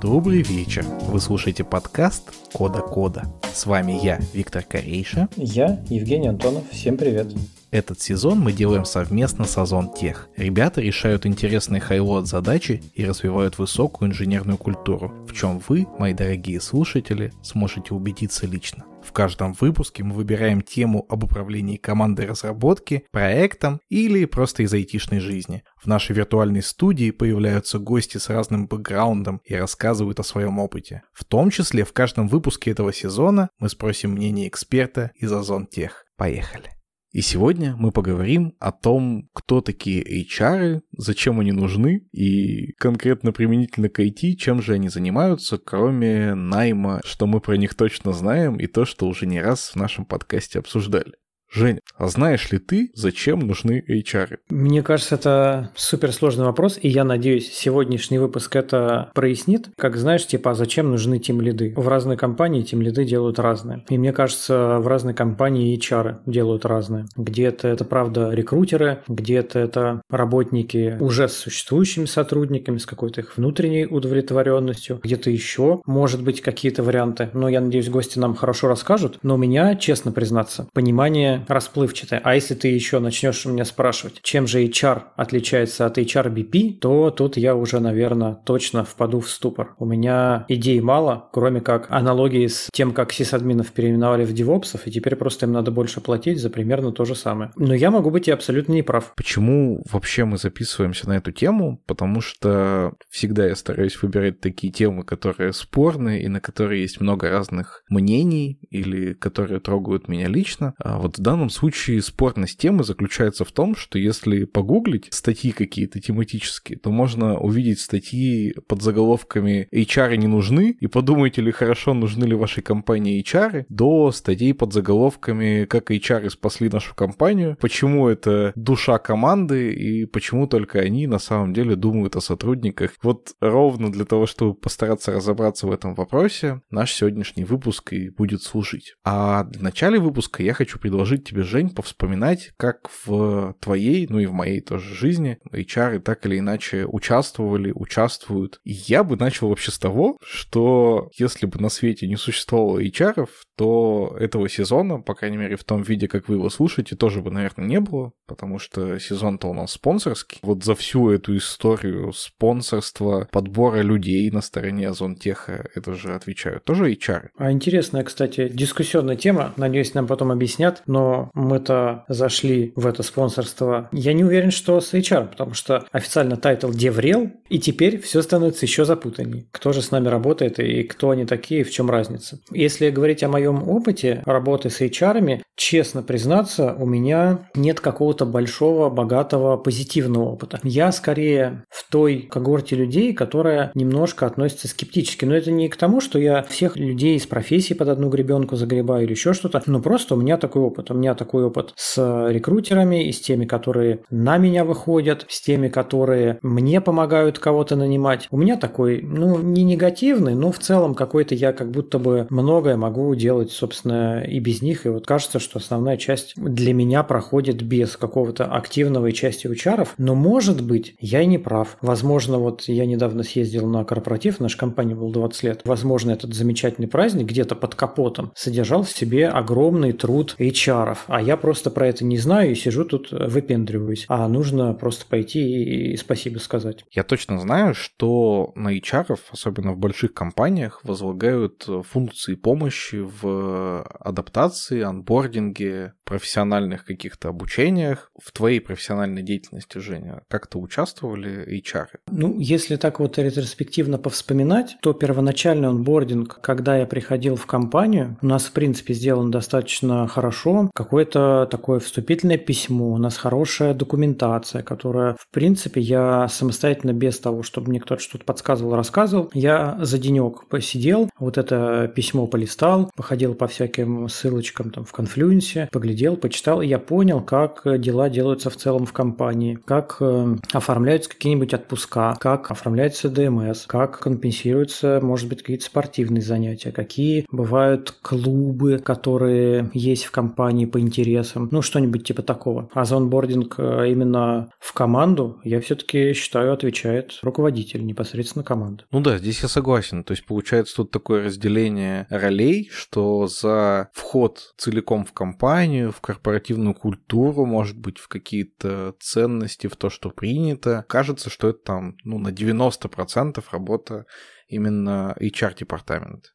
Добрый 0.00 0.42
вечер. 0.42 0.84
Вы 1.08 1.20
слушаете 1.20 1.62
подкаст 1.62 2.32
Кода 2.52 2.80
Кода. 2.80 3.24
С 3.52 3.66
вами 3.66 3.92
я, 4.02 4.18
Виктор 4.32 4.62
Корейша. 4.62 5.28
Я, 5.36 5.84
Евгений 5.88 6.28
Антонов. 6.28 6.64
Всем 6.70 6.96
привет. 6.96 7.32
Этот 7.70 8.00
сезон 8.00 8.40
мы 8.40 8.52
делаем 8.52 8.84
совместно 8.84 9.44
с 9.44 9.56
Озон 9.56 9.92
Тех. 9.94 10.28
Ребята 10.36 10.80
решают 10.80 11.24
интересные 11.24 11.80
хайлот 11.80 12.26
задачи 12.26 12.82
и 12.94 13.04
развивают 13.04 13.58
высокую 13.58 14.10
инженерную 14.10 14.58
культуру, 14.58 15.24
в 15.28 15.32
чем 15.32 15.60
вы, 15.68 15.86
мои 15.98 16.12
дорогие 16.12 16.60
слушатели, 16.60 17.32
сможете 17.42 17.94
убедиться 17.94 18.46
лично. 18.46 18.86
В 19.04 19.12
каждом 19.12 19.54
выпуске 19.54 20.02
мы 20.02 20.14
выбираем 20.14 20.62
тему 20.62 21.06
об 21.08 21.24
управлении 21.24 21.76
командой 21.76 22.26
разработки, 22.26 23.04
проектом 23.12 23.80
или 23.88 24.24
просто 24.24 24.64
из 24.64 24.74
айтишной 24.74 25.20
жизни. 25.20 25.62
В 25.80 25.86
нашей 25.86 26.14
виртуальной 26.14 26.62
студии 26.62 27.12
появляются 27.12 27.78
гости 27.78 28.18
с 28.18 28.28
разным 28.28 28.66
бэкграундом 28.66 29.40
и 29.44 29.54
рассказывают 29.54 30.18
о 30.18 30.24
своем 30.24 30.58
опыте. 30.58 31.02
В 31.12 31.24
том 31.24 31.50
числе 31.50 31.84
в 31.84 31.92
каждом 31.92 32.26
выпуске 32.26 32.72
этого 32.72 32.92
сезона 32.92 33.48
мы 33.60 33.68
спросим 33.68 34.10
мнение 34.12 34.48
эксперта 34.48 35.12
из 35.14 35.32
Озон 35.32 35.66
Тех. 35.66 36.04
Поехали! 36.16 36.79
И 37.12 37.22
сегодня 37.22 37.74
мы 37.76 37.90
поговорим 37.90 38.54
о 38.60 38.70
том, 38.70 39.28
кто 39.32 39.60
такие 39.60 40.00
HR, 40.24 40.80
зачем 40.96 41.40
они 41.40 41.50
нужны 41.50 42.06
и 42.12 42.72
конкретно 42.74 43.32
применительно 43.32 43.88
к 43.88 43.98
IT, 43.98 44.34
чем 44.36 44.62
же 44.62 44.74
они 44.74 44.88
занимаются, 44.88 45.58
кроме 45.58 46.34
найма, 46.34 47.00
что 47.04 47.26
мы 47.26 47.40
про 47.40 47.56
них 47.56 47.74
точно 47.74 48.12
знаем 48.12 48.58
и 48.60 48.68
то, 48.68 48.84
что 48.84 49.08
уже 49.08 49.26
не 49.26 49.40
раз 49.40 49.70
в 49.70 49.76
нашем 49.76 50.04
подкасте 50.04 50.60
обсуждали. 50.60 51.14
Жень, 51.52 51.80
а 51.96 52.06
знаешь 52.06 52.52
ли 52.52 52.58
ты, 52.58 52.92
зачем 52.94 53.40
нужны 53.40 53.82
HR? 53.88 54.38
Мне 54.50 54.84
кажется, 54.84 55.16
это 55.16 55.70
суперсложный 55.74 56.44
вопрос, 56.44 56.78
и 56.80 56.88
я 56.88 57.02
надеюсь, 57.02 57.52
сегодняшний 57.52 58.18
выпуск 58.18 58.54
это 58.54 59.10
прояснит. 59.14 59.68
Как 59.76 59.96
знаешь, 59.96 60.26
типа, 60.26 60.52
а 60.52 60.54
зачем 60.54 60.90
нужны 60.90 61.18
тем 61.18 61.40
лиды? 61.40 61.74
В 61.76 61.88
разной 61.88 62.16
компании 62.16 62.62
тем 62.62 62.80
лиды 62.82 63.04
делают 63.04 63.40
разные. 63.40 63.84
И 63.88 63.98
мне 63.98 64.12
кажется, 64.12 64.78
в 64.78 64.86
разной 64.86 65.12
компании 65.12 65.76
HR 65.76 66.18
делают 66.24 66.64
разные. 66.64 67.06
Где-то 67.16 67.66
это, 67.66 67.84
правда, 67.84 68.30
рекрутеры, 68.30 69.02
где-то 69.08 69.58
это 69.58 70.02
работники 70.08 70.96
уже 71.00 71.28
с 71.28 71.32
существующими 71.32 72.04
сотрудниками, 72.04 72.78
с 72.78 72.86
какой-то 72.86 73.22
их 73.22 73.36
внутренней 73.36 73.86
удовлетворенностью, 73.86 75.00
где-то 75.02 75.30
еще, 75.30 75.82
может 75.84 76.22
быть, 76.22 76.42
какие-то 76.42 76.84
варианты. 76.84 77.30
Но 77.34 77.48
я 77.48 77.60
надеюсь, 77.60 77.88
гости 77.88 78.20
нам 78.20 78.36
хорошо 78.36 78.68
расскажут. 78.68 79.18
Но 79.24 79.34
у 79.34 79.38
меня, 79.38 79.74
честно 79.74 80.12
признаться, 80.12 80.68
понимание 80.72 81.39
расплывчатая. 81.48 82.20
А 82.22 82.34
если 82.34 82.54
ты 82.54 82.68
еще 82.68 82.98
начнешь 82.98 83.44
меня 83.44 83.64
спрашивать, 83.64 84.20
чем 84.22 84.46
же 84.46 84.64
HR 84.64 85.02
отличается 85.16 85.86
от 85.86 85.98
HRBP, 85.98 86.78
то 86.78 87.10
тут 87.10 87.36
я 87.36 87.54
уже, 87.54 87.80
наверное, 87.80 88.34
точно 88.34 88.84
впаду 88.84 89.20
в 89.20 89.30
ступор. 89.30 89.74
У 89.78 89.84
меня 89.84 90.44
идей 90.48 90.80
мало, 90.80 91.28
кроме 91.32 91.60
как 91.60 91.86
аналогии 91.90 92.46
с 92.46 92.68
тем, 92.72 92.92
как 92.92 93.12
сисадминов 93.12 93.72
переименовали 93.72 94.24
в 94.24 94.32
девопсов, 94.32 94.86
и 94.86 94.90
теперь 94.90 95.16
просто 95.16 95.46
им 95.46 95.52
надо 95.52 95.70
больше 95.70 96.00
платить 96.00 96.40
за 96.40 96.50
примерно 96.50 96.92
то 96.92 97.04
же 97.04 97.14
самое. 97.14 97.52
Но 97.56 97.74
я 97.74 97.90
могу 97.90 98.10
быть 98.10 98.28
и 98.28 98.30
абсолютно 98.30 98.72
не 98.72 98.82
прав. 98.82 99.12
Почему 99.16 99.82
вообще 99.90 100.24
мы 100.24 100.38
записываемся 100.38 101.08
на 101.08 101.16
эту 101.16 101.32
тему? 101.32 101.82
Потому 101.86 102.20
что 102.20 102.94
всегда 103.10 103.46
я 103.46 103.56
стараюсь 103.56 104.00
выбирать 104.02 104.40
такие 104.40 104.72
темы, 104.72 105.04
которые 105.04 105.52
спорные 105.52 106.22
и 106.22 106.28
на 106.28 106.40
которые 106.40 106.82
есть 106.82 107.00
много 107.00 107.30
разных 107.30 107.84
мнений 107.88 108.58
или 108.70 109.14
которые 109.14 109.60
трогают 109.60 110.08
меня 110.08 110.28
лично. 110.28 110.74
А 110.78 110.98
вот 110.98 111.18
в 111.18 111.22
данном 111.30 111.50
случае 111.50 112.02
спорность 112.02 112.58
темы 112.58 112.82
заключается 112.82 113.44
в 113.44 113.52
том, 113.52 113.76
что 113.76 113.98
если 113.98 114.44
погуглить 114.44 115.08
статьи 115.10 115.52
какие-то 115.52 116.00
тематические, 116.00 116.78
то 116.78 116.90
можно 116.90 117.38
увидеть 117.38 117.78
статьи 117.78 118.54
под 118.66 118.82
заголовками 118.82 119.68
HR 119.72 120.16
не 120.16 120.26
нужны, 120.26 120.76
и 120.80 120.88
подумайте 120.88 121.40
ли 121.40 121.52
хорошо, 121.52 121.94
нужны 121.94 122.24
ли 122.24 122.34
вашей 122.34 122.64
компании 122.64 123.22
HR, 123.22 123.66
до 123.68 124.10
статей 124.10 124.52
под 124.54 124.72
заголовками 124.72 125.66
как 125.66 125.92
HR 125.92 126.30
спасли 126.30 126.68
нашу 126.68 126.96
компанию, 126.96 127.56
почему 127.60 128.08
это 128.08 128.52
душа 128.56 128.98
команды 128.98 129.72
и 129.72 130.06
почему 130.06 130.48
только 130.48 130.80
они 130.80 131.06
на 131.06 131.20
самом 131.20 131.52
деле 131.54 131.76
думают 131.76 132.16
о 132.16 132.20
сотрудниках. 132.20 132.92
Вот 133.02 133.34
ровно 133.40 133.92
для 133.92 134.04
того, 134.04 134.26
чтобы 134.26 134.54
постараться 134.54 135.12
разобраться 135.12 135.68
в 135.68 135.72
этом 135.72 135.94
вопросе, 135.94 136.60
наш 136.70 136.92
сегодняшний 136.92 137.44
выпуск 137.44 137.92
и 137.92 138.10
будет 138.10 138.42
служить. 138.42 138.96
А 139.04 139.44
в 139.44 139.62
начале 139.62 140.00
выпуска 140.00 140.42
я 140.42 140.54
хочу 140.54 140.80
предложить 140.80 141.19
предложить 141.20 141.24
тебе, 141.24 141.42
Жень, 141.42 141.70
повспоминать, 141.70 142.52
как 142.56 142.90
в 143.04 143.54
твоей, 143.60 144.06
ну 144.08 144.18
и 144.18 144.26
в 144.26 144.32
моей 144.32 144.60
тоже 144.60 144.94
жизни 144.94 145.38
HR 145.52 146.00
так 146.00 146.24
или 146.26 146.38
иначе 146.38 146.84
участвовали, 146.86 147.72
участвуют. 147.74 148.60
И 148.64 148.72
я 148.72 149.04
бы 149.04 149.16
начал 149.16 149.48
вообще 149.48 149.70
с 149.70 149.78
того, 149.78 150.16
что 150.22 151.10
если 151.18 151.46
бы 151.46 151.60
на 151.60 151.68
свете 151.68 152.06
не 152.06 152.16
существовало 152.16 152.82
HR, 152.82 153.28
то 153.56 154.16
этого 154.18 154.48
сезона, 154.48 155.00
по 155.00 155.14
крайней 155.14 155.36
мере 155.36 155.56
в 155.56 155.64
том 155.64 155.82
виде, 155.82 156.08
как 156.08 156.28
вы 156.28 156.36
его 156.36 156.50
слушаете, 156.50 156.96
тоже 156.96 157.20
бы, 157.20 157.30
наверное, 157.30 157.66
не 157.66 157.80
было, 157.80 158.12
потому 158.26 158.58
что 158.58 158.98
сезон-то 158.98 159.48
у 159.48 159.54
нас 159.54 159.72
спонсорский. 159.72 160.38
Вот 160.42 160.64
за 160.64 160.74
всю 160.74 161.10
эту 161.10 161.36
историю 161.36 162.12
спонсорства, 162.12 163.28
подбора 163.30 163.82
людей 163.82 164.30
на 164.30 164.40
стороне 164.40 164.88
Ozon 164.88 165.20
Tech 165.20 165.52
а, 165.52 165.68
это 165.74 165.94
же 165.94 166.14
отвечают 166.14 166.64
тоже 166.64 166.92
HR. 166.92 167.28
А 167.36 167.52
интересная, 167.52 168.04
кстати, 168.04 168.48
дискуссионная 168.48 169.16
тема, 169.16 169.52
надеюсь, 169.56 169.94
нам 169.94 170.06
потом 170.06 170.30
объяснят, 170.30 170.82
но 170.86 171.09
мы-то 171.34 172.04
зашли 172.08 172.72
в 172.76 172.86
это 172.86 173.02
спонсорство. 173.02 173.88
Я 173.92 174.12
не 174.12 174.24
уверен, 174.24 174.50
что 174.50 174.80
с 174.80 174.94
HR, 174.94 175.28
потому 175.28 175.54
что 175.54 175.84
официально 175.92 176.36
title 176.36 176.70
DevRel, 176.70 177.30
и 177.48 177.58
теперь 177.58 178.00
все 178.00 178.22
становится 178.22 178.66
еще 178.66 178.84
запутаннее. 178.84 179.46
Кто 179.50 179.72
же 179.72 179.82
с 179.82 179.90
нами 179.90 180.08
работает 180.08 180.58
и 180.58 180.82
кто 180.84 181.10
они 181.10 181.24
такие, 181.24 181.64
в 181.64 181.70
чем 181.70 181.90
разница. 181.90 182.38
Если 182.50 182.90
говорить 182.90 183.22
о 183.22 183.28
моем 183.28 183.68
опыте 183.68 184.22
работы 184.24 184.70
с 184.70 184.80
HR, 184.80 185.42
честно 185.56 186.02
признаться, 186.02 186.74
у 186.78 186.86
меня 186.86 187.50
нет 187.54 187.80
какого-то 187.80 188.24
большого, 188.24 188.88
богатого, 188.88 189.56
позитивного 189.56 190.30
опыта. 190.30 190.58
Я 190.62 190.90
скорее 190.92 191.64
в 191.68 191.90
той 191.90 192.22
когорте 192.22 192.76
людей, 192.76 193.12
которая 193.12 193.70
немножко 193.74 194.26
относится 194.26 194.68
скептически. 194.68 195.24
Но 195.24 195.34
это 195.34 195.50
не 195.50 195.68
к 195.68 195.76
тому, 195.76 196.00
что 196.00 196.18
я 196.18 196.42
всех 196.44 196.76
людей 196.76 197.16
из 197.16 197.26
профессии 197.26 197.74
под 197.74 197.88
одну 197.88 198.08
гребенку 198.08 198.56
загребаю 198.56 199.04
или 199.04 199.12
еще 199.12 199.32
что-то, 199.32 199.62
но 199.66 199.80
просто 199.80 200.14
у 200.14 200.18
меня 200.18 200.38
такой 200.38 200.62
опыт. 200.62 200.90
У 200.90 200.94
меня 201.00 201.14
такой 201.14 201.44
опыт 201.44 201.72
с 201.76 202.28
рекрутерами 202.30 203.08
и 203.08 203.12
с 203.12 203.20
теми, 203.20 203.44
которые 203.44 204.00
на 204.10 204.38
меня 204.38 204.64
выходят, 204.64 205.26
с 205.28 205.40
теми, 205.40 205.68
которые 205.68 206.38
мне 206.42 206.80
помогают 206.80 207.38
кого-то 207.38 207.76
нанимать. 207.76 208.28
У 208.30 208.36
меня 208.36 208.56
такой, 208.56 209.00
ну, 209.02 209.38
не 209.38 209.64
негативный, 209.64 210.34
но 210.34 210.52
в 210.52 210.58
целом 210.58 210.94
какой-то 210.94 211.34
я 211.34 211.52
как 211.52 211.70
будто 211.70 211.98
бы 211.98 212.26
многое 212.30 212.76
могу 212.76 213.14
делать, 213.14 213.50
собственно, 213.50 214.22
и 214.22 214.38
без 214.38 214.62
них. 214.62 214.86
И 214.86 214.88
вот 214.88 215.06
кажется, 215.06 215.38
что 215.38 215.58
основная 215.58 215.96
часть 215.96 216.34
для 216.36 216.74
меня 216.74 217.02
проходит 217.02 217.62
без 217.62 217.96
какого-то 217.96 218.44
активного 218.44 219.12
части 219.12 219.46
учаров. 219.46 219.94
Но 219.98 220.14
может 220.14 220.62
быть, 220.62 220.94
я 220.98 221.22
и 221.22 221.26
не 221.26 221.38
прав. 221.38 221.76
Возможно, 221.80 222.38
вот 222.38 222.62
я 222.62 222.86
недавно 222.86 223.22
съездил 223.22 223.66
на 223.66 223.84
корпоратив, 223.84 224.40
наша 224.40 224.58
компания 224.58 224.94
был 224.94 225.10
20 225.10 225.42
лет. 225.42 225.60
Возможно, 225.64 226.10
этот 226.10 226.34
замечательный 226.34 226.88
праздник 226.88 227.26
где-то 227.26 227.54
под 227.54 227.74
капотом 227.74 228.32
содержал 228.34 228.82
в 228.82 228.90
себе 228.90 229.28
огромный 229.28 229.92
труд 229.92 230.36
HR 230.38 230.89
HR, 230.90 230.98
а 231.06 231.22
я 231.22 231.36
просто 231.36 231.70
про 231.70 231.88
это 231.88 232.04
не 232.04 232.18
знаю 232.18 232.52
и 232.52 232.54
сижу 232.54 232.84
тут 232.84 233.10
выпендриваюсь. 233.10 234.04
А 234.08 234.28
нужно 234.28 234.74
просто 234.74 235.06
пойти 235.06 235.92
и 235.92 235.96
спасибо 235.96 236.38
сказать. 236.38 236.84
Я 236.90 237.04
точно 237.04 237.38
знаю, 237.38 237.74
что 237.74 238.52
на 238.54 238.76
HR, 238.76 239.18
особенно 239.30 239.72
в 239.72 239.78
больших 239.78 240.14
компаниях, 240.14 240.80
возлагают 240.84 241.66
функции 241.88 242.34
помощи 242.34 242.96
в 242.96 243.82
адаптации, 244.00 244.82
анбординге, 244.82 245.94
профессиональных 246.04 246.84
каких-то 246.84 247.28
обучениях. 247.28 248.10
В 248.20 248.32
твоей 248.32 248.60
профессиональной 248.60 249.22
деятельности, 249.22 249.78
Женя, 249.78 250.22
как-то 250.28 250.58
участвовали 250.58 251.62
HR? 251.62 251.86
Ну, 252.10 252.38
если 252.38 252.76
так 252.76 253.00
вот 253.00 253.18
ретроспективно 253.18 253.98
повспоминать, 253.98 254.76
то 254.82 254.92
первоначальный 254.92 255.68
анбординг, 255.68 256.40
когда 256.40 256.76
я 256.76 256.86
приходил 256.86 257.36
в 257.36 257.46
компанию, 257.46 258.18
у 258.22 258.26
нас, 258.26 258.46
в 258.46 258.52
принципе, 258.52 258.94
сделан 258.94 259.30
достаточно 259.30 260.06
хорошо 260.08 260.69
какое-то 260.74 261.48
такое 261.50 261.80
вступительное 261.80 262.38
письмо, 262.38 262.92
у 262.92 262.98
нас 262.98 263.16
хорошая 263.16 263.74
документация, 263.74 264.62
которая, 264.62 265.14
в 265.14 265.28
принципе, 265.30 265.80
я 265.80 266.28
самостоятельно 266.28 266.92
без 266.92 267.18
того, 267.18 267.42
чтобы 267.42 267.70
мне 267.70 267.80
кто-то 267.80 268.02
что-то 268.02 268.24
подсказывал, 268.24 268.76
рассказывал, 268.76 269.30
я 269.34 269.78
за 269.80 269.98
денек 269.98 270.46
посидел, 270.48 271.10
вот 271.18 271.38
это 271.38 271.90
письмо 271.94 272.26
полистал, 272.26 272.90
походил 272.96 273.34
по 273.34 273.46
всяким 273.46 274.08
ссылочкам 274.08 274.70
там 274.70 274.84
в 274.84 274.92
конфлюенсе, 274.92 275.68
поглядел 275.72 276.16
почитал, 276.16 276.62
и 276.62 276.66
я 276.66 276.78
понял, 276.78 277.20
как 277.20 277.62
дела 277.80 278.08
делаются 278.08 278.50
в 278.50 278.56
целом 278.56 278.86
в 278.86 278.92
компании, 278.92 279.58
как 279.64 279.96
э, 280.00 280.36
оформляются 280.52 281.10
какие-нибудь 281.10 281.54
отпуска, 281.54 282.16
как 282.20 282.50
оформляется 282.50 283.08
ДМС, 283.08 283.66
как 283.66 283.98
компенсируются, 284.00 285.00
может 285.02 285.28
быть, 285.28 285.40
какие-то 285.40 285.64
спортивные 285.64 286.22
занятия, 286.22 286.72
какие 286.72 287.26
бывают 287.30 287.94
клубы, 288.02 288.78
которые 288.78 289.70
есть 289.72 290.04
в 290.04 290.10
компании 290.10 290.59
по 290.66 290.80
интересам, 290.80 291.48
ну, 291.50 291.62
что-нибудь 291.62 292.04
типа 292.04 292.22
такого. 292.22 292.68
А 292.72 292.84
за 292.84 292.96
онбординг 292.96 293.54
э, 293.58 293.90
именно 293.90 294.50
в 294.58 294.72
команду, 294.72 295.40
я 295.44 295.60
все-таки 295.60 296.12
считаю, 296.12 296.52
отвечает 296.52 297.18
руководитель 297.22 297.84
непосредственно 297.84 298.44
команды. 298.44 298.84
Ну 298.90 299.00
да, 299.00 299.18
здесь 299.18 299.42
я 299.42 299.48
согласен. 299.48 300.04
То 300.04 300.12
есть 300.12 300.24
получается 300.26 300.76
тут 300.76 300.90
такое 300.90 301.24
разделение 301.24 302.06
ролей, 302.10 302.68
что 302.72 303.26
за 303.26 303.90
вход 303.92 304.52
целиком 304.56 305.04
в 305.04 305.12
компанию, 305.12 305.92
в 305.92 306.00
корпоративную 306.00 306.74
культуру, 306.74 307.44
может 307.46 307.78
быть, 307.78 307.98
в 307.98 308.08
какие-то 308.08 308.94
ценности, 309.00 309.66
в 309.66 309.76
то, 309.76 309.90
что 309.90 310.10
принято, 310.10 310.84
кажется, 310.88 311.30
что 311.30 311.48
это 311.48 311.58
там 311.64 311.96
ну, 312.04 312.18
на 312.18 312.28
90% 312.28 313.42
работа 313.50 314.06
именно 314.48 315.16
HR-департамент. 315.20 316.32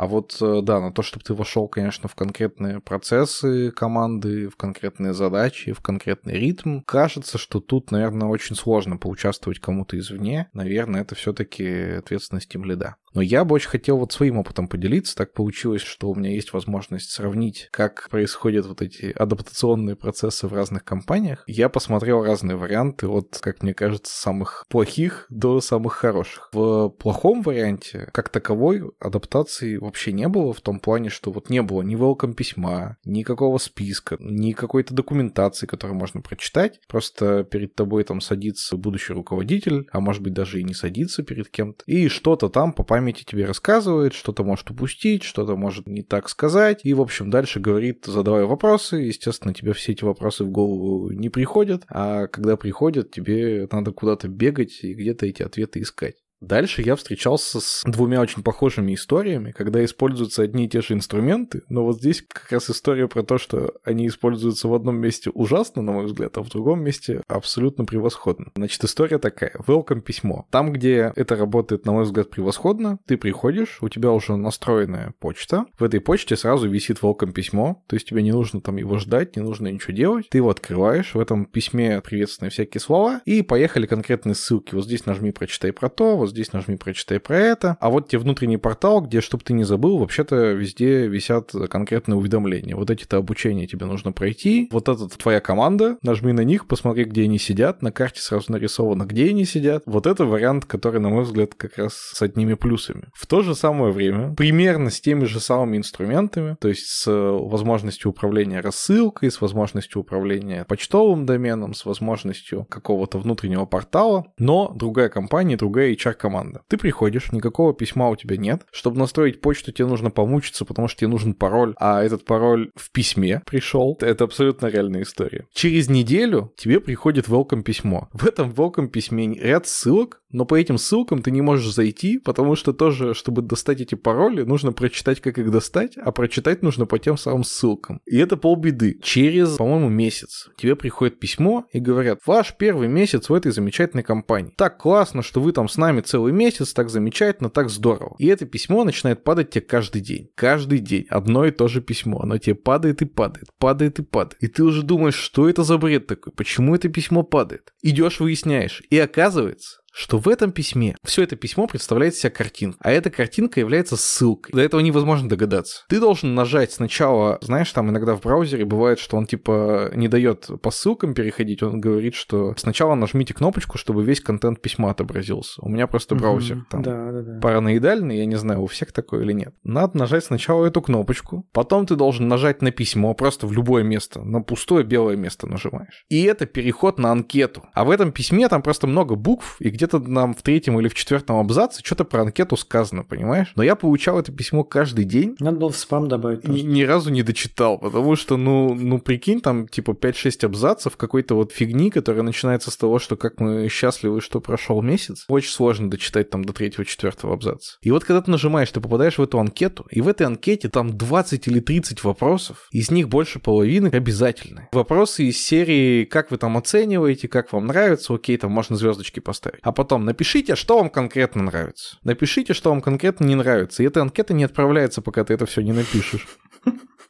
А 0.00 0.06
вот, 0.06 0.38
э, 0.40 0.60
да, 0.62 0.80
на 0.80 0.92
то, 0.92 1.02
чтобы 1.02 1.24
ты 1.26 1.34
вошел, 1.34 1.68
конечно, 1.68 2.08
в 2.08 2.14
конкретные 2.14 2.80
процессы 2.80 3.70
команды, 3.70 4.48
в 4.48 4.56
конкретные 4.56 5.12
задачи, 5.12 5.72
в 5.74 5.82
конкретный 5.82 6.40
ритм, 6.40 6.80
кажется, 6.80 7.36
что 7.36 7.60
тут, 7.60 7.90
наверное, 7.90 8.26
очень 8.26 8.56
сложно 8.56 8.96
поучаствовать 8.96 9.58
кому-то 9.58 9.98
извне. 9.98 10.48
Наверное, 10.54 11.02
это 11.02 11.14
все-таки 11.14 11.96
ответственность 11.98 12.54
им 12.54 12.64
лида. 12.64 12.96
Но 13.12 13.20
я 13.20 13.44
бы 13.44 13.54
очень 13.56 13.68
хотел 13.68 13.98
вот 13.98 14.12
своим 14.12 14.38
опытом 14.38 14.68
поделиться. 14.68 15.16
Так 15.16 15.32
получилось, 15.32 15.82
что 15.82 16.10
у 16.10 16.14
меня 16.14 16.30
есть 16.30 16.52
возможность 16.52 17.10
сравнить, 17.10 17.68
как 17.72 18.08
происходят 18.08 18.66
вот 18.66 18.82
эти 18.82 19.06
адаптационные 19.06 19.96
процессы 19.96 20.46
в 20.46 20.54
разных 20.54 20.84
компаниях. 20.84 21.42
Я 21.46 21.68
посмотрел 21.68 22.24
разные 22.24 22.56
варианты 22.56 23.08
от, 23.08 23.38
как 23.40 23.62
мне 23.62 23.74
кажется, 23.74 24.14
самых 24.14 24.64
плохих 24.68 25.26
до 25.28 25.60
самых 25.60 25.94
хороших. 25.94 26.48
В 26.52 26.88
плохом 26.88 27.42
варианте, 27.42 28.08
как 28.12 28.28
таковой, 28.28 28.82
адаптации 29.00 29.76
вообще 29.90 30.12
не 30.12 30.28
было 30.28 30.52
в 30.52 30.60
том 30.60 30.78
плане, 30.78 31.10
что 31.10 31.32
вот 31.32 31.50
не 31.50 31.62
было 31.62 31.82
ни 31.82 31.96
welcome 31.96 32.34
письма, 32.34 32.96
никакого 33.04 33.58
списка, 33.58 34.16
ни 34.20 34.52
какой-то 34.52 34.94
документации, 34.94 35.66
которую 35.66 35.98
можно 35.98 36.20
прочитать. 36.20 36.80
Просто 36.86 37.42
перед 37.42 37.74
тобой 37.74 38.04
там 38.04 38.20
садится 38.20 38.76
будущий 38.76 39.12
руководитель, 39.12 39.88
а 39.90 39.98
может 39.98 40.22
быть 40.22 40.32
даже 40.32 40.60
и 40.60 40.64
не 40.64 40.74
садится 40.74 41.24
перед 41.24 41.48
кем-то, 41.48 41.82
и 41.86 42.06
что-то 42.06 42.48
там 42.48 42.72
по 42.72 42.84
памяти 42.84 43.24
тебе 43.24 43.46
рассказывает, 43.46 44.14
что-то 44.14 44.44
может 44.44 44.70
упустить, 44.70 45.24
что-то 45.24 45.56
может 45.56 45.88
не 45.88 46.02
так 46.02 46.28
сказать, 46.28 46.80
и, 46.84 46.94
в 46.94 47.00
общем, 47.00 47.28
дальше 47.28 47.58
говорит, 47.58 48.04
задавая 48.06 48.46
вопросы, 48.46 48.96
естественно, 48.96 49.52
тебе 49.52 49.72
все 49.72 49.90
эти 49.92 50.04
вопросы 50.04 50.44
в 50.44 50.50
голову 50.50 51.10
не 51.10 51.30
приходят, 51.30 51.82
а 51.88 52.28
когда 52.28 52.56
приходят, 52.56 53.10
тебе 53.10 53.66
надо 53.72 53.90
куда-то 53.90 54.28
бегать 54.28 54.84
и 54.84 54.94
где-то 54.94 55.26
эти 55.26 55.42
ответы 55.42 55.80
искать. 55.80 56.14
Дальше 56.40 56.80
я 56.82 56.96
встречался 56.96 57.60
с 57.60 57.82
двумя 57.84 58.20
очень 58.20 58.42
похожими 58.42 58.94
историями, 58.94 59.50
когда 59.50 59.84
используются 59.84 60.42
одни 60.42 60.64
и 60.64 60.68
те 60.68 60.80
же 60.80 60.94
инструменты, 60.94 61.62
но 61.68 61.84
вот 61.84 61.98
здесь 61.98 62.22
как 62.26 62.50
раз 62.50 62.70
история 62.70 63.08
про 63.08 63.22
то, 63.22 63.36
что 63.36 63.74
они 63.84 64.06
используются 64.06 64.66
в 64.66 64.74
одном 64.74 64.96
месте 64.96 65.30
ужасно, 65.30 65.82
на 65.82 65.92
мой 65.92 66.06
взгляд, 66.06 66.38
а 66.38 66.42
в 66.42 66.48
другом 66.48 66.82
месте 66.82 67.22
абсолютно 67.28 67.84
превосходно. 67.84 68.52
Значит, 68.56 68.82
история 68.84 69.18
такая. 69.18 69.52
Welcome 69.66 70.00
письмо. 70.00 70.46
Там, 70.50 70.72
где 70.72 71.12
это 71.14 71.36
работает, 71.36 71.84
на 71.84 71.92
мой 71.92 72.04
взгляд, 72.04 72.30
превосходно, 72.30 72.98
ты 73.06 73.18
приходишь, 73.18 73.78
у 73.82 73.90
тебя 73.90 74.10
уже 74.10 74.36
настроенная 74.36 75.12
почта, 75.18 75.66
в 75.78 75.84
этой 75.84 76.00
почте 76.00 76.36
сразу 76.36 76.70
висит 76.70 77.00
welcome 77.02 77.32
письмо, 77.32 77.82
то 77.86 77.96
есть 77.96 78.08
тебе 78.08 78.22
не 78.22 78.32
нужно 78.32 78.62
там 78.62 78.76
его 78.76 78.98
ждать, 78.98 79.36
не 79.36 79.42
нужно 79.42 79.68
ничего 79.68 79.92
делать, 79.92 80.28
ты 80.30 80.38
его 80.38 80.48
открываешь, 80.48 81.14
в 81.14 81.20
этом 81.20 81.44
письме 81.44 82.00
приветственные 82.00 82.50
всякие 82.50 82.80
слова, 82.80 83.20
и 83.26 83.42
поехали 83.42 83.84
конкретные 83.86 84.34
ссылки. 84.34 84.74
Вот 84.74 84.84
здесь 84.84 85.04
нажми 85.04 85.32
прочитай 85.32 85.72
про 85.72 85.90
то, 85.90 86.16
вот 86.16 86.29
здесь 86.30 86.52
нажми 86.52 86.76
прочитай 86.76 87.20
про 87.20 87.38
это. 87.38 87.76
А 87.80 87.90
вот 87.90 88.08
тебе 88.08 88.20
внутренний 88.20 88.56
портал, 88.56 89.00
где, 89.00 89.20
чтобы 89.20 89.44
ты 89.44 89.52
не 89.52 89.64
забыл, 89.64 89.98
вообще-то 89.98 90.52
везде 90.52 91.06
висят 91.06 91.52
конкретные 91.68 92.16
уведомления. 92.16 92.76
Вот 92.76 92.90
эти-то 92.90 93.18
обучения 93.18 93.66
тебе 93.66 93.86
нужно 93.86 94.12
пройти. 94.12 94.68
Вот 94.72 94.88
это 94.88 95.08
твоя 95.08 95.40
команда, 95.40 95.98
нажми 96.02 96.32
на 96.32 96.42
них, 96.42 96.66
посмотри, 96.66 97.04
где 97.04 97.24
они 97.24 97.38
сидят. 97.38 97.82
На 97.82 97.92
карте 97.92 98.20
сразу 98.20 98.52
нарисовано, 98.52 99.04
где 99.04 99.30
они 99.30 99.44
сидят. 99.44 99.82
Вот 99.86 100.06
это 100.06 100.24
вариант, 100.24 100.64
который, 100.64 101.00
на 101.00 101.08
мой 101.08 101.24
взгляд, 101.24 101.54
как 101.54 101.78
раз 101.78 101.94
с 101.94 102.22
одними 102.22 102.54
плюсами. 102.54 103.04
В 103.14 103.26
то 103.26 103.42
же 103.42 103.54
самое 103.54 103.92
время, 103.92 104.34
примерно 104.34 104.90
с 104.90 105.00
теми 105.00 105.24
же 105.24 105.40
самыми 105.40 105.76
инструментами, 105.78 106.56
то 106.60 106.68
есть 106.68 106.86
с 106.86 107.10
возможностью 107.10 108.10
управления 108.10 108.60
рассылкой, 108.60 109.30
с 109.30 109.40
возможностью 109.40 110.00
управления 110.00 110.64
почтовым 110.64 111.26
доменом, 111.26 111.74
с 111.74 111.84
возможностью 111.84 112.64
какого-то 112.68 113.18
внутреннего 113.18 113.66
портала, 113.66 114.26
но 114.38 114.72
другая 114.74 115.08
компания, 115.08 115.56
другая 115.56 115.92
HR 115.92 116.14
команда. 116.20 116.62
Ты 116.68 116.76
приходишь, 116.76 117.32
никакого 117.32 117.74
письма 117.74 118.08
у 118.08 118.16
тебя 118.16 118.36
нет. 118.36 118.62
Чтобы 118.70 118.98
настроить 118.98 119.40
почту, 119.40 119.72
тебе 119.72 119.86
нужно 119.86 120.10
помучиться, 120.10 120.64
потому 120.64 120.88
что 120.88 121.00
тебе 121.00 121.08
нужен 121.08 121.34
пароль, 121.34 121.74
а 121.78 122.02
этот 122.02 122.24
пароль 122.24 122.70
в 122.76 122.92
письме 122.92 123.42
пришел. 123.46 123.96
Это 124.00 124.24
абсолютно 124.24 124.66
реальная 124.66 125.02
история. 125.02 125.46
Через 125.52 125.88
неделю 125.88 126.52
тебе 126.56 126.80
приходит 126.80 127.28
welcome 127.28 127.62
письмо. 127.62 128.08
В 128.12 128.26
этом 128.26 128.50
welcome 128.50 128.88
письме 128.88 129.34
ряд 129.34 129.66
ссылок, 129.66 130.22
но 130.30 130.44
по 130.44 130.54
этим 130.54 130.78
ссылкам 130.78 131.22
ты 131.22 131.30
не 131.30 131.42
можешь 131.42 131.72
зайти, 131.72 132.18
потому 132.18 132.54
что 132.54 132.72
тоже, 132.72 133.14
чтобы 133.14 133.42
достать 133.42 133.80
эти 133.80 133.94
пароли, 133.94 134.42
нужно 134.42 134.72
прочитать, 134.72 135.20
как 135.20 135.38
их 135.38 135.50
достать, 135.50 135.96
а 135.96 136.12
прочитать 136.12 136.62
нужно 136.62 136.86
по 136.86 136.98
тем 136.98 137.16
самым 137.16 137.44
ссылкам. 137.44 138.00
И 138.06 138.16
это 138.16 138.36
полбеды. 138.36 138.98
Через, 139.02 139.56
по-моему, 139.56 139.88
месяц 139.88 140.48
тебе 140.56 140.76
приходит 140.76 141.18
письмо 141.18 141.66
и 141.72 141.80
говорят, 141.80 142.20
ваш 142.26 142.54
первый 142.56 142.88
месяц 142.88 143.28
в 143.28 143.34
этой 143.34 143.52
замечательной 143.52 144.04
компании. 144.04 144.54
Так 144.56 144.78
классно, 144.78 145.22
что 145.22 145.40
вы 145.40 145.52
там 145.52 145.68
с 145.68 145.76
нами 145.76 146.00
целый 146.10 146.32
месяц, 146.32 146.72
так 146.72 146.90
замечательно, 146.90 147.50
так 147.50 147.70
здорово. 147.70 148.16
И 148.18 148.26
это 148.26 148.44
письмо 148.44 148.84
начинает 148.84 149.22
падать 149.22 149.50
тебе 149.50 149.62
каждый 149.62 150.00
день. 150.00 150.30
Каждый 150.34 150.78
день. 150.78 151.06
Одно 151.08 151.44
и 151.44 151.50
то 151.50 151.68
же 151.68 151.80
письмо. 151.80 152.20
Оно 152.20 152.38
тебе 152.38 152.56
падает 152.56 153.02
и 153.02 153.04
падает, 153.04 153.48
падает 153.58 153.98
и 154.00 154.02
падает. 154.02 154.42
И 154.42 154.48
ты 154.48 154.64
уже 154.64 154.82
думаешь, 154.82 155.14
что 155.14 155.48
это 155.48 155.62
за 155.62 155.78
бред 155.78 156.06
такой? 156.06 156.32
Почему 156.32 156.74
это 156.74 156.88
письмо 156.88 157.22
падает? 157.22 157.72
Идешь, 157.82 158.20
выясняешь. 158.20 158.82
И 158.90 158.98
оказывается, 158.98 159.79
что 159.92 160.18
в 160.18 160.28
этом 160.28 160.52
письме 160.52 160.96
все 161.04 161.22
это 161.22 161.36
письмо 161.36 161.66
представляет 161.66 162.14
себя 162.14 162.30
картинку, 162.30 162.78
а 162.82 162.90
эта 162.90 163.10
картинка 163.10 163.60
является 163.60 163.96
ссылкой. 163.96 164.52
До 164.52 164.60
этого 164.60 164.80
невозможно 164.80 165.28
догадаться. 165.28 165.84
Ты 165.88 166.00
должен 166.00 166.34
нажать 166.34 166.72
сначала, 166.72 167.38
знаешь, 167.42 167.70
там 167.72 167.90
иногда 167.90 168.14
в 168.14 168.22
браузере 168.22 168.64
бывает, 168.64 168.98
что 168.98 169.16
он 169.16 169.26
типа 169.26 169.90
не 169.94 170.08
дает 170.08 170.48
по 170.62 170.70
ссылкам 170.70 171.14
переходить, 171.14 171.62
он 171.62 171.80
говорит, 171.80 172.14
что 172.14 172.54
сначала 172.56 172.94
нажмите 172.94 173.34
кнопочку, 173.34 173.78
чтобы 173.78 174.04
весь 174.04 174.20
контент 174.20 174.60
письма 174.60 174.90
отобразился. 174.90 175.60
У 175.62 175.68
меня 175.68 175.86
просто 175.86 176.14
браузер 176.14 176.58
угу, 176.58 176.66
там 176.70 176.82
да, 176.82 177.12
да, 177.12 177.22
да. 177.22 177.40
параноидальный, 177.40 178.18
я 178.18 178.26
не 178.26 178.36
знаю, 178.36 178.62
у 178.62 178.66
всех 178.66 178.92
такое 178.92 179.22
или 179.22 179.32
нет. 179.32 179.54
Надо 179.64 179.98
нажать 179.98 180.24
сначала 180.24 180.66
эту 180.66 180.82
кнопочку, 180.82 181.48
потом 181.52 181.86
ты 181.86 181.96
должен 181.96 182.28
нажать 182.28 182.62
на 182.62 182.70
письмо, 182.70 183.14
просто 183.14 183.46
в 183.46 183.52
любое 183.52 183.82
место, 183.82 184.22
на 184.22 184.42
пустое 184.42 184.84
белое 184.84 185.16
место 185.16 185.46
нажимаешь. 185.46 186.04
И 186.08 186.22
это 186.22 186.46
переход 186.46 186.98
на 186.98 187.10
анкету. 187.10 187.64
А 187.74 187.84
в 187.84 187.90
этом 187.90 188.12
письме 188.12 188.48
там 188.48 188.62
просто 188.62 188.86
много 188.86 189.14
букв, 189.14 189.56
и 189.60 189.70
где-то 189.80 189.98
нам 189.98 190.34
в 190.34 190.42
третьем 190.42 190.78
или 190.78 190.88
в 190.88 190.94
четвертом 190.94 191.38
абзаце 191.38 191.80
что-то 191.82 192.04
про 192.04 192.22
анкету 192.22 192.56
сказано, 192.56 193.02
понимаешь? 193.02 193.52
Но 193.56 193.62
я 193.62 193.74
получал 193.74 194.18
это 194.18 194.30
письмо 194.30 194.62
каждый 194.62 195.06
день. 195.06 195.36
Надо 195.40 195.56
было 195.56 195.70
в 195.70 195.76
спам 195.76 196.06
добавить. 196.06 196.46
Ни, 196.46 196.60
ни 196.60 196.82
разу 196.82 197.10
не 197.10 197.22
дочитал, 197.22 197.78
потому 197.78 198.14
что, 198.16 198.36
ну, 198.36 198.74
ну 198.74 198.98
прикинь, 198.98 199.40
там 199.40 199.66
типа 199.66 199.92
5-6 199.92 200.44
абзацев 200.44 200.96
какой-то 200.98 201.34
вот 201.34 201.52
фигни, 201.52 201.90
которая 201.90 202.22
начинается 202.22 202.70
с 202.70 202.76
того, 202.76 202.98
что 202.98 203.16
как 203.16 203.40
мы 203.40 203.68
счастливы, 203.68 204.20
что 204.20 204.40
прошел 204.40 204.82
месяц. 204.82 205.24
Очень 205.28 205.50
сложно 205.50 205.88
дочитать 205.90 206.28
там 206.28 206.44
до 206.44 206.52
третьего-четвертого 206.52 207.32
абзаца. 207.32 207.78
И 207.80 207.90
вот 207.90 208.04
когда 208.04 208.20
ты 208.20 208.30
нажимаешь, 208.30 208.70
ты 208.70 208.80
попадаешь 208.80 209.16
в 209.16 209.22
эту 209.22 209.38
анкету, 209.38 209.86
и 209.90 210.02
в 210.02 210.08
этой 210.08 210.26
анкете 210.26 210.68
там 210.68 210.96
20 210.96 211.48
или 211.48 211.60
30 211.60 212.04
вопросов, 212.04 212.68
из 212.70 212.90
них 212.90 213.08
больше 213.08 213.38
половины 213.38 213.88
обязательны. 213.88 214.68
Вопросы 214.72 215.24
из 215.24 215.42
серии 215.42 216.04
«Как 216.04 216.30
вы 216.30 216.36
там 216.36 216.58
оцениваете?», 216.58 217.28
«Как 217.28 217.52
вам 217.54 217.68
нравится?», 217.68 218.14
окей, 218.14 218.36
там 218.36 218.52
можно 218.52 218.76
звездочки 218.76 219.20
поставить. 219.20 219.60
А 219.70 219.72
потом 219.72 220.04
напишите, 220.04 220.56
что 220.56 220.78
вам 220.78 220.90
конкретно 220.90 221.44
нравится. 221.44 221.96
Напишите, 222.02 222.54
что 222.54 222.70
вам 222.70 222.80
конкретно 222.80 223.24
не 223.24 223.36
нравится. 223.36 223.84
И 223.84 223.86
эта 223.86 224.02
анкета 224.02 224.34
не 224.34 224.42
отправляется, 224.42 225.00
пока 225.00 225.22
ты 225.22 225.34
это 225.34 225.46
все 225.46 225.60
не 225.60 225.70
напишешь. 225.70 226.26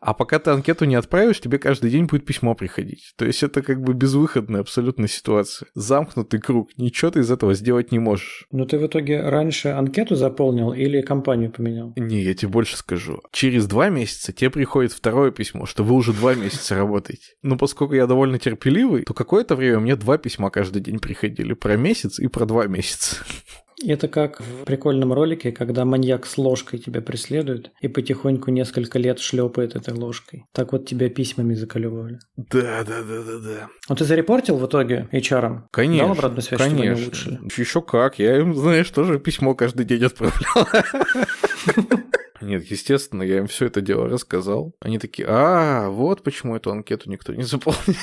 А 0.00 0.14
пока 0.14 0.38
ты 0.38 0.50
анкету 0.50 0.87
не 0.87 0.95
отправишь, 0.95 1.40
тебе 1.40 1.59
каждый 1.59 1.90
день 1.90 2.07
будет 2.07 2.25
письмо 2.25 2.54
приходить. 2.54 3.12
То 3.16 3.26
есть 3.26 3.42
это 3.42 3.62
как 3.62 3.83
бы 3.83 3.92
безвыходная 3.92 4.62
абсолютно 4.62 5.09
ситуация. 5.09 5.69
Замкнутый 5.75 6.40
круг. 6.40 6.71
Ничего 6.78 7.11
ты 7.11 7.21
из 7.21 7.30
этого 7.30 7.54
сделать 7.54 7.92
не 7.92 7.99
можешь. 7.99 8.47
Но 8.50 8.64
ты 8.64 8.78
в 8.78 8.87
итоге 8.87 9.21
раньше 9.21 9.69
анкету 9.69 10.16
заполнил 10.16 10.73
или 10.73 11.02
компанию 11.02 11.52
поменял? 11.52 11.92
Не, 11.97 12.23
я 12.23 12.35
тебе 12.35 12.50
больше 12.50 12.76
скажу. 12.76 13.21
Через 13.30 13.66
два 13.66 13.90
месяца 13.90 14.33
тебе 14.33 14.50
приходит 14.50 14.92
второе 14.92 15.30
письмо, 15.30 15.66
что 15.66 15.85
вы 15.85 15.95
уже 15.95 16.12
два 16.12 16.35
месяца 16.35 16.75
работаете. 16.75 17.35
Но 17.42 17.59
поскольку 17.59 17.95
я 17.95 18.07
довольно 18.07 18.38
терпеливый, 18.38 19.02
то 19.02 19.12
какое-то 19.12 19.54
время 19.54 19.80
мне 19.80 19.97
два 19.97 20.16
письма 20.16 20.50
каждый 20.50 20.80
день 20.80 20.99
приходили. 20.99 21.52
Про 21.52 21.76
месяц 21.76 22.19
и 22.19 22.26
про 22.26 22.47
два 22.47 22.66
месяца. 22.66 23.16
Это 23.87 24.08
как 24.08 24.40
в 24.40 24.64
прикольном 24.64 25.12
ролике, 25.12 25.52
когда 25.52 25.84
маньяк 25.84 26.26
с 26.26 26.37
ложкой 26.37 26.78
тебя 26.78 27.00
преследует 27.00 27.70
и 27.80 27.88
потихоньку 27.88 28.50
несколько 28.50 28.99
лет 28.99 29.18
шлепает 29.18 29.75
этой 29.75 29.94
ложкой. 29.94 30.44
Так 30.52 30.72
вот 30.72 30.87
тебя 30.87 31.08
письмами 31.08 31.54
заколебывали. 31.54 32.18
Да, 32.37 32.84
да, 32.84 33.02
да, 33.02 33.22
да, 33.22 33.38
да. 33.38 33.68
Ну 33.88 33.94
ты 33.94 34.04
зарепортил 34.04 34.56
в 34.56 34.66
итоге 34.66 35.08
HR? 35.12 35.62
Конечно. 35.70 36.08
Дал 36.08 36.16
обратную 36.16 36.42
связь, 36.42 36.60
конечно. 36.60 36.94
что 36.94 37.04
улучшили? 37.04 37.60
Еще 37.60 37.82
как. 37.82 38.18
Я 38.18 38.38
им, 38.38 38.54
знаешь, 38.54 38.90
тоже 38.90 39.18
письмо 39.18 39.54
каждый 39.54 39.87
день 39.87 40.04
отправлял. 40.04 40.68
Нет, 42.40 42.64
естественно, 42.70 43.22
я 43.22 43.38
им 43.38 43.46
все 43.46 43.66
это 43.66 43.80
дело 43.80 44.08
рассказал. 44.08 44.75
Они 44.80 44.99
такие, 44.99 45.28
а, 45.28 45.90
вот 45.90 46.22
почему 46.22 46.56
эту 46.56 46.70
анкету 46.70 47.10
никто 47.10 47.34
не 47.34 47.42
заполнил. 47.42 47.96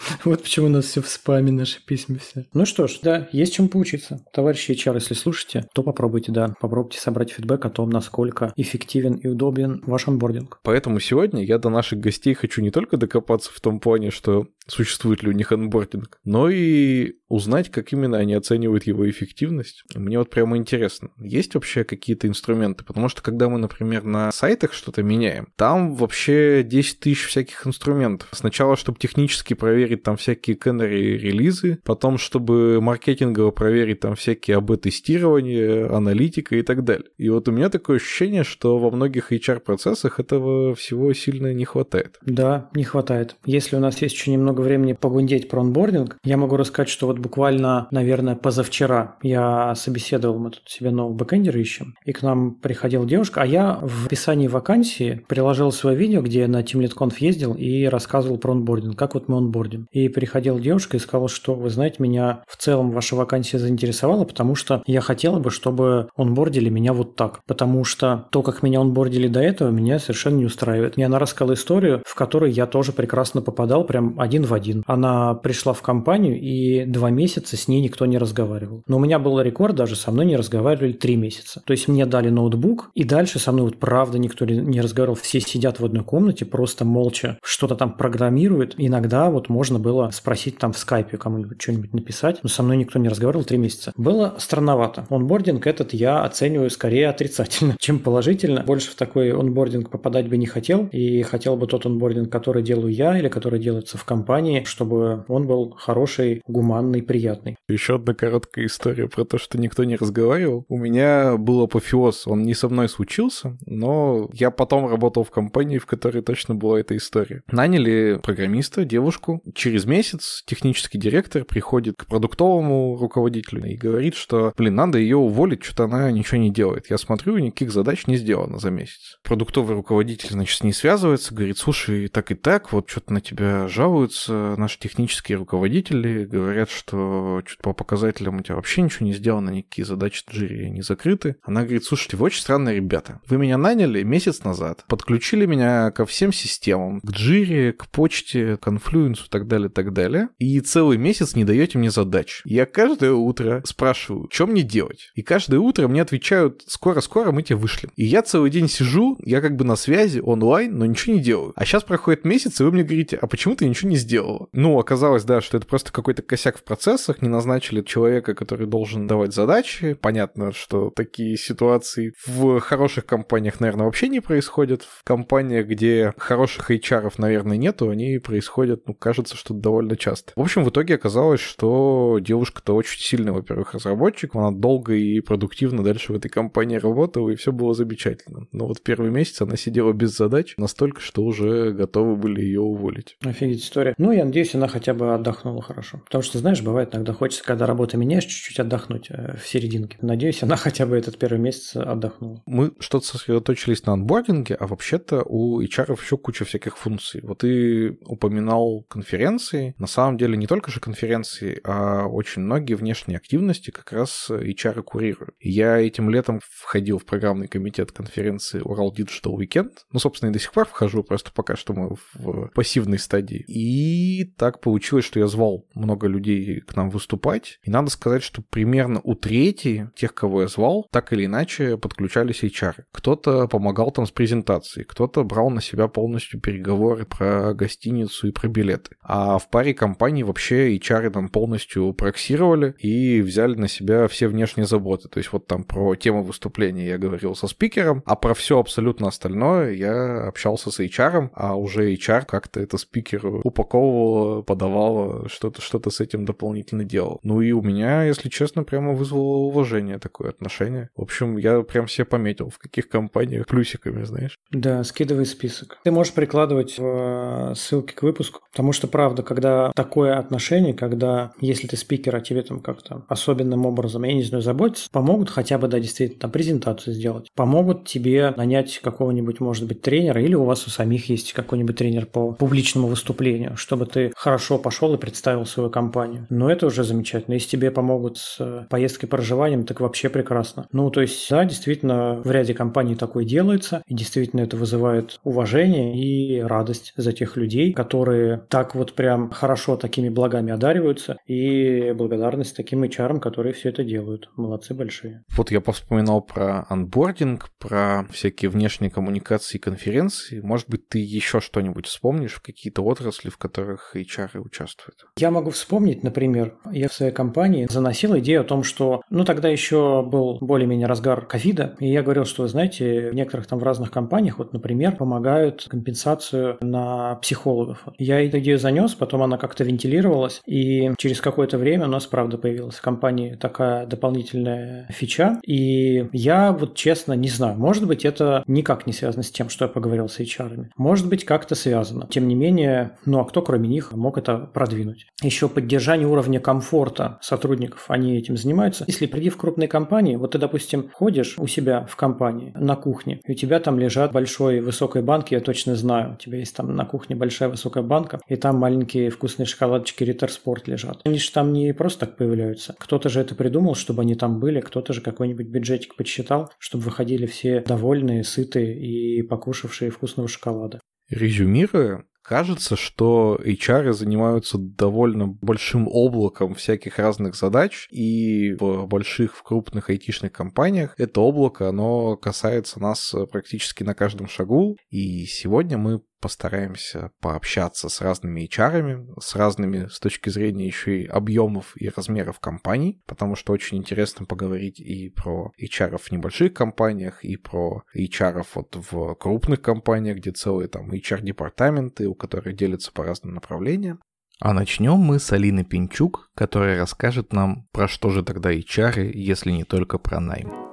Вот 0.24 0.42
почему 0.42 0.66
у 0.66 0.70
нас 0.70 0.86
все 0.86 1.02
в 1.02 1.08
спаме, 1.08 1.52
наши 1.52 1.84
письма 1.84 2.18
все. 2.18 2.46
Ну 2.52 2.66
что 2.66 2.86
ж, 2.86 2.98
да, 3.02 3.28
есть 3.32 3.54
чем 3.54 3.68
поучиться. 3.68 4.24
Товарищи 4.32 4.72
HR, 4.72 4.94
если 4.94 5.14
слушаете, 5.14 5.66
то 5.74 5.82
попробуйте, 5.82 6.32
да, 6.32 6.54
попробуйте 6.60 7.00
собрать 7.00 7.30
фидбэк 7.30 7.64
о 7.64 7.70
том, 7.70 7.90
насколько 7.90 8.52
эффективен 8.56 9.14
и 9.14 9.28
удобен 9.28 9.82
ваш 9.86 10.08
онбординг. 10.08 10.60
Поэтому 10.62 11.00
сегодня 11.00 11.44
я 11.44 11.58
до 11.58 11.70
наших 11.70 12.00
гостей 12.00 12.34
хочу 12.34 12.62
не 12.62 12.70
только 12.70 12.96
докопаться 12.96 13.50
в 13.52 13.60
том 13.60 13.80
плане, 13.80 14.10
что 14.10 14.46
существует 14.66 15.22
ли 15.22 15.30
у 15.30 15.32
них 15.32 15.52
онбординг, 15.52 16.18
но 16.24 16.48
и 16.48 17.14
узнать, 17.28 17.70
как 17.70 17.92
именно 17.92 18.18
они 18.18 18.34
оценивают 18.34 18.84
его 18.84 19.08
эффективность. 19.08 19.84
Мне 19.94 20.18
вот 20.18 20.30
прямо 20.30 20.56
интересно, 20.56 21.10
есть 21.18 21.54
вообще 21.54 21.84
какие-то 21.84 22.28
инструменты? 22.28 22.84
Потому 22.84 23.08
что 23.08 23.22
когда 23.22 23.48
мы, 23.48 23.58
например, 23.58 24.04
на 24.04 24.32
сайтах 24.32 24.72
что-то 24.72 25.02
меняем, 25.02 25.48
там 25.56 25.94
вообще 25.94 26.62
10 26.64 27.00
тысяч 27.00 27.26
всяких 27.26 27.66
инструментов. 27.66 28.28
Сначала, 28.32 28.76
чтобы 28.76 28.98
технически 28.98 29.54
проверить 29.54 29.89
там 29.96 30.16
всякие 30.16 30.56
canary 30.56 31.16
релизы, 31.16 31.78
потом, 31.84 32.18
чтобы 32.18 32.80
маркетингово 32.80 33.50
проверить 33.50 34.00
там 34.00 34.14
всякие 34.14 34.56
АБ-тестирования, 34.58 35.94
аналитика 35.94 36.56
и 36.56 36.62
так 36.62 36.84
далее. 36.84 37.06
И 37.18 37.28
вот 37.28 37.48
у 37.48 37.52
меня 37.52 37.68
такое 37.68 37.96
ощущение, 37.96 38.44
что 38.44 38.78
во 38.78 38.90
многих 38.90 39.32
HR-процессах 39.32 40.20
этого 40.20 40.74
всего 40.74 41.12
сильно 41.12 41.52
не 41.52 41.64
хватает. 41.64 42.18
Да, 42.24 42.70
не 42.74 42.84
хватает. 42.84 43.36
Если 43.44 43.76
у 43.76 43.80
нас 43.80 44.00
есть 44.02 44.14
еще 44.14 44.30
немного 44.30 44.60
времени 44.60 44.92
погундеть 44.92 45.48
про 45.48 45.60
онбординг, 45.60 46.16
я 46.24 46.36
могу 46.36 46.56
рассказать, 46.56 46.88
что 46.88 47.06
вот 47.06 47.18
буквально, 47.18 47.88
наверное, 47.90 48.36
позавчера 48.36 49.16
я 49.22 49.74
собеседовал, 49.74 50.38
мы 50.38 50.50
тут 50.50 50.62
себе 50.66 50.90
нового 50.90 51.14
бэкэндера 51.14 51.60
ищем, 51.60 51.94
и 52.04 52.12
к 52.12 52.22
нам 52.22 52.54
приходила 52.54 53.06
девушка, 53.06 53.42
а 53.42 53.46
я 53.46 53.78
в 53.82 54.06
описании 54.06 54.48
вакансии 54.48 55.24
приложил 55.28 55.72
свое 55.72 55.96
видео, 55.96 56.22
где 56.22 56.40
я 56.40 56.48
на 56.48 56.62
TeamLead 56.62 57.14
ездил 57.18 57.54
и 57.54 57.84
рассказывал 57.84 58.38
про 58.38 58.52
онбординг, 58.52 58.98
как 58.98 59.14
вот 59.14 59.28
мы 59.28 59.38
онбордим. 59.38 59.79
И 59.90 60.08
приходила 60.08 60.60
девушка 60.60 60.96
и 60.96 61.00
сказала, 61.00 61.28
что, 61.28 61.54
вы 61.54 61.70
знаете, 61.70 61.96
меня 61.98 62.42
в 62.46 62.56
целом 62.56 62.90
ваша 62.90 63.16
вакансия 63.16 63.58
заинтересовала, 63.58 64.24
потому 64.24 64.54
что 64.54 64.82
я 64.86 65.00
хотела 65.00 65.38
бы, 65.38 65.50
чтобы 65.50 66.08
онбордили 66.16 66.68
меня 66.68 66.92
вот 66.92 67.16
так. 67.16 67.40
Потому 67.46 67.84
что 67.84 68.26
то, 68.30 68.42
как 68.42 68.62
меня 68.62 68.80
онбордили 68.80 69.28
до 69.28 69.40
этого, 69.40 69.70
меня 69.70 69.98
совершенно 69.98 70.36
не 70.36 70.46
устраивает. 70.46 70.98
И 70.98 71.02
она 71.02 71.18
рассказала 71.18 71.54
историю, 71.54 72.02
в 72.04 72.14
которой 72.14 72.50
я 72.50 72.66
тоже 72.66 72.92
прекрасно 72.92 73.42
попадал, 73.42 73.84
прям 73.84 74.18
один 74.18 74.44
в 74.44 74.54
один. 74.54 74.82
Она 74.86 75.34
пришла 75.34 75.72
в 75.72 75.82
компанию, 75.82 76.40
и 76.40 76.84
два 76.84 77.10
месяца 77.10 77.56
с 77.56 77.68
ней 77.68 77.80
никто 77.80 78.06
не 78.06 78.18
разговаривал. 78.18 78.82
Но 78.86 78.96
у 78.96 79.00
меня 79.00 79.18
был 79.18 79.40
рекорд, 79.40 79.76
даже 79.76 79.96
со 79.96 80.10
мной 80.10 80.26
не 80.26 80.36
разговаривали 80.36 80.92
три 80.92 81.16
месяца. 81.16 81.62
То 81.64 81.72
есть 81.72 81.88
мне 81.88 82.06
дали 82.06 82.30
ноутбук, 82.30 82.90
и 82.94 83.04
дальше 83.04 83.38
со 83.38 83.52
мной 83.52 83.64
вот 83.66 83.78
правда 83.78 84.18
никто 84.18 84.44
не 84.44 84.80
разговаривал. 84.80 85.16
Все 85.16 85.40
сидят 85.40 85.80
в 85.80 85.84
одной 85.84 86.04
комнате, 86.04 86.44
просто 86.44 86.84
молча 86.84 87.38
что-то 87.42 87.76
там 87.76 87.92
программируют. 87.92 88.74
Иногда 88.78 89.30
вот 89.30 89.48
можно 89.48 89.69
было 89.78 90.10
спросить 90.10 90.58
там 90.58 90.72
в 90.72 90.78
скайпе 90.78 91.16
кому-нибудь 91.16 91.60
что-нибудь 91.60 91.92
написать, 91.94 92.40
но 92.42 92.48
со 92.48 92.62
мной 92.62 92.76
никто 92.76 92.98
не 92.98 93.08
разговаривал 93.08 93.44
три 93.44 93.58
месяца. 93.58 93.92
Было 93.96 94.34
странновато. 94.38 95.06
Онбординг 95.10 95.66
этот 95.66 95.92
я 95.92 96.22
оцениваю 96.22 96.70
скорее 96.70 97.08
отрицательно, 97.08 97.76
чем 97.80 97.98
положительно. 97.98 98.62
Больше 98.62 98.90
в 98.90 98.94
такой 98.94 99.32
онбординг 99.32 99.90
попадать 99.90 100.28
бы 100.28 100.36
не 100.36 100.46
хотел, 100.46 100.88
и 100.92 101.22
хотел 101.22 101.56
бы 101.56 101.66
тот 101.66 101.86
онбординг, 101.86 102.30
который 102.30 102.62
делаю 102.62 102.92
я 102.92 103.18
или 103.18 103.28
который 103.28 103.60
делается 103.60 103.98
в 103.98 104.04
компании, 104.04 104.64
чтобы 104.64 105.24
он 105.28 105.46
был 105.46 105.70
хороший, 105.78 106.42
гуманный, 106.46 107.02
приятный. 107.02 107.56
Еще 107.68 107.96
одна 107.96 108.14
короткая 108.14 108.66
история 108.66 109.08
про 109.08 109.24
то, 109.24 109.38
что 109.38 109.58
никто 109.58 109.84
не 109.84 109.96
разговаривал. 109.96 110.64
У 110.68 110.78
меня 110.78 111.36
был 111.36 111.62
апофеоз, 111.62 112.26
он 112.26 112.42
не 112.42 112.54
со 112.54 112.68
мной 112.68 112.88
случился, 112.88 113.56
но 113.66 114.28
я 114.32 114.50
потом 114.50 114.88
работал 114.88 115.24
в 115.24 115.30
компании, 115.30 115.78
в 115.78 115.86
которой 115.86 116.22
точно 116.22 116.54
была 116.54 116.80
эта 116.80 116.96
история. 116.96 117.42
Наняли 117.50 118.20
программиста, 118.22 118.84
девушку. 118.84 119.42
Через 119.54 119.84
месяц 119.84 120.42
технический 120.46 120.98
директор 120.98 121.44
приходит 121.44 121.96
к 121.96 122.06
продуктовому 122.06 122.96
руководителю 122.98 123.64
и 123.64 123.76
говорит, 123.76 124.14
что, 124.14 124.52
блин, 124.56 124.74
надо 124.74 124.98
ее 124.98 125.16
уволить, 125.16 125.64
что-то 125.64 125.84
она 125.84 126.10
ничего 126.10 126.38
не 126.38 126.50
делает. 126.50 126.90
Я 126.90 126.98
смотрю, 126.98 127.38
никаких 127.38 127.72
задач 127.72 128.06
не 128.06 128.16
сделано 128.16 128.58
за 128.58 128.70
месяц. 128.70 129.18
Продуктовый 129.22 129.76
руководитель, 129.76 130.30
значит, 130.30 130.58
с 130.58 130.62
ней 130.62 130.72
связывается, 130.72 131.34
говорит, 131.34 131.58
слушай, 131.58 132.08
так 132.08 132.30
и 132.30 132.34
так, 132.34 132.72
вот 132.72 132.88
что-то 132.88 133.12
на 133.12 133.20
тебя 133.20 133.68
жалуются 133.68 134.54
наши 134.56 134.78
технические 134.78 135.38
руководители, 135.38 136.24
говорят, 136.24 136.70
что 136.70 137.42
что-то 137.46 137.62
по 137.62 137.72
показателям 137.72 138.38
у 138.38 138.42
тебя 138.42 138.56
вообще 138.56 138.82
ничего 138.82 139.06
не 139.06 139.12
сделано, 139.12 139.50
никакие 139.50 139.84
задачи 139.84 140.24
джири 140.30 140.68
не 140.68 140.82
закрыты. 140.82 141.36
Она 141.42 141.62
говорит, 141.62 141.84
слушайте, 141.84 142.16
вы 142.16 142.26
очень 142.26 142.40
странные 142.40 142.76
ребята. 142.76 143.20
Вы 143.26 143.38
меня 143.38 143.58
наняли 143.58 144.02
месяц 144.02 144.44
назад, 144.44 144.84
подключили 144.88 145.46
меня 145.46 145.90
ко 145.90 146.06
всем 146.06 146.32
системам, 146.32 147.00
к 147.00 147.10
джире, 147.10 147.72
к 147.72 147.88
почте, 147.88 148.56
к 148.56 148.60
конфлюенсу 148.60 149.26
и 149.26 149.28
так 149.28 149.39
далее, 149.46 149.68
так 149.68 149.92
далее. 149.92 150.28
И 150.38 150.60
целый 150.60 150.98
месяц 150.98 151.34
не 151.34 151.44
даете 151.44 151.78
мне 151.78 151.90
задач. 151.90 152.42
Я 152.44 152.66
каждое 152.66 153.12
утро 153.12 153.62
спрашиваю, 153.64 154.28
что 154.30 154.46
мне 154.46 154.62
делать? 154.62 155.10
И 155.14 155.22
каждое 155.22 155.60
утро 155.60 155.88
мне 155.88 156.02
отвечают, 156.02 156.62
скоро-скоро 156.66 157.32
мы 157.32 157.42
тебя 157.42 157.56
вышлем. 157.56 157.90
И 157.96 158.04
я 158.04 158.22
целый 158.22 158.50
день 158.50 158.68
сижу, 158.68 159.16
я 159.24 159.40
как 159.40 159.56
бы 159.56 159.64
на 159.64 159.76
связи, 159.76 160.20
онлайн, 160.20 160.76
но 160.76 160.86
ничего 160.86 161.14
не 161.14 161.20
делаю. 161.20 161.52
А 161.56 161.64
сейчас 161.64 161.84
проходит 161.84 162.24
месяц, 162.24 162.60
и 162.60 162.64
вы 162.64 162.72
мне 162.72 162.82
говорите, 162.82 163.16
а 163.16 163.26
почему 163.26 163.54
ты 163.54 163.68
ничего 163.68 163.90
не 163.90 163.96
сделала? 163.96 164.48
Ну, 164.52 164.78
оказалось, 164.78 165.24
да, 165.24 165.40
что 165.40 165.56
это 165.56 165.66
просто 165.66 165.92
какой-то 165.92 166.22
косяк 166.22 166.58
в 166.58 166.64
процессах, 166.64 167.22
не 167.22 167.28
назначили 167.28 167.82
человека, 167.82 168.34
который 168.34 168.66
должен 168.66 169.06
давать 169.06 169.34
задачи. 169.34 169.94
Понятно, 169.94 170.52
что 170.52 170.90
такие 170.94 171.36
ситуации 171.36 172.12
в 172.26 172.60
хороших 172.60 173.06
компаниях, 173.06 173.60
наверное, 173.60 173.86
вообще 173.86 174.08
не 174.08 174.20
происходят. 174.20 174.82
В 174.82 175.04
компаниях, 175.04 175.66
где 175.66 176.12
хороших 176.16 176.70
HR, 176.70 177.12
наверное, 177.18 177.56
нету, 177.56 177.90
они 177.90 178.18
происходят, 178.18 178.86
ну, 178.86 178.94
кажется, 178.94 179.29
что 179.36 179.54
довольно 179.54 179.96
часто. 179.96 180.32
В 180.36 180.40
общем, 180.40 180.64
в 180.64 180.70
итоге 180.70 180.94
оказалось, 180.94 181.40
что 181.40 182.18
девушка-то 182.20 182.74
очень 182.74 183.00
сильный, 183.00 183.32
во-первых, 183.32 183.74
разработчик, 183.74 184.34
она 184.34 184.50
долго 184.50 184.94
и 184.94 185.20
продуктивно 185.20 185.82
дальше 185.82 186.12
в 186.12 186.16
этой 186.16 186.28
компании 186.28 186.76
работала, 186.76 187.30
и 187.30 187.36
все 187.36 187.52
было 187.52 187.74
замечательно. 187.74 188.46
Но 188.52 188.66
вот 188.66 188.82
первый 188.82 189.10
месяц 189.10 189.40
она 189.42 189.56
сидела 189.56 189.92
без 189.92 190.16
задач 190.16 190.54
настолько, 190.56 191.00
что 191.00 191.24
уже 191.24 191.72
готовы 191.72 192.16
были 192.16 192.40
ее 192.40 192.60
уволить. 192.60 193.16
Офигеть 193.24 193.62
история. 193.62 193.94
Ну, 193.98 194.12
я 194.12 194.24
надеюсь, 194.24 194.54
она 194.54 194.68
хотя 194.68 194.94
бы 194.94 195.14
отдохнула 195.14 195.62
хорошо. 195.62 196.00
Потому 196.04 196.22
что, 196.22 196.38
знаешь, 196.38 196.62
бывает 196.62 196.94
иногда 196.94 197.12
хочется, 197.12 197.44
когда 197.44 197.66
работу 197.66 197.96
меняешь, 197.96 198.24
чуть-чуть 198.24 198.60
отдохнуть 198.60 199.06
э, 199.10 199.36
в 199.36 199.46
серединке. 199.46 199.98
Надеюсь, 200.00 200.42
она 200.42 200.56
хотя 200.70 200.86
бы 200.86 200.96
этот 200.96 201.18
первый 201.18 201.38
месяц 201.38 201.76
отдохнула. 201.76 202.42
Мы 202.46 202.72
что-то 202.78 203.06
сосредоточились 203.06 203.84
на 203.86 203.92
анбординге, 203.94 204.54
а 204.54 204.66
вообще-то 204.66 205.22
у 205.26 205.60
HR 205.60 205.98
еще 206.00 206.16
куча 206.16 206.44
всяких 206.44 206.76
функций. 206.76 207.20
Вот 207.22 207.38
ты 207.38 207.98
упоминал 208.04 208.84
конференции. 209.20 209.74
На 209.78 209.86
самом 209.86 210.16
деле 210.16 210.36
не 210.36 210.46
только 210.46 210.70
же 210.70 210.80
конференции, 210.80 211.60
а 211.64 212.06
очень 212.06 212.42
многие 212.42 212.74
внешние 212.74 213.18
активности 213.18 213.70
как 213.70 213.92
раз 213.92 214.30
HR 214.30 214.82
курируют. 214.82 215.34
Я 215.40 215.78
этим 215.78 216.08
летом 216.08 216.40
входил 216.42 216.98
в 216.98 217.04
программный 217.04 217.46
комитет 217.46 217.92
конференции 217.92 218.60
Урал 218.60 218.94
Digital 218.96 219.36
Weekend. 219.36 219.72
Ну, 219.92 219.98
собственно, 219.98 220.30
и 220.30 220.32
до 220.32 220.38
сих 220.38 220.52
пор 220.52 220.66
вхожу, 220.66 221.04
просто 221.04 221.32
пока 221.32 221.56
что 221.56 221.74
мы 221.74 221.96
в 222.14 222.48
пассивной 222.54 222.98
стадии. 222.98 223.44
И 223.46 224.24
так 224.38 224.60
получилось, 224.60 225.04
что 225.04 225.20
я 225.20 225.26
звал 225.26 225.66
много 225.74 226.06
людей 226.06 226.60
к 226.60 226.74
нам 226.76 226.88
выступать. 226.88 227.58
И 227.62 227.70
надо 227.70 227.90
сказать, 227.90 228.22
что 228.22 228.42
примерно 228.42 229.00
у 229.04 229.14
трети 229.14 229.90
тех, 229.96 230.14
кого 230.14 230.42
я 230.42 230.48
звал, 230.48 230.88
так 230.90 231.12
или 231.12 231.26
иначе 231.26 231.76
подключались 231.76 232.42
HR. 232.42 232.84
Кто-то 232.92 233.48
помогал 233.48 233.90
там 233.90 234.06
с 234.06 234.10
презентацией, 234.10 234.86
кто-то 234.86 235.24
брал 235.24 235.50
на 235.50 235.60
себя 235.60 235.88
полностью 235.88 236.40
переговоры 236.40 237.04
про 237.04 237.52
гостиницу 237.52 238.28
и 238.28 238.32
про 238.32 238.48
билеты. 238.48 238.96
А 239.12 239.38
в 239.38 239.50
паре 239.50 239.74
компаний 239.74 240.22
вообще 240.22 240.76
HR 240.76 241.10
там 241.10 241.28
полностью 241.30 241.92
проксировали 241.94 242.76
и 242.78 243.20
взяли 243.20 243.56
на 243.56 243.66
себя 243.66 244.06
все 244.06 244.28
внешние 244.28 244.68
заботы. 244.68 245.08
То 245.08 245.18
есть 245.18 245.32
вот 245.32 245.48
там 245.48 245.64
про 245.64 245.96
тему 245.96 246.22
выступления 246.22 246.86
я 246.86 246.96
говорил 246.96 247.34
со 247.34 247.48
спикером, 247.48 248.04
а 248.06 248.14
про 248.14 248.34
все 248.34 248.60
абсолютно 248.60 249.08
остальное 249.08 249.72
я 249.72 250.28
общался 250.28 250.70
с 250.70 250.78
HR, 250.78 251.30
а 251.34 251.56
уже 251.56 251.92
HR 251.92 252.24
как-то 252.24 252.60
это 252.60 252.78
спикеру 252.78 253.40
упаковывал 253.42 254.44
подавала, 254.44 255.28
что-то 255.28 255.60
что 255.60 255.80
с 255.90 256.00
этим 256.00 256.24
дополнительно 256.24 256.84
делал. 256.84 257.18
Ну 257.24 257.40
и 257.40 257.50
у 257.50 257.62
меня, 257.62 258.04
если 258.04 258.28
честно, 258.28 258.62
прямо 258.62 258.92
вызвало 258.92 259.38
уважение 259.38 259.98
такое 259.98 260.30
отношение. 260.30 260.88
В 260.94 261.02
общем, 261.02 261.36
я 261.36 261.62
прям 261.62 261.88
себе 261.88 262.04
пометил, 262.04 262.50
в 262.50 262.58
каких 262.58 262.88
компаниях 262.88 263.48
плюсиками, 263.48 264.04
знаешь. 264.04 264.38
Да, 264.52 264.84
скидывай 264.84 265.26
список. 265.26 265.78
Ты 265.82 265.90
можешь 265.90 266.12
прикладывать 266.12 266.76
э, 266.78 267.54
ссылки 267.56 267.92
к 267.92 268.02
выпуску, 268.02 268.42
потому 268.52 268.72
что, 268.72 268.86
правда, 269.00 269.22
когда 269.22 269.72
такое 269.74 270.18
отношение, 270.18 270.74
когда, 270.74 271.32
если 271.40 271.66
ты 271.66 271.78
спикер, 271.78 272.14
а 272.14 272.20
тебе 272.20 272.42
там 272.42 272.60
как-то 272.60 273.02
особенным 273.08 273.64
образом, 273.64 274.02
я 274.02 274.12
не 274.12 274.22
знаю, 274.22 274.42
заботиться, 274.42 274.90
помогут 274.92 275.30
хотя 275.30 275.56
бы, 275.56 275.68
да, 275.68 275.80
действительно, 275.80 276.20
там 276.20 276.30
презентацию 276.30 276.92
сделать, 276.92 277.30
помогут 277.34 277.88
тебе 277.88 278.34
нанять 278.36 278.78
какого-нибудь, 278.80 279.40
может 279.40 279.66
быть, 279.66 279.80
тренера, 279.80 280.20
или 280.20 280.34
у 280.34 280.44
вас 280.44 280.66
у 280.66 280.70
самих 280.70 281.08
есть 281.08 281.32
какой-нибудь 281.32 281.76
тренер 281.76 282.04
по 282.04 282.32
публичному 282.32 282.88
выступлению, 282.88 283.56
чтобы 283.56 283.86
ты 283.86 284.12
хорошо 284.14 284.58
пошел 284.58 284.92
и 284.92 284.98
представил 284.98 285.46
свою 285.46 285.70
компанию. 285.70 286.26
Но 286.28 286.52
это 286.52 286.66
уже 286.66 286.84
замечательно. 286.84 287.36
Если 287.36 287.48
тебе 287.48 287.70
помогут 287.70 288.18
с 288.18 288.36
э, 288.38 288.66
поездкой 288.68 289.08
проживанием, 289.08 289.64
так 289.64 289.80
вообще 289.80 290.10
прекрасно. 290.10 290.66
Ну, 290.72 290.90
то 290.90 291.00
есть, 291.00 291.26
да, 291.30 291.46
действительно, 291.46 292.20
в 292.22 292.30
ряде 292.30 292.52
компаний 292.52 292.96
такое 292.96 293.24
делается, 293.24 293.82
и 293.86 293.94
действительно 293.94 294.42
это 294.42 294.58
вызывает 294.58 295.18
уважение 295.24 295.96
и 295.96 296.42
радость 296.42 296.92
за 296.96 297.14
тех 297.14 297.38
людей, 297.38 297.72
которые 297.72 298.42
так 298.50 298.74
вот 298.74 298.89
прям 298.94 299.30
хорошо 299.30 299.76
такими 299.76 300.08
благами 300.08 300.52
одариваются, 300.52 301.16
и 301.26 301.92
благодарность 301.92 302.56
таким 302.56 302.82
HR, 302.84 303.20
которые 303.20 303.52
все 303.52 303.70
это 303.70 303.84
делают. 303.84 304.30
Молодцы 304.36 304.74
большие. 304.74 305.24
Вот 305.36 305.50
я 305.50 305.60
повспоминал 305.60 306.22
про 306.22 306.66
анбординг, 306.68 307.50
про 307.58 308.06
всякие 308.10 308.50
внешние 308.50 308.90
коммуникации 308.90 309.58
и 309.58 309.60
конференции. 309.60 310.40
Может 310.40 310.68
быть, 310.68 310.88
ты 310.88 310.98
еще 310.98 311.40
что-нибудь 311.40 311.86
вспомнишь 311.86 312.34
в 312.34 312.42
какие-то 312.42 312.82
отрасли, 312.82 313.30
в 313.30 313.38
которых 313.38 313.94
HR 313.94 314.38
участвуют? 314.38 315.06
Я 315.18 315.30
могу 315.30 315.50
вспомнить, 315.50 316.02
например, 316.02 316.56
я 316.72 316.88
в 316.88 316.92
своей 316.92 317.12
компании 317.12 317.66
заносил 317.70 318.18
идею 318.18 318.42
о 318.42 318.44
том, 318.44 318.62
что, 318.62 319.02
ну, 319.10 319.24
тогда 319.24 319.48
еще 319.48 320.02
был 320.02 320.38
более-менее 320.40 320.86
разгар 320.86 321.26
ковида, 321.26 321.76
и 321.78 321.90
я 321.90 322.02
говорил, 322.02 322.24
что, 322.24 322.42
вы 322.42 322.48
знаете, 322.48 323.10
в 323.10 323.14
некоторых 323.14 323.46
там 323.46 323.58
в 323.58 323.62
разных 323.62 323.90
компаниях, 323.90 324.38
вот, 324.38 324.52
например, 324.52 324.96
помогают 324.96 325.66
компенсацию 325.68 326.58
на 326.60 327.16
психологов. 327.16 327.84
Я 327.98 328.24
эту 328.24 328.38
идею 328.38 328.58
занес, 328.58 328.79
потом 328.94 329.22
она 329.22 329.38
как-то 329.38 329.64
вентилировалась, 329.64 330.40
и 330.46 330.92
через 330.98 331.20
какое-то 331.20 331.58
время 331.58 331.86
у 331.86 331.90
нас, 331.90 332.06
правда, 332.06 332.38
появилась 332.38 332.76
в 332.76 332.82
компании 332.82 333.34
такая 333.34 333.86
дополнительная 333.86 334.86
фича, 334.90 335.40
и 335.46 336.08
я 336.12 336.52
вот 336.52 336.74
честно 336.74 337.12
не 337.14 337.28
знаю, 337.28 337.58
может 337.58 337.86
быть, 337.86 338.04
это 338.04 338.42
никак 338.46 338.86
не 338.86 338.92
связано 338.92 339.22
с 339.22 339.30
тем, 339.30 339.48
что 339.48 339.64
я 339.64 339.68
поговорил 339.68 340.08
с 340.08 340.20
HR. 340.20 340.66
Может 340.76 341.08
быть, 341.08 341.24
как-то 341.24 341.54
связано. 341.54 342.06
Тем 342.10 342.28
не 342.28 342.34
менее, 342.34 342.96
ну 343.04 343.20
а 343.20 343.24
кто 343.24 343.42
кроме 343.42 343.68
них 343.68 343.92
мог 343.92 344.18
это 344.18 344.38
продвинуть? 344.38 345.06
Еще 345.22 345.48
поддержание 345.48 346.06
уровня 346.06 346.40
комфорта 346.40 347.18
сотрудников, 347.20 347.86
они 347.88 348.16
этим 348.16 348.36
занимаются. 348.36 348.84
Если 348.86 349.06
приди 349.06 349.30
в 349.30 349.36
крупные 349.36 349.68
компании, 349.68 350.16
вот 350.16 350.32
ты, 350.32 350.38
допустим, 350.38 350.90
ходишь 350.92 351.36
у 351.38 351.46
себя 351.46 351.86
в 351.88 351.96
компании 351.96 352.52
на 352.54 352.76
кухне, 352.76 353.20
и 353.26 353.32
у 353.32 353.34
тебя 353.34 353.60
там 353.60 353.78
лежат 353.78 354.12
большой 354.12 354.60
высокой 354.60 355.02
банки, 355.02 355.34
я 355.34 355.40
точно 355.40 355.76
знаю, 355.76 356.14
у 356.14 356.16
тебя 356.16 356.38
есть 356.38 356.56
там 356.56 356.74
на 356.74 356.84
кухне 356.84 357.16
большая 357.16 357.48
высокая 357.48 357.82
банка, 357.82 358.20
и 358.28 358.36
там 358.36 358.56
маленькие 358.70 359.10
вкусные 359.10 359.46
шоколадочки 359.46 360.04
Риттер 360.04 360.30
Спорт 360.30 360.68
лежат. 360.68 361.00
Они 361.04 361.18
же 361.18 361.32
там 361.32 361.52
не 361.52 361.74
просто 361.74 362.06
так 362.06 362.16
появляются. 362.16 362.76
Кто-то 362.78 363.08
же 363.08 363.20
это 363.20 363.34
придумал, 363.34 363.74
чтобы 363.74 364.02
они 364.02 364.14
там 364.14 364.38
были, 364.38 364.60
кто-то 364.60 364.92
же 364.92 365.00
какой-нибудь 365.00 365.48
бюджетик 365.48 365.96
подсчитал, 365.96 366.52
чтобы 366.58 366.84
выходили 366.84 367.26
все 367.26 367.62
довольные, 367.62 368.22
сытые 368.22 368.78
и 368.78 369.22
покушавшие 369.22 369.90
вкусного 369.90 370.28
шоколада. 370.28 370.80
Резюмируя, 371.08 372.04
Кажется, 372.22 372.76
что 372.76 373.40
HR 373.42 373.92
занимаются 373.92 374.56
довольно 374.56 375.26
большим 375.26 375.88
облаком 375.88 376.54
всяких 376.54 376.98
разных 376.98 377.34
задач, 377.34 377.88
и 377.90 378.52
в 378.52 378.86
больших, 378.86 379.34
в 379.34 379.42
крупных 379.42 379.88
айтишных 379.88 380.30
компаниях 380.30 380.94
это 380.98 381.22
облако, 381.22 381.68
оно 381.70 382.16
касается 382.16 382.78
нас 382.78 383.14
практически 383.32 383.82
на 383.82 383.94
каждом 383.94 384.28
шагу. 384.28 384.76
И 384.90 385.24
сегодня 385.24 385.78
мы 385.78 386.02
постараемся 386.20 387.10
пообщаться 387.20 387.88
с 387.88 388.00
разными 388.00 388.46
HR, 388.46 389.20
с 389.20 389.34
разными 389.34 389.86
с 389.86 389.98
точки 389.98 390.28
зрения 390.28 390.66
еще 390.66 391.02
и 391.02 391.06
объемов 391.06 391.72
и 391.76 391.88
размеров 391.88 392.40
компаний, 392.40 393.00
потому 393.06 393.36
что 393.36 393.52
очень 393.52 393.78
интересно 393.78 394.26
поговорить 394.26 394.80
и 394.80 395.10
про 395.10 395.52
HR 395.60 395.98
в 395.98 396.12
небольших 396.12 396.54
компаниях, 396.54 397.24
и 397.24 397.36
про 397.36 397.82
HR 397.96 398.44
вот 398.54 398.76
в 398.90 399.14
крупных 399.14 399.62
компаниях, 399.62 400.18
где 400.18 400.32
целые 400.32 400.68
там 400.68 400.90
HR-департаменты, 400.92 402.06
у 402.06 402.14
которых 402.14 402.54
делятся 402.54 402.92
по 402.92 403.04
разным 403.04 403.34
направлениям. 403.34 404.00
А 404.40 404.54
начнем 404.54 404.96
мы 404.96 405.18
с 405.18 405.32
Алины 405.32 405.64
Пинчук, 405.64 406.30
которая 406.34 406.78
расскажет 406.78 407.32
нам, 407.32 407.66
про 407.72 407.88
что 407.88 408.08
же 408.08 408.22
тогда 408.22 408.50
HR, 408.52 409.10
если 409.12 409.50
не 409.50 409.64
только 409.64 409.98
про 409.98 410.18
найм. 410.18 410.69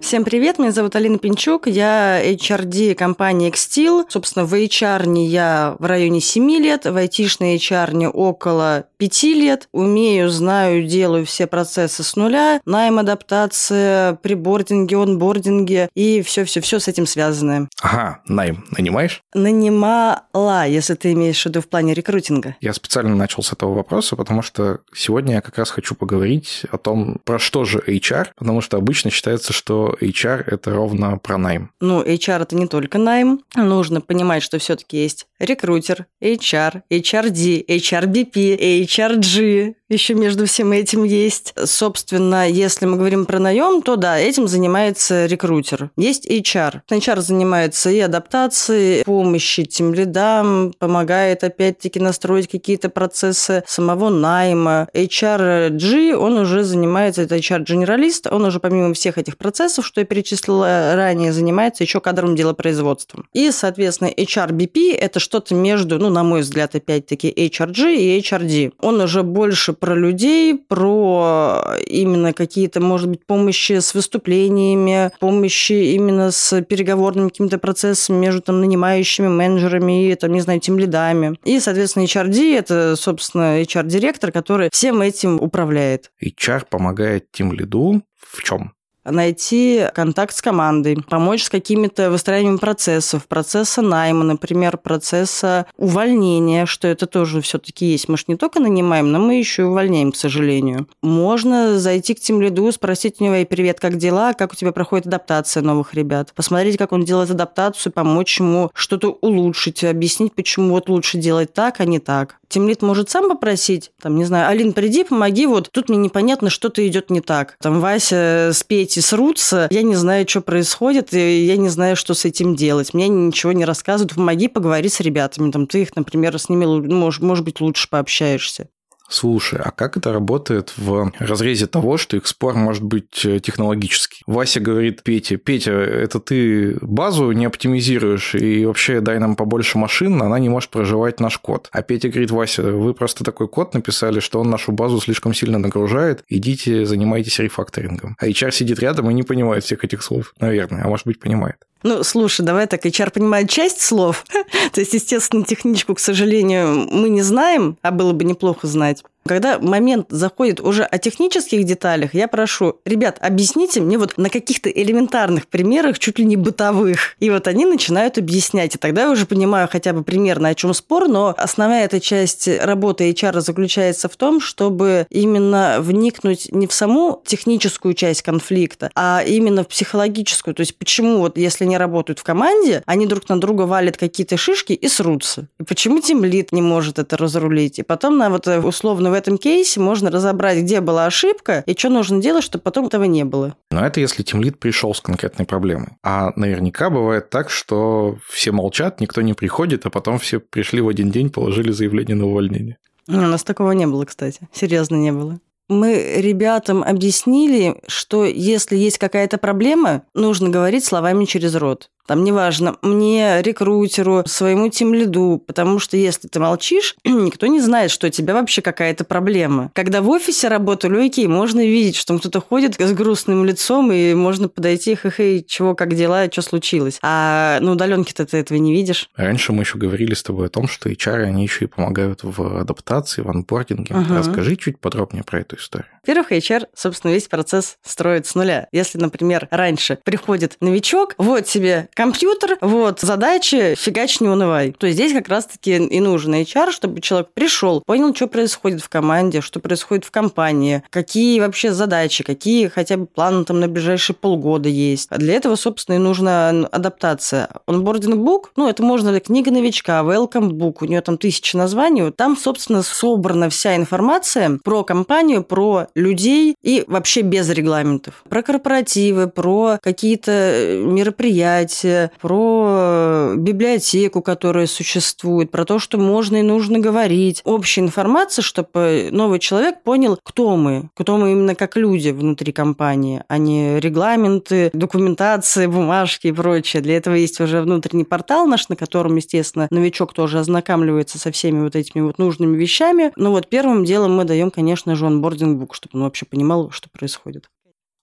Всем 0.00 0.24
привет, 0.24 0.58
меня 0.58 0.72
зовут 0.72 0.96
Алина 0.96 1.18
Пинчук, 1.18 1.66
я 1.66 2.20
HRD 2.24 2.94
компании 2.94 3.52
Xtil. 3.52 4.06
Собственно, 4.08 4.46
в 4.46 4.54
HR 4.54 5.06
не 5.06 5.28
я 5.28 5.76
в 5.78 5.84
районе 5.84 6.20
7 6.20 6.50
лет, 6.52 6.86
в 6.86 6.96
IT-шной 6.96 7.56
HR 7.56 7.94
не 7.94 8.08
около 8.08 8.86
5 8.96 9.22
лет. 9.24 9.68
Умею, 9.72 10.30
знаю, 10.30 10.84
делаю 10.84 11.26
все 11.26 11.46
процессы 11.46 12.02
с 12.02 12.16
нуля. 12.16 12.60
Найм, 12.64 12.98
адаптация, 12.98 14.14
прибординги, 14.14 14.94
онбординги 14.94 15.88
и 15.94 16.22
все-все-все 16.22 16.80
с 16.80 16.88
этим 16.88 17.06
связанное. 17.06 17.68
Ага, 17.82 18.20
найм. 18.26 18.64
Нанимаешь? 18.70 19.22
Нанимала, 19.34 20.66
если 20.66 20.94
ты 20.94 21.12
имеешь 21.12 21.42
в 21.42 21.46
виду 21.46 21.60
в 21.60 21.68
плане 21.68 21.92
рекрутинга. 21.92 22.56
Я 22.62 22.72
специально 22.72 23.14
начал 23.14 23.42
с 23.42 23.52
этого 23.52 23.74
вопроса, 23.74 24.16
потому 24.16 24.40
что 24.40 24.80
сегодня 24.94 25.34
я 25.34 25.40
как 25.42 25.58
раз 25.58 25.70
хочу 25.70 25.94
поговорить 25.94 26.62
о 26.72 26.78
том, 26.78 27.20
про 27.24 27.38
что 27.38 27.64
же 27.64 27.78
HR, 27.86 28.28
потому 28.36 28.62
что 28.62 28.78
обычно 28.78 29.10
считается, 29.10 29.52
что 29.52 29.89
HR– 29.92 30.44
это 30.46 30.72
ровно 30.72 31.18
про 31.18 31.38
найм. 31.38 31.70
Ну, 31.80 32.02
HR– 32.02 32.42
это 32.42 32.56
не 32.56 32.66
только 32.66 32.98
найм. 32.98 33.40
Нужно 33.54 34.00
понимать, 34.00 34.42
что 34.42 34.58
все 34.58 34.76
таки 34.76 34.98
есть 35.02 35.26
рекрутер, 35.38 36.06
HR, 36.22 36.82
HRD, 36.90 37.64
HRBP, 37.66 38.84
HRG, 38.84 39.74
еще 39.90 40.14
между 40.14 40.46
всем 40.46 40.70
этим 40.70 41.02
есть. 41.02 41.52
Собственно, 41.64 42.48
если 42.48 42.86
мы 42.86 42.96
говорим 42.96 43.26
про 43.26 43.40
наем, 43.40 43.82
то 43.82 43.96
да, 43.96 44.18
этим 44.18 44.46
занимается 44.46 45.26
рекрутер. 45.26 45.90
Есть 45.96 46.30
HR. 46.30 46.82
HR 46.88 47.20
занимается 47.20 47.90
и 47.90 47.98
адаптацией, 47.98 49.02
помощью 49.04 49.66
тем 49.66 49.92
лидам, 49.92 50.72
помогает 50.78 51.42
опять-таки 51.42 51.98
настроить 51.98 52.48
какие-то 52.48 52.88
процессы 52.88 53.64
самого 53.66 54.10
найма. 54.10 54.86
HRG, 54.94 56.12
он 56.14 56.38
уже 56.38 56.62
занимается, 56.62 57.22
это 57.22 57.36
HR-генералист, 57.36 58.28
он 58.28 58.44
уже 58.44 58.60
помимо 58.60 58.94
всех 58.94 59.18
этих 59.18 59.36
процессов, 59.36 59.79
что 59.82 60.00
я 60.00 60.06
перечислила 60.06 60.94
ранее, 60.94 61.32
занимается 61.32 61.84
еще 61.84 62.00
кадровым 62.00 62.36
делопроизводством. 62.36 63.26
И, 63.32 63.50
соответственно, 63.50 64.08
HRBP– 64.08 64.94
это 64.98 65.20
что-то 65.20 65.54
между, 65.54 65.98
ну, 65.98 66.10
на 66.10 66.22
мой 66.22 66.40
взгляд, 66.40 66.74
опять-таки, 66.74 67.30
HRG 67.30 67.96
и 67.96 68.20
HRD. 68.20 68.72
Он 68.80 69.00
уже 69.00 69.22
больше 69.22 69.72
про 69.72 69.94
людей, 69.94 70.54
про 70.54 71.76
именно 71.86 72.32
какие-то, 72.32 72.80
может 72.80 73.08
быть, 73.08 73.24
помощи 73.26 73.78
с 73.78 73.94
выступлениями, 73.94 75.10
помощи 75.20 75.94
именно 75.94 76.30
с 76.30 76.62
переговорными 76.62 77.28
какими-то 77.28 77.58
процессами 77.58 78.18
между 78.18 78.42
там 78.42 78.60
нанимающими 78.60 79.28
менеджерами 79.28 80.10
и, 80.10 80.14
там, 80.14 80.32
не 80.32 80.40
знаю, 80.40 80.60
тем 80.60 80.78
лидами. 80.78 81.38
И, 81.44 81.60
соответственно, 81.60 82.04
HRD– 82.04 82.56
это, 82.58 82.96
собственно, 82.96 83.60
HR-директор, 83.62 84.32
который 84.32 84.70
всем 84.72 85.02
этим 85.02 85.40
управляет. 85.40 86.10
HR 86.22 86.66
помогает 86.68 87.30
тем 87.32 87.52
лиду 87.52 88.02
в 88.30 88.42
чем? 88.42 88.72
Найти 89.04 89.86
контакт 89.94 90.34
с 90.34 90.42
командой, 90.42 90.96
помочь 91.08 91.44
с 91.44 91.50
какими-то 91.50 92.10
выстраиванием 92.10 92.58
процессов, 92.58 93.26
процесса 93.26 93.82
найма, 93.82 94.24
например, 94.24 94.76
процесса 94.76 95.66
увольнения, 95.76 96.66
что 96.66 96.88
это 96.88 97.06
тоже 97.06 97.40
все-таки 97.40 97.86
есть. 97.86 98.08
Мы 98.08 98.16
же 98.16 98.24
не 98.28 98.36
только 98.36 98.60
нанимаем, 98.60 99.10
но 99.10 99.18
мы 99.18 99.38
еще 99.38 99.62
и 99.62 99.64
увольняем, 99.64 100.12
к 100.12 100.16
сожалению. 100.16 100.86
Можно 101.02 101.78
зайти 101.78 102.14
к 102.14 102.20
тем 102.20 102.40
лиду, 102.40 102.70
спросить 102.72 103.20
у 103.20 103.24
него, 103.24 103.34
эй, 103.34 103.46
привет, 103.46 103.80
как 103.80 103.96
дела, 103.96 104.32
как 104.34 104.52
у 104.52 104.56
тебя 104.56 104.72
проходит 104.72 105.06
адаптация 105.06 105.62
новых 105.62 105.94
ребят, 105.94 106.32
посмотреть, 106.34 106.76
как 106.76 106.92
он 106.92 107.04
делает 107.04 107.30
адаптацию, 107.30 107.92
помочь 107.92 108.38
ему 108.40 108.70
что-то 108.74 109.18
улучшить, 109.20 109.84
объяснить, 109.84 110.34
почему 110.34 110.70
вот 110.70 110.88
лучше 110.88 111.18
делать 111.18 111.52
так, 111.52 111.80
а 111.80 111.84
не 111.84 111.98
так. 111.98 112.36
Тимлит 112.48 112.82
может 112.82 113.08
сам 113.10 113.28
попросить, 113.28 113.92
там, 114.02 114.16
не 114.16 114.24
знаю, 114.24 114.48
Алин, 114.48 114.72
приди, 114.72 115.04
помоги, 115.04 115.46
вот 115.46 115.70
тут 115.70 115.88
мне 115.88 115.98
непонятно, 115.98 116.50
что-то 116.50 116.86
идет 116.86 117.08
не 117.08 117.20
так. 117.20 117.56
Там 117.60 117.80
Вася 117.80 118.50
с 118.52 118.64
Петей 118.90 119.02
срутся, 119.02 119.68
я 119.70 119.82
не 119.82 119.94
знаю, 119.94 120.28
что 120.28 120.40
происходит, 120.40 121.14
и 121.14 121.44
я 121.44 121.56
не 121.56 121.68
знаю, 121.68 121.94
что 121.94 122.12
с 122.12 122.24
этим 122.24 122.56
делать. 122.56 122.92
Мне 122.92 123.06
ничего 123.06 123.52
не 123.52 123.64
рассказывают, 123.64 124.16
помоги 124.16 124.48
поговорить 124.48 124.92
с 124.92 124.98
ребятами, 124.98 125.52
там, 125.52 125.68
ты 125.68 125.82
их, 125.82 125.94
например, 125.94 126.36
с 126.36 126.48
ними, 126.48 126.64
может, 126.64 127.22
может 127.22 127.44
быть, 127.44 127.60
лучше 127.60 127.88
пообщаешься. 127.88 128.68
Слушай, 129.10 129.60
а 129.62 129.72
как 129.72 129.96
это 129.96 130.12
работает 130.12 130.72
в 130.76 131.12
разрезе 131.18 131.66
того, 131.66 131.96
что 131.96 132.16
их 132.16 132.28
спор 132.28 132.54
может 132.54 132.84
быть 132.84 133.24
э, 133.24 133.40
технологический? 133.40 134.22
Вася 134.26 134.60
говорит 134.60 135.02
Пете, 135.02 135.36
Петя, 135.36 135.72
это 135.72 136.20
ты 136.20 136.78
базу 136.80 137.32
не 137.32 137.44
оптимизируешь 137.44 138.36
и 138.36 138.64
вообще 138.64 139.00
дай 139.00 139.18
нам 139.18 139.34
побольше 139.34 139.78
машин, 139.78 140.22
она 140.22 140.38
не 140.38 140.48
может 140.48 140.70
проживать 140.70 141.18
наш 141.18 141.38
код. 141.38 141.68
А 141.72 141.82
Петя 141.82 142.08
говорит, 142.08 142.30
Вася, 142.30 142.62
вы 142.62 142.94
просто 142.94 143.24
такой 143.24 143.48
код 143.48 143.74
написали, 143.74 144.20
что 144.20 144.40
он 144.40 144.48
нашу 144.48 144.70
базу 144.70 145.00
слишком 145.00 145.34
сильно 145.34 145.58
нагружает, 145.58 146.24
идите 146.28 146.86
занимайтесь 146.86 147.40
рефакторингом. 147.40 148.16
А 148.20 148.28
HR 148.28 148.52
сидит 148.52 148.78
рядом 148.78 149.10
и 149.10 149.14
не 149.14 149.24
понимает 149.24 149.64
всех 149.64 149.84
этих 149.84 150.04
слов, 150.04 150.34
наверное, 150.38 150.84
а 150.84 150.88
может 150.88 151.06
быть 151.06 151.18
понимает. 151.18 151.56
Ну, 151.82 152.02
слушай, 152.04 152.44
давай 152.44 152.66
так, 152.66 152.84
HR 152.84 153.10
понимает 153.10 153.48
часть 153.48 153.80
слов. 153.80 154.24
То 154.72 154.80
есть, 154.80 154.92
естественно, 154.92 155.44
техничку, 155.44 155.94
к 155.94 156.00
сожалению, 156.00 156.88
мы 156.90 157.08
не 157.08 157.22
знаем, 157.22 157.76
а 157.82 157.90
было 157.90 158.12
бы 158.12 158.24
неплохо 158.24 158.66
знать. 158.66 159.02
Когда 159.26 159.58
момент 159.58 160.06
заходит 160.08 160.60
уже 160.60 160.82
о 160.84 160.98
технических 160.98 161.64
деталях, 161.64 162.14
я 162.14 162.26
прошу, 162.26 162.80
ребят, 162.84 163.18
объясните 163.20 163.80
мне 163.80 163.98
вот 163.98 164.16
на 164.16 164.30
каких-то 164.30 164.70
элементарных 164.70 165.46
примерах, 165.46 165.98
чуть 165.98 166.18
ли 166.18 166.24
не 166.24 166.36
бытовых. 166.36 167.16
И 167.20 167.30
вот 167.30 167.46
они 167.46 167.64
начинают 167.64 168.18
объяснять. 168.18 168.74
И 168.74 168.78
тогда 168.78 169.02
я 169.02 169.10
уже 169.10 169.26
понимаю 169.26 169.68
хотя 169.70 169.92
бы 169.92 170.02
примерно, 170.02 170.48
о 170.48 170.54
чем 170.54 170.74
спор, 170.74 171.08
но 171.08 171.34
основная 171.36 171.84
эта 171.84 172.00
часть 172.00 172.48
работы 172.48 173.10
HR 173.10 173.40
заключается 173.40 174.08
в 174.08 174.16
том, 174.16 174.40
чтобы 174.40 175.06
именно 175.10 175.76
вникнуть 175.80 176.48
не 176.52 176.66
в 176.66 176.72
саму 176.72 177.22
техническую 177.26 177.94
часть 177.94 178.22
конфликта, 178.22 178.90
а 178.94 179.22
именно 179.26 179.64
в 179.64 179.68
психологическую. 179.68 180.54
То 180.54 180.60
есть 180.60 180.76
почему 180.76 181.18
вот 181.18 181.36
если 181.36 181.64
они 181.64 181.76
работают 181.76 182.18
в 182.18 182.22
команде, 182.22 182.82
они 182.86 183.06
друг 183.06 183.28
на 183.28 183.40
друга 183.40 183.62
валят 183.62 183.96
какие-то 183.96 184.36
шишки 184.36 184.72
и 184.72 184.88
срутся. 184.88 185.48
И 185.58 185.64
почему 185.64 186.00
тимлит 186.00 186.52
не 186.52 186.62
может 186.62 186.98
это 186.98 187.16
разрулить? 187.16 187.78
И 187.78 187.82
потом 187.82 188.16
на 188.18 188.30
вот 188.30 188.48
э, 188.48 188.60
условно 188.60 189.09
в 189.10 189.14
этом 189.14 189.38
кейсе 189.38 189.80
можно 189.80 190.10
разобрать, 190.10 190.58
где 190.58 190.80
была 190.80 191.06
ошибка 191.06 191.62
и 191.66 191.76
что 191.76 191.88
нужно 191.88 192.20
делать, 192.20 192.44
чтобы 192.44 192.62
потом 192.62 192.86
этого 192.86 193.04
не 193.04 193.24
было. 193.24 193.54
Но 193.70 193.84
это 193.84 194.00
если 194.00 194.22
тимлит 194.22 194.58
пришел 194.58 194.94
с 194.94 195.00
конкретной 195.00 195.46
проблемой. 195.46 195.98
А 196.02 196.32
наверняка 196.36 196.90
бывает 196.90 197.30
так, 197.30 197.50
что 197.50 198.18
все 198.28 198.52
молчат, 198.52 199.00
никто 199.00 199.20
не 199.20 199.34
приходит, 199.34 199.86
а 199.86 199.90
потом 199.90 200.18
все 200.18 200.40
пришли 200.40 200.80
в 200.80 200.88
один 200.88 201.10
день, 201.10 201.30
положили 201.30 201.72
заявление 201.72 202.16
на 202.16 202.26
увольнение. 202.26 202.78
У 203.08 203.12
нас 203.12 203.42
такого 203.42 203.72
не 203.72 203.86
было, 203.86 204.04
кстати. 204.04 204.48
Серьезно 204.52 204.96
не 204.96 205.12
было 205.12 205.40
мы 205.70 206.16
ребятам 206.16 206.82
объяснили, 206.82 207.80
что 207.86 208.24
если 208.24 208.76
есть 208.76 208.98
какая-то 208.98 209.38
проблема, 209.38 210.02
нужно 210.14 210.48
говорить 210.50 210.84
словами 210.84 211.24
через 211.24 211.54
рот. 211.54 211.90
Там 212.10 212.24
неважно, 212.24 212.74
мне, 212.82 213.40
рекрутеру, 213.40 214.24
своему 214.26 214.68
тимлиду, 214.68 215.40
потому 215.46 215.78
что 215.78 215.96
если 215.96 216.26
ты 216.26 216.40
молчишь, 216.40 216.96
никто 217.04 217.46
не 217.46 217.60
знает, 217.60 217.92
что 217.92 218.08
у 218.08 218.10
тебя 218.10 218.34
вообще 218.34 218.62
какая-то 218.62 219.04
проблема. 219.04 219.70
Когда 219.76 220.02
в 220.02 220.10
офисе 220.10 220.48
работали, 220.48 221.06
окей, 221.06 221.28
можно 221.28 221.64
видеть, 221.64 221.94
что 221.94 222.18
кто-то 222.18 222.40
ходит 222.40 222.74
с 222.80 222.92
грустным 222.94 223.44
лицом, 223.44 223.92
и 223.92 224.12
можно 224.14 224.48
подойти, 224.48 224.96
хе-хе, 224.96 225.44
чего, 225.44 225.76
как 225.76 225.94
дела, 225.94 226.28
что 226.32 226.42
случилось. 226.42 226.98
А 227.00 227.60
на 227.60 227.70
удаленке-то 227.70 228.26
ты 228.26 228.38
этого 228.38 228.58
не 228.58 228.72
видишь. 228.72 229.08
Раньше 229.14 229.52
мы 229.52 229.62
еще 229.62 229.78
говорили 229.78 230.14
с 230.14 230.24
тобой 230.24 230.46
о 230.46 230.50
том, 230.50 230.66
что 230.66 230.90
HR, 230.90 231.22
они 231.22 231.44
еще 231.44 231.66
и 231.66 231.68
помогают 231.68 232.24
в 232.24 232.58
адаптации, 232.58 233.22
в 233.22 233.30
анбординге. 233.30 233.94
Угу. 233.94 234.14
Расскажи 234.14 234.56
чуть 234.56 234.80
подробнее 234.80 235.22
про 235.22 235.42
эту 235.42 235.54
историю. 235.54 235.86
Во-первых, 236.04 236.32
HR, 236.32 236.66
собственно, 236.74 237.12
весь 237.12 237.28
процесс 237.28 237.76
строит 237.82 238.26
с 238.26 238.34
нуля. 238.34 238.68
Если, 238.72 238.98
например, 238.98 239.48
раньше 239.50 239.98
приходит 240.02 240.56
новичок, 240.60 241.14
вот 241.18 241.44
тебе 241.44 241.88
компьютер, 242.00 242.56
вот 242.62 243.00
задачи, 243.00 243.74
фигач, 243.76 244.20
не 244.20 244.28
унывай. 244.28 244.72
То 244.72 244.88
здесь 244.90 245.12
как 245.12 245.28
раз-таки 245.28 245.76
и 245.76 246.00
нужен 246.00 246.34
HR, 246.34 246.70
чтобы 246.70 247.02
человек 247.02 247.28
пришел, 247.34 247.82
понял, 247.84 248.14
что 248.14 248.26
происходит 248.26 248.80
в 248.80 248.88
команде, 248.88 249.42
что 249.42 249.60
происходит 249.60 250.06
в 250.06 250.10
компании, 250.10 250.82
какие 250.88 251.38
вообще 251.40 251.74
задачи, 251.74 252.24
какие 252.24 252.68
хотя 252.68 252.96
бы 252.96 253.04
планы 253.04 253.44
там 253.44 253.60
на 253.60 253.68
ближайшие 253.68 254.16
полгода 254.16 254.70
есть. 254.70 255.08
А 255.10 255.18
для 255.18 255.34
этого, 255.34 255.56
собственно, 255.56 255.96
и 255.96 255.98
нужна 255.98 256.48
адаптация. 256.72 257.50
Onboarding 257.66 258.14
book, 258.14 258.44
ну, 258.56 258.66
это 258.66 258.82
можно 258.82 259.10
ли 259.10 259.20
книга 259.20 259.50
новичка, 259.50 260.00
welcome 260.00 260.52
book, 260.52 260.76
у 260.80 260.86
нее 260.86 261.02
там 261.02 261.18
тысячи 261.18 261.54
названий, 261.54 262.10
там, 262.12 262.34
собственно, 262.34 262.82
собрана 262.82 263.50
вся 263.50 263.76
информация 263.76 264.58
про 264.64 264.84
компанию, 264.84 265.44
про 265.44 265.88
людей 265.94 266.56
и 266.62 266.82
вообще 266.86 267.20
без 267.20 267.50
регламентов. 267.50 268.24
Про 268.30 268.42
корпоративы, 268.42 269.26
про 269.26 269.78
какие-то 269.82 270.32
э, 270.32 270.82
мероприятия, 270.82 271.89
про 272.20 273.34
библиотеку, 273.36 274.22
которая 274.22 274.66
существует, 274.66 275.50
про 275.50 275.64
то, 275.64 275.78
что 275.78 275.98
можно 275.98 276.36
и 276.36 276.42
нужно 276.42 276.78
говорить. 276.78 277.42
Общая 277.44 277.82
информация, 277.82 278.42
чтобы 278.42 279.08
новый 279.10 279.38
человек 279.38 279.82
понял, 279.82 280.18
кто 280.22 280.56
мы, 280.56 280.90
кто 280.94 281.16
мы 281.16 281.32
именно 281.32 281.54
как 281.54 281.76
люди 281.76 282.10
внутри 282.10 282.52
компании, 282.52 283.22
а 283.28 283.38
не 283.38 283.80
регламенты, 283.80 284.70
документации, 284.72 285.66
бумажки 285.66 286.28
и 286.28 286.32
прочее. 286.32 286.82
Для 286.82 286.96
этого 286.96 287.14
есть 287.14 287.40
уже 287.40 287.62
внутренний 287.62 288.04
портал 288.04 288.46
наш, 288.46 288.68
на 288.68 288.76
котором, 288.76 289.16
естественно, 289.16 289.68
новичок 289.70 290.12
тоже 290.12 290.38
ознакомливается 290.38 291.18
со 291.18 291.30
всеми 291.32 291.62
вот 291.62 291.76
этими 291.76 292.02
вот 292.02 292.18
нужными 292.18 292.56
вещами. 292.56 293.12
Но 293.16 293.30
вот 293.30 293.48
первым 293.48 293.84
делом 293.84 294.14
мы 294.14 294.24
даем, 294.24 294.50
конечно 294.50 294.96
же, 294.96 295.06
онбординг-бук, 295.06 295.74
чтобы 295.74 295.98
он 295.98 296.04
вообще 296.04 296.26
понимал, 296.26 296.70
что 296.70 296.88
происходит. 296.90 297.48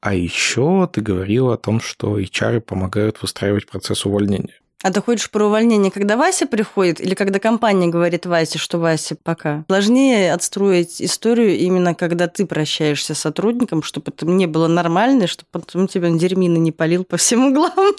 А 0.07 0.13
еще 0.13 0.89
ты 0.89 1.01
говорила 1.01 1.55
о 1.55 1.57
том, 1.57 1.81
что 1.81 2.17
HR 2.17 2.61
помогают 2.61 3.21
выстраивать 3.21 3.67
процесс 3.67 4.05
увольнения. 4.05 4.53
А 4.81 4.89
ты 4.89 5.01
хочешь 5.01 5.29
про 5.29 5.47
увольнение, 5.47 5.91
когда 5.91 6.15
Вася 6.15 6.45
приходит, 6.47 7.01
или 7.01 7.13
когда 7.13 7.39
компания 7.39 7.87
говорит 7.87 8.25
Васе, 8.25 8.57
что 8.57 8.77
Вася 8.77 9.17
пока? 9.21 9.65
Сложнее 9.67 10.31
отстроить 10.31 11.01
историю 11.01 11.57
именно 11.57 11.93
когда 11.93 12.29
ты 12.29 12.45
прощаешься 12.45 13.15
с 13.15 13.19
сотрудником, 13.19 13.83
чтобы 13.83 14.13
это 14.15 14.25
не 14.25 14.45
было 14.45 14.69
нормально, 14.69 15.27
чтобы 15.27 15.49
потом 15.51 15.89
тебя 15.89 16.09
дерьмина 16.09 16.57
не 16.57 16.71
полил 16.71 17.03
по 17.03 17.17
всем 17.17 17.47
углам. 17.47 17.93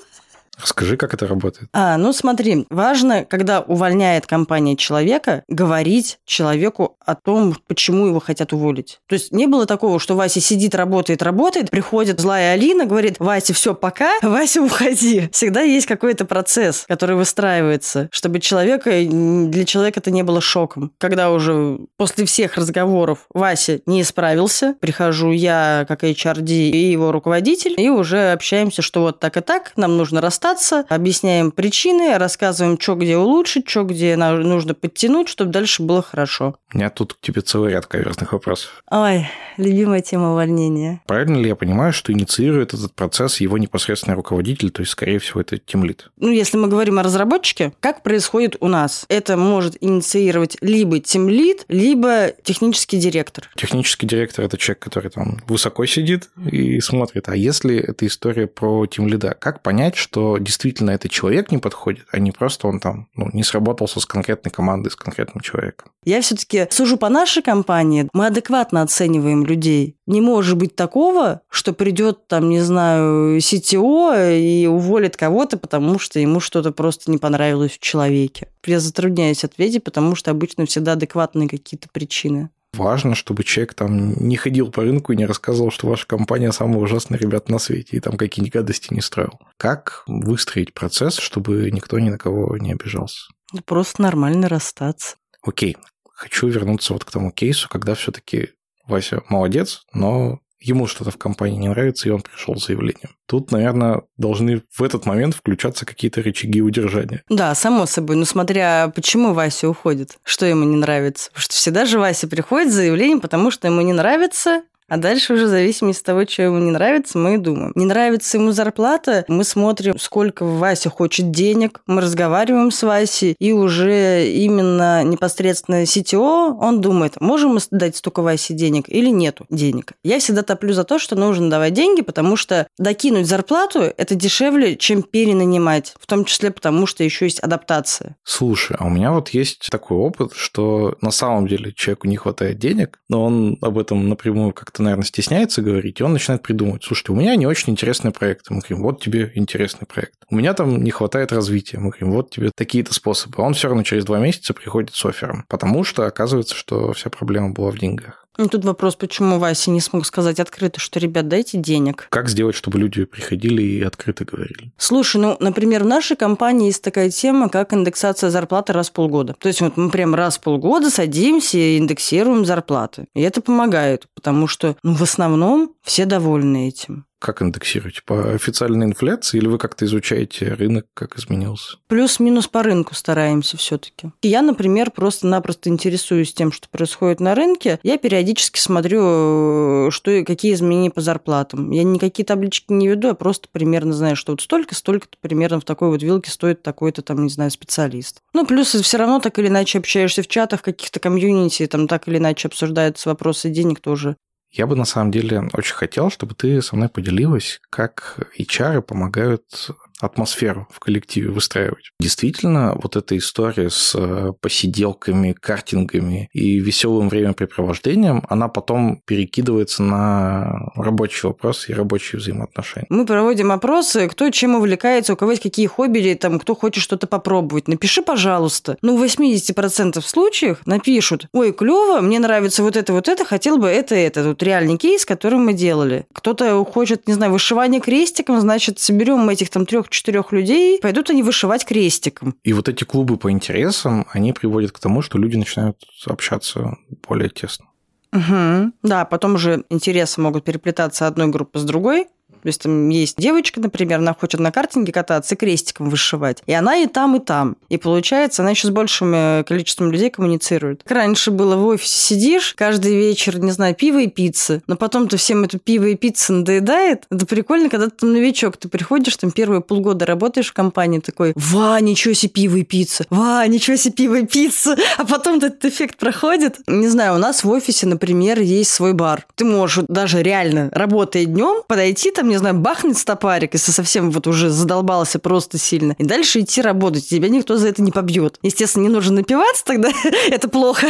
Расскажи, 0.60 0.96
как 0.96 1.14
это 1.14 1.26
работает. 1.26 1.68
А, 1.72 1.96
ну 1.96 2.12
смотри, 2.12 2.66
важно, 2.70 3.24
когда 3.24 3.60
увольняет 3.60 4.26
компания 4.26 4.76
человека, 4.76 5.44
говорить 5.48 6.18
человеку 6.24 6.96
о 7.04 7.14
том, 7.14 7.56
почему 7.66 8.06
его 8.06 8.20
хотят 8.20 8.52
уволить. 8.52 9.00
То 9.06 9.14
есть 9.14 9.32
не 9.32 9.46
было 9.46 9.66
такого, 9.66 9.98
что 10.00 10.14
Вася 10.14 10.40
сидит, 10.40 10.74
работает, 10.74 11.22
работает, 11.22 11.70
приходит 11.70 12.20
злая 12.20 12.54
Алина, 12.54 12.86
говорит, 12.86 13.16
Вася, 13.18 13.54
все, 13.54 13.74
пока, 13.74 14.10
Вася, 14.22 14.62
уходи. 14.62 15.28
Всегда 15.32 15.62
есть 15.62 15.86
какой-то 15.86 16.24
процесс, 16.24 16.84
который 16.88 17.16
выстраивается, 17.16 18.08
чтобы 18.12 18.40
человека, 18.40 18.90
для 18.90 19.64
человека 19.64 20.00
это 20.00 20.10
не 20.10 20.22
было 20.22 20.40
шоком. 20.40 20.92
Когда 20.98 21.30
уже 21.30 21.78
после 21.96 22.24
всех 22.26 22.56
разговоров 22.56 23.26
Вася 23.32 23.80
не 23.86 24.02
справился, 24.04 24.74
прихожу 24.80 25.32
я, 25.32 25.86
как 25.88 26.04
HRD 26.04 26.50
и 26.50 26.90
его 26.90 27.12
руководитель, 27.12 27.74
и 27.78 27.88
уже 27.88 28.32
общаемся, 28.32 28.82
что 28.82 29.02
вот 29.02 29.20
так 29.20 29.36
и 29.36 29.40
так, 29.40 29.72
нам 29.76 29.96
нужно 29.96 30.20
расстаться, 30.20 30.47
остаться, 30.48 30.84
объясняем 30.88 31.50
причины, 31.50 32.16
рассказываем, 32.18 32.78
что 32.80 32.94
где 32.94 33.16
улучшить, 33.16 33.68
что 33.68 33.84
где 33.84 34.16
нужно 34.16 34.74
подтянуть, 34.74 35.28
чтобы 35.28 35.50
дальше 35.50 35.82
было 35.82 36.02
хорошо. 36.02 36.56
У 36.72 36.78
меня 36.78 36.90
тут 36.90 37.14
к 37.14 37.20
тебе 37.20 37.40
целый 37.42 37.72
ряд 37.72 37.86
каверзных 37.86 38.32
вопросов. 38.32 38.82
Ой, 38.90 39.28
любимая 39.56 40.00
тема 40.00 40.32
увольнения. 40.32 41.00
Правильно 41.06 41.36
ли 41.36 41.48
я 41.48 41.56
понимаю, 41.56 41.92
что 41.92 42.12
инициирует 42.12 42.74
этот 42.74 42.94
процесс 42.94 43.40
его 43.40 43.58
непосредственный 43.58 44.16
руководитель, 44.16 44.70
то 44.70 44.80
есть, 44.80 44.92
скорее 44.92 45.18
всего, 45.18 45.40
это 45.40 45.58
тимлит? 45.58 46.10
Ну, 46.16 46.30
если 46.30 46.56
мы 46.56 46.68
говорим 46.68 46.98
о 46.98 47.02
разработчике, 47.02 47.72
как 47.80 48.02
происходит 48.02 48.56
у 48.60 48.68
нас? 48.68 49.04
Это 49.08 49.36
может 49.36 49.76
инициировать 49.80 50.56
либо 50.60 51.00
тимлит, 51.00 51.64
либо 51.68 52.32
технический 52.42 52.98
директор. 52.98 53.48
Технический 53.56 54.06
директор– 54.06 54.44
это 54.46 54.56
человек, 54.56 54.80
который 54.80 55.10
там 55.10 55.38
высоко 55.46 55.86
сидит 55.86 56.30
и 56.50 56.80
смотрит. 56.80 57.28
А 57.28 57.36
если 57.36 57.76
это 57.76 58.06
история 58.06 58.46
про 58.46 58.86
тимлида, 58.86 59.36
как 59.38 59.62
понять, 59.62 59.96
что 59.96 60.37
действительно 60.40 60.90
этот 60.90 61.10
человек 61.10 61.50
не 61.50 61.58
подходит, 61.58 62.06
а 62.12 62.18
не 62.18 62.32
просто 62.32 62.68
он 62.68 62.80
там 62.80 63.08
ну, 63.14 63.30
не 63.32 63.42
сработался 63.42 64.00
с 64.00 64.06
конкретной 64.06 64.50
командой, 64.50 64.90
с 64.90 64.96
конкретным 64.96 65.40
человеком. 65.40 65.90
Я 66.04 66.20
все-таки 66.20 66.66
сужу 66.70 66.96
по 66.96 67.08
нашей 67.08 67.42
компании, 67.42 68.08
мы 68.12 68.26
адекватно 68.26 68.82
оцениваем 68.82 69.44
людей. 69.44 69.96
Не 70.06 70.20
может 70.20 70.56
быть 70.56 70.74
такого, 70.74 71.42
что 71.50 71.72
придет 71.72 72.26
там, 72.28 72.48
не 72.48 72.60
знаю, 72.60 73.38
CTO 73.38 74.38
и 74.38 74.66
уволит 74.66 75.16
кого-то, 75.16 75.58
потому 75.58 75.98
что 75.98 76.18
ему 76.18 76.40
что-то 76.40 76.72
просто 76.72 77.10
не 77.10 77.18
понравилось 77.18 77.72
в 77.72 77.80
человеке. 77.80 78.48
Я 78.64 78.80
затрудняюсь 78.80 79.44
ответить, 79.44 79.84
потому 79.84 80.14
что 80.14 80.30
обычно 80.30 80.66
всегда 80.66 80.92
адекватные 80.92 81.48
какие-то 81.48 81.88
причины 81.92 82.50
важно, 82.78 83.14
чтобы 83.14 83.44
человек 83.44 83.74
там 83.74 84.14
не 84.14 84.36
ходил 84.36 84.70
по 84.70 84.82
рынку 84.82 85.12
и 85.12 85.16
не 85.16 85.26
рассказывал, 85.26 85.70
что 85.70 85.88
ваша 85.88 86.06
компания 86.06 86.52
самая 86.52 86.78
ужасная 86.78 87.18
ребята 87.18 87.52
на 87.52 87.58
свете, 87.58 87.96
и 87.96 88.00
там 88.00 88.16
какие-нибудь 88.16 88.54
гадости 88.54 88.94
не 88.94 89.02
строил. 89.02 89.38
Как 89.58 90.04
выстроить 90.06 90.72
процесс, 90.72 91.18
чтобы 91.18 91.70
никто 91.70 91.98
ни 91.98 92.08
на 92.08 92.16
кого 92.16 92.56
не 92.56 92.72
обижался? 92.72 93.28
Просто 93.66 94.02
нормально 94.02 94.48
расстаться. 94.48 95.16
Окей, 95.42 95.76
хочу 96.12 96.48
вернуться 96.48 96.92
вот 96.92 97.04
к 97.04 97.10
тому 97.10 97.30
кейсу, 97.30 97.68
когда 97.68 97.94
все-таки 97.94 98.50
Вася 98.86 99.22
молодец, 99.28 99.82
но 99.92 100.40
ему 100.60 100.86
что-то 100.86 101.10
в 101.10 101.18
компании 101.18 101.58
не 101.58 101.68
нравится, 101.68 102.08
и 102.08 102.12
он 102.12 102.22
пришел 102.22 102.56
с 102.56 102.66
заявлением. 102.66 103.10
Тут, 103.26 103.52
наверное, 103.52 104.02
должны 104.16 104.62
в 104.70 104.82
этот 104.82 105.06
момент 105.06 105.34
включаться 105.34 105.86
какие-то 105.86 106.22
рычаги 106.22 106.60
удержания. 106.60 107.22
Да, 107.28 107.54
само 107.54 107.86
собой. 107.86 108.16
Но 108.16 108.24
смотря 108.24 108.90
почему 108.94 109.34
Вася 109.34 109.68
уходит, 109.68 110.18
что 110.24 110.46
ему 110.46 110.64
не 110.64 110.76
нравится. 110.76 111.30
Потому 111.30 111.42
что 111.42 111.54
всегда 111.54 111.84
же 111.84 111.98
Вася 111.98 112.28
приходит 112.28 112.72
с 112.72 112.76
заявлением, 112.76 113.20
потому 113.20 113.50
что 113.50 113.68
ему 113.68 113.80
не 113.82 113.92
нравится 113.92 114.62
а 114.88 114.96
дальше 114.96 115.34
уже 115.34 115.46
в 115.46 115.48
зависимости 115.48 116.00
от 116.00 116.06
того, 116.06 116.26
что 116.26 116.42
ему 116.42 116.58
не 116.58 116.70
нравится, 116.70 117.18
мы 117.18 117.34
и 117.34 117.38
думаем. 117.38 117.72
Не 117.74 117.84
нравится 117.84 118.38
ему 118.38 118.52
зарплата, 118.52 119.24
мы 119.28 119.44
смотрим, 119.44 119.98
сколько 119.98 120.44
Вася 120.44 120.90
хочет 120.90 121.30
денег, 121.30 121.80
мы 121.86 122.00
разговариваем 122.00 122.70
с 122.70 122.82
Васей, 122.82 123.34
и 123.38 123.52
уже 123.52 124.28
именно 124.28 125.04
непосредственно 125.04 125.82
CTO, 125.82 126.56
он 126.60 126.80
думает, 126.80 127.20
можем 127.20 127.54
мы 127.54 127.60
дать 127.70 127.96
столько 127.96 128.22
Васе 128.22 128.54
денег 128.54 128.88
или 128.88 129.08
нету 129.08 129.46
денег. 129.50 129.92
Я 130.02 130.18
всегда 130.18 130.42
топлю 130.42 130.72
за 130.72 130.84
то, 130.84 130.98
что 130.98 131.16
нужно 131.16 131.50
давать 131.50 131.74
деньги, 131.74 132.02
потому 132.02 132.36
что 132.36 132.66
докинуть 132.78 133.26
зарплату– 133.26 133.80
это 133.96 134.14
дешевле, 134.14 134.76
чем 134.76 135.02
перенанимать, 135.02 135.94
в 136.00 136.06
том 136.06 136.24
числе 136.24 136.50
потому, 136.50 136.86
что 136.86 137.04
еще 137.04 137.26
есть 137.26 137.40
адаптация. 137.40 138.16
Слушай, 138.24 138.76
а 138.78 138.86
у 138.86 138.90
меня 138.90 139.12
вот 139.12 139.30
есть 139.30 139.68
такой 139.70 139.98
опыт, 139.98 140.32
что 140.34 140.96
на 141.00 141.10
самом 141.10 141.46
деле 141.46 141.72
человеку 141.72 142.06
не 142.06 142.16
хватает 142.16 142.58
денег, 142.58 143.00
но 143.08 143.24
он 143.24 143.58
об 143.60 143.78
этом 143.78 144.08
напрямую 144.08 144.52
как-то 144.52 144.77
как-то, 144.78 144.82
наверное, 144.82 145.04
стесняется 145.04 145.62
говорить, 145.62 146.00
и 146.00 146.02
он 146.02 146.12
начинает 146.12 146.42
придумывать, 146.42 146.84
слушайте, 146.84 147.12
у 147.12 147.16
меня 147.16 147.34
не 147.36 147.46
очень 147.46 147.72
интересный 147.72 148.12
проект. 148.12 148.50
Мы 148.50 148.60
говорим, 148.60 148.82
вот 148.82 149.02
тебе 149.02 149.32
интересный 149.34 149.86
проект. 149.86 150.14
У 150.30 150.36
меня 150.36 150.54
там 150.54 150.82
не 150.82 150.90
хватает 150.90 151.32
развития. 151.32 151.78
Мы 151.78 151.90
говорим, 151.90 152.12
вот 152.12 152.30
тебе 152.30 152.50
такие-то 152.54 152.94
способы. 152.94 153.42
Он 153.42 153.54
все 153.54 153.68
равно 153.68 153.82
через 153.82 154.04
два 154.04 154.18
месяца 154.18 154.54
приходит 154.54 154.94
с 154.94 155.04
оффером, 155.04 155.44
потому 155.48 155.84
что 155.84 156.06
оказывается, 156.06 156.54
что 156.54 156.92
вся 156.92 157.10
проблема 157.10 157.50
была 157.50 157.70
в 157.70 157.78
деньгах. 157.78 158.27
Ну, 158.38 158.46
тут 158.46 158.64
вопрос, 158.64 158.94
почему 158.94 159.40
Вася 159.40 159.72
не 159.72 159.80
смог 159.80 160.06
сказать 160.06 160.38
открыто, 160.38 160.78
что, 160.78 161.00
ребят, 161.00 161.26
дайте 161.26 161.58
денег. 161.58 162.06
Как 162.08 162.28
сделать, 162.28 162.54
чтобы 162.54 162.78
люди 162.78 163.04
приходили 163.04 163.62
и 163.62 163.82
открыто 163.82 164.24
говорили? 164.24 164.70
Слушай, 164.76 165.20
ну, 165.20 165.36
например, 165.40 165.82
в 165.82 165.88
нашей 165.88 166.16
компании 166.16 166.66
есть 166.66 166.82
такая 166.82 167.10
тема, 167.10 167.48
как 167.48 167.74
индексация 167.74 168.30
зарплаты 168.30 168.72
раз 168.72 168.90
в 168.90 168.92
полгода. 168.92 169.34
То 169.40 169.48
есть 169.48 169.60
вот 169.60 169.76
мы 169.76 169.90
прям 169.90 170.14
раз 170.14 170.38
в 170.38 170.42
полгода 170.42 170.88
садимся 170.88 171.58
и 171.58 171.78
индексируем 171.78 172.44
зарплаты. 172.44 173.06
И 173.16 173.20
это 173.22 173.40
помогает, 173.40 174.06
потому 174.14 174.46
что 174.46 174.76
ну, 174.84 174.94
в 174.94 175.02
основном 175.02 175.74
все 175.82 176.04
довольны 176.04 176.68
этим. 176.68 177.06
Как 177.18 177.42
индексируете? 177.42 178.00
По 178.04 178.32
официальной 178.32 178.86
инфляции 178.86 179.38
или 179.38 179.48
вы 179.48 179.58
как-то 179.58 179.84
изучаете 179.84 180.54
рынок, 180.54 180.86
как 180.94 181.18
изменился? 181.18 181.78
Плюс-минус 181.88 182.46
по 182.46 182.62
рынку 182.62 182.94
стараемся 182.94 183.56
все-таки. 183.56 184.12
Я, 184.22 184.42
например, 184.42 184.92
просто-напросто 184.92 185.68
интересуюсь 185.68 186.32
тем, 186.32 186.52
что 186.52 186.68
происходит 186.68 187.18
на 187.18 187.34
рынке. 187.34 187.80
Я 187.82 187.98
периодически 187.98 188.60
смотрю, 188.60 189.90
что, 189.90 190.24
какие 190.24 190.54
изменения 190.54 190.90
по 190.90 191.00
зарплатам. 191.00 191.70
Я 191.70 191.82
никакие 191.82 192.24
таблички 192.24 192.72
не 192.72 192.86
веду, 192.86 193.08
я 193.08 193.14
просто 193.14 193.48
примерно 193.50 193.92
знаю, 193.92 194.14
что 194.14 194.32
вот 194.32 194.40
столько, 194.40 194.76
столько-то 194.76 195.16
примерно 195.20 195.60
в 195.60 195.64
такой 195.64 195.88
вот 195.88 196.02
вилке 196.02 196.30
стоит 196.30 196.62
такой-то 196.62 197.02
там, 197.02 197.24
не 197.24 197.30
знаю, 197.30 197.50
специалист. 197.50 198.22
Ну, 198.32 198.46
плюс 198.46 198.68
все 198.68 198.96
равно 198.96 199.18
так 199.18 199.38
или 199.40 199.48
иначе 199.48 199.78
общаешься 199.78 200.22
в 200.22 200.28
чатах, 200.28 200.62
каких-то 200.62 201.00
комьюнити, 201.00 201.66
там 201.66 201.88
так 201.88 202.06
или 202.06 202.18
иначе 202.18 202.46
обсуждаются 202.46 203.08
вопросы 203.08 203.50
денег 203.50 203.80
тоже. 203.80 204.16
Я 204.58 204.66
бы 204.66 204.74
на 204.74 204.84
самом 204.84 205.12
деле 205.12 205.48
очень 205.52 205.76
хотел, 205.76 206.10
чтобы 206.10 206.34
ты 206.34 206.60
со 206.62 206.74
мной 206.74 206.88
поделилась, 206.88 207.60
как 207.70 208.28
HR 208.36 208.82
помогают 208.82 209.70
атмосферу 210.00 210.66
в 210.70 210.78
коллективе 210.78 211.30
выстраивать. 211.30 211.90
Действительно, 212.00 212.74
вот 212.80 212.96
эта 212.96 213.16
история 213.16 213.70
с 213.70 213.94
э, 213.94 214.32
посиделками, 214.40 215.32
картингами 215.32 216.28
и 216.32 216.58
веселым 216.58 217.08
времяпрепровождением, 217.08 218.24
она 218.28 218.48
потом 218.48 219.02
перекидывается 219.06 219.82
на 219.82 220.70
рабочий 220.74 221.26
вопрос 221.26 221.68
и 221.68 221.72
рабочие 221.72 222.20
взаимоотношения. 222.20 222.86
Мы 222.90 223.06
проводим 223.06 223.52
опросы, 223.52 224.08
кто 224.08 224.30
чем 224.30 224.54
увлекается, 224.54 225.12
у 225.14 225.16
кого 225.16 225.32
есть 225.32 225.42
какие 225.42 225.66
хобби, 225.66 225.98
или 225.98 226.14
там, 226.14 226.38
кто 226.38 226.54
хочет 226.54 226.82
что-то 226.82 227.06
попробовать. 227.06 227.68
Напиши, 227.68 228.02
пожалуйста. 228.02 228.76
Ну, 228.82 228.96
в 228.96 229.02
80% 229.02 230.00
случаев 230.00 230.58
напишут, 230.66 231.26
ой, 231.32 231.52
клево, 231.52 232.00
мне 232.00 232.18
нравится 232.18 232.62
вот 232.62 232.76
это, 232.76 232.92
вот 232.92 233.08
это, 233.08 233.24
хотел 233.24 233.58
бы 233.58 233.68
это, 233.68 233.94
это. 233.94 234.22
Тут 234.22 234.42
реальный 234.42 234.76
кейс, 234.76 235.04
который 235.04 235.38
мы 235.38 235.52
делали. 235.52 236.06
Кто-то 236.12 236.64
хочет, 236.64 237.06
не 237.08 237.14
знаю, 237.14 237.32
вышивание 237.32 237.80
крестиком, 237.80 238.40
значит, 238.40 238.78
соберем 238.78 239.28
этих 239.28 239.50
там 239.50 239.66
трех 239.66 239.87
трех-четырех 239.88 240.32
людей, 240.32 240.78
пойдут 240.80 241.10
они 241.10 241.22
вышивать 241.22 241.64
крестиком. 241.64 242.34
И 242.44 242.52
вот 242.52 242.68
эти 242.68 242.84
клубы 242.84 243.16
по 243.16 243.30
интересам, 243.30 244.06
они 244.12 244.32
приводят 244.32 244.72
к 244.72 244.78
тому, 244.78 245.02
что 245.02 245.18
люди 245.18 245.36
начинают 245.36 245.78
общаться 246.06 246.76
более 247.08 247.30
тесно. 247.30 247.66
Угу. 248.12 248.72
Да, 248.82 249.04
потом 249.04 249.34
уже 249.34 249.64
интересы 249.68 250.20
могут 250.20 250.44
переплетаться 250.44 251.06
одной 251.06 251.28
группы 251.28 251.58
с 251.58 251.64
другой, 251.64 252.06
то 252.48 252.50
есть 252.50 252.62
там 252.62 252.88
есть 252.88 253.18
девочка, 253.18 253.60
например, 253.60 253.98
она 253.98 254.14
хочет 254.18 254.40
на 254.40 254.50
картинге 254.50 254.90
кататься 254.90 255.34
и 255.34 255.36
крестиком 255.36 255.90
вышивать. 255.90 256.42
И 256.46 256.52
она 256.54 256.78
и 256.78 256.86
там, 256.86 257.16
и 257.16 257.20
там. 257.20 257.56
И 257.68 257.76
получается, 257.76 258.40
она 258.40 258.52
еще 258.52 258.68
с 258.68 258.70
большим 258.70 259.12
э, 259.14 259.44
количеством 259.46 259.92
людей 259.92 260.08
коммуницирует. 260.08 260.82
Как 260.82 260.96
раньше 260.96 261.30
было 261.30 261.56
в 261.56 261.66
офисе 261.66 261.98
сидишь, 261.98 262.54
каждый 262.56 262.96
вечер, 262.96 263.38
не 263.38 263.50
знаю, 263.50 263.74
пиво 263.74 263.98
и 263.98 264.06
пицца. 264.06 264.62
Но 264.66 264.76
потом-то 264.76 265.18
всем 265.18 265.44
это 265.44 265.58
пиво 265.58 265.84
и 265.84 265.94
пицца 265.94 266.32
надоедает. 266.32 267.04
Это 267.10 267.26
прикольно, 267.26 267.68
когда 267.68 267.90
ты 267.90 267.96
там 267.96 268.14
новичок, 268.14 268.56
ты 268.56 268.68
приходишь, 268.70 269.18
там 269.18 269.30
первые 269.30 269.60
полгода 269.60 270.06
работаешь 270.06 270.48
в 270.48 270.54
компании, 270.54 271.00
такой, 271.00 271.34
вау, 271.36 271.78
ничего 271.82 272.14
себе 272.14 272.30
пиво 272.30 272.56
и 272.56 272.62
пицца, 272.62 273.04
вау, 273.10 273.46
ничего 273.46 273.76
себе 273.76 273.92
пиво 273.92 274.14
и 274.20 274.24
пицца. 274.24 274.74
А 274.96 275.04
потом 275.04 275.36
этот 275.36 275.62
эффект 275.66 275.98
проходит. 275.98 276.60
Не 276.66 276.88
знаю, 276.88 277.16
у 277.16 277.18
нас 277.18 277.44
в 277.44 277.50
офисе, 277.50 277.86
например, 277.86 278.40
есть 278.40 278.70
свой 278.70 278.94
бар. 278.94 279.26
Ты 279.34 279.44
можешь 279.44 279.84
даже 279.86 280.22
реально, 280.22 280.70
работая 280.72 281.26
днем, 281.26 281.62
подойти 281.66 282.10
там, 282.10 282.30
не 282.30 282.37
знаю, 282.38 282.56
бахнуть 282.56 282.98
стопарик, 282.98 283.54
если 283.54 283.72
совсем 283.72 284.10
вот 284.10 284.26
уже 284.26 284.50
задолбался 284.50 285.18
просто 285.18 285.58
сильно, 285.58 285.94
и 285.98 286.04
дальше 286.04 286.40
идти 286.40 286.62
работать. 286.62 287.08
Тебя 287.08 287.28
никто 287.28 287.56
за 287.56 287.68
это 287.68 287.82
не 287.82 287.92
побьет. 287.92 288.38
Естественно, 288.42 288.84
не 288.84 288.88
нужно 288.88 289.16
напиваться 289.16 289.64
тогда, 289.64 289.90
это 290.30 290.48
плохо. 290.48 290.88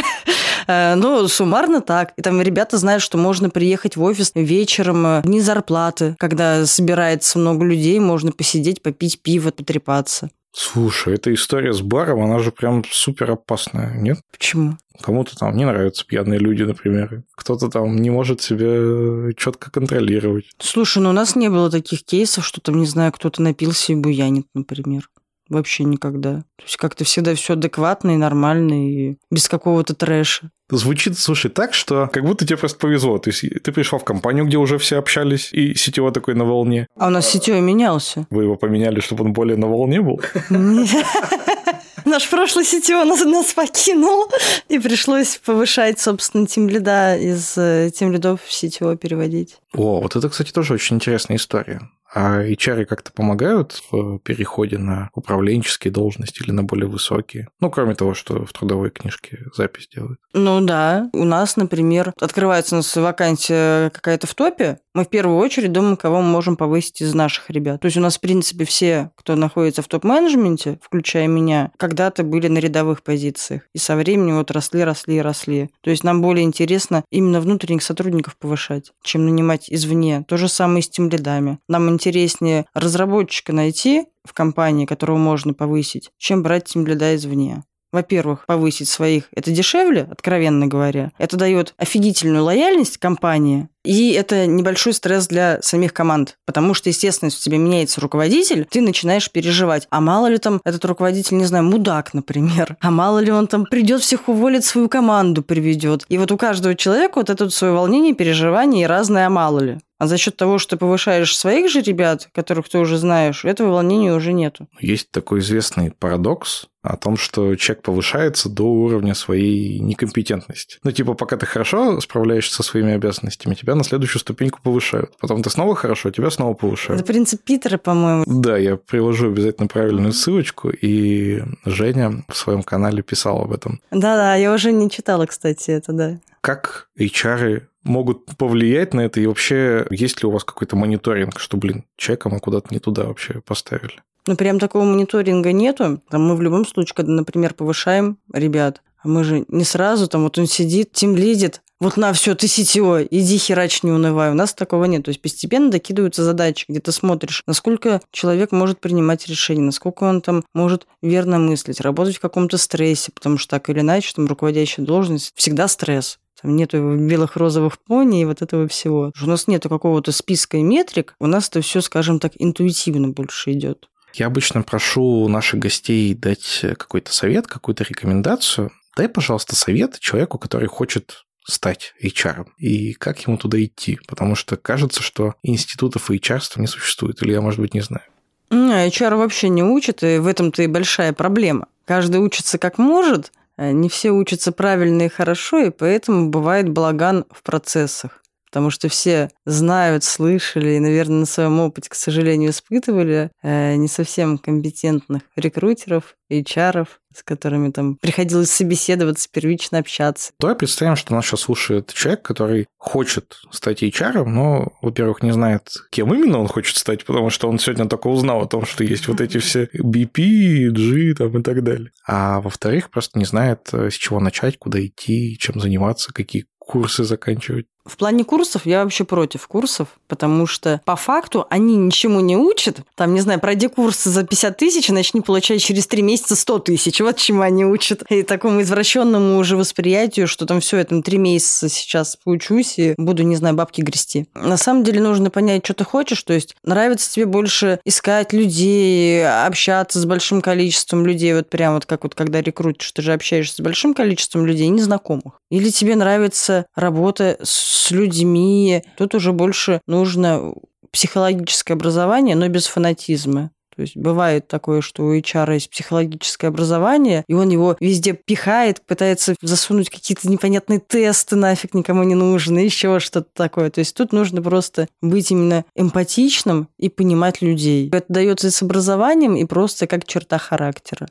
Э, 0.67 0.95
но 0.95 1.27
суммарно 1.27 1.81
так. 1.81 2.13
И 2.17 2.21
там 2.21 2.41
ребята 2.41 2.77
знают, 2.77 3.03
что 3.03 3.17
можно 3.17 3.49
приехать 3.49 3.95
в 3.95 4.03
офис 4.03 4.31
вечером, 4.35 5.05
э, 5.05 5.21
не 5.25 5.41
зарплаты, 5.41 6.15
когда 6.19 6.65
собирается 6.65 7.39
много 7.39 7.65
людей, 7.65 7.99
можно 7.99 8.31
посидеть, 8.31 8.81
попить 8.81 9.21
пиво, 9.21 9.51
потрепаться. 9.51 10.29
Слушай, 10.51 11.15
эта 11.15 11.33
история 11.33 11.73
с 11.73 11.81
баром, 11.81 12.23
она 12.23 12.39
же 12.39 12.51
прям 12.51 12.83
супер 12.89 13.31
опасная, 13.31 13.95
нет? 13.95 14.19
Почему? 14.31 14.77
Кому-то 15.01 15.35
там 15.35 15.55
не 15.55 15.65
нравятся 15.65 16.05
пьяные 16.05 16.39
люди, 16.39 16.63
например. 16.63 17.23
Кто-то 17.35 17.69
там 17.69 17.95
не 17.95 18.09
может 18.09 18.41
себя 18.41 19.31
четко 19.37 19.71
контролировать. 19.71 20.49
Слушай, 20.59 21.03
ну 21.03 21.09
у 21.11 21.13
нас 21.13 21.35
не 21.35 21.49
было 21.49 21.69
таких 21.69 22.03
кейсов, 22.03 22.45
что 22.45 22.61
там, 22.61 22.79
не 22.79 22.85
знаю, 22.85 23.11
кто-то 23.11 23.41
напился 23.41 23.93
и 23.93 23.95
буянит, 23.95 24.47
например. 24.53 25.09
Вообще 25.49 25.83
никогда. 25.83 26.43
То 26.57 26.63
есть 26.63 26.77
как-то 26.77 27.03
всегда 27.03 27.33
все 27.35 27.53
адекватно 27.53 28.11
и 28.11 28.17
нормально, 28.17 28.87
и 28.87 29.17
без 29.31 29.47
какого-то 29.47 29.95
трэша. 29.95 30.51
Звучит, 30.69 31.17
слушай, 31.17 31.49
так, 31.49 31.73
что 31.73 32.07
как 32.13 32.23
будто 32.23 32.45
тебе 32.45 32.57
просто 32.57 32.77
повезло. 32.77 33.17
То 33.17 33.31
есть 33.31 33.43
ты 33.63 33.71
пришел 33.71 33.97
в 33.97 34.03
компанию, 34.03 34.45
где 34.45 34.57
уже 34.57 34.77
все 34.77 34.97
общались, 34.97 35.51
и 35.51 35.73
сетево 35.73 36.11
такой 36.11 36.35
на 36.35 36.45
волне. 36.45 36.85
А 36.95 37.07
у 37.07 37.09
нас 37.09 37.27
сетево 37.27 37.59
менялся. 37.59 38.27
Вы 38.29 38.43
его 38.43 38.55
поменяли, 38.55 38.99
чтобы 38.99 39.25
он 39.25 39.33
более 39.33 39.57
на 39.57 39.67
волне 39.67 40.01
был? 40.01 40.21
Наш 42.05 42.29
прошлый 42.29 42.65
сетево 42.65 43.03
нас, 43.03 43.23
нас 43.25 43.53
покинул, 43.53 44.31
и 44.67 44.79
пришлось 44.79 45.37
повышать, 45.37 45.99
собственно, 45.99 46.47
тем 46.47 46.69
лида 46.69 47.17
из 47.17 47.57
э, 47.57 47.91
тем 47.93 48.11
лидов 48.11 48.41
в 48.45 48.51
сетево 48.51 48.95
переводить. 48.95 49.57
О, 49.75 50.01
вот 50.01 50.15
это, 50.15 50.29
кстати, 50.29 50.51
тоже 50.51 50.73
очень 50.73 50.95
интересная 50.95 51.37
история. 51.37 51.81
А 52.13 52.43
HR 52.43 52.85
как-то 52.85 53.11
помогают 53.11 53.81
в 53.91 54.19
переходе 54.19 54.77
на 54.77 55.09
управленческие 55.13 55.91
должности 55.91 56.41
или 56.41 56.51
на 56.51 56.63
более 56.63 56.87
высокие? 56.87 57.49
Ну, 57.59 57.69
кроме 57.69 57.95
того, 57.95 58.13
что 58.13 58.45
в 58.45 58.53
трудовой 58.53 58.89
книжке 58.89 59.45
запись 59.55 59.89
делают. 59.93 60.19
Ну 60.33 60.61
да. 60.61 61.09
У 61.13 61.23
нас, 61.23 61.55
например, 61.55 62.13
открывается 62.19 62.75
у 62.75 62.77
нас 62.77 62.95
вакансия 62.95 63.89
какая-то 63.91 64.27
в 64.27 64.33
топе. 64.33 64.79
Мы 64.93 65.03
в 65.03 65.09
первую 65.09 65.37
очередь 65.37 65.71
думаем, 65.71 65.97
кого 65.97 66.21
мы 66.21 66.29
можем 66.29 66.55
повысить 66.57 67.01
из 67.01 67.13
наших 67.13 67.49
ребят. 67.49 67.81
То 67.81 67.85
есть 67.85 67.97
у 67.97 68.01
нас, 68.01 68.17
в 68.17 68.21
принципе, 68.21 68.65
все, 68.65 69.11
кто 69.15 69.35
находится 69.35 69.81
в 69.81 69.87
топ-менеджменте, 69.87 70.79
включая 70.81 71.27
меня, 71.27 71.71
когда-то 71.77 72.23
были 72.23 72.47
на 72.47 72.57
рядовых 72.57 73.03
позициях. 73.03 73.63
И 73.73 73.77
со 73.77 73.95
временем 73.95 74.37
вот 74.37 74.51
росли, 74.51 74.83
росли, 74.83 75.21
росли. 75.21 75.69
То 75.81 75.91
есть 75.91 76.03
нам 76.03 76.21
более 76.21 76.43
интересно 76.43 77.03
именно 77.11 77.39
внутренних 77.39 77.83
сотрудников 77.83 78.35
повышать, 78.37 78.91
чем 79.03 79.25
нанимать 79.25 79.69
извне. 79.69 80.25
То 80.27 80.37
же 80.37 80.49
самое 80.49 80.79
и 80.79 80.83
с 80.83 80.89
тем 80.89 81.09
лидами. 81.09 81.59
Нам 81.67 81.89
интереснее 81.99 82.65
разработчика 82.73 83.53
найти 83.53 84.05
в 84.23 84.33
компании, 84.33 84.85
которого 84.85 85.17
можно 85.17 85.53
повысить, 85.53 86.11
чем 86.17 86.43
брать 86.43 86.65
тем 86.65 86.85
лида 86.85 87.15
извне. 87.15 87.63
во-первых, 87.91 88.45
повысить 88.45 88.87
своих. 88.87 89.23
Это 89.35 89.51
дешевле, 89.51 90.07
откровенно 90.11 90.67
говоря. 90.67 91.11
Это 91.17 91.37
дает 91.37 91.73
офигительную 91.77 92.43
лояльность 92.43 92.97
компании. 92.97 93.67
И 93.83 94.11
это 94.11 94.45
небольшой 94.45 94.93
стресс 94.93 95.27
для 95.27 95.59
самих 95.61 95.93
команд. 95.93 96.37
Потому 96.45 96.73
что, 96.73 96.89
естественно, 96.89 97.27
если 97.27 97.39
у 97.39 97.45
тебя 97.45 97.57
меняется 97.57 98.01
руководитель, 98.01 98.67
ты 98.69 98.81
начинаешь 98.81 99.31
переживать. 99.31 99.87
А 99.89 100.01
мало 100.01 100.27
ли 100.27 100.37
там 100.37 100.61
этот 100.65 100.85
руководитель, 100.85 101.37
не 101.37 101.45
знаю, 101.45 101.63
мудак, 101.63 102.13
например. 102.13 102.77
А 102.81 102.91
мало 102.91 103.19
ли 103.19 103.31
он 103.31 103.47
там 103.47 103.65
придет 103.65 104.01
всех 104.01 104.29
уволит, 104.29 104.63
свою 104.65 104.89
команду 104.89 105.41
приведет. 105.41 106.05
И 106.09 106.17
вот 106.17 106.31
у 106.31 106.37
каждого 106.37 106.75
человека 106.75 107.13
вот 107.15 107.29
это 107.29 107.45
вот 107.45 107.53
свое 107.53 107.73
волнение, 107.73 108.13
переживание 108.13 108.83
и 108.83 108.87
разное 108.87 109.25
а 109.25 109.29
мало 109.29 109.59
ли. 109.59 109.79
А 109.99 110.07
за 110.07 110.17
счет 110.17 110.37
того, 110.37 110.57
что 110.57 110.77
повышаешь 110.77 111.37
своих 111.37 111.69
же 111.69 111.81
ребят, 111.81 112.29
которых 112.33 112.69
ты 112.69 112.79
уже 112.79 112.97
знаешь, 112.97 113.43
этого 113.43 113.73
волнения 113.73 114.13
уже 114.13 114.31
нету. 114.31 114.67
Есть 114.79 115.11
такой 115.11 115.39
известный 115.39 115.91
парадокс 115.91 116.67
о 116.81 116.95
том, 116.95 117.17
что 117.17 117.55
человек 117.55 117.83
повышается 117.83 118.47
до 118.47 118.63
уровня 118.63 119.13
своей 119.13 119.79
некомпетентности. 119.79 120.77
Ну, 120.83 120.91
типа, 120.91 121.13
пока 121.15 121.35
ты 121.35 121.45
хорошо 121.45 121.99
справляешься 121.99 122.55
со 122.55 122.63
своими 122.63 122.93
обязанностями, 122.93 123.55
тебя 123.55 123.75
на 123.75 123.83
следующую 123.83 124.21
ступеньку 124.21 124.61
повышают. 124.63 125.11
Потом 125.19 125.43
ты 125.43 125.49
снова 125.49 125.75
хорошо, 125.75 126.11
тебя 126.11 126.29
снова 126.29 126.53
повышают. 126.53 127.01
Это 127.01 127.11
принцип 127.11 127.43
Питера, 127.43 127.77
по-моему. 127.77 128.23
Да, 128.25 128.57
я 128.57 128.77
приложу 128.77 129.27
обязательно 129.27 129.67
правильную 129.67 130.13
ссылочку, 130.13 130.69
и 130.69 131.43
Женя 131.65 132.23
в 132.29 132.37
своем 132.37 132.63
канале 132.63 133.03
писал 133.03 133.41
об 133.41 133.51
этом. 133.51 133.81
Да-да, 133.91 134.35
я 134.35 134.53
уже 134.53 134.71
не 134.71 134.89
читала, 134.89 135.25
кстати, 135.25 135.71
это, 135.71 135.91
да. 135.91 136.19
Как 136.41 136.87
HR 136.97 137.63
могут 137.83 138.25
повлиять 138.37 138.93
на 138.93 139.01
это? 139.01 139.19
И 139.19 139.25
вообще, 139.25 139.85
есть 139.89 140.21
ли 140.21 140.27
у 140.27 140.31
вас 140.31 140.43
какой-то 140.43 140.75
мониторинг, 140.75 141.39
что, 141.39 141.57
блин, 141.57 141.85
человека 141.97 142.29
мы 142.29 142.39
куда-то 142.39 142.67
не 142.71 142.79
туда 142.79 143.05
вообще 143.05 143.41
поставили? 143.45 144.01
Ну, 144.27 144.35
прям 144.35 144.59
такого 144.59 144.83
мониторинга 144.83 145.51
нету. 145.51 146.01
Там 146.09 146.27
мы 146.27 146.35
в 146.35 146.41
любом 146.41 146.65
случае, 146.65 146.95
когда, 146.95 147.13
например, 147.13 147.53
повышаем 147.53 148.17
ребят, 148.33 148.81
мы 149.03 149.23
же 149.23 149.45
не 149.47 149.63
сразу, 149.63 150.07
там 150.07 150.23
вот 150.23 150.37
он 150.37 150.45
сидит, 150.45 150.91
тем 150.91 151.15
лидит, 151.15 151.61
вот 151.79 151.95
на 151.95 152.11
все, 152.11 152.35
ты 152.35 152.49
сетевой, 152.49 153.07
иди 153.09 153.37
херач, 153.37 153.83
не 153.83 153.91
унывай. 153.91 154.31
У 154.31 154.33
нас 154.33 154.53
такого 154.53 154.83
нет. 154.83 155.05
То 155.05 155.09
есть 155.09 155.21
постепенно 155.21 155.71
докидываются 155.71 156.25
задачи, 156.25 156.65
где 156.67 156.81
ты 156.81 156.91
смотришь, 156.91 157.41
насколько 157.47 158.01
человек 158.11 158.51
может 158.51 158.81
принимать 158.81 159.27
решения, 159.27 159.61
насколько 159.61 160.03
он 160.03 160.19
там 160.19 160.43
может 160.53 160.87
верно 161.01 161.39
мыслить, 161.39 161.79
работать 161.79 162.17
в 162.17 162.19
каком-то 162.19 162.57
стрессе, 162.57 163.13
потому 163.13 163.37
что 163.37 163.51
так 163.51 163.69
или 163.69 163.79
иначе, 163.79 164.11
там 164.13 164.27
руководящая 164.27 164.85
должность 164.85 165.31
всегда 165.35 165.69
стресс. 165.69 166.19
Там 166.41 166.55
нету 166.55 166.95
белых 166.95 167.35
розовых 167.35 167.79
пони 167.79 168.21
и 168.21 168.25
вот 168.25 168.41
этого 168.41 168.67
всего. 168.67 169.11
У 169.21 169.25
нас 169.25 169.47
нету 169.47 169.69
какого-то 169.69 170.11
списка 170.11 170.57
и 170.57 170.63
метрик, 170.63 171.15
у 171.19 171.27
нас 171.27 171.49
это 171.49 171.61
все, 171.61 171.81
скажем 171.81 172.19
так, 172.19 172.33
интуитивно 172.37 173.09
больше 173.09 173.51
идет. 173.51 173.89
Я 174.13 174.27
обычно 174.27 174.63
прошу 174.63 175.27
наших 175.27 175.59
гостей 175.59 176.13
дать 176.15 176.61
какой-то 176.61 177.13
совет, 177.13 177.47
какую-то 177.47 177.83
рекомендацию. 177.83 178.71
Дай, 178.97 179.07
пожалуйста, 179.07 179.55
совет 179.55 179.99
человеку, 179.99 180.37
который 180.37 180.67
хочет 180.67 181.25
стать 181.45 181.93
HR 182.03 182.45
и 182.57 182.93
как 182.93 183.19
ему 183.25 183.37
туда 183.37 183.63
идти, 183.63 183.99
потому 184.07 184.35
что 184.35 184.57
кажется, 184.57 185.01
что 185.01 185.35
институтов 185.43 186.09
HR 186.09 186.41
не 186.57 186.67
существует, 186.67 187.21
или 187.21 187.31
я, 187.31 187.41
может 187.41 187.59
быть, 187.59 187.73
не 187.73 187.81
знаю. 187.81 188.03
HR 188.51 189.15
вообще 189.15 189.49
не 189.49 189.63
учат, 189.63 190.03
и 190.03 190.17
в 190.17 190.27
этом-то 190.27 190.63
и 190.63 190.67
большая 190.67 191.13
проблема. 191.13 191.67
Каждый 191.85 192.17
учится 192.17 192.57
как 192.57 192.77
может, 192.77 193.31
не 193.59 193.89
все 193.89 194.11
учатся 194.11 194.51
правильно 194.51 195.03
и 195.03 195.09
хорошо, 195.09 195.59
и 195.59 195.69
поэтому 195.69 196.29
бывает 196.29 196.69
балаган 196.69 197.25
в 197.29 197.43
процессах. 197.43 198.23
Потому 198.49 198.69
что 198.69 198.89
все 198.89 199.29
знают, 199.45 200.03
слышали 200.03 200.71
и, 200.71 200.79
наверное, 200.79 201.19
на 201.19 201.25
своем 201.25 201.59
опыте, 201.59 201.89
к 201.89 201.95
сожалению, 201.95 202.51
испытывали 202.51 203.31
э, 203.43 203.75
не 203.75 203.87
совсем 203.87 204.37
компетентных 204.37 205.23
рекрутеров, 205.35 206.15
HR, 206.31 206.87
с 207.15 207.23
которыми 207.23 207.71
там 207.71 207.95
приходилось 207.95 208.51
собеседоваться, 208.51 209.27
первично 209.31 209.79
общаться. 209.79 210.31
Давай 210.39 210.55
представим, 210.55 210.95
что 210.95 211.13
нас 211.13 211.25
сейчас 211.25 211.41
слушает 211.41 211.91
человек, 211.93 212.21
который 212.21 212.67
хочет 212.77 213.41
стать 213.51 213.83
HR, 213.83 214.25
но, 214.25 214.73
во-первых, 214.81 215.23
не 215.23 215.31
знает, 215.31 215.71
кем 215.91 216.13
именно 216.13 216.39
он 216.39 216.47
хочет 216.47 216.77
стать, 216.77 217.05
потому 217.05 217.29
что 217.29 217.49
он 217.49 217.59
сегодня 217.59 217.87
только 217.87 218.07
узнал 218.07 218.41
о 218.41 218.47
том, 218.47 218.65
что 218.65 218.83
есть 218.83 219.07
вот 219.07 219.21
эти 219.21 219.39
все 219.39 219.69
BP, 219.75 220.69
G 220.69 221.15
там, 221.15 221.37
и 221.37 221.43
так 221.43 221.63
далее. 221.63 221.91
А 222.07 222.41
во-вторых, 222.41 222.89
просто 222.89 223.17
не 223.17 223.25
знает, 223.25 223.69
э, 223.73 223.89
с 223.89 223.93
чего 223.93 224.19
начать, 224.19 224.57
куда 224.57 224.83
идти, 224.83 225.37
чем 225.39 225.59
заниматься, 225.59 226.13
какие 226.13 226.45
курсы 226.59 227.03
заканчивать. 227.03 227.65
В 227.89 227.97
плане 227.97 228.23
курсов 228.23 228.65
я 228.65 228.83
вообще 228.83 229.03
против 229.03 229.47
курсов, 229.47 229.87
потому 230.07 230.45
что 230.45 230.79
по 230.85 230.95
факту 230.95 231.47
они 231.49 231.75
ничему 231.75 232.19
не 232.19 232.37
учат. 232.37 232.81
Там, 232.95 233.13
не 233.13 233.21
знаю, 233.21 233.39
пройди 233.39 233.67
курсы 233.67 234.09
за 234.09 234.23
50 234.23 234.57
тысяч 234.57 234.89
начни 234.89 235.21
получать 235.21 235.61
через 235.61 235.87
3 235.87 236.01
месяца 236.01 236.35
100 236.35 236.59
тысяч. 236.59 237.01
Вот 237.01 237.17
чему 237.17 237.41
они 237.41 237.65
учат. 237.65 238.03
И 238.09 238.23
такому 238.23 238.61
извращенному 238.61 239.37
уже 239.37 239.57
восприятию, 239.57 240.27
что 240.27 240.45
там 240.45 240.59
все, 240.59 240.77
я 240.77 240.83
там 240.83 241.01
3 241.01 241.17
месяца 241.17 241.67
сейчас 241.67 242.15
поучусь 242.15 242.77
и 242.77 242.93
буду, 242.97 243.23
не 243.23 243.35
знаю, 243.35 243.55
бабки 243.55 243.81
грести. 243.81 244.27
На 244.35 244.57
самом 244.57 244.83
деле 244.83 245.01
нужно 245.01 245.29
понять, 245.29 245.65
что 245.65 245.73
ты 245.73 245.83
хочешь. 245.83 246.21
То 246.23 246.33
есть 246.33 246.55
нравится 246.63 247.11
тебе 247.11 247.25
больше 247.25 247.79
искать 247.85 248.33
людей, 248.33 249.27
общаться 249.27 249.99
с 249.99 250.05
большим 250.05 250.41
количеством 250.41 251.05
людей. 251.05 251.33
Вот 251.33 251.49
прям 251.49 251.73
вот 251.73 251.85
как 251.85 252.03
вот 252.03 252.13
когда 252.13 252.41
рекрутишь, 252.41 252.91
ты 252.91 253.01
же 253.01 253.13
общаешься 253.13 253.55
с 253.55 253.59
большим 253.59 253.93
количеством 253.93 254.45
людей, 254.45 254.67
незнакомых. 254.67 255.39
Или 255.49 255.71
тебе 255.71 255.95
нравится 255.95 256.65
работа 256.75 257.37
с 257.41 257.78
с 257.79 257.91
людьми. 257.91 258.83
Тут 258.97 259.15
уже 259.15 259.31
больше 259.31 259.81
нужно 259.87 260.53
психологическое 260.91 261.73
образование, 261.73 262.35
но 262.35 262.47
без 262.47 262.67
фанатизма. 262.67 263.51
То 263.75 263.83
есть 263.83 263.95
бывает 263.95 264.49
такое, 264.49 264.81
что 264.81 265.03
у 265.05 265.15
HR 265.15 265.53
есть 265.53 265.69
психологическое 265.69 266.47
образование, 266.47 267.23
и 267.27 267.33
он 267.33 267.47
его 267.47 267.77
везде 267.79 268.11
пихает, 268.11 268.81
пытается 268.81 269.35
засунуть 269.41 269.89
какие-то 269.89 270.29
непонятные 270.29 270.81
тесты, 270.85 271.37
нафиг 271.37 271.73
никому 271.73 272.03
не 272.03 272.13
нужны, 272.13 272.59
еще 272.59 272.99
что-то 272.99 273.29
такое. 273.33 273.69
То 273.69 273.79
есть 273.79 273.95
тут 273.95 274.11
нужно 274.11 274.41
просто 274.41 274.89
быть 275.01 275.31
именно 275.31 275.63
эмпатичным 275.75 276.67
и 276.77 276.89
понимать 276.89 277.41
людей. 277.41 277.89
Это 277.93 278.05
дается 278.09 278.47
и 278.47 278.49
с 278.51 278.61
образованием, 278.61 279.37
и 279.37 279.45
просто 279.45 279.87
как 279.87 280.05
черта 280.05 280.37
характера. 280.39 281.07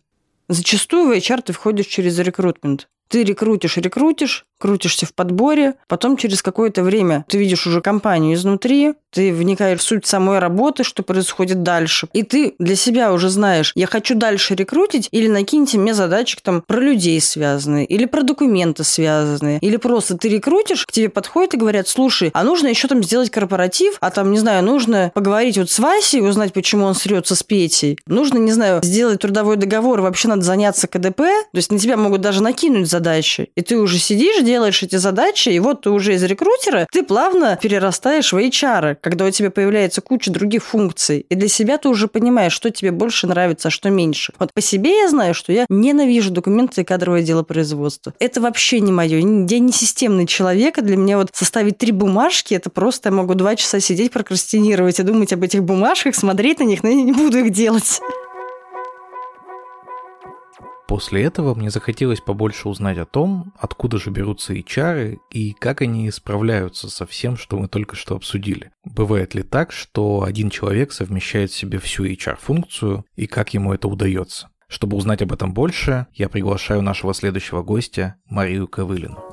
Зачастую 0.51 1.09
в 1.09 1.17
HR 1.17 1.41
ты 1.41 1.55
входишь 1.55 1.87
через 1.87 2.19
рекрутмент. 2.19 2.89
Ты 3.09 3.25
рекрутишь, 3.25 3.79
рекрутишь, 3.79 4.45
крутишься 4.59 5.07
в 5.07 5.15
подборе, 5.15 5.75
потом 5.87 6.17
через 6.17 6.43
какое-то 6.43 6.83
время 6.83 7.25
ты 7.29 7.39
видишь 7.39 7.67
уже 7.67 7.81
компанию 7.81 8.35
изнутри, 8.35 8.95
ты 9.11 9.33
вникаешь 9.33 9.81
в 9.81 9.83
суть 9.83 10.07
самой 10.07 10.39
работы, 10.39 10.85
что 10.85 11.03
происходит 11.03 11.63
дальше, 11.63 12.09
и 12.13 12.23
ты 12.23 12.55
для 12.59 12.77
себя 12.77 13.13
уже 13.13 13.31
знаешь, 13.31 13.73
я 13.75 13.87
хочу 13.87 14.15
дальше 14.15 14.55
рекрутить, 14.55 15.09
или 15.13 15.29
накиньте 15.29 15.79
мне 15.79 15.95
задачек 15.95 16.41
там 16.43 16.63
про 16.67 16.81
людей 16.81 17.21
связанные, 17.21 17.87
или 17.87 18.05
про 18.05 18.23
документы 18.23 18.85
связанные, 18.85 19.59
или 19.61 19.77
просто 19.77 20.17
ты 20.17 20.29
рекрутишь, 20.29 20.85
к 20.87 20.93
тебе 20.93 21.09
подходят 21.09 21.55
и 21.55 21.59
говорят, 21.59 21.89
слушай, 21.89 22.31
а 22.35 22.45
нужно 22.45 22.69
еще 22.69 22.89
там 22.89 23.03
сделать 23.03 23.31
корпоратив, 23.31 23.97
а 24.01 24.11
там, 24.11 24.31
не 24.31 24.39
знаю, 24.39 24.65
нужно 24.65 25.11
поговорить 25.15 25.59
вот 25.59 25.71
с 25.71 25.79
Васей, 25.79 26.27
узнать, 26.27 26.53
почему 26.53 26.85
он 26.85 26.95
срется 26.95 27.35
с 27.35 27.43
Петей, 27.43 27.99
нужно, 28.07 28.39
не 28.39 28.53
знаю, 28.53 28.83
сделать 28.83 29.21
трудовой 29.21 29.57
договор, 29.57 30.01
вообще 30.01 30.29
надо 30.29 30.43
заняться 30.43 30.87
КДП, 30.87 31.19
то 31.19 31.55
есть 31.55 31.73
на 31.73 31.79
тебя 31.79 31.97
могут 31.97 32.21
даже 32.21 32.43
накинуть 32.43 32.89
задачи, 32.89 33.51
и 33.55 33.63
ты 33.63 33.79
уже 33.79 33.99
сидишь, 33.99 34.43
делаешь 34.49 34.83
эти 34.83 34.97
задачи, 34.97 35.51
и 35.51 35.59
вот 35.59 35.83
ты 35.83 35.91
уже 35.91 36.15
из 36.15 36.23
рекрутера, 36.23 36.87
ты 36.91 37.03
плавно 37.03 37.59
перерастаешь 37.61 38.33
в 38.33 38.37
HR, 38.37 38.97
когда 39.01 39.27
у 39.27 39.31
тебя 39.31 39.51
появляется 39.51 40.01
куча 40.01 40.31
других 40.31 40.65
функций. 40.65 41.27
И 41.29 41.35
для 41.35 41.49
себя 41.49 41.77
ты 41.77 41.91
уже 41.91 42.09
понимаешь, 42.09 42.55
что 42.55 42.71
тебе 42.71 42.91
больше 42.91 43.27
нравится, 43.27 43.69
а 43.69 43.71
что 43.71 43.91
меньше. 43.91 44.33
Вот 44.39 44.55
по 44.55 44.63
себе 44.63 45.03
я 45.03 45.09
знаю, 45.09 45.35
что 45.35 45.53
я 45.53 45.67
ненавижу 45.69 46.31
документы 46.31 46.81
и 46.81 46.85
кадровое 46.85 47.23
дело 47.23 47.43
производства. 47.43 48.15
Это 48.19 48.41
вообще 48.41 48.81
не 48.81 48.91
мое. 48.91 49.19
Я 49.19 49.59
не 49.59 49.73
системный 49.73 50.27
человек, 50.27 50.79
и 50.79 50.83
для 50.83 50.97
меня 50.97 51.19
вот 51.19 51.29
составить 51.35 51.77
три 51.77 51.93
бумажки, 51.93 52.55
это 52.55 52.71
просто 52.71 53.11
я 53.11 53.15
могу 53.15 53.35
два 53.35 53.55
часа 53.55 53.81
сидеть, 53.81 54.13
прокрастинировать 54.13 54.99
и 54.99 55.03
думать 55.03 55.33
об 55.35 55.43
этих 55.43 55.63
бумажках, 55.63 56.15
смотреть 56.15 56.61
на 56.61 56.65
них, 56.65 56.83
но 56.83 56.89
я 56.89 57.03
не 57.03 57.13
буду 57.13 57.39
их 57.39 57.51
делать. 57.51 58.01
После 60.89 61.23
этого 61.23 61.55
мне 61.55 61.69
захотелось 61.71 62.23
побольше 62.23 62.67
узнать 62.67 62.97
о 62.97 63.05
том, 63.05 63.53
откуда 63.59 63.99
же 63.99 64.09
берутся 64.09 64.55
HR 64.55 65.19
и 65.31 65.53
как 65.53 65.83
они 65.83 66.11
справляются 66.11 66.89
со 66.89 67.05
всем, 67.05 67.37
что 67.37 67.59
мы 67.59 67.69
только 67.69 67.95
что 67.95 68.17
обсудили. 68.17 68.71
Бывает 68.85 69.35
ли 69.35 69.43
так, 69.43 69.71
что 69.71 70.23
один 70.23 70.49
человек 70.49 70.93
совмещает 70.93 71.51
в 71.51 71.57
себе 71.57 71.79
всю 71.79 72.07
HR-функцию 72.07 73.05
и 73.17 73.27
как 73.27 73.53
ему 73.53 73.75
это 73.75 73.87
удается? 73.87 74.49
Чтобы 74.67 74.97
узнать 74.97 75.21
об 75.21 75.33
этом 75.33 75.53
больше, 75.53 76.07
я 76.15 76.31
приглашаю 76.31 76.81
нашего 76.81 77.13
следующего 77.13 77.63
гостя 77.63 78.17
Марию 78.27 78.67
Ковылину. 78.67 79.28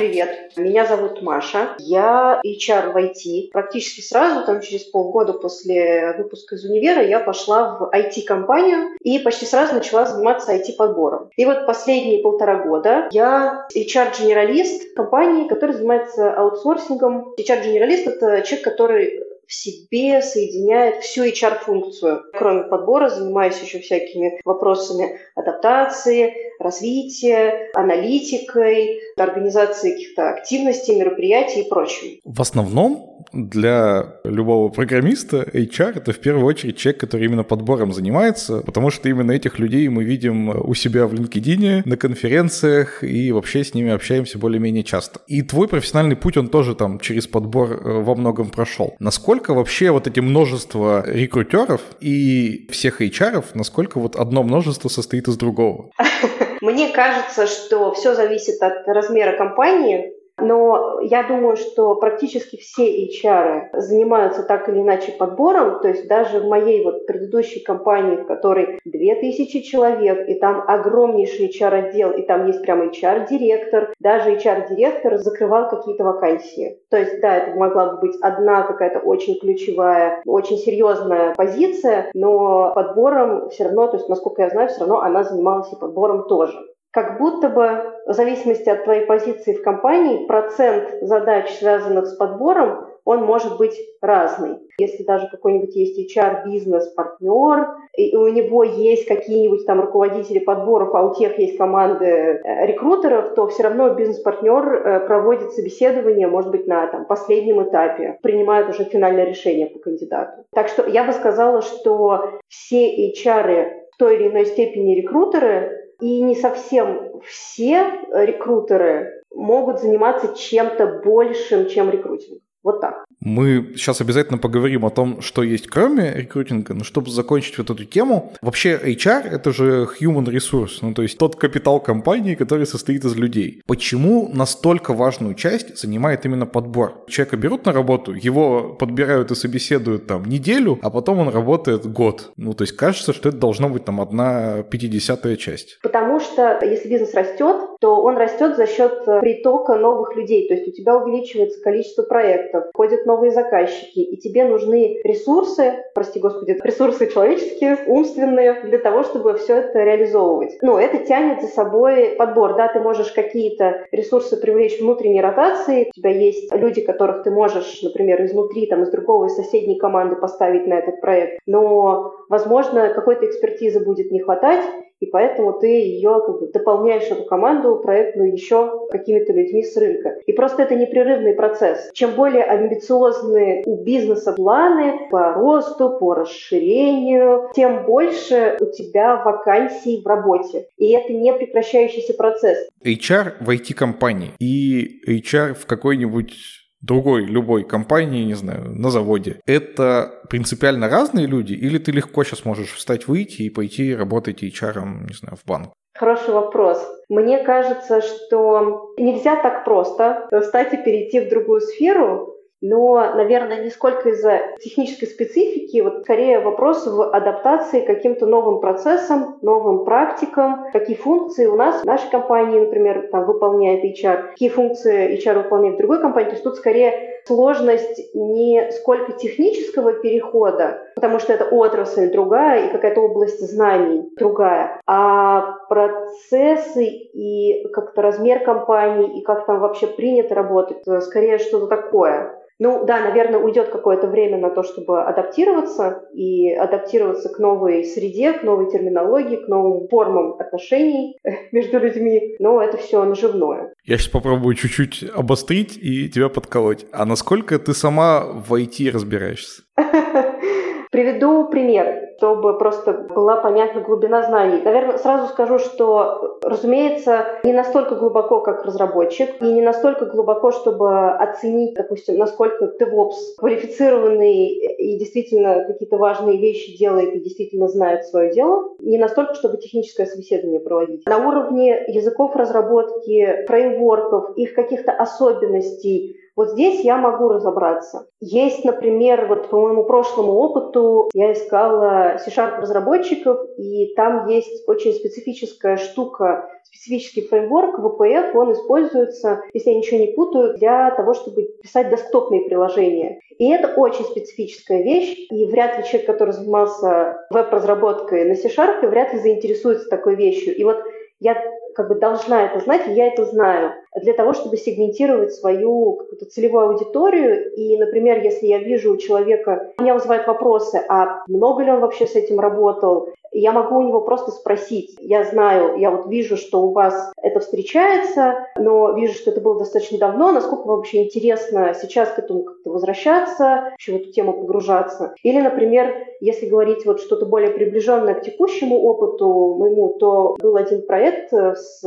Привет, 0.00 0.52
меня 0.56 0.86
зовут 0.86 1.20
Маша. 1.20 1.74
Я 1.78 2.40
HR 2.42 2.92
в 2.92 2.96
IT. 2.96 3.50
Практически 3.52 4.00
сразу, 4.00 4.46
там 4.46 4.62
через 4.62 4.84
полгода 4.84 5.34
после 5.34 6.14
выпуска 6.16 6.54
из 6.54 6.64
универа, 6.64 7.02
я 7.02 7.20
пошла 7.20 7.76
в 7.76 7.94
IT-компанию 7.94 8.96
и 9.02 9.18
почти 9.18 9.44
сразу 9.44 9.74
начала 9.74 10.06
заниматься 10.06 10.56
IT-подбором. 10.56 11.28
И 11.36 11.44
вот 11.44 11.66
последние 11.66 12.22
полтора 12.22 12.64
года 12.64 13.08
я 13.10 13.66
HR-генералист 13.76 14.94
компании, 14.94 15.46
которая 15.46 15.76
занимается 15.76 16.32
аутсорсингом. 16.32 17.34
HR-генералист– 17.38 18.06
это 18.06 18.40
человек, 18.40 18.64
который 18.64 19.22
в 19.50 19.54
себе 19.54 20.22
соединяет 20.22 21.02
всю 21.02 21.24
HR-функцию. 21.24 22.22
Кроме 22.32 22.62
подбора, 22.62 23.08
занимаюсь 23.08 23.60
еще 23.60 23.80
всякими 23.80 24.40
вопросами 24.44 25.18
адаптации, 25.34 26.32
развития, 26.60 27.70
аналитикой, 27.74 29.00
организации 29.16 29.92
каких-то 29.92 30.30
активностей, 30.30 30.96
мероприятий 30.96 31.62
и 31.62 31.68
прочим. 31.68 32.20
В 32.24 32.40
основном 32.40 33.10
для 33.32 34.16
любого 34.24 34.68
программиста 34.70 35.42
HR 35.52 35.98
это 35.98 36.12
в 36.12 36.18
первую 36.18 36.46
очередь 36.46 36.76
человек, 36.76 37.00
который 37.00 37.26
именно 37.26 37.44
подбором 37.44 37.92
занимается, 37.92 38.60
потому 38.60 38.90
что 38.90 39.08
именно 39.08 39.32
этих 39.32 39.58
людей 39.58 39.88
мы 39.88 40.04
видим 40.04 40.48
у 40.50 40.74
себя 40.74 41.06
в 41.06 41.14
LinkedIn, 41.14 41.82
на 41.84 41.96
конференциях 41.96 43.02
и 43.02 43.32
вообще 43.32 43.64
с 43.64 43.74
ними 43.74 43.90
общаемся 43.90 44.38
более-менее 44.38 44.84
часто. 44.84 45.20
И 45.26 45.42
твой 45.42 45.68
профессиональный 45.68 46.16
путь, 46.16 46.36
он 46.36 46.48
тоже 46.48 46.74
там 46.74 46.98
через 47.00 47.26
подбор 47.26 47.72
э, 47.72 48.02
во 48.02 48.14
многом 48.14 48.50
прошел. 48.50 48.94
Насколько 48.98 49.39
вообще 49.48 49.90
вот 49.90 50.06
эти 50.06 50.20
множество 50.20 51.04
рекрутеров 51.06 51.80
и 52.00 52.68
всех 52.70 53.00
HR, 53.00 53.44
насколько 53.54 53.98
вот 53.98 54.16
одно 54.16 54.42
множество 54.42 54.88
состоит 54.88 55.28
из 55.28 55.36
другого? 55.36 55.90
Мне 56.60 56.88
кажется, 56.90 57.46
что 57.46 57.92
все 57.94 58.14
зависит 58.14 58.60
от 58.62 58.86
размера 58.86 59.36
компании, 59.36 60.12
но 60.40 61.00
я 61.02 61.22
думаю, 61.22 61.56
что 61.56 61.94
практически 61.94 62.56
все 62.56 63.06
HR 63.06 63.70
занимаются 63.74 64.42
так 64.42 64.68
или 64.68 64.80
иначе 64.80 65.12
подбором. 65.12 65.80
То 65.80 65.88
есть 65.88 66.08
даже 66.08 66.40
в 66.40 66.46
моей 66.46 66.84
вот 66.84 67.06
предыдущей 67.06 67.60
компании, 67.60 68.16
в 68.16 68.26
которой 68.26 68.80
2000 68.84 69.60
человек, 69.62 70.28
и 70.28 70.34
там 70.34 70.64
огромнейший 70.66 71.48
HR-отдел, 71.48 72.12
и 72.12 72.22
там 72.22 72.46
есть 72.46 72.62
прямо 72.62 72.86
HR-директор, 72.86 73.92
даже 74.00 74.34
HR-директор 74.36 75.18
закрывал 75.18 75.68
какие-то 75.68 76.04
вакансии. 76.04 76.78
То 76.90 76.96
есть, 76.96 77.20
да, 77.20 77.36
это 77.36 77.58
могла 77.58 77.92
бы 77.92 78.00
быть 78.00 78.16
одна 78.20 78.62
какая-то 78.62 79.00
очень 79.00 79.38
ключевая, 79.38 80.22
очень 80.26 80.58
серьезная 80.58 81.34
позиция, 81.34 82.10
но 82.14 82.72
подбором 82.74 83.50
все 83.50 83.64
равно, 83.64 83.88
то 83.88 83.96
есть, 83.96 84.08
насколько 84.08 84.42
я 84.42 84.50
знаю, 84.50 84.68
все 84.68 84.80
равно 84.80 85.00
она 85.00 85.24
занималась 85.24 85.72
и 85.72 85.76
подбором 85.76 86.28
тоже 86.28 86.69
как 86.90 87.18
будто 87.18 87.48
бы 87.48 87.92
в 88.06 88.12
зависимости 88.12 88.68
от 88.68 88.84
твоей 88.84 89.06
позиции 89.06 89.54
в 89.54 89.62
компании 89.62 90.26
процент 90.26 90.88
задач, 91.02 91.50
связанных 91.50 92.06
с 92.06 92.16
подбором, 92.16 92.86
он 93.04 93.24
может 93.24 93.56
быть 93.58 93.76
разный. 94.00 94.58
Если 94.78 95.02
даже 95.04 95.28
какой-нибудь 95.28 95.74
есть 95.74 95.98
HR-бизнес-партнер, 95.98 97.68
и 97.96 98.16
у 98.16 98.28
него 98.28 98.62
есть 98.62 99.06
какие-нибудь 99.06 99.66
там 99.66 99.80
руководители 99.80 100.38
подборов, 100.38 100.94
а 100.94 101.02
у 101.02 101.14
тех 101.14 101.38
есть 101.38 101.56
команды 101.56 102.04
э, 102.04 102.66
рекрутеров, 102.66 103.34
то 103.34 103.48
все 103.48 103.64
равно 103.64 103.94
бизнес-партнер 103.94 104.64
э, 104.64 105.06
проводит 105.06 105.52
собеседование, 105.52 106.28
может 106.28 106.50
быть, 106.50 106.66
на 106.66 106.86
там, 106.86 107.04
последнем 107.04 107.62
этапе, 107.62 108.18
принимает 108.22 108.68
уже 108.68 108.84
финальное 108.84 109.24
решение 109.24 109.66
по 109.66 109.78
кандидату. 109.78 110.44
Так 110.52 110.68
что 110.68 110.86
я 110.86 111.04
бы 111.04 111.12
сказала, 111.12 111.62
что 111.62 112.40
все 112.48 113.12
HR 113.12 113.72
в 113.92 113.96
той 113.96 114.16
или 114.16 114.28
иной 114.28 114.46
степени 114.46 114.94
рекрутеры, 114.94 115.89
и 116.00 116.22
не 116.22 116.34
совсем 116.34 117.20
все 117.22 118.00
рекрутеры 118.12 119.22
могут 119.34 119.80
заниматься 119.80 120.34
чем-то 120.34 121.00
большим, 121.04 121.68
чем 121.68 121.90
рекрутинг. 121.90 122.42
Вот 122.62 122.80
так. 122.80 123.04
Мы 123.22 123.72
сейчас 123.76 124.00
обязательно 124.00 124.38
поговорим 124.38 124.86
о 124.86 124.90
том, 124.90 125.20
что 125.20 125.42
есть 125.42 125.66
кроме 125.66 126.12
рекрутинга, 126.14 126.72
но 126.72 126.84
чтобы 126.84 127.10
закончить 127.10 127.58
вот 127.58 127.68
эту 127.68 127.84
тему, 127.84 128.32
вообще 128.40 128.80
HR— 128.82 129.28
это 129.30 129.52
же 129.52 129.86
human 130.00 130.24
resource, 130.24 130.78
ну 130.80 130.94
то 130.94 131.02
есть 131.02 131.18
тот 131.18 131.36
капитал 131.36 131.80
компании, 131.80 132.34
который 132.34 132.66
состоит 132.66 133.04
из 133.04 133.14
людей. 133.16 133.62
Почему 133.66 134.30
настолько 134.32 134.94
важную 134.94 135.34
часть 135.34 135.76
занимает 135.76 136.24
именно 136.24 136.46
подбор? 136.46 137.04
Человека 137.08 137.36
берут 137.36 137.66
на 137.66 137.72
работу, 137.72 138.14
его 138.14 138.74
подбирают 138.78 139.30
и 139.30 139.34
собеседуют 139.34 140.06
там 140.06 140.24
неделю, 140.24 140.78
а 140.82 140.88
потом 140.88 141.18
он 141.18 141.28
работает 141.28 141.84
год. 141.86 142.32
Ну 142.36 142.54
то 142.54 142.62
есть 142.62 142.74
кажется, 142.74 143.12
что 143.12 143.28
это 143.28 143.38
должно 143.38 143.68
быть 143.68 143.84
там 143.84 144.00
одна 144.00 144.62
пятидесятая 144.62 145.36
часть. 145.36 145.78
Потому 145.82 146.20
что 146.20 146.58
если 146.62 146.88
бизнес 146.88 147.12
растет, 147.12 147.56
то 147.80 148.02
он 148.02 148.16
растет 148.16 148.56
за 148.56 148.66
счет 148.66 149.04
притока 149.20 149.76
новых 149.76 150.16
людей, 150.16 150.48
то 150.48 150.54
есть 150.54 150.68
у 150.68 150.72
тебя 150.72 150.96
увеличивается 150.96 151.60
количество 151.62 152.02
проектов, 152.04 152.64
входят 152.72 153.04
новые 153.10 153.32
заказчики, 153.32 153.98
и 153.98 154.16
тебе 154.16 154.44
нужны 154.44 155.00
ресурсы, 155.04 155.84
прости 155.94 156.20
господи, 156.20 156.58
ресурсы 156.64 157.10
человеческие, 157.10 157.78
умственные, 157.86 158.62
для 158.64 158.78
того, 158.78 159.02
чтобы 159.02 159.36
все 159.36 159.56
это 159.56 159.82
реализовывать. 159.82 160.58
Но 160.62 160.78
это 160.78 160.98
тянет 160.98 161.42
за 161.42 161.48
собой 161.48 162.14
подбор. 162.18 162.56
Да, 162.56 162.68
ты 162.68 162.80
можешь 162.80 163.12
какие-то 163.12 163.86
ресурсы 163.90 164.36
привлечь 164.36 164.80
внутренней 164.80 165.20
ротации, 165.20 165.88
у 165.90 166.00
тебя 166.00 166.10
есть 166.10 166.54
люди, 166.54 166.80
которых 166.82 167.24
ты 167.24 167.30
можешь, 167.30 167.82
например, 167.82 168.24
изнутри, 168.24 168.66
там, 168.66 168.82
из 168.82 168.90
другого, 168.90 169.26
из 169.26 169.36
соседней 169.36 169.78
команды 169.78 170.16
поставить 170.16 170.66
на 170.66 170.74
этот 170.74 171.00
проект, 171.00 171.40
но, 171.46 172.12
возможно, 172.28 172.92
какой-то 172.94 173.26
экспертизы 173.26 173.84
будет 173.84 174.10
не 174.12 174.20
хватать, 174.20 174.64
и 175.00 175.06
поэтому 175.06 175.54
ты 175.54 175.66
ее 175.66 176.22
как 176.24 176.40
бы, 176.40 176.46
дополняешь 176.52 177.10
эту 177.10 177.24
команду 177.24 177.80
проектную 177.82 178.32
еще 178.32 178.86
какими-то 178.90 179.32
людьми 179.32 179.62
с 179.62 179.76
рынка. 179.76 180.16
И 180.26 180.32
просто 180.32 180.62
это 180.62 180.74
непрерывный 180.74 181.34
процесс. 181.34 181.90
Чем 181.92 182.12
более 182.12 182.44
амбициозны 182.44 183.62
у 183.66 183.82
бизнеса 183.82 184.32
планы 184.34 185.08
по 185.10 185.32
росту, 185.32 185.96
по 185.98 186.14
расширению, 186.14 187.50
тем 187.54 187.84
больше 187.84 188.56
у 188.60 188.66
тебя 188.66 189.22
вакансий 189.24 190.02
в 190.02 190.06
работе. 190.06 190.66
И 190.76 190.90
это 190.90 191.12
не 191.12 191.32
прекращающийся 191.32 192.14
процесс. 192.14 192.68
HR 192.84 193.34
в 193.40 193.48
IT-компании 193.48 194.32
и 194.38 195.00
HR 195.06 195.54
в 195.54 195.66
какой-нибудь 195.66 196.59
другой, 196.80 197.24
любой 197.24 197.64
компании, 197.64 198.24
не 198.24 198.34
знаю, 198.34 198.70
на 198.70 198.90
заводе, 198.90 199.40
это 199.46 200.22
принципиально 200.28 200.88
разные 200.88 201.26
люди, 201.26 201.52
или 201.52 201.78
ты 201.78 201.92
легко 201.92 202.24
сейчас 202.24 202.44
можешь 202.44 202.72
встать, 202.72 203.08
выйти 203.08 203.42
и 203.42 203.50
пойти 203.50 203.94
работать 203.94 204.42
HR, 204.42 205.06
не 205.08 205.14
знаю, 205.14 205.36
в 205.36 205.46
банк? 205.46 205.72
Хороший 205.94 206.32
вопрос. 206.32 206.78
Мне 207.08 207.38
кажется, 207.44 208.00
что 208.00 208.94
нельзя 208.96 209.36
так 209.36 209.64
просто 209.64 210.28
встать 210.40 210.72
и 210.72 210.76
перейти 210.76 211.20
в 211.20 211.28
другую 211.28 211.60
сферу, 211.60 212.36
но, 212.60 213.14
наверное, 213.14 213.62
не 213.62 213.70
сколько 213.70 214.10
из-за 214.10 214.40
технической 214.60 215.08
специфики, 215.08 215.80
вот 215.80 216.02
скорее 216.02 216.40
вопрос 216.40 216.86
в 216.86 217.10
адаптации 217.10 217.80
к 217.80 217.86
каким-то 217.86 218.26
новым 218.26 218.60
процессам, 218.60 219.38
новым 219.42 219.84
практикам, 219.84 220.66
какие 220.72 220.96
функции 220.96 221.46
у 221.46 221.56
нас 221.56 221.82
в 221.82 221.84
нашей 221.84 222.10
компании, 222.10 222.60
например, 222.60 223.08
там 223.10 223.24
выполняет 223.24 223.84
HR, 223.84 224.30
какие 224.30 224.50
функции 224.50 225.18
HR 225.18 225.44
выполняет 225.44 225.76
в 225.76 225.78
другой 225.78 226.00
компании. 226.00 226.28
То 226.28 226.34
есть 226.34 226.44
тут 226.44 226.56
скорее 226.56 227.22
сложность 227.26 228.14
не 228.14 228.70
сколько 228.72 229.12
технического 229.12 229.92
перехода, 229.92 230.82
потому 230.94 231.18
что 231.18 231.32
это 231.32 231.44
отрасль 231.44 232.10
другая 232.10 232.66
и 232.66 232.72
какая-то 232.72 233.00
область 233.00 233.40
знаний 233.40 234.10
другая, 234.16 234.80
а 234.86 235.56
процессы 235.68 236.84
и 236.84 237.68
как-то 237.72 238.02
размер 238.02 238.40
компании 238.40 239.18
и 239.18 239.22
как 239.22 239.46
там 239.46 239.60
вообще 239.60 239.86
принято 239.86 240.34
работать, 240.34 240.84
скорее 241.02 241.38
что-то 241.38 241.66
такое. 241.66 242.36
Ну 242.60 242.84
да, 242.84 243.00
наверное, 243.00 243.40
уйдет 243.40 243.70
какое-то 243.70 244.06
время 244.06 244.36
на 244.36 244.50
то, 244.50 244.62
чтобы 244.62 245.02
адаптироваться 245.02 246.04
и 246.12 246.52
адаптироваться 246.52 247.30
к 247.30 247.38
новой 247.38 247.84
среде, 247.84 248.34
к 248.34 248.42
новой 248.42 248.70
терминологии, 248.70 249.36
к 249.36 249.48
новым 249.48 249.88
формам 249.88 250.34
отношений 250.38 251.18
между 251.52 251.78
людьми, 251.78 252.36
но 252.38 252.62
это 252.62 252.76
все 252.76 253.02
наживное. 253.04 253.72
Я 253.84 253.96
сейчас 253.96 254.08
попробую 254.08 254.54
чуть-чуть 254.56 255.04
обострить 255.16 255.78
и 255.80 256.10
тебя 256.10 256.28
подколоть. 256.28 256.84
А 256.92 257.06
насколько 257.06 257.58
ты 257.58 257.72
сама 257.72 258.24
в 258.26 258.52
IT 258.52 258.90
разбираешься? 258.90 259.62
Приведу 260.90 261.48
пример 261.48 262.09
чтобы 262.20 262.58
просто 262.58 262.92
была 262.92 263.36
понятна 263.36 263.80
глубина 263.80 264.22
знаний. 264.22 264.60
Наверное, 264.62 264.98
сразу 264.98 265.28
скажу, 265.28 265.58
что, 265.58 266.38
разумеется, 266.42 267.24
не 267.44 267.54
настолько 267.54 267.94
глубоко, 267.94 268.40
как 268.40 268.66
разработчик, 268.66 269.40
и 269.40 269.44
не 269.46 269.62
настолько 269.62 270.04
глубоко, 270.04 270.50
чтобы 270.50 271.12
оценить, 271.12 271.74
допустим, 271.74 272.18
насколько 272.18 272.66
DevOps 272.78 273.36
квалифицированный 273.38 274.48
и 274.48 274.98
действительно 274.98 275.64
какие-то 275.66 275.96
важные 275.96 276.36
вещи 276.36 276.76
делает 276.76 277.14
и 277.14 277.20
действительно 277.20 277.68
знает 277.68 278.04
свое 278.04 278.30
дело, 278.32 278.68
не 278.80 278.98
настолько, 278.98 279.34
чтобы 279.34 279.56
техническое 279.56 280.04
собеседование 280.04 280.60
проводить. 280.60 281.06
На 281.06 281.26
уровне 281.26 281.84
языков 281.88 282.36
разработки, 282.36 283.46
фреймворков, 283.46 284.36
их 284.36 284.52
каких-то 284.52 284.92
особенностей, 284.92 286.19
вот 286.40 286.52
здесь 286.52 286.80
я 286.80 286.96
могу 286.96 287.28
разобраться. 287.28 288.06
Есть, 288.18 288.64
например, 288.64 289.26
вот 289.26 289.50
по 289.50 289.60
моему 289.60 289.84
прошлому 289.84 290.32
опыту 290.32 291.10
я 291.12 291.34
искала 291.34 292.16
C-Sharp 292.16 292.62
разработчиков, 292.62 293.40
и 293.58 293.92
там 293.94 294.26
есть 294.26 294.66
очень 294.66 294.94
специфическая 294.94 295.76
штука, 295.76 296.48
специфический 296.62 297.28
фреймворк, 297.28 297.78
VPF, 297.78 298.34
он 298.34 298.54
используется, 298.54 299.42
если 299.52 299.68
я 299.68 299.76
ничего 299.76 300.00
не 300.00 300.12
путаю, 300.12 300.56
для 300.56 300.90
того, 300.92 301.12
чтобы 301.12 301.42
писать 301.62 301.90
десктопные 301.90 302.48
приложения. 302.48 303.20
И 303.36 303.50
это 303.50 303.74
очень 303.74 304.06
специфическая 304.06 304.82
вещь, 304.82 305.26
и 305.30 305.44
вряд 305.44 305.76
ли 305.76 305.84
человек, 305.84 306.06
который 306.06 306.32
занимался 306.32 307.26
веб-разработкой 307.28 308.24
на 308.24 308.34
C-Sharp, 308.34 308.88
вряд 308.88 309.12
ли 309.12 309.18
заинтересуется 309.18 309.90
такой 309.90 310.14
вещью. 310.14 310.56
И 310.56 310.64
вот 310.64 310.78
я 311.20 311.40
как 311.74 311.88
бы 311.88 311.94
должна 311.94 312.46
это 312.46 312.60
знать, 312.60 312.88
и 312.88 312.92
я 312.92 313.06
это 313.06 313.24
знаю, 313.24 313.74
для 313.94 314.12
того, 314.12 314.32
чтобы 314.32 314.56
сегментировать 314.56 315.32
свою 315.32 315.92
какую-то 315.92 316.26
целевую 316.26 316.70
аудиторию. 316.70 317.52
И, 317.54 317.76
например, 317.78 318.22
если 318.22 318.46
я 318.46 318.58
вижу 318.58 318.94
у 318.94 318.96
человека, 318.96 319.72
меня 319.78 319.94
вызывают 319.94 320.26
вопросы, 320.26 320.82
а 320.88 321.22
много 321.28 321.62
ли 321.62 321.70
он 321.70 321.80
вообще 321.80 322.06
с 322.06 322.14
этим 322.14 322.40
работал, 322.40 323.10
я 323.32 323.52
могу 323.52 323.76
у 323.76 323.82
него 323.82 324.00
просто 324.00 324.30
спросить. 324.30 324.96
Я 325.00 325.24
знаю, 325.24 325.78
я 325.78 325.90
вот 325.90 326.06
вижу, 326.06 326.36
что 326.36 326.62
у 326.62 326.72
вас 326.72 327.12
это 327.22 327.40
встречается, 327.40 328.46
но 328.56 328.92
вижу, 328.92 329.14
что 329.14 329.30
это 329.30 329.40
было 329.40 329.58
достаточно 329.58 329.98
давно. 329.98 330.32
Насколько 330.32 330.66
вам 330.66 330.76
вообще 330.78 331.04
интересно 331.04 331.74
сейчас 331.74 332.10
к 332.10 332.18
этому 332.18 332.42
как-то 332.42 332.70
возвращаться, 332.70 333.72
в 333.78 333.88
эту 333.88 334.12
тему 334.12 334.32
погружаться? 334.32 335.14
Или, 335.22 335.40
например, 335.40 335.94
если 336.20 336.46
говорить 336.46 336.84
вот 336.86 337.00
что-то 337.00 337.26
более 337.26 337.50
приближенное 337.50 338.14
к 338.14 338.22
текущему 338.22 338.76
опыту 338.80 339.56
моему, 339.58 339.96
то 339.98 340.36
был 340.40 340.56
один 340.56 340.86
проект 340.86 341.32
с 341.32 341.82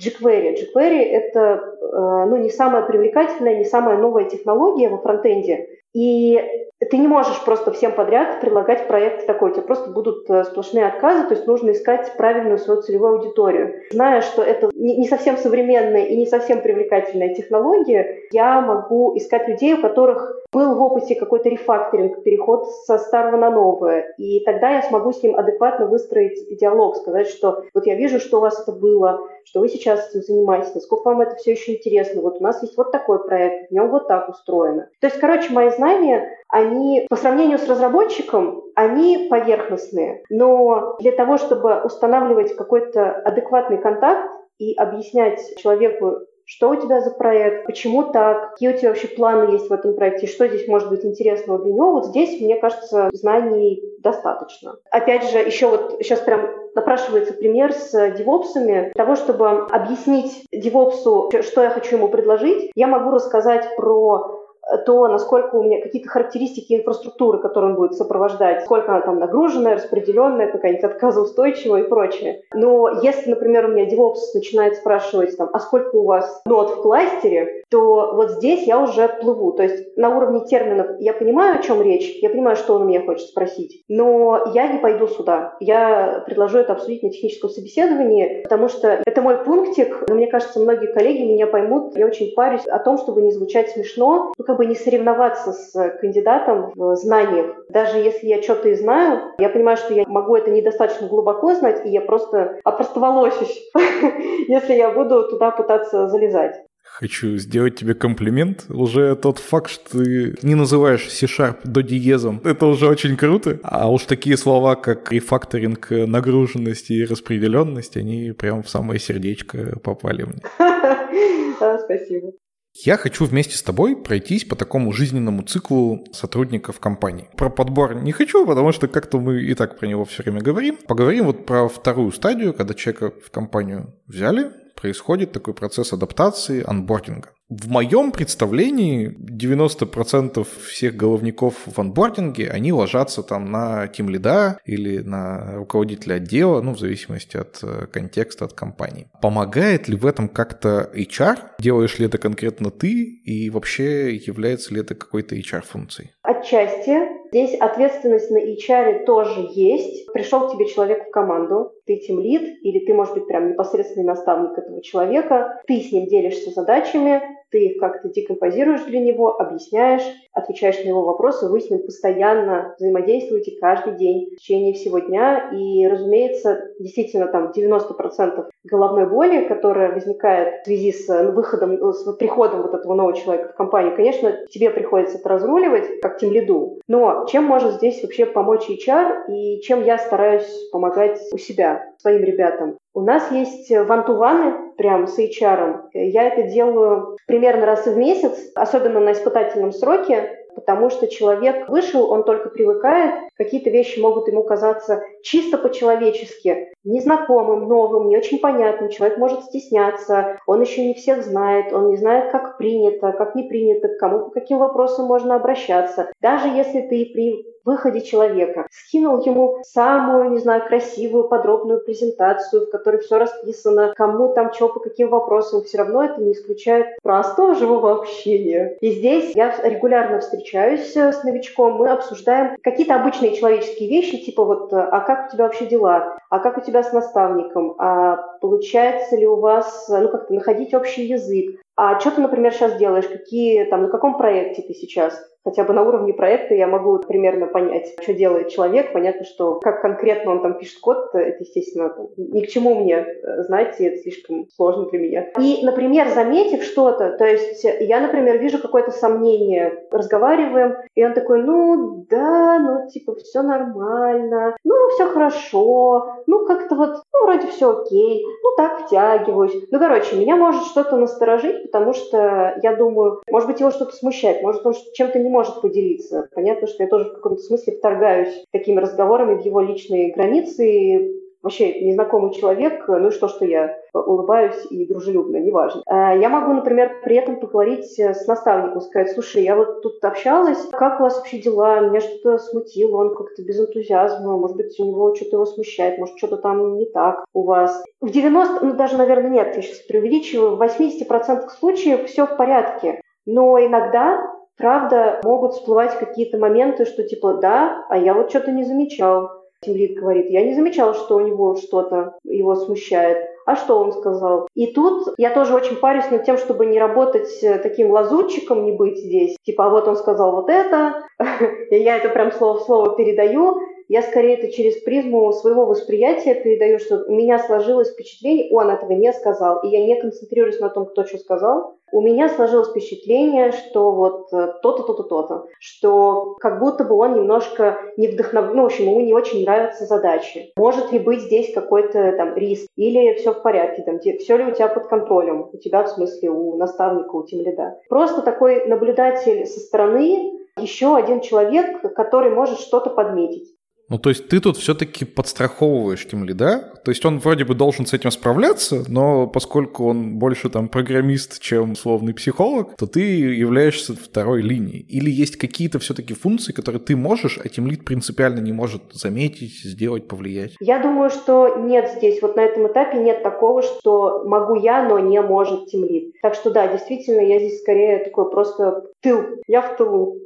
jQuery. 0.00 0.56
jQuery— 0.56 1.02
это 1.10 1.40
э, 1.40 2.26
ну, 2.28 2.36
не 2.36 2.50
самая 2.50 2.82
привлекательная, 2.82 3.58
не 3.58 3.64
самая 3.64 3.98
новая 3.98 4.24
технология 4.24 4.88
во 4.88 4.98
фронтенде. 4.98 5.68
И 5.92 6.40
ты 6.88 6.96
не 6.96 7.08
можешь 7.08 7.44
просто 7.44 7.72
всем 7.72 7.92
подряд 7.92 8.40
предлагать 8.40 8.86
проект 8.88 9.26
такой, 9.26 9.50
у 9.50 9.52
тебя 9.52 9.62
просто 9.62 9.90
будут 9.90 10.28
э, 10.30 10.44
сплошные 10.44 10.86
отказы, 10.86 11.28
то 11.28 11.34
есть 11.34 11.46
нужно 11.46 11.72
искать 11.72 12.10
правильную 12.16 12.58
свою 12.58 12.80
целевую 12.80 13.18
аудиторию. 13.18 13.82
Зная, 13.90 14.22
что 14.22 14.42
это 14.42 14.70
не 14.74 15.06
совсем 15.06 15.36
современная 15.36 16.06
и 16.06 16.16
не 16.16 16.26
совсем 16.26 16.62
привлекательная 16.62 17.34
технология, 17.34 18.22
я 18.32 18.62
могу 18.62 19.16
искать 19.16 19.46
людей, 19.46 19.74
у 19.74 19.82
которых 19.82 20.40
был 20.52 20.74
в 20.74 20.82
опыте 20.82 21.14
какой-то 21.14 21.48
рефакторинг, 21.48 22.22
переход 22.22 22.68
со 22.86 22.98
старого 22.98 23.36
на 23.36 23.50
новое, 23.50 24.14
и 24.16 24.40
тогда 24.40 24.70
я 24.70 24.82
смогу 24.82 25.12
с 25.12 25.22
ним 25.22 25.36
адекватно 25.36 25.86
выстроить 25.86 26.58
диалог, 26.58 26.96
сказать, 26.96 27.28
что 27.28 27.64
вот 27.74 27.86
я 27.86 27.94
вижу, 27.94 28.18
что 28.18 28.38
у 28.38 28.40
вас 28.40 28.60
это 28.60 28.72
было, 28.72 29.20
что 29.44 29.60
вы 29.60 29.68
сейчас 29.68 30.10
этим 30.10 30.22
занимаетесь, 30.22 30.74
насколько 30.74 31.08
вам 31.08 31.20
это 31.20 31.36
все 31.36 31.52
еще 31.52 31.74
интересно, 31.74 32.22
вот 32.22 32.40
у 32.40 32.42
нас 32.42 32.62
есть 32.62 32.76
вот 32.76 32.90
такой 32.90 33.22
проект, 33.24 33.70
в 33.70 33.74
нем 33.74 33.90
вот 33.90 34.08
так 34.08 34.28
устроено. 34.28 34.88
То 35.00 35.06
есть, 35.06 35.18
короче, 35.18 35.52
мои 35.52 35.70
знания, 35.80 36.28
они 36.48 37.06
по 37.08 37.16
сравнению 37.16 37.58
с 37.58 37.68
разработчиком, 37.68 38.62
они 38.74 39.28
поверхностные, 39.30 40.22
но 40.30 40.96
для 41.00 41.12
того, 41.12 41.38
чтобы 41.38 41.80
устанавливать 41.82 42.54
какой-то 42.54 43.12
адекватный 43.12 43.78
контакт, 43.78 44.30
и 44.60 44.74
объяснять 44.74 45.40
человеку, 45.56 46.18
что 46.44 46.70
у 46.70 46.76
тебя 46.76 47.00
за 47.00 47.10
проект, 47.12 47.64
почему 47.64 48.02
так, 48.02 48.50
какие 48.50 48.74
у 48.74 48.76
тебя 48.76 48.88
вообще 48.90 49.08
планы 49.08 49.52
есть 49.52 49.70
в 49.70 49.72
этом 49.72 49.94
проекте, 49.94 50.26
что 50.26 50.46
здесь 50.48 50.68
может 50.68 50.90
быть 50.90 51.04
интересного 51.04 51.60
для 51.60 51.72
него. 51.72 51.92
Вот 51.92 52.06
здесь, 52.06 52.40
мне 52.40 52.56
кажется, 52.56 53.08
знаний 53.12 53.82
достаточно. 54.00 54.76
Опять 54.90 55.30
же, 55.30 55.38
еще 55.38 55.68
вот 55.68 55.96
сейчас 56.00 56.20
прям 56.20 56.50
напрашивается 56.74 57.32
пример 57.32 57.72
с 57.72 58.10
девопсами. 58.18 58.90
Для 58.94 59.04
того, 59.04 59.14
чтобы 59.14 59.46
объяснить 59.70 60.44
девопсу, 60.52 61.30
что 61.40 61.62
я 61.62 61.70
хочу 61.70 61.96
ему 61.96 62.08
предложить, 62.08 62.70
я 62.74 62.86
могу 62.86 63.10
рассказать 63.10 63.64
про 63.76 64.40
то, 64.78 65.08
насколько 65.08 65.56
у 65.56 65.62
меня 65.62 65.80
какие-то 65.80 66.08
характеристики 66.08 66.74
инфраструктуры, 66.74 67.38
которые 67.38 67.70
он 67.70 67.76
будет 67.76 67.94
сопровождать, 67.94 68.64
сколько 68.64 68.92
она 68.92 69.00
там 69.00 69.18
нагруженная, 69.18 69.76
распределенная, 69.76 70.50
какая-нибудь 70.50 70.84
отказоустойчивая 70.84 71.82
и 71.82 71.88
прочее. 71.88 72.42
Но 72.54 73.00
если, 73.02 73.30
например, 73.30 73.66
у 73.66 73.68
меня 73.68 73.88
DevOps 73.88 74.34
начинает 74.34 74.76
спрашивать, 74.76 75.36
там, 75.36 75.50
а 75.52 75.58
сколько 75.60 75.96
у 75.96 76.04
вас 76.04 76.42
нод 76.44 76.70
в 76.70 76.82
кластере, 76.82 77.64
то 77.70 78.12
вот 78.14 78.32
здесь 78.32 78.66
я 78.66 78.80
уже 78.80 79.08
плыву. 79.08 79.52
То 79.52 79.62
есть 79.62 79.96
на 79.96 80.16
уровне 80.16 80.44
терминов 80.46 80.88
я 80.98 81.12
понимаю, 81.12 81.58
о 81.58 81.62
чем 81.62 81.82
речь, 81.82 82.18
я 82.20 82.30
понимаю, 82.30 82.56
что 82.56 82.74
он 82.74 82.82
у 82.82 82.84
меня 82.86 83.02
хочет 83.02 83.28
спросить, 83.28 83.84
но 83.88 84.52
я 84.54 84.68
не 84.68 84.78
пойду 84.78 85.06
сюда. 85.06 85.56
Я 85.60 86.22
предложу 86.26 86.58
это 86.58 86.72
обсудить 86.72 87.02
на 87.02 87.10
техническом 87.10 87.50
собеседовании, 87.50 88.42
потому 88.42 88.68
что 88.68 89.00
это 89.04 89.22
мой 89.22 89.44
пунктик, 89.44 90.04
но 90.08 90.14
мне 90.14 90.26
кажется, 90.26 90.60
многие 90.60 90.92
коллеги 90.92 91.22
меня 91.22 91.46
поймут. 91.46 91.96
Я 91.96 92.06
очень 92.06 92.34
парюсь 92.34 92.66
о 92.66 92.78
том, 92.78 92.98
чтобы 92.98 93.22
не 93.22 93.32
звучать 93.32 93.70
смешно, 93.70 94.32
ну, 94.36 94.44
как 94.44 94.59
бы 94.60 94.66
не 94.66 94.74
соревноваться 94.74 95.52
с 95.54 95.72
кандидатом 96.02 96.72
в 96.74 96.94
знаниях. 96.94 97.56
Даже 97.70 97.96
если 97.96 98.26
я 98.26 98.42
что-то 98.42 98.68
и 98.68 98.74
знаю, 98.74 99.32
я 99.38 99.48
понимаю, 99.48 99.78
что 99.78 99.94
я 99.94 100.04
могу 100.06 100.36
это 100.36 100.50
недостаточно 100.50 101.08
глубоко 101.08 101.54
знать, 101.54 101.86
и 101.86 101.88
я 101.88 102.02
просто 102.02 102.60
опростоволосюсь, 102.62 103.58
если 104.48 104.74
я 104.74 104.90
буду 104.90 105.30
туда 105.30 105.50
пытаться 105.50 106.08
залезать. 106.08 106.56
Хочу 106.82 107.38
сделать 107.38 107.76
тебе 107.76 107.94
комплимент. 107.94 108.66
Уже 108.68 109.16
тот 109.16 109.38
факт, 109.38 109.70
что 109.70 109.92
ты 109.92 110.36
не 110.42 110.54
называешь 110.54 111.08
C-Sharp 111.08 111.60
до 111.64 111.82
диезом, 111.82 112.42
это 112.44 112.66
уже 112.66 112.86
очень 112.86 113.16
круто. 113.16 113.58
А 113.62 113.90
уж 113.90 114.04
такие 114.04 114.36
слова, 114.36 114.74
как 114.74 115.10
рефакторинг 115.10 115.88
нагруженности 115.90 116.92
и 116.92 117.06
распределенность, 117.06 117.96
они 117.96 118.32
прям 118.32 118.62
в 118.62 118.68
самое 118.68 119.00
сердечко 119.00 119.78
попали 119.82 120.24
мне. 120.24 120.42
Спасибо. 121.86 122.32
Я 122.72 122.96
хочу 122.96 123.24
вместе 123.24 123.56
с 123.56 123.62
тобой 123.62 123.96
пройтись 123.96 124.44
по 124.44 124.56
такому 124.56 124.92
жизненному 124.92 125.42
циклу 125.42 126.06
сотрудников 126.12 126.80
компании. 126.80 127.28
Про 127.36 127.50
подбор 127.50 127.94
не 127.96 128.12
хочу, 128.12 128.46
потому 128.46 128.72
что 128.72 128.88
как-то 128.88 129.18
мы 129.18 129.42
и 129.42 129.54
так 129.54 129.78
про 129.78 129.86
него 129.86 130.04
все 130.04 130.22
время 130.22 130.40
говорим. 130.40 130.78
Поговорим 130.86 131.26
вот 131.26 131.46
про 131.46 131.68
вторую 131.68 132.12
стадию, 132.12 132.54
когда 132.54 132.74
человека 132.74 133.12
в 133.24 133.30
компанию 133.30 133.94
взяли, 134.06 134.52
происходит 134.76 135.32
такой 135.32 135.52
процесс 135.52 135.92
адаптации, 135.92 136.64
анбординга. 136.66 137.32
В 137.50 137.68
моем 137.68 138.12
представлении 138.12 139.08
90% 139.08 140.46
всех 140.68 140.94
головников 140.94 141.54
в 141.66 141.80
анбординге, 141.80 142.48
они 142.48 142.72
ложатся 142.72 143.24
там 143.24 143.50
на 143.50 143.88
тим 143.88 144.08
лида 144.08 144.60
или 144.64 144.98
на 144.98 145.56
руководителя 145.56 146.14
отдела, 146.14 146.62
ну, 146.62 146.74
в 146.74 146.78
зависимости 146.78 147.36
от 147.36 147.58
э, 147.64 147.86
контекста, 147.92 148.44
от 148.44 148.52
компании. 148.52 149.08
Помогает 149.20 149.88
ли 149.88 149.96
в 149.96 150.06
этом 150.06 150.28
как-то 150.28 150.92
HR? 150.94 151.38
Делаешь 151.58 151.98
ли 151.98 152.06
это 152.06 152.18
конкретно 152.18 152.70
ты? 152.70 152.92
И 152.92 153.50
вообще 153.50 154.14
является 154.14 154.72
ли 154.72 154.82
это 154.82 154.94
какой-то 154.94 155.34
HR-функцией? 155.34 156.12
Отчасти. 156.22 157.20
Здесь 157.32 157.54
ответственность 157.58 158.30
на 158.30 158.38
HR 158.38 159.04
тоже 159.04 159.48
есть. 159.54 160.06
Пришел 160.12 160.48
к 160.48 160.52
тебе 160.52 160.66
человек 160.68 161.08
в 161.08 161.10
команду, 161.10 161.72
ты 161.86 161.96
тем 161.96 162.20
лид, 162.20 162.42
или 162.62 162.84
ты, 162.84 162.94
может 162.94 163.14
быть, 163.14 163.26
прям 163.26 163.50
непосредственный 163.50 164.06
наставник 164.06 164.56
этого 164.56 164.82
человека, 164.82 165.60
ты 165.66 165.80
с 165.80 165.90
ним 165.90 166.06
делишься 166.06 166.50
задачами, 166.50 167.20
ты 167.50 167.66
их 167.66 167.80
как-то 167.80 168.08
декомпозируешь 168.08 168.82
для 168.82 169.00
него, 169.00 169.40
объясняешь, 169.40 170.02
отвечаешь 170.32 170.82
на 170.84 170.88
его 170.88 171.02
вопросы, 171.02 171.48
вы 171.48 171.60
с 171.60 171.70
ним 171.70 171.82
постоянно 171.82 172.74
взаимодействуете 172.78 173.56
каждый 173.60 173.96
день 173.96 174.30
в 174.32 174.36
течение 174.36 174.74
всего 174.74 174.98
дня. 174.98 175.50
И, 175.52 175.86
разумеется, 175.86 176.70
действительно 176.78 177.26
там 177.26 177.50
90% 177.50 178.48
головной 178.64 179.08
боли, 179.08 179.46
которая 179.48 179.92
возникает 179.92 180.62
в 180.62 180.64
связи 180.66 180.92
с 180.92 181.08
ну, 181.08 181.32
выходом, 181.32 181.74
ну, 181.74 181.92
с 181.92 182.12
приходом 182.14 182.62
вот 182.62 182.74
этого 182.74 182.94
нового 182.94 183.16
человека 183.16 183.52
в 183.52 183.56
компанию, 183.56 183.96
конечно, 183.96 184.46
тебе 184.50 184.70
приходится 184.70 185.18
это 185.18 185.28
разруливать, 185.28 186.00
как 186.00 186.18
тем 186.18 186.32
лиду. 186.32 186.78
Но 186.88 187.26
чем 187.26 187.44
может 187.44 187.74
здесь 187.74 188.02
вообще 188.02 188.26
помочь 188.26 188.68
HR 188.68 189.26
и 189.28 189.60
чем 189.62 189.84
я 189.84 189.98
стараюсь 189.98 190.68
помогать 190.70 191.20
у 191.32 191.38
себя, 191.38 191.86
своим 191.98 192.22
ребятам? 192.22 192.76
У 192.92 193.02
нас 193.02 193.30
есть 193.30 193.70
вантуваны 193.70 194.72
прям 194.76 195.06
с 195.06 195.18
HR. 195.18 195.90
Я 195.92 196.24
это 196.24 196.42
делаю 196.42 197.16
примерно 197.26 197.66
раз 197.66 197.86
в 197.86 197.96
месяц, 197.96 198.36
особенно 198.54 198.98
на 198.98 199.12
испытательном 199.12 199.70
сроке, 199.72 200.40
потому 200.54 200.90
что 200.90 201.06
человек 201.06 201.68
вышел, 201.68 202.10
он 202.10 202.24
только 202.24 202.48
привыкает, 202.48 203.14
какие-то 203.36 203.70
вещи 203.70 204.00
могут 204.00 204.26
ему 204.28 204.42
казаться 204.42 205.02
чисто 205.22 205.58
по-человечески, 205.58 206.72
незнакомым, 206.84 207.68
новым, 207.68 208.08
не 208.08 208.16
очень 208.16 208.38
понятным. 208.38 208.90
Человек 208.90 209.18
может 209.18 209.44
стесняться, 209.44 210.38
он 210.46 210.60
еще 210.60 210.84
не 210.84 210.94
всех 210.94 211.22
знает, 211.22 211.72
он 211.72 211.90
не 211.90 211.96
знает, 211.96 212.32
как 212.32 212.56
принято, 212.56 213.12
как 213.12 213.34
не 213.34 213.44
принято, 213.44 213.88
к 213.88 213.98
кому, 213.98 214.26
по 214.26 214.30
каким 214.30 214.58
вопросам 214.58 215.06
можно 215.06 215.36
обращаться. 215.36 216.10
Даже 216.20 216.48
если 216.48 216.80
ты 216.80 217.10
при 217.12 217.46
выходе 217.64 218.00
человека, 218.00 218.66
скинул 218.70 219.20
ему 219.24 219.58
самую, 219.62 220.30
не 220.30 220.38
знаю, 220.38 220.66
красивую, 220.66 221.28
подробную 221.28 221.80
презентацию, 221.80 222.66
в 222.66 222.70
которой 222.70 223.00
все 223.00 223.18
расписано, 223.18 223.92
кому 223.96 224.32
там 224.34 224.52
что, 224.52 224.68
по 224.68 224.80
каким 224.80 225.08
вопросам, 225.08 225.62
все 225.62 225.78
равно 225.78 226.04
это 226.04 226.20
не 226.20 226.32
исключает 226.32 226.86
простого 227.02 227.54
живого 227.54 227.92
общения. 227.92 228.76
И 228.80 228.92
здесь 228.92 229.34
я 229.34 229.54
регулярно 229.62 230.20
встречаюсь 230.20 230.96
с 230.96 231.24
новичком, 231.24 231.74
мы 231.74 231.90
обсуждаем 231.90 232.56
какие-то 232.62 232.94
обычные 232.94 233.36
человеческие 233.36 233.88
вещи, 233.88 234.24
типа 234.24 234.44
вот, 234.44 234.72
а 234.72 235.00
как 235.00 235.28
у 235.28 235.32
тебя 235.32 235.44
вообще 235.44 235.66
дела, 235.66 236.16
а 236.30 236.38
как 236.38 236.58
у 236.58 236.60
тебя 236.60 236.82
с 236.82 236.92
наставником, 236.92 237.74
а 237.78 238.16
получается 238.40 239.16
ли 239.16 239.26
у 239.26 239.36
вас, 239.36 239.88
ну, 239.88 240.08
как-то 240.08 240.34
находить 240.34 240.74
общий 240.74 241.04
язык, 241.04 241.60
а 241.82 241.98
что 241.98 242.10
ты, 242.10 242.20
например, 242.20 242.52
сейчас 242.52 242.76
делаешь, 242.76 243.08
какие, 243.08 243.64
там, 243.64 243.84
на 243.84 243.88
каком 243.88 244.18
проекте 244.18 244.60
ты 244.60 244.74
сейчас, 244.74 245.18
хотя 245.44 245.64
бы 245.64 245.72
на 245.72 245.82
уровне 245.82 246.12
проекта 246.12 246.54
я 246.54 246.66
могу 246.66 246.98
примерно 246.98 247.46
понять, 247.46 247.94
что 248.02 248.12
делает 248.12 248.48
человек. 248.48 248.92
Понятно, 248.92 249.24
что 249.24 249.60
как 249.60 249.80
конкретно 249.80 250.32
он 250.32 250.42
там 250.42 250.58
пишет 250.58 250.80
код, 250.80 251.14
это, 251.14 251.36
естественно, 251.40 251.94
ни 252.16 252.42
к 252.42 252.48
чему 252.48 252.74
мне 252.74 252.96
э, 252.96 253.42
знать, 253.44 253.80
и 253.80 253.84
это 253.84 254.02
слишком 254.02 254.46
сложно 254.54 254.90
для 254.90 254.98
меня. 254.98 255.26
И, 255.40 255.64
например, 255.64 256.08
заметив 256.08 256.62
что-то, 256.62 257.16
то 257.16 257.24
есть 257.24 257.64
я, 257.64 258.00
например, 258.00 258.38
вижу 258.38 258.58
какое-то 258.58 258.90
сомнение, 258.90 259.86
разговариваем, 259.90 260.76
и 260.94 261.04
он 261.04 261.14
такой, 261.14 261.42
ну, 261.42 262.06
да, 262.10 262.58
ну, 262.58 262.90
типа, 262.90 263.14
все 263.16 263.42
нормально, 263.42 264.56
ну, 264.64 264.74
все 264.90 265.06
хорошо, 265.06 266.16
ну, 266.26 266.46
как-то 266.46 266.74
вот, 266.74 267.02
ну, 267.14 267.24
вроде 267.24 267.46
все 267.46 267.70
окей, 267.70 268.24
ну, 268.42 268.50
так 268.56 268.80
втягиваюсь. 268.80 269.54
Ну, 269.70 269.78
короче, 269.78 270.16
меня 270.16 270.36
может 270.36 270.64
что-то 270.64 270.96
насторожить, 270.96 271.69
потому 271.70 271.94
что 271.94 272.58
я 272.62 272.74
думаю, 272.74 273.22
может 273.30 273.48
быть, 273.48 273.60
его 273.60 273.70
что-то 273.70 273.94
смущает, 273.94 274.42
может, 274.42 274.66
он 274.66 274.74
чем-то 274.94 275.18
не 275.18 275.30
может 275.30 275.60
поделиться. 275.60 276.28
Понятно, 276.34 276.66
что 276.66 276.82
я 276.82 276.88
тоже 276.88 277.04
в 277.04 277.14
каком-то 277.14 277.42
смысле 277.42 277.76
вторгаюсь 277.76 278.44
такими 278.52 278.80
разговорами 278.80 279.36
в 279.36 279.44
его 279.44 279.60
личные 279.60 280.12
границы, 280.12 281.19
вообще 281.42 281.80
незнакомый 281.80 282.32
человек, 282.32 282.84
ну 282.86 283.10
что, 283.10 283.28
что 283.28 283.44
я 283.44 283.78
улыбаюсь 283.92 284.66
и 284.70 284.86
дружелюбно, 284.86 285.36
неважно. 285.36 285.82
А, 285.86 286.14
я 286.14 286.28
могу, 286.28 286.52
например, 286.52 287.00
при 287.02 287.16
этом 287.16 287.40
поговорить 287.40 287.98
с 287.98 288.26
наставником, 288.26 288.80
сказать, 288.80 289.12
слушай, 289.12 289.42
я 289.42 289.56
вот 289.56 289.82
тут 289.82 290.04
общалась, 290.04 290.68
как 290.72 291.00
у 291.00 291.04
вас 291.04 291.16
вообще 291.16 291.38
дела, 291.38 291.80
меня 291.80 292.00
что-то 292.00 292.38
смутило, 292.38 292.98
он 292.98 293.14
как-то 293.14 293.42
без 293.42 293.58
энтузиазма, 293.58 294.36
может 294.36 294.56
быть, 294.56 294.78
у 294.78 294.84
него 294.84 295.14
что-то 295.14 295.36
его 295.36 295.46
смущает, 295.46 295.98
может, 295.98 296.16
что-то 296.18 296.36
там 296.36 296.76
не 296.76 296.86
так 296.86 297.24
у 297.32 297.42
вас. 297.42 297.82
В 298.00 298.10
90, 298.10 298.64
ну 298.64 298.72
даже, 298.74 298.96
наверное, 298.96 299.30
нет, 299.30 299.56
я 299.56 299.62
сейчас 299.62 299.78
преувеличиваю, 299.78 300.56
в 300.56 300.62
80% 300.62 301.48
случаев 301.58 302.06
все 302.06 302.26
в 302.26 302.36
порядке. 302.36 303.00
Но 303.26 303.58
иногда 303.58 304.30
правда, 304.60 305.20
могут 305.24 305.54
всплывать 305.54 305.98
какие-то 305.98 306.38
моменты, 306.38 306.84
что 306.84 307.02
типа, 307.02 307.34
да, 307.34 307.84
а 307.88 307.96
я 307.96 308.14
вот 308.14 308.30
что-то 308.30 308.52
не 308.52 308.64
замечал. 308.64 309.39
Тимлит 309.62 309.98
говорит, 309.98 310.30
я 310.30 310.42
не 310.42 310.54
замечал, 310.54 310.94
что 310.94 311.16
у 311.16 311.20
него 311.20 311.56
что-то 311.56 312.14
его 312.24 312.56
смущает. 312.56 313.28
А 313.46 313.56
что 313.56 313.78
он 313.78 313.92
сказал? 313.92 314.48
И 314.54 314.68
тут 314.68 315.14
я 315.18 315.30
тоже 315.30 315.54
очень 315.54 315.76
парюсь 315.76 316.10
над 316.10 316.24
тем, 316.24 316.38
чтобы 316.38 316.66
не 316.66 316.78
работать 316.78 317.28
таким 317.62 317.90
лазутчиком, 317.90 318.64
не 318.64 318.72
быть 318.72 318.98
здесь. 318.98 319.36
Типа, 319.42 319.66
а 319.66 319.68
вот 319.70 319.88
он 319.88 319.96
сказал 319.96 320.32
вот 320.32 320.48
это, 320.48 321.02
и 321.70 321.76
я 321.76 321.96
это 321.96 322.08
прям 322.10 322.32
слово 322.32 322.58
в 322.58 322.62
слово 322.62 322.96
передаю, 322.96 323.60
я 323.90 324.02
скорее 324.02 324.36
это 324.36 324.52
через 324.52 324.80
призму 324.82 325.32
своего 325.32 325.66
восприятия 325.66 326.34
передаю, 326.34 326.78
что 326.78 327.02
у 327.08 327.12
меня 327.12 327.40
сложилось 327.40 327.90
впечатление, 327.90 328.48
он 328.52 328.70
этого 328.70 328.92
не 328.92 329.12
сказал, 329.12 329.64
и 329.64 329.68
я 329.68 329.84
не 329.84 330.00
концентрируюсь 330.00 330.60
на 330.60 330.68
том, 330.68 330.86
кто 330.86 331.04
что 331.04 331.18
сказал. 331.18 331.74
У 331.90 332.00
меня 332.00 332.28
сложилось 332.28 332.68
впечатление, 332.68 333.50
что 333.50 333.90
вот 333.90 334.32
э, 334.32 334.52
то-то, 334.62 334.84
то-то, 334.84 335.02
то-то, 335.02 335.46
что 335.58 336.36
как 336.38 336.60
будто 336.60 336.84
бы 336.84 336.94
он 336.94 337.16
немножко 337.16 337.80
не 337.96 338.06
вдохновлен, 338.06 338.58
ну, 338.58 338.62
в 338.62 338.66
общем, 338.66 338.84
ему 338.84 339.00
не 339.00 339.12
очень 339.12 339.42
нравятся 339.42 339.86
задачи. 339.86 340.52
Может 340.56 340.92
ли 340.92 341.00
быть 341.00 341.22
здесь 341.22 341.52
какой-то 341.52 342.12
там 342.12 342.36
риск? 342.36 342.68
Или 342.76 343.14
все 343.14 343.34
в 343.34 343.42
порядке, 343.42 343.82
там, 343.82 343.98
все 343.98 344.36
ли 344.36 344.44
у 344.44 344.52
тебя 344.52 344.68
под 344.68 344.86
контролем? 344.86 345.48
У 345.52 345.56
тебя, 345.56 345.82
в 345.82 345.88
смысле, 345.88 346.30
у 346.30 346.56
наставника, 346.56 347.16
у 347.16 347.24
тимлида. 347.24 347.80
Просто 347.88 348.22
такой 348.22 348.66
наблюдатель 348.66 349.46
со 349.46 349.58
стороны, 349.58 350.38
еще 350.60 350.94
один 350.94 351.22
человек, 351.22 351.82
который 351.96 352.30
может 352.30 352.60
что-то 352.60 352.90
подметить. 352.90 353.52
Ну, 353.90 353.98
то 353.98 354.08
есть 354.08 354.28
ты 354.28 354.40
тут 354.40 354.56
все-таки 354.56 355.04
подстраховываешь 355.04 356.06
Тимли, 356.06 356.32
да? 356.32 356.58
То 356.84 356.92
есть 356.92 357.04
он 357.04 357.18
вроде 357.18 357.44
бы 357.44 357.54
должен 357.54 357.86
с 357.86 357.92
этим 357.92 358.12
справляться, 358.12 358.84
но 358.88 359.26
поскольку 359.26 359.86
он 359.86 360.18
больше 360.18 360.48
там 360.48 360.68
программист, 360.68 361.40
чем 361.40 361.72
условный 361.72 362.14
психолог, 362.14 362.76
то 362.76 362.86
ты 362.86 363.00
являешься 363.00 363.94
второй 363.94 364.42
линией. 364.42 364.86
Или 364.88 365.10
есть 365.10 365.36
какие-то 365.36 365.80
все-таки 365.80 366.14
функции, 366.14 366.52
которые 366.52 366.80
ты 366.80 366.96
можешь, 366.96 367.38
а 367.42 367.48
Тимлит 367.48 367.84
принципиально 367.84 368.38
не 368.38 368.52
может 368.52 368.82
заметить, 368.92 369.60
сделать, 369.64 370.06
повлиять? 370.06 370.52
Я 370.60 370.78
думаю, 370.80 371.10
что 371.10 371.56
нет 371.56 371.90
здесь, 371.96 372.22
вот 372.22 372.36
на 372.36 372.40
этом 372.40 372.68
этапе 372.68 372.98
нет 372.98 373.24
такого, 373.24 373.62
что 373.62 374.22
могу 374.24 374.54
я, 374.54 374.88
но 374.88 375.00
не 375.00 375.20
может 375.20 375.66
тимлид. 375.66 376.14
Так 376.22 376.34
что 376.34 376.50
да, 376.50 376.68
действительно, 376.68 377.20
я 377.20 377.40
здесь 377.40 377.60
скорее 377.60 378.04
такой 378.04 378.30
просто 378.30 378.84
тыл, 379.00 379.20
я 379.48 379.62
в 379.62 379.76
тылу. 379.76 380.16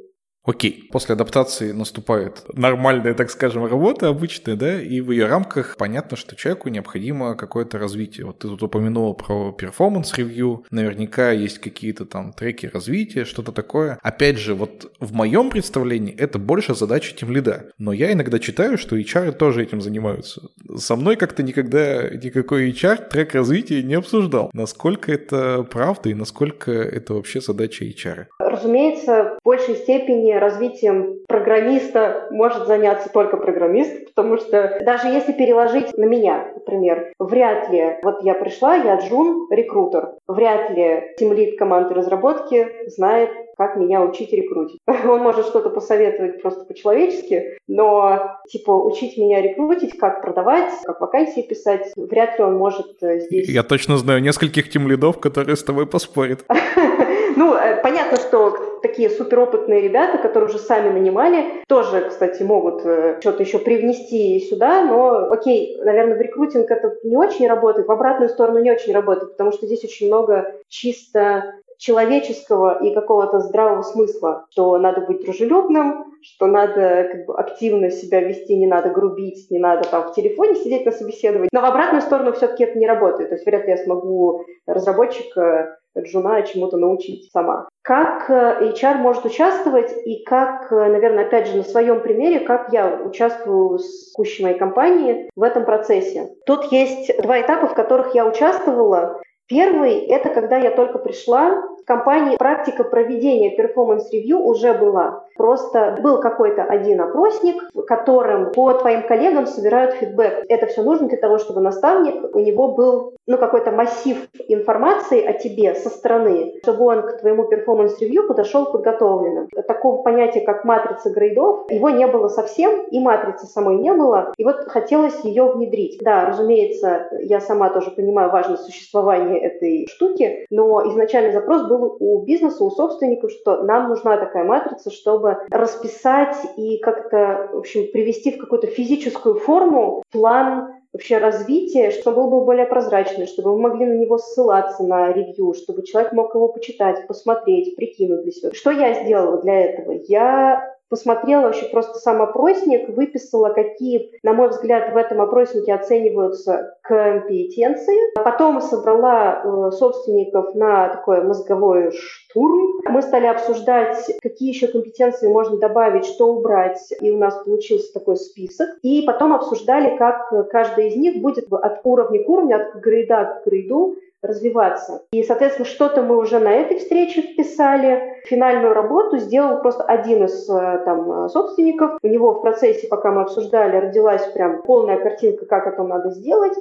Окей, 0.45 0.87
после 0.91 1.13
адаптации 1.13 1.71
наступает 1.71 2.43
нормальная, 2.53 3.15
так 3.15 3.31
скажем, 3.31 3.65
работа 3.65 4.09
обычная, 4.09 4.55
да, 4.55 4.79
и 4.79 5.01
в 5.01 5.11
ее 5.11 5.25
рамках 5.25 5.75
понятно, 5.75 6.15
что 6.15 6.35
человеку 6.35 6.69
необходимо 6.69 7.35
какое-то 7.35 7.79
развитие. 7.79 8.27
Вот 8.27 8.39
ты 8.39 8.47
тут 8.47 8.61
упомянула 8.61 9.13
про 9.13 9.51
performance 9.51 10.19
review, 10.19 10.63
наверняка 10.69 11.31
есть 11.31 11.57
какие-то 11.57 12.05
там 12.05 12.31
треки 12.31 12.67
развития, 12.67 13.25
что-то 13.25 13.51
такое. 13.51 13.97
Опять 14.03 14.37
же, 14.37 14.53
вот 14.53 14.91
в 14.99 15.13
моем 15.13 15.49
представлении 15.49 16.15
это 16.15 16.37
больше 16.37 16.75
задача 16.75 17.15
тимлида, 17.15 17.71
но 17.79 17.91
я 17.91 18.11
иногда 18.11 18.37
читаю, 18.37 18.77
что 18.77 18.97
HR 18.97 19.31
тоже 19.31 19.63
этим 19.63 19.81
занимаются. 19.81 20.41
Со 20.75 20.95
мной 20.95 21.15
как-то 21.15 21.41
никогда 21.41 22.07
никакой 22.09 22.69
HR 22.69 23.09
трек 23.09 23.33
развития 23.33 23.81
не 23.81 23.95
обсуждал. 23.95 24.51
Насколько 24.53 25.11
это 25.11 25.63
правда 25.63 26.09
и 26.09 26.13
насколько 26.13 26.71
это 26.71 27.15
вообще 27.15 27.41
задача 27.41 27.83
HR? 27.83 28.27
Разумеется, 28.37 29.37
в 29.41 29.43
большей 29.43 29.75
степени 29.75 30.34
развитием 30.39 31.19
программиста 31.27 32.27
может 32.31 32.67
заняться 32.67 33.09
только 33.09 33.37
программист, 33.37 34.05
потому 34.05 34.37
что 34.37 34.77
даже 34.81 35.07
если 35.07 35.33
переложить 35.33 35.97
на 35.97 36.05
меня, 36.05 36.51
например, 36.55 37.11
вряд 37.19 37.69
ли, 37.69 37.97
вот 38.03 38.23
я 38.23 38.33
пришла, 38.33 38.75
я 38.75 38.95
джун, 38.95 39.47
рекрутер, 39.51 40.13
вряд 40.27 40.71
ли 40.71 41.15
тимлид 41.17 41.57
команды 41.57 41.93
разработки 41.93 42.67
знает, 42.87 43.29
как 43.57 43.77
меня 43.77 44.01
учить 44.01 44.31
рекрутить. 44.33 44.79
Он 44.87 45.21
может 45.21 45.45
что-то 45.45 45.69
посоветовать 45.69 46.41
просто 46.41 46.65
по-человечески, 46.65 47.57
но, 47.67 48.37
типа, 48.49 48.71
учить 48.71 49.17
меня 49.17 49.41
рекрутить, 49.41 49.97
как 49.97 50.21
продавать, 50.21 50.71
как 50.83 51.01
вакансии 51.01 51.41
писать, 51.41 51.91
вряд 51.95 52.37
ли 52.37 52.43
он 52.43 52.57
может 52.57 53.01
э, 53.01 53.21
здесь... 53.21 53.49
Я 53.49 53.63
точно 53.63 53.97
знаю 53.97 54.21
нескольких 54.21 54.69
тимлидов, 54.69 55.19
которые 55.19 55.55
с 55.55 55.63
тобой 55.63 55.87
поспорят. 55.87 56.45
Ну, 57.35 57.53
э, 57.55 57.81
понятно, 57.81 58.17
что 58.17 58.79
такие 58.81 59.09
суперопытные 59.09 59.81
ребята, 59.81 60.17
которые 60.17 60.49
уже 60.49 60.59
сами 60.59 60.91
нанимали, 60.91 61.63
тоже, 61.67 62.07
кстати, 62.07 62.43
могут 62.43 62.85
э, 62.85 63.17
что-то 63.19 63.43
еще 63.43 63.59
привнести 63.59 64.39
сюда, 64.39 64.83
но, 64.83 65.29
окей, 65.31 65.77
наверное, 65.81 66.17
в 66.17 66.21
рекрутинг 66.21 66.71
это 66.71 66.95
не 67.03 67.17
очень 67.17 67.47
работает, 67.47 67.87
в 67.87 67.91
обратную 67.91 68.29
сторону 68.29 68.59
не 68.59 68.71
очень 68.71 68.93
работает, 68.93 69.31
потому 69.31 69.51
что 69.51 69.65
здесь 69.65 69.83
очень 69.83 70.07
много 70.07 70.53
чисто 70.69 71.55
человеческого 71.77 72.83
и 72.83 72.93
какого-то 72.93 73.39
здравого 73.39 73.81
смысла, 73.83 74.45
что 74.51 74.77
надо 74.77 75.01
быть 75.01 75.23
дружелюбным, 75.23 76.13
что 76.21 76.47
надо 76.47 77.07
как 77.11 77.25
бы, 77.25 77.35
активно 77.35 77.91
себя 77.91 78.21
вести, 78.21 78.57
не 78.57 78.67
надо 78.67 78.89
грубить, 78.89 79.49
не 79.51 79.59
надо 79.59 79.87
там 79.87 80.09
в 80.09 80.13
телефоне 80.13 80.55
сидеть 80.55 80.85
на 80.85 80.91
собеседовании. 80.91 81.49
Но 81.51 81.61
в 81.61 81.65
обратную 81.65 82.01
сторону 82.01 82.33
все-таки 82.33 82.63
это 82.63 82.79
не 82.79 82.87
работает. 82.87 83.29
То 83.29 83.35
есть 83.35 83.45
вряд 83.45 83.65
ли 83.65 83.71
я 83.71 83.77
смогу 83.77 84.45
разработчика 84.65 85.77
джуна 85.97 86.41
чему-то 86.43 86.77
научить 86.77 87.31
сама. 87.31 87.67
Как 87.81 88.29
э, 88.29 88.71
HR 88.73 88.95
может 88.95 89.25
участвовать 89.25 89.93
и 90.05 90.23
как, 90.23 90.71
э, 90.71 90.75
наверное, 90.75 91.25
опять 91.25 91.47
же 91.47 91.57
на 91.57 91.63
своем 91.63 92.01
примере, 92.01 92.41
как 92.41 92.73
я 92.73 93.01
участвую 93.05 93.79
с 93.79 94.11
текущей 94.11 94.43
моей 94.43 94.57
компанией 94.57 95.29
в 95.35 95.43
этом 95.43 95.65
процессе. 95.65 96.29
Тут 96.45 96.71
есть 96.71 97.15
два 97.21 97.39
этапа, 97.41 97.67
в 97.67 97.75
которых 97.75 98.15
я 98.15 98.25
участвовала. 98.25 99.21
Первый– 99.47 99.99
это 100.07 100.29
когда 100.29 100.57
я 100.57 100.71
только 100.71 100.97
пришла 100.99 101.63
компании, 101.85 102.37
практика 102.37 102.83
проведения 102.83 103.55
performance 103.55 104.09
review 104.09 104.39
уже 104.39 104.73
была. 104.73 105.25
Просто 105.35 105.97
был 106.01 106.19
какой-то 106.19 106.63
один 106.63 107.01
опросник, 107.01 107.61
в 107.73 107.81
котором 107.83 108.51
по 108.51 108.73
твоим 108.73 109.03
коллегам 109.07 109.45
собирают 109.45 109.95
фидбэк. 109.95 110.45
Это 110.47 110.67
все 110.67 110.81
нужно 110.81 111.07
для 111.07 111.17
того, 111.17 111.37
чтобы 111.37 111.61
наставник, 111.61 112.35
у 112.35 112.39
него 112.39 112.69
был 112.69 113.13
ну, 113.27 113.37
какой-то 113.37 113.71
массив 113.71 114.17
информации 114.47 115.23
о 115.23 115.33
тебе 115.33 115.75
со 115.75 115.89
стороны, 115.89 116.53
чтобы 116.61 116.85
он 116.85 117.01
к 117.01 117.19
твоему 117.19 117.45
performance 117.45 117.98
review 117.98 118.27
подошел 118.27 118.71
подготовленным. 118.71 119.49
Такого 119.67 120.03
понятия, 120.03 120.41
как 120.41 120.63
матрица 120.63 121.09
грейдов, 121.09 121.69
его 121.69 121.89
не 121.89 122.07
было 122.07 122.27
совсем, 122.27 122.85
и 122.85 122.99
матрицы 122.99 123.45
самой 123.47 123.77
не 123.77 123.93
было, 123.93 124.33
и 124.37 124.43
вот 124.43 124.67
хотелось 124.67 125.23
ее 125.23 125.51
внедрить. 125.51 125.99
Да, 126.01 126.25
разумеется, 126.25 127.07
я 127.21 127.39
сама 127.39 127.69
тоже 127.69 127.91
понимаю 127.91 128.31
важность 128.31 128.63
существования 128.63 129.39
этой 129.39 129.87
штуки, 129.87 130.45
но 130.49 130.87
изначальный 130.89 131.31
запрос 131.31 131.67
был 131.67 131.74
у 131.83 132.23
бизнеса, 132.23 132.63
у 132.63 132.71
собственников, 132.71 133.31
что 133.31 133.63
нам 133.63 133.89
нужна 133.89 134.17
такая 134.17 134.43
матрица, 134.43 134.91
чтобы 134.91 135.37
расписать 135.49 136.37
и 136.57 136.77
как-то, 136.79 137.49
в 137.53 137.57
общем, 137.57 137.91
привести 137.91 138.31
в 138.31 138.37
какую-то 138.37 138.67
физическую 138.67 139.35
форму 139.35 140.03
план 140.11 140.75
вообще 140.93 141.17
развития, 141.17 141.91
чтобы 141.91 142.23
он 142.23 142.29
был 142.29 142.45
более 142.45 142.65
прозрачный, 142.65 143.27
чтобы 143.27 143.51
вы 143.51 143.59
могли 143.59 143.85
на 143.85 143.97
него 143.97 144.17
ссылаться 144.17 144.81
на 144.83 145.11
ревью, 145.11 145.53
чтобы 145.53 145.83
человек 145.83 146.13
мог 146.13 146.33
его 146.33 146.47
почитать, 146.47 147.05
посмотреть, 147.07 147.75
прикинуть 147.75 148.23
для 148.23 148.31
себя. 148.31 148.51
Что 148.53 148.71
я 148.71 149.03
сделала 149.03 149.41
для 149.41 149.59
этого? 149.65 149.99
Я 150.07 150.74
посмотрела 150.89 151.43
вообще 151.43 151.65
просто 151.65 151.99
сам 151.99 152.21
опросник, 152.21 152.89
выписала, 152.89 153.49
какие, 153.49 154.11
на 154.23 154.33
мой 154.33 154.49
взгляд, 154.49 154.93
в 154.93 154.97
этом 154.97 155.21
опроснике 155.21 155.73
оцениваются 155.73 156.77
компетенции. 156.81 157.95
Потом 158.15 158.61
собрала 158.61 159.41
э, 159.43 159.71
собственников 159.71 160.53
на 160.55 160.89
такой 160.89 161.23
мозговой 161.23 161.91
штурм. 161.91 162.81
Мы 162.87 163.01
стали 163.01 163.25
обсуждать, 163.25 163.97
какие 164.21 164.49
еще 164.49 164.67
компетенции 164.67 165.27
можно 165.27 165.57
добавить, 165.57 166.05
что 166.05 166.27
убрать, 166.27 166.79
и 167.01 167.11
у 167.11 167.17
нас 167.17 167.35
получился 167.43 167.93
такой 167.93 168.17
список. 168.17 168.69
И 168.83 169.01
потом 169.01 169.33
обсуждали, 169.33 169.97
как 169.97 170.29
каждый 170.49 170.89
из 170.89 170.95
них 170.95 171.21
будет 171.21 171.51
от 171.51 171.81
уровня 171.83 172.23
к 172.23 172.29
уровню, 172.29 172.57
от 172.57 172.81
грейда 172.81 173.41
к 173.41 173.47
грейду 173.47 173.95
развиваться. 174.21 175.03
И, 175.11 175.23
соответственно, 175.23 175.67
что-то 175.67 176.01
мы 176.01 176.17
уже 176.17 176.39
на 176.39 176.51
этой 176.51 176.79
встрече 176.79 177.21
вписали. 177.21 178.21
Финальную 178.25 178.73
работу 178.73 179.17
сделал 179.17 179.59
просто 179.59 179.83
один 179.83 180.25
из 180.25 180.49
э, 180.49 180.81
там, 180.83 181.29
собственников. 181.29 181.99
У 182.01 182.07
него 182.07 182.33
в 182.33 182.41
процессе, 182.41 182.87
пока 182.87 183.11
мы 183.11 183.21
обсуждали, 183.21 183.77
родилась 183.77 184.25
прям 184.33 184.63
полная 184.63 184.97
картинка, 184.97 185.45
как 185.45 185.67
это 185.67 185.83
надо 185.83 186.09
сделать. 186.11 186.57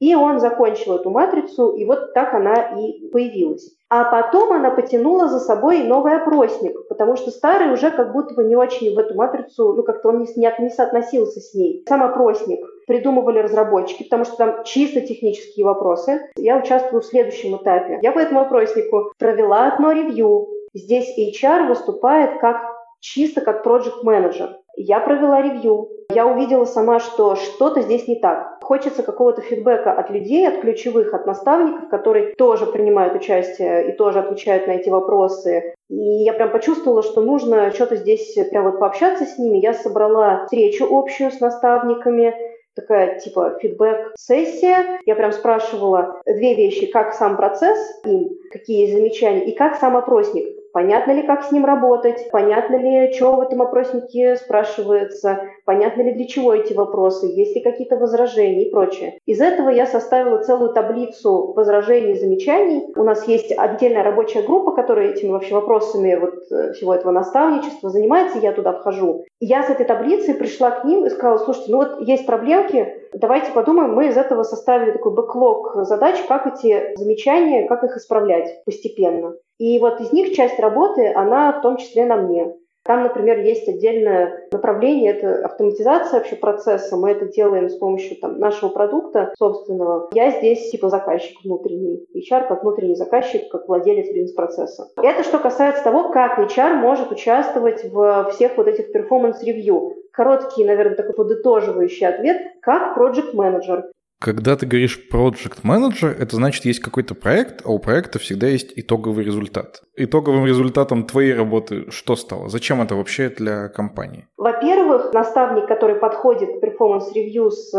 И 0.00 0.14
он 0.14 0.38
закончил 0.38 0.94
эту 0.94 1.10
матрицу, 1.10 1.70
и 1.70 1.84
вот 1.84 2.14
так 2.14 2.32
она 2.34 2.54
и 2.78 3.08
появилась. 3.08 3.74
А 3.90 4.04
потом 4.04 4.52
она 4.52 4.70
потянула 4.70 5.28
за 5.28 5.40
собой 5.40 5.82
новый 5.82 6.16
опросник, 6.16 6.86
потому 6.88 7.16
что 7.16 7.30
старый 7.30 7.72
уже 7.72 7.90
как 7.90 8.12
будто 8.12 8.34
бы 8.34 8.44
не 8.44 8.54
очень 8.54 8.94
в 8.94 8.98
эту 8.98 9.14
матрицу, 9.14 9.72
ну 9.72 9.82
как-то 9.82 10.10
он 10.10 10.18
не, 10.18 10.26
не, 10.36 10.70
соотносился 10.70 11.40
с 11.40 11.54
ней. 11.54 11.84
Сам 11.88 12.02
опросник 12.02 12.60
придумывали 12.86 13.40
разработчики, 13.40 14.04
потому 14.04 14.24
что 14.24 14.36
там 14.36 14.64
чисто 14.64 15.00
технические 15.00 15.64
вопросы. 15.66 16.30
Я 16.36 16.58
участвую 16.58 17.02
в 17.02 17.06
следующем 17.06 17.56
этапе. 17.56 17.98
Я 18.02 18.12
по 18.12 18.18
этому 18.18 18.40
опроснику 18.40 19.12
провела 19.18 19.72
одно 19.72 19.92
ревью. 19.92 20.48
Здесь 20.74 21.18
HR 21.18 21.66
выступает 21.66 22.40
как 22.40 22.58
чисто 23.00 23.40
как 23.40 23.66
project 23.66 24.02
менеджер 24.02 24.58
я 24.78 25.00
провела 25.00 25.42
ревью. 25.42 25.88
Я 26.10 26.26
увидела 26.26 26.64
сама, 26.64 27.00
что 27.00 27.34
что-то 27.34 27.82
здесь 27.82 28.06
не 28.06 28.20
так. 28.20 28.57
Хочется 28.68 29.02
какого-то 29.02 29.40
фидбэка 29.40 29.92
от 29.92 30.10
людей, 30.10 30.46
от 30.46 30.60
ключевых, 30.60 31.14
от 31.14 31.24
наставников, 31.24 31.88
которые 31.88 32.34
тоже 32.34 32.66
принимают 32.66 33.14
участие 33.14 33.88
и 33.88 33.92
тоже 33.92 34.18
отвечают 34.18 34.66
на 34.66 34.72
эти 34.72 34.90
вопросы. 34.90 35.72
И 35.88 35.96
я 35.96 36.34
прям 36.34 36.50
почувствовала, 36.50 37.02
что 37.02 37.22
нужно 37.22 37.70
что-то 37.70 37.96
здесь 37.96 38.34
прям 38.50 38.64
вот 38.64 38.78
пообщаться 38.78 39.24
с 39.24 39.38
ними. 39.38 39.56
Я 39.56 39.72
собрала 39.72 40.44
встречу 40.44 40.86
общую 40.90 41.30
с 41.30 41.40
наставниками, 41.40 42.34
такая 42.76 43.18
типа 43.18 43.58
фидбэк-сессия. 43.58 45.00
Я 45.06 45.14
прям 45.14 45.32
спрашивала 45.32 46.20
две 46.26 46.54
вещи, 46.54 46.84
как 46.92 47.14
сам 47.14 47.38
процесс 47.38 47.78
им, 48.04 48.28
какие 48.50 48.92
замечания, 48.92 49.46
и 49.46 49.52
как 49.52 49.76
сам 49.76 49.96
опросник. 49.96 50.57
Понятно 50.72 51.12
ли, 51.12 51.22
как 51.22 51.44
с 51.44 51.52
ним 51.52 51.64
работать? 51.64 52.28
Понятно 52.30 52.76
ли, 52.76 53.12
что 53.12 53.36
в 53.36 53.40
этом 53.40 53.62
опроснике 53.62 54.36
спрашивается? 54.36 55.40
Понятно 55.64 56.02
ли, 56.02 56.12
для 56.12 56.26
чего 56.26 56.54
эти 56.54 56.72
вопросы? 56.72 57.26
Есть 57.26 57.56
ли 57.56 57.62
какие-то 57.62 57.96
возражения 57.96 58.66
и 58.66 58.70
прочее? 58.70 59.18
Из 59.26 59.40
этого 59.40 59.70
я 59.70 59.86
составила 59.86 60.38
целую 60.38 60.72
таблицу 60.72 61.52
возражений 61.54 62.12
и 62.12 62.18
замечаний. 62.18 62.86
У 62.96 63.02
нас 63.02 63.26
есть 63.26 63.52
отдельная 63.56 64.02
рабочая 64.02 64.42
группа, 64.42 64.72
которая 64.72 65.12
этими 65.12 65.30
вообще 65.30 65.54
вопросами 65.54 66.14
вот 66.14 66.34
э, 66.50 66.72
всего 66.72 66.94
этого 66.94 67.12
наставничества 67.12 67.90
занимается. 67.90 68.38
Я 68.38 68.52
туда 68.52 68.72
вхожу. 68.72 69.24
Я 69.40 69.62
с 69.62 69.70
этой 69.70 69.86
таблицей 69.86 70.34
пришла 70.34 70.70
к 70.70 70.84
ним 70.84 71.06
и 71.06 71.10
сказала, 71.10 71.38
слушайте, 71.38 71.72
ну 71.72 71.78
вот 71.78 72.00
есть 72.00 72.26
проблемки, 72.26 73.07
давайте 73.12 73.52
подумаем, 73.52 73.94
мы 73.94 74.08
из 74.08 74.16
этого 74.16 74.42
составили 74.42 74.92
такой 74.92 75.12
бэклог 75.14 75.84
задач, 75.84 76.16
как 76.28 76.46
эти 76.46 76.96
замечания, 76.96 77.66
как 77.66 77.84
их 77.84 77.96
исправлять 77.96 78.64
постепенно. 78.64 79.34
И 79.58 79.78
вот 79.78 80.00
из 80.00 80.12
них 80.12 80.34
часть 80.34 80.58
работы, 80.58 81.12
она 81.12 81.52
в 81.52 81.62
том 81.62 81.76
числе 81.76 82.06
на 82.06 82.16
мне. 82.16 82.54
Там, 82.88 83.02
например, 83.02 83.40
есть 83.40 83.68
отдельное 83.68 84.48
направление, 84.50 85.12
это 85.12 85.44
автоматизация 85.44 86.20
вообще 86.20 86.36
процесса. 86.36 86.96
Мы 86.96 87.10
это 87.10 87.26
делаем 87.26 87.68
с 87.68 87.76
помощью 87.76 88.16
там, 88.16 88.38
нашего 88.38 88.70
продукта 88.70 89.34
собственного. 89.36 90.08
Я 90.14 90.30
здесь 90.30 90.70
типа 90.70 90.88
заказчик 90.88 91.36
внутренний. 91.44 92.06
HR 92.16 92.48
как 92.48 92.62
внутренний 92.62 92.94
заказчик, 92.94 93.42
как 93.50 93.68
владелец 93.68 94.06
бизнес-процесса. 94.06 94.88
Это 94.96 95.22
что 95.22 95.38
касается 95.38 95.84
того, 95.84 96.08
как 96.08 96.38
HR 96.38 96.76
может 96.76 97.12
участвовать 97.12 97.84
в 97.92 98.30
всех 98.30 98.56
вот 98.56 98.68
этих 98.68 98.90
performance 98.90 99.55
review. 99.55 99.96
Короткий, 100.18 100.64
наверное, 100.64 100.96
такой 100.96 101.14
подытоживающий 101.14 102.04
ответ, 102.04 102.38
как 102.60 102.98
project 102.98 103.36
manager 103.36 103.84
когда 104.20 104.56
ты 104.56 104.66
говоришь 104.66 104.98
project 105.12 105.62
manager, 105.62 106.08
это 106.08 106.34
значит, 106.34 106.64
есть 106.64 106.80
какой-то 106.80 107.14
проект, 107.14 107.64
а 107.64 107.68
у 107.68 107.78
проекта 107.78 108.18
всегда 108.18 108.48
есть 108.48 108.72
итоговый 108.74 109.24
результат. 109.24 109.82
Итоговым 109.94 110.44
результатом 110.44 111.04
твоей 111.04 111.34
работы 111.34 111.88
что 111.92 112.16
стало? 112.16 112.48
Зачем 112.48 112.82
это 112.82 112.96
вообще 112.96 113.28
для 113.28 113.68
компании? 113.68 114.26
Во-первых, 114.36 115.12
наставник, 115.12 115.68
который 115.68 115.94
подходит 115.94 116.56
к 116.56 116.60
performance 116.60 117.19
review 117.19 117.52
с 117.52 117.72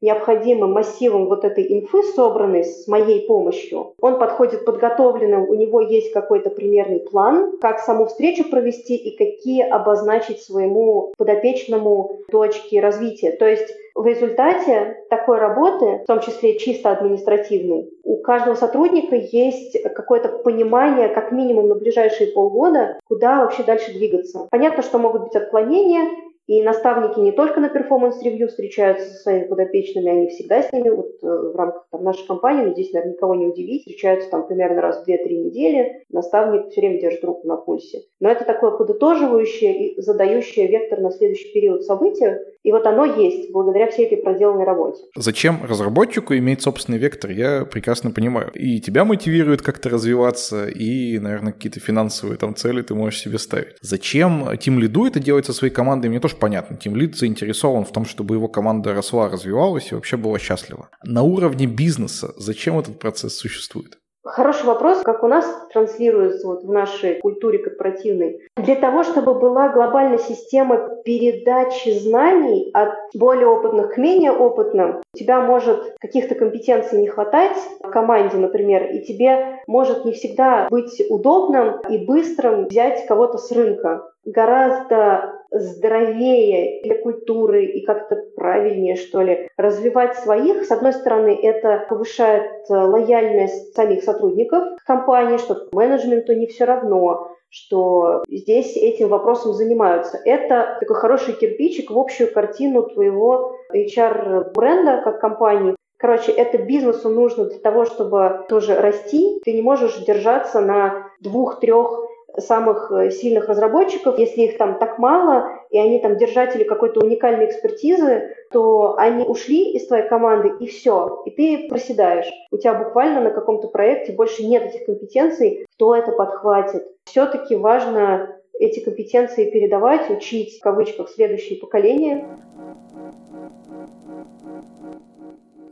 необходимым 0.00 0.72
массивом 0.72 1.26
вот 1.26 1.44
этой 1.44 1.64
инфы, 1.72 2.02
собранной 2.02 2.64
с 2.64 2.86
моей 2.86 3.26
помощью. 3.26 3.94
Он 4.00 4.18
подходит 4.18 4.64
подготовленным, 4.64 5.48
у 5.48 5.54
него 5.54 5.80
есть 5.80 6.12
какой-то 6.12 6.50
примерный 6.50 7.00
план, 7.00 7.58
как 7.60 7.80
саму 7.80 8.06
встречу 8.06 8.48
провести 8.48 8.96
и 8.96 9.16
какие 9.16 9.62
обозначить 9.62 10.40
своему 10.42 11.12
подопечному 11.16 12.20
точки 12.30 12.76
развития. 12.76 13.32
То 13.32 13.46
есть 13.46 13.74
в 13.94 14.04
результате 14.04 15.04
такой 15.08 15.38
работы, 15.38 16.02
в 16.04 16.06
том 16.06 16.20
числе 16.20 16.58
чисто 16.58 16.90
административной, 16.90 17.90
у 18.04 18.16
каждого 18.16 18.54
сотрудника 18.54 19.16
есть 19.16 19.82
какое-то 19.82 20.28
понимание, 20.28 21.08
как 21.08 21.32
минимум 21.32 21.68
на 21.68 21.74
ближайшие 21.76 22.32
полгода, 22.32 23.00
куда 23.08 23.40
вообще 23.40 23.62
дальше 23.62 23.92
двигаться. 23.94 24.48
Понятно, 24.50 24.82
что 24.82 24.98
могут 24.98 25.22
быть 25.22 25.36
отклонения, 25.36 26.10
и 26.46 26.62
наставники 26.62 27.18
не 27.18 27.32
только 27.32 27.60
на 27.60 27.68
performance 27.68 28.20
review 28.20 28.48
встречаются 28.48 29.10
со 29.10 29.22
своими 29.22 29.48
подопечными, 29.48 30.08
они 30.08 30.28
всегда 30.28 30.62
с 30.62 30.72
ними, 30.72 30.90
вот 30.90 31.10
э, 31.22 31.26
в 31.26 31.56
рамках 31.56 31.86
там, 31.90 32.04
нашей 32.04 32.26
компании, 32.26 32.72
здесь, 32.72 32.92
наверное, 32.92 33.14
никого 33.14 33.34
не 33.34 33.46
удивить, 33.46 33.82
встречаются 33.82 34.30
там 34.30 34.46
примерно 34.46 34.80
раз 34.80 35.02
в 35.04 35.08
2-3 35.08 35.28
недели, 35.28 36.04
наставник 36.10 36.70
все 36.70 36.80
время 36.80 37.00
держит 37.00 37.24
руку 37.24 37.46
на 37.48 37.56
пульсе. 37.56 38.02
Но 38.20 38.30
это 38.30 38.44
такое 38.44 38.70
подытоживающее 38.70 39.94
и 39.94 40.00
задающее 40.00 40.68
вектор 40.68 41.00
на 41.00 41.10
следующий 41.10 41.52
период 41.52 41.82
события, 41.82 42.40
и 42.62 42.72
вот 42.72 42.86
оно 42.86 43.04
есть 43.04 43.52
благодаря 43.52 43.88
всей 43.88 44.06
этой 44.06 44.18
проделанной 44.18 44.64
работе. 44.64 45.02
Зачем 45.16 45.64
разработчику 45.64 46.34
иметь 46.34 46.62
собственный 46.62 46.98
вектор, 46.98 47.30
я 47.30 47.64
прекрасно 47.64 48.10
понимаю. 48.10 48.50
И 48.54 48.80
тебя 48.80 49.04
мотивирует 49.04 49.62
как-то 49.62 49.88
развиваться, 49.88 50.68
и, 50.68 51.18
наверное, 51.18 51.52
какие-то 51.52 51.80
финансовые 51.80 52.38
там 52.38 52.54
цели 52.54 52.82
ты 52.82 52.94
можешь 52.94 53.20
себе 53.20 53.38
ставить. 53.38 53.76
Зачем 53.80 54.56
тимлиду 54.58 55.06
это 55.06 55.20
делать 55.20 55.46
со 55.46 55.52
своей 55.52 55.72
командой, 55.72 56.08
мне 56.08 56.20
тоже 56.20 56.35
понятно. 56.38 56.76
Тимлид 56.76 57.16
заинтересован 57.16 57.84
в 57.84 57.92
том, 57.92 58.04
чтобы 58.04 58.34
его 58.34 58.48
команда 58.48 58.94
росла, 58.94 59.28
развивалась 59.28 59.90
и 59.90 59.94
вообще 59.94 60.16
была 60.16 60.38
счастлива. 60.38 60.88
На 61.04 61.22
уровне 61.22 61.66
бизнеса 61.66 62.32
зачем 62.36 62.78
этот 62.78 62.98
процесс 62.98 63.36
существует? 63.36 63.98
Хороший 64.26 64.66
вопрос, 64.66 65.02
как 65.02 65.22
у 65.22 65.28
нас 65.28 65.46
транслируется 65.72 66.48
вот 66.48 66.64
в 66.64 66.72
нашей 66.72 67.20
культуре 67.20 67.58
корпоративной. 67.58 68.40
Для 68.56 68.74
того, 68.74 69.04
чтобы 69.04 69.34
была 69.34 69.68
глобальная 69.68 70.18
система 70.18 70.88
передачи 71.04 71.96
знаний 72.00 72.70
от 72.74 72.92
более 73.14 73.46
опытных 73.46 73.94
к 73.94 73.98
менее 73.98 74.32
опытным, 74.32 75.00
у 75.16 75.18
тебя 75.18 75.40
может 75.40 75.96
каких-то 75.98 76.34
компетенций 76.34 77.00
не 77.00 77.08
хватать 77.08 77.56
команде, 77.80 78.36
например, 78.36 78.84
и 78.92 79.00
тебе 79.00 79.60
может 79.66 80.04
не 80.04 80.12
всегда 80.12 80.68
быть 80.70 81.02
удобным 81.08 81.80
и 81.88 82.04
быстрым 82.04 82.66
взять 82.66 83.06
кого-то 83.06 83.38
с 83.38 83.50
рынка. 83.50 84.10
Гораздо 84.26 85.32
здоровее 85.50 86.82
для 86.82 87.00
культуры 87.00 87.64
и 87.64 87.84
как-то 87.86 88.16
правильнее, 88.36 88.96
что 88.96 89.22
ли, 89.22 89.48
развивать 89.56 90.16
своих. 90.16 90.64
С 90.64 90.70
одной 90.70 90.92
стороны, 90.92 91.38
это 91.40 91.86
повышает 91.88 92.50
э, 92.68 92.74
лояльность 92.74 93.74
самих 93.74 94.02
сотрудников 94.02 94.64
компании, 94.84 95.38
что 95.38 95.68
менеджменту 95.72 96.34
не 96.34 96.46
все 96.46 96.64
равно, 96.64 97.35
что 97.50 98.22
здесь 98.28 98.76
этим 98.76 99.08
вопросом 99.08 99.52
занимаются. 99.52 100.20
Это 100.24 100.76
такой 100.80 100.96
хороший 100.96 101.34
кирпичик 101.34 101.90
в 101.90 101.98
общую 101.98 102.32
картину 102.32 102.82
твоего 102.82 103.56
HR-бренда 103.72 105.02
как 105.04 105.20
компании. 105.20 105.76
Короче, 105.98 106.32
это 106.32 106.58
бизнесу 106.58 107.08
нужно 107.08 107.46
для 107.46 107.58
того, 107.58 107.86
чтобы 107.86 108.44
тоже 108.48 108.74
расти. 108.74 109.40
Ты 109.44 109.54
не 109.54 109.62
можешь 109.62 109.96
держаться 110.04 110.60
на 110.60 111.08
двух-трех 111.20 112.05
самых 112.38 112.90
э, 112.92 113.10
сильных 113.10 113.48
разработчиков, 113.48 114.18
если 114.18 114.42
их 114.42 114.58
там 114.58 114.78
так 114.78 114.98
мало, 114.98 115.50
и 115.70 115.78
они 115.78 115.98
там 116.00 116.16
держатели 116.16 116.64
какой-то 116.64 117.00
уникальной 117.00 117.46
экспертизы, 117.46 118.34
то 118.50 118.96
они 118.98 119.24
ушли 119.24 119.72
из 119.72 119.86
твоей 119.86 120.08
команды, 120.08 120.52
и 120.60 120.66
все, 120.66 121.22
и 121.26 121.30
ты 121.30 121.68
проседаешь. 121.68 122.30
У 122.50 122.56
тебя 122.56 122.74
буквально 122.74 123.20
на 123.20 123.30
каком-то 123.30 123.68
проекте 123.68 124.12
больше 124.12 124.44
нет 124.44 124.64
этих 124.64 124.86
компетенций, 124.86 125.66
кто 125.74 125.94
это 125.94 126.12
подхватит. 126.12 126.86
Все-таки 127.04 127.56
важно 127.56 128.36
эти 128.58 128.80
компетенции 128.80 129.50
передавать, 129.50 130.10
учить, 130.10 130.58
в 130.58 130.62
кавычках, 130.62 131.10
следующее 131.10 131.58
поколение. 131.58 132.26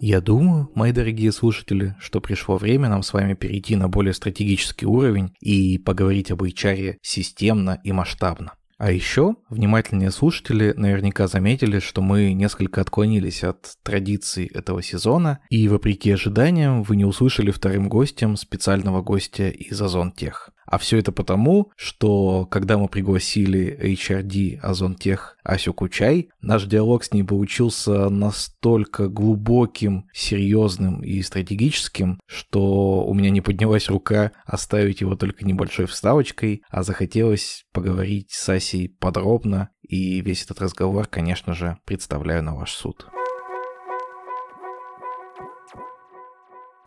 Я 0.07 0.21
думаю, 0.21 0.71
мои 0.75 0.93
дорогие 0.93 1.33
слушатели, 1.33 1.97
что 1.99 2.21
пришло 2.21 2.59
время 2.59 2.91
нам 2.91 3.03
с 3.03 3.15
вами 3.15 3.33
перейти 3.33 3.75
на 3.75 3.89
более 3.89 4.13
стратегический 4.13 4.85
уровень 4.85 5.33
и 5.41 5.79
поговорить 5.79 6.31
об 6.31 6.43
HR 6.43 6.97
системно 7.01 7.81
и 7.85 7.91
масштабно. 7.91 8.53
А 8.77 8.93
еще 8.93 9.37
внимательные 9.49 10.11
слушатели 10.11 10.75
наверняка 10.77 11.27
заметили, 11.27 11.79
что 11.79 12.03
мы 12.03 12.35
несколько 12.35 12.83
отклонились 12.83 13.45
от 13.45 13.77
традиций 13.83 14.45
этого 14.45 14.83
сезона, 14.83 15.39
и 15.49 15.69
вопреки 15.69 16.11
ожиданиям 16.11 16.83
вы 16.83 16.97
не 16.97 17.07
услышали 17.07 17.51
вторым 17.51 17.89
гостем 17.89 18.37
специального 18.37 19.01
гостя 19.01 19.49
из 19.49 19.81
Озон 19.81 20.13
Тех. 20.13 20.51
А 20.67 20.79
все 20.79 20.99
это 20.99 21.13
потому, 21.13 21.71
что 21.77 22.47
когда 22.47 22.79
мы 22.79 22.89
пригласили 22.89 23.79
HRD 23.83 24.59
Озон 24.61 24.95
Тех 24.95 25.37
Асю 25.45 25.75
Кучай, 25.75 26.31
наш 26.41 26.65
диалог 26.65 27.05
с 27.05 27.13
ней 27.13 27.23
получился 27.23 28.09
настолько 28.09 29.09
глубоким, 29.09 30.09
серьезным 30.13 31.03
и 31.03 31.23
стратегическим, 31.23 32.21
что 32.27 33.05
у 33.05 33.15
меня 33.15 33.31
не 33.31 33.41
поднялась 33.41 33.89
рука 33.89 34.33
оставить 34.45 35.01
его 35.01 35.17
только 35.17 35.45
небольшой 35.45 35.87
вставочкой, 35.87 36.63
а 36.71 36.83
захотелось 36.83 37.65
поговорить 37.73 38.31
с 38.31 38.49
Асей 38.49 38.89
подробно, 38.89 39.71
и 39.83 40.21
весь 40.21 40.45
этот 40.45 40.61
разговор, 40.61 41.07
конечно 41.07 41.55
же, 41.55 41.79
представляю 41.85 42.43
на 42.43 42.55
ваш 42.55 42.73
суд. 42.73 43.07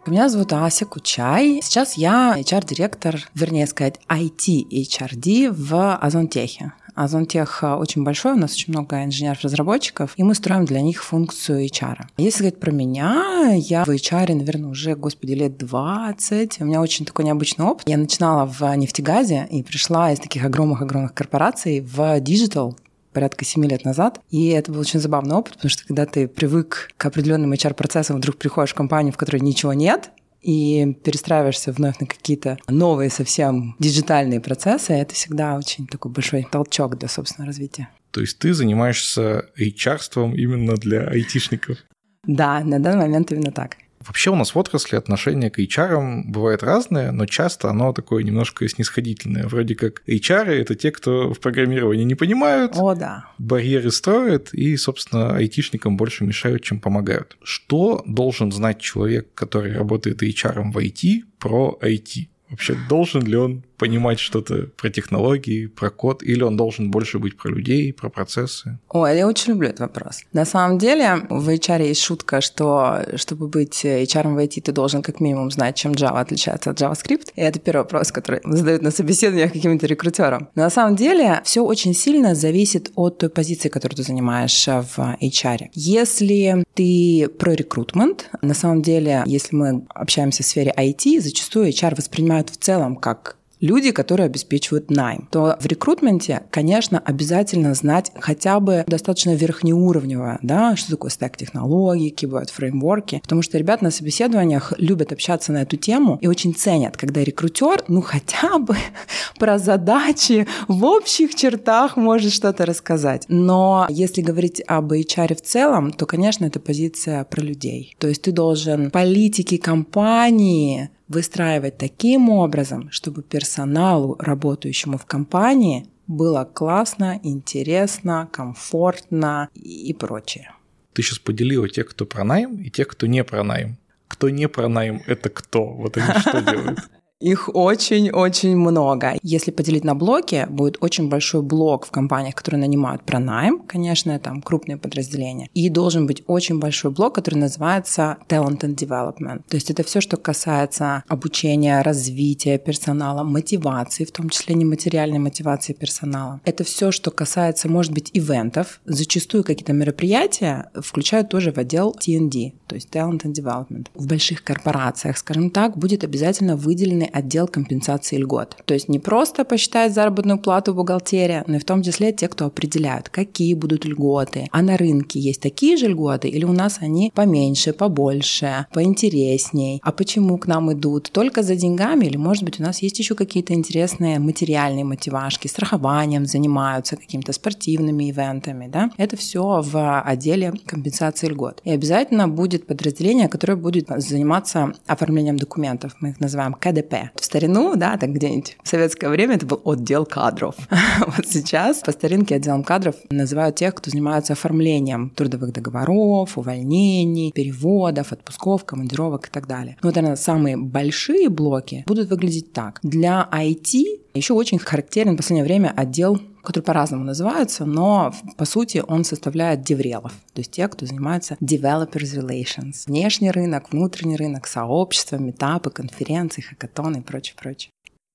Меня 0.08 0.30
зовут 0.30 0.53
Ася 0.53 0.86
Кучай. 0.86 1.60
Сейчас 1.62 1.95
я 1.95 2.34
HR-директор, 2.39 3.30
вернее 3.36 3.68
сказать, 3.68 3.99
IT-HRD 4.08 5.51
в 5.51 5.95
Ozon 5.97 6.35
Tech 6.35 6.72
е. 6.95 7.09
Ozon 7.09 7.35
Tech 7.35 7.62
очень 7.62 8.03
большой, 8.03 8.32
у 8.32 8.38
нас 8.38 8.53
очень 8.53 8.72
много 8.72 9.03
инженеров-разработчиков, 9.03 10.14
и 10.16 10.24
мы 10.24 10.34
строим 10.34 10.64
для 10.66 10.82
них 10.82 11.03
функцию 11.03 11.66
HR. 11.66 12.05
Если 12.18 12.39
говорить 12.39 12.60
про 12.60 12.72
меня, 12.72 13.51
я 13.53 13.84
в 13.84 13.89
HR, 13.89 14.34
наверное, 14.34 14.70
уже, 14.70 14.95
господи, 14.95 15.34
лет 15.34 15.58
20. 15.58 16.62
У 16.62 16.66
меня 16.66 16.82
очень 16.82 17.05
такой 17.05 17.26
необычный 17.26 17.66
опыт. 17.66 17.88
Я 17.88 17.97
начинала 17.97 18.45
в 18.45 18.62
нефтегазе 18.78 19.45
и 19.51 19.62
пришла 19.62 20.12
из 20.14 20.20
таких 20.20 20.45
огромных-огромных 20.45 21.14
корпораций 21.14 21.82
в 21.82 22.20
digital, 22.22 22.78
порядка 23.18 23.45
7 23.45 23.65
лет 23.65 23.84
назад. 23.84 24.22
И 24.30 24.49
это 24.49 24.72
был 24.72 24.80
очень 24.80 24.99
забавный 24.99 25.34
опыт, 25.34 25.53
потому 25.55 25.72
что 25.72 25.84
когда 25.88 26.05
ты 26.05 26.28
привык 26.28 26.91
к 26.97 27.05
определенным 27.07 27.51
HR-процессам, 27.51 28.18
вдруг 28.18 28.38
приходишь 28.38 28.74
в 28.74 28.76
компанию, 28.76 29.11
в 29.11 29.18
которой 29.18 29.39
ничего 29.39 29.74
нет, 29.74 30.11
и 30.43 30.95
перестраиваешься 31.03 31.72
вновь 31.72 31.97
на 31.97 32.05
какие-то 32.05 32.59
новые 32.68 33.09
совсем 33.09 33.76
диджитальные 33.80 34.39
процессы, 34.39 34.93
это 34.93 35.15
всегда 35.15 35.57
очень 35.57 35.88
такой 35.88 36.11
большой 36.11 36.47
толчок 36.51 36.99
для 36.99 37.09
собственного 37.09 37.47
развития. 37.47 37.89
То 38.11 38.22
есть 38.22 38.38
ты 38.38 38.53
занимаешься 38.53 39.49
HR-ством 39.57 40.36
именно 40.36 40.76
для 40.76 41.07
айтишников? 41.07 41.80
Да, 42.28 42.59
на 42.59 42.80
данный 42.80 43.07
момент 43.07 43.32
именно 43.32 43.51
так. 43.51 43.78
Вообще 44.08 44.32
у 44.32 44.36
нас 44.36 44.55
в 44.55 44.58
отрасли 44.58 44.95
отношение 44.95 45.49
к 45.49 45.60
HR 45.60 46.24
бывает 46.26 46.64
разное, 46.64 47.12
но 47.12 47.26
часто 47.26 47.70
оно 47.70 47.93
такое 47.93 48.24
немножко 48.24 48.68
снисходительное. 48.68 49.47
Вроде 49.47 49.76
как 49.76 50.01
HR— 50.08 50.45
это 50.47 50.76
те, 50.76 50.91
кто 50.91 51.34
в 51.34 51.39
программировании 51.39 52.03
не 52.03 52.16
понимают, 52.16 52.74
О, 52.76 52.95
да. 52.95 53.26
барьеры 53.38 53.91
строят 53.91 54.53
и, 54.53 54.78
собственно, 54.78 55.36
айтишникам 55.36 55.97
больше 55.97 56.24
мешают, 56.24 56.64
чем 56.64 56.80
помогают. 56.80 57.38
Что 57.43 58.03
должен 58.05 58.51
знать 58.51 58.80
человек, 58.80 59.34
который 59.34 59.74
работает 59.74 60.24
HR 60.24 60.72
в 60.72 60.78
IT, 60.78 61.24
про 61.39 61.78
IT? 61.82 62.28
Вообще, 62.49 62.78
должен 62.88 63.24
ли 63.24 63.36
он 63.36 63.64
понимать 63.78 64.19
что-то 64.19 64.67
про 64.75 64.89
технологии, 64.89 65.67
про 65.67 65.89
код, 65.89 66.23
или 66.23 66.43
он 66.43 66.57
должен 66.57 66.91
больше 66.91 67.19
быть 67.19 67.38
про 67.38 67.49
людей, 67.49 67.93
про 67.93 68.09
процессы? 68.09 68.80
О, 68.89 69.07
я 69.07 69.28
очень 69.28 69.53
люблю 69.53 69.69
этот 69.69 69.82
вопрос. 69.82 70.21
На 70.34 70.45
самом 70.45 70.78
деле, 70.78 71.28
в 71.30 71.47
HR 71.49 71.88
есть 71.88 72.01
шутка, 72.01 72.41
что 72.41 73.05
чтобы 73.15 73.47
быть 73.47 73.86
HR 73.86 74.34
в 74.34 74.38
IT, 74.38 74.61
ты 74.61 74.71
должен 74.71 75.01
как 75.01 75.19
минимум 75.19 75.51
знать, 75.51 75.75
чем 75.75 75.91
Java 75.91 76.19
отличается 76.19 76.71
от 76.71 76.82
JavaScript. 76.82 77.32
И 77.36 77.41
это 77.41 77.59
первый 77.59 77.82
вопрос, 77.82 78.11
который 78.11 78.41
задают 78.43 78.82
на 78.82 78.91
собеседованиях 78.91 79.53
каким-то 79.53 79.86
рекрутерам. 79.86 80.49
Но 80.55 80.63
на 80.63 80.69
самом 80.69 80.95
деле, 80.95 81.41
все 81.43 81.61
очень 81.61 81.93
сильно 81.93 82.36
зависит 82.36 82.91
от 82.95 83.19
той 83.19 83.30
позиции, 83.30 83.69
которую 83.69 83.97
ты 83.97 84.03
занимаешь 84.03 84.67
в 84.67 85.17
HR. 85.21 85.69
Если 85.73 86.63
ты 86.73 87.30
про 87.38 87.53
рекрутмент, 87.53 88.30
на 88.41 88.53
самом 88.53 88.82
деле, 88.82 89.23
если 89.25 89.55
мы 89.55 89.86
общаемся 89.89 90.43
в 90.43 90.45
сфере 90.45 90.73
IT, 90.75 91.21
зачастую 91.21 91.69
HR 91.69 91.95
воспринимают 91.95 92.49
в 92.49 92.57
целом 92.57 92.95
как 92.95 93.37
люди, 93.60 93.91
которые 93.91 94.26
обеспечивают 94.26 94.89
найм, 94.91 95.28
то 95.32 95.58
в 95.60 95.66
рекрутменте, 95.66 96.43
конечно, 96.51 96.99
обязательно 96.99 97.74
знать 97.74 98.12
хотя 98.20 98.60
бы 98.60 98.84
достаточно 98.88 99.36
верхнеуровневое, 99.36 100.39
да, 100.41 100.76
что 100.76 100.91
такое 100.91 101.12
стек 101.12 101.38
технологий, 101.38 102.10
какие 102.10 102.30
бывают 102.30 102.49
фреймворки, 102.49 103.20
потому 103.22 103.41
что 103.41 103.58
ребята 103.58 103.84
на 103.84 103.91
собеседованиях 103.91 104.74
любят 104.78 105.12
общаться 105.12 105.51
на 105.51 105.62
эту 105.64 105.78
тему 105.78 106.18
и 106.22 106.28
очень 106.28 106.53
ценят, 106.53 106.97
когда 106.97 107.24
рекрутер, 107.24 107.84
ну, 107.88 108.01
хотя 108.01 108.60
бы 108.60 108.76
про 109.39 109.58
задачи 109.58 110.47
в 110.68 110.84
общих 110.86 111.36
чертах 111.36 111.97
может 111.97 112.34
что-то 112.34 112.66
рассказать. 112.66 113.26
Но 113.28 113.88
если 113.89 114.22
говорить 114.22 114.62
об 114.68 114.91
HR 114.91 115.36
в 115.36 115.41
целом, 115.41 115.91
то, 115.91 116.05
конечно, 116.05 116.45
это 116.45 116.60
позиция 116.60 117.24
про 117.24 117.41
людей. 117.41 117.95
То 117.99 118.08
есть 118.08 118.22
ты 118.22 118.32
должен 118.32 118.91
политики 118.91 119.58
компании 119.58 120.89
выстраивать 121.08 121.78
таким 121.78 122.30
образом, 122.30 122.91
чтобы 122.91 123.24
персоналу, 123.24 124.16
работающему 124.20 124.97
в 124.97 125.05
компании, 125.05 125.88
было 126.08 126.45
классно, 126.45 127.20
интересно, 127.24 128.30
комфортно 128.32 129.49
и 129.53 129.93
прочее. 129.93 130.51
Ты 130.93 131.03
сейчас 131.03 131.20
поделила 131.20 131.70
тех, 131.70 131.89
кто 131.89 132.05
про 132.05 132.24
найм, 132.24 132.58
и 132.58 132.70
тех, 132.70 132.88
кто 132.88 133.08
не 133.08 133.24
про 133.24 133.43
найм. 133.43 133.78
Кто 134.08 134.30
не 134.30 134.47
про 134.47 134.68
найм, 134.68 135.01
это 135.05 135.30
кто? 135.30 135.66
Вот 135.66 135.97
они 135.97 136.20
что 136.20 136.41
делают? 136.41 136.80
Их 137.20 137.49
очень-очень 137.51 138.55
много. 138.55 139.18
Если 139.24 139.49
поделить 139.49 139.84
на 139.84 139.95
блоки, 139.95 140.45
будет 140.49 140.78
очень 140.82 141.09
большой 141.09 141.41
блок 141.41 141.88
в 141.88 141.91
компаниях, 141.91 142.36
которые 142.36 142.61
нанимают 142.61 143.03
про 143.03 143.18
найм, 143.18 143.59
конечно, 143.65 144.20
там 144.20 144.43
крупные 144.43 144.78
подразделения. 144.78 145.49
И 145.55 145.70
должен 145.70 146.05
быть 146.05 146.24
очень 146.28 146.59
большой 146.59 146.91
блок, 146.91 147.15
который 147.15 147.39
называется 147.39 148.18
Talent 148.30 148.59
and 148.59 148.76
Development. 148.76 149.41
То 149.49 149.57
есть 149.57 149.72
это 149.72 149.84
все, 149.84 149.99
что 149.99 150.18
касается 150.18 151.03
обучения, 151.07 151.82
развития 151.82 152.59
персонала, 152.59 153.24
мотивации, 153.24 154.05
в 154.05 154.11
том 154.11 154.30
числе 154.30 154.53
нематериальной 154.53 155.20
мотивации 155.20 155.74
персонала. 155.74 156.39
Это 156.45 156.63
все, 156.63 156.91
что 156.91 157.09
касается, 157.09 157.68
может 157.68 157.93
быть, 157.93 158.11
ивентов. 158.13 158.80
Зачастую 158.86 159.43
какие-то 159.43 159.74
мероприятия 159.74 160.70
включают 160.76 161.30
тоже 161.30 161.51
в 161.51 161.57
отдел 161.57 161.93
T&D, 161.93 162.53
то 162.68 162.76
есть 162.76 162.89
Talent 162.89 163.24
and 163.24 163.34
Development. 163.34 163.88
В 163.95 164.07
больших 164.07 164.43
корпорациях, 164.43 165.18
скажем 165.18 165.49
так, 165.49 165.78
будет 165.78 166.03
обязательно 166.03 166.55
выделены 166.55 167.09
отдел 167.11 167.47
компенсации 167.47 168.18
льгот. 168.18 168.57
То 168.65 168.74
есть 168.74 168.89
не 168.89 168.99
просто 168.99 169.45
посчитать 169.45 169.93
заработную 169.93 170.39
плату 170.39 170.74
бухгалтерия, 170.74 171.43
но 171.47 171.55
и 171.55 171.59
в 171.59 171.65
том 171.65 171.82
числе 171.82 172.11
те, 172.11 172.28
кто 172.28 172.45
определяют, 172.45 173.09
какие 173.09 173.53
будут 173.53 173.86
льготы. 173.86 174.47
А 174.51 174.61
на 174.61 174.78
рынке 174.78 175.20
есть 175.20 175.41
такие 175.41 175.78
же 175.78 175.88
льготы 175.88 176.28
или 176.28 176.45
у 176.45 176.53
нас 176.53 176.78
они 176.82 177.11
поменьше, 177.13 177.74
побольше, 177.74 178.68
поинтересней? 178.74 179.80
А 179.84 179.91
почему 179.91 180.38
к 180.38 180.47
нам 180.47 180.72
идут? 180.74 181.09
Только 181.11 181.43
за 181.43 181.55
деньгами 181.55 182.05
или, 182.05 182.18
может 182.18 182.43
быть, 182.43 182.59
у 182.59 182.63
нас 182.63 182.82
есть 182.82 182.99
еще 182.99 183.15
какие-то 183.15 183.53
интересные 183.53 184.20
материальные 184.20 184.86
мотивашки, 184.86 185.47
страхованием 185.47 186.26
занимаются, 186.26 186.97
какими-то 186.97 187.34
спортивными 187.34 188.09
ивентами, 188.09 188.68
да? 188.68 188.91
Это 188.97 189.15
все 189.18 189.61
в 189.63 190.01
отделе 190.01 190.53
компенсации 190.65 191.28
льгот. 191.28 191.61
И 191.63 191.72
обязательно 191.72 192.28
будет 192.28 192.57
подразделение, 192.66 193.28
которое 193.28 193.55
будет 193.55 193.88
заниматься 193.97 194.74
оформлением 194.88 195.38
документов. 195.38 195.95
Мы 195.99 196.10
их 196.10 196.20
называем 196.20 196.53
КДП, 196.53 197.12
в 197.16 197.24
старину, 197.24 197.76
да, 197.76 197.97
так 197.97 198.12
где-нибудь 198.12 198.58
в 198.64 198.68
советское 198.68 199.10
время 199.10 199.36
это 199.36 199.45
был 199.45 199.62
отдел 199.64 200.05
кадров. 200.05 200.55
вот 201.05 201.28
сейчас 201.28 201.80
по 201.80 201.91
старинке 201.91 202.36
отделом 202.36 202.64
кадров 202.64 202.95
называют 203.10 203.55
тех, 203.55 203.76
кто 203.76 203.91
занимается 203.91 204.34
оформлением 204.34 205.12
трудовых 205.12 205.53
договоров, 205.53 206.38
увольнений, 206.38 207.32
переводов, 207.32 208.12
отпусков, 208.12 208.66
командировок 208.66 209.28
и 209.28 209.32
так 209.32 209.47
далее. 209.47 209.78
Ну, 209.82 209.89
вот, 209.89 209.95
наверное, 209.95 210.16
самые 210.16 210.58
большие 210.58 211.30
блоки 211.30 211.84
будут 211.88 212.10
выглядеть 212.10 212.53
так. 212.53 212.80
Для 212.84 213.28
IT 213.32 213.84
еще 214.14 214.34
очень 214.34 214.60
характерен 214.60 215.14
в 215.14 215.18
последнее 215.18 215.43
время 215.43 215.74
отдел 215.76 216.20
который 216.48 216.64
по-разному 216.64 217.04
называется, 217.04 217.66
но 217.66 218.14
по 218.38 218.45
сути 218.45 218.82
он 218.88 219.04
составляет 219.04 219.64
деврелов, 219.64 220.14
то 220.34 220.39
есть 220.39 220.52
те, 220.52 220.70
кто 220.70 220.86
занимается 220.86 221.36
developers 221.41 222.16
relations. 222.18 222.86
Внешний 222.88 223.32
рынок, 223.32 223.74
внутренний 223.74 224.16
рынок, 224.16 224.48
сообщества, 224.48 225.18
метапы, 225.18 225.72
конференции, 225.72 226.41
хакатоны 226.41 227.00
и 227.00 227.02
прочее, 227.02 227.36
прочее. 227.38 227.72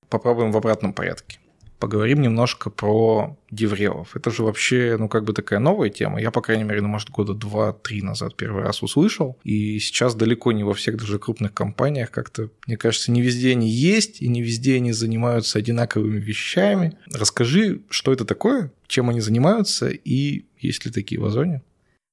Попробуем 0.09 0.51
в 0.51 0.57
обратном 0.57 0.93
порядке 0.93 1.37
поговорим 1.83 2.21
немножко 2.21 2.69
про 2.69 3.37
деврелов. 3.51 4.15
Это 4.15 4.31
же 4.31 4.43
вообще, 4.43 4.95
ну, 4.97 5.09
как 5.09 5.25
бы 5.25 5.33
такая 5.33 5.59
новая 5.59 5.89
тема. 5.89 6.21
Я, 6.21 6.31
по 6.31 6.39
крайней 6.39 6.63
мере, 6.63 6.79
ну, 6.79 6.87
может, 6.87 7.09
года 7.09 7.33
два-три 7.33 8.01
назад 8.01 8.37
первый 8.37 8.63
раз 8.63 8.81
услышал. 8.83 9.37
И 9.43 9.79
сейчас 9.79 10.15
далеко 10.15 10.53
не 10.53 10.63
во 10.63 10.73
всех 10.73 10.95
даже 10.95 11.19
крупных 11.19 11.53
компаниях 11.53 12.09
как-то, 12.09 12.49
мне 12.67 12.77
кажется, 12.77 13.11
не 13.11 13.21
везде 13.21 13.51
они 13.51 13.69
есть, 13.69 14.21
и 14.21 14.29
не 14.29 14.41
везде 14.41 14.75
они 14.75 14.93
занимаются 14.93 15.59
одинаковыми 15.59 16.21
вещами. 16.21 16.97
Расскажи, 17.11 17.81
что 17.89 18.13
это 18.13 18.23
такое, 18.23 18.71
чем 18.87 19.09
они 19.09 19.19
занимаются, 19.19 19.89
и 19.89 20.45
есть 20.59 20.85
ли 20.85 20.91
такие 20.91 21.19
в 21.19 21.25
Озоне? 21.25 21.63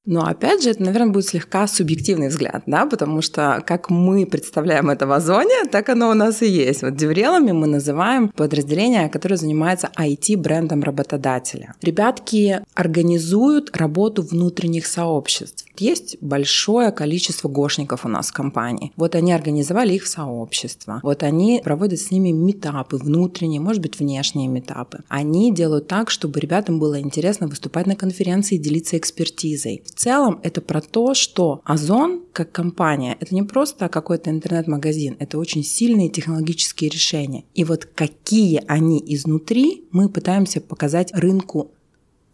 Но 0.07 0.25
опять 0.27 0.63
же, 0.63 0.71
это, 0.71 0.83
наверное, 0.83 1.13
будет 1.13 1.27
слегка 1.27 1.67
субъективный 1.67 2.29
взгляд, 2.29 2.63
да, 2.67 2.87
потому 2.87 3.21
что 3.21 3.63
как 3.67 3.91
мы 3.91 4.27
представляем 4.27 4.89
это 4.89 5.07
в 5.07 5.13
Озоне, 5.13 5.67
так 5.71 5.89
оно 5.91 6.11
у 6.11 6.15
нас 6.15 6.43
и 6.43 6.49
есть. 6.49 6.83
Вот 6.83 6.97
деврелами 6.97 7.53
мы 7.53 7.67
называем 7.67 8.29
подразделение, 8.29 9.11
которое 9.11 9.37
занимается 9.37 9.91
IT-брендом 9.99 10.83
работодателя. 10.83 11.75
Ребятки 11.83 12.63
организуют 12.75 13.77
работу 13.77 14.23
внутренних 14.23 14.87
сообществ. 14.87 15.67
Есть 15.79 16.19
большое 16.21 16.93
количество 16.93 17.49
гошников 17.49 18.05
у 18.05 18.09
нас 18.09 18.29
в 18.29 18.33
компании. 18.33 18.93
Вот 18.97 19.15
они 19.15 19.33
организовали 19.33 19.95
их 19.95 20.05
в 20.05 20.09
сообщество. 20.09 21.01
Вот 21.03 21.23
они 21.23 21.61
проводят 21.65 22.01
с 22.01 22.11
ними 22.11 22.31
метапы 22.31 22.97
внутренние, 22.97 23.61
может 23.61 23.81
быть, 23.81 23.99
внешние 23.99 24.49
метапы. 24.49 25.01
Они 25.09 25.55
делают 25.55 25.89
так, 25.89 26.11
чтобы 26.11 26.41
ребятам 26.41 26.79
было 26.79 27.01
интересно 27.01 27.47
выступать 27.47 27.87
на 27.87 27.97
конференции 27.97 28.57
и 28.57 28.59
делиться 28.59 28.99
экспертизой. 28.99 29.83
В 29.91 29.95
целом 30.01 30.39
это 30.45 30.61
про 30.61 30.81
то, 30.81 31.15
что 31.15 31.63
Озон 31.65 32.23
как 32.33 32.53
компания 32.53 33.17
это 33.19 33.35
не 33.35 33.43
просто 33.43 33.89
какой-то 33.89 34.31
интернет-магазин, 34.31 35.17
это 35.19 35.37
очень 35.37 35.65
сильные 35.65 36.09
технологические 36.09 36.91
решения. 36.91 37.45
И 37.55 37.65
вот 37.65 37.87
какие 37.87 38.63
они 38.69 39.03
изнутри, 39.05 39.89
мы 39.91 40.09
пытаемся 40.09 40.61
показать 40.61 41.13
рынку 41.13 41.73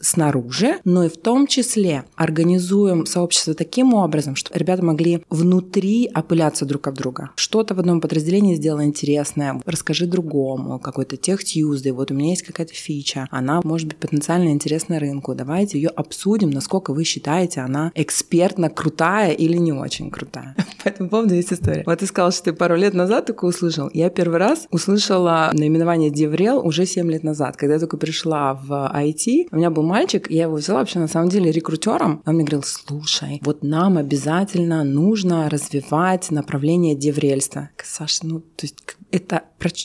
снаружи, 0.01 0.79
но 0.85 1.05
и 1.05 1.09
в 1.09 1.17
том 1.17 1.47
числе 1.47 2.05
организуем 2.15 3.07
сообщество 3.07 3.55
таким 3.55 3.95
образом, 3.95 4.37
что 4.37 4.57
ребята 4.57 4.85
могли 4.85 5.23
внутри 5.31 6.11
опыляться 6.15 6.65
друг 6.65 6.87
от 6.87 6.95
друга. 6.95 7.31
Что-то 7.37 7.75
в 7.75 7.81
одном 7.81 8.01
подразделении 8.01 8.55
сделано 8.55 8.85
интересное, 8.85 9.61
расскажи 9.65 10.07
другому, 10.07 10.79
какой-то 10.79 11.17
тех 11.17 11.43
Tuesday, 11.43 11.93
вот 11.93 12.11
у 12.11 12.15
меня 12.15 12.31
есть 12.31 12.43
какая-то 12.43 12.75
фича, 12.75 13.27
она 13.31 13.61
может 13.65 13.89
быть 13.89 13.99
потенциально 13.99 14.51
интересна 14.51 14.99
рынку, 14.99 15.35
давайте 15.35 15.79
ее 15.79 15.89
обсудим, 15.89 16.51
насколько 16.51 16.93
вы 16.93 17.05
считаете, 17.05 17.61
она 17.61 17.93
экспертно 17.95 18.71
крутая 18.71 19.33
или 19.33 19.57
не 19.57 19.73
очень 19.73 20.11
крутая. 20.11 20.55
По 20.85 20.89
этому 20.89 21.09
поводу 21.09 21.35
есть 21.35 21.53
история. 21.53 21.83
Вот 21.87 21.99
ты 21.99 22.07
сказал, 22.07 22.33
что 22.33 22.45
ты 22.45 22.53
пару 22.53 22.77
лет 22.77 22.95
назад 22.95 23.27
такое 23.27 23.51
услышал. 23.51 23.91
Я 23.93 24.11
первый 24.11 24.39
раз 24.39 24.67
услышала 24.71 25.51
наименование 25.53 26.11
DevRel 26.11 26.61
уже 26.61 26.87
7 26.87 27.11
лет 27.11 27.23
назад, 27.23 27.57
когда 27.57 27.75
я 27.75 27.81
только 27.81 27.97
пришла 27.97 28.55
в 28.55 28.71
IT, 28.95 29.49
у 29.51 29.57
меня 29.57 29.71
был 29.71 29.86
мальчик, 29.87 30.31
я 30.31 30.43
его 30.43 30.57
взяла 30.57 30.81
вообще 30.81 30.99
на 30.99 31.09
самом 31.09 31.31
деле 31.31 31.51
рекрутером. 31.51 32.23
Он 32.27 32.35
мне 32.35 32.45
говорил, 32.45 32.63
слушай, 32.63 33.41
вот 33.43 33.63
нам 33.63 33.97
обязательно 33.97 34.85
нужно 34.85 35.49
развивать 35.49 36.31
направление 36.31 36.95
деврельства. 36.95 37.71
Саша, 37.83 38.27
ну, 38.27 38.41
то 38.41 38.65
есть 38.65 38.77
это 39.11 39.43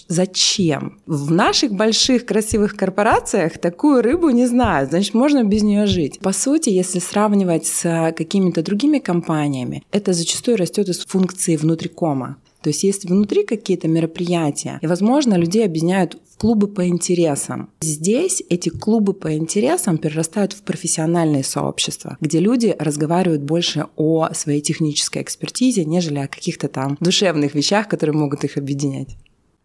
зачем? 0.08 1.00
В 1.06 1.32
наших 1.32 1.72
больших 1.72 2.26
красивых 2.26 2.76
корпорациях 2.76 3.58
такую 3.58 4.02
рыбу 4.02 4.30
не 4.30 4.46
знают, 4.46 4.90
значит, 4.90 5.14
можно 5.14 5.44
без 5.44 5.64
нее 5.64 5.86
жить. 5.86 6.20
По 6.20 6.34
сути, 6.34 6.70
если 6.70 7.00
сравнивать 7.00 7.66
с 7.66 8.14
какими-то 8.16 8.62
другими 8.64 9.00
компаниями, 9.00 9.84
это 9.92 10.14
зачастую 10.14 10.58
растет 10.58 10.90
из 10.90 11.06
функции 11.06 11.56
внутрикома. 11.56 12.38
То 12.62 12.70
есть 12.70 12.84
есть 12.84 13.06
внутри 13.06 13.46
какие-то 13.46 13.88
мероприятия, 13.88 14.80
и, 14.82 14.88
возможно, 14.88 15.36
людей 15.36 15.66
объединяют 15.66 16.18
в 16.32 16.38
клубы 16.38 16.68
по 16.68 16.88
интересам. 16.88 17.72
Здесь 17.82 18.44
эти 18.50 18.70
клубы 18.70 19.14
по 19.14 19.36
интересам 19.36 19.98
перерастают 19.98 20.54
в 20.54 20.62
профессиональные 20.64 21.44
сообщества, 21.44 22.18
где 22.22 22.40
люди 22.40 22.76
разговаривают 22.78 23.42
больше 23.42 23.88
о 23.96 24.34
своей 24.34 24.62
технической 24.62 25.22
экспертизе, 25.22 25.86
нежели 25.86 26.20
о 26.20 26.28
каких-то 26.28 26.68
там 26.68 26.98
душевных 27.00 27.56
вещах, 27.56 27.88
которые 27.88 28.16
могут 28.16 28.44
их 28.44 28.58
объединять. 28.58 29.18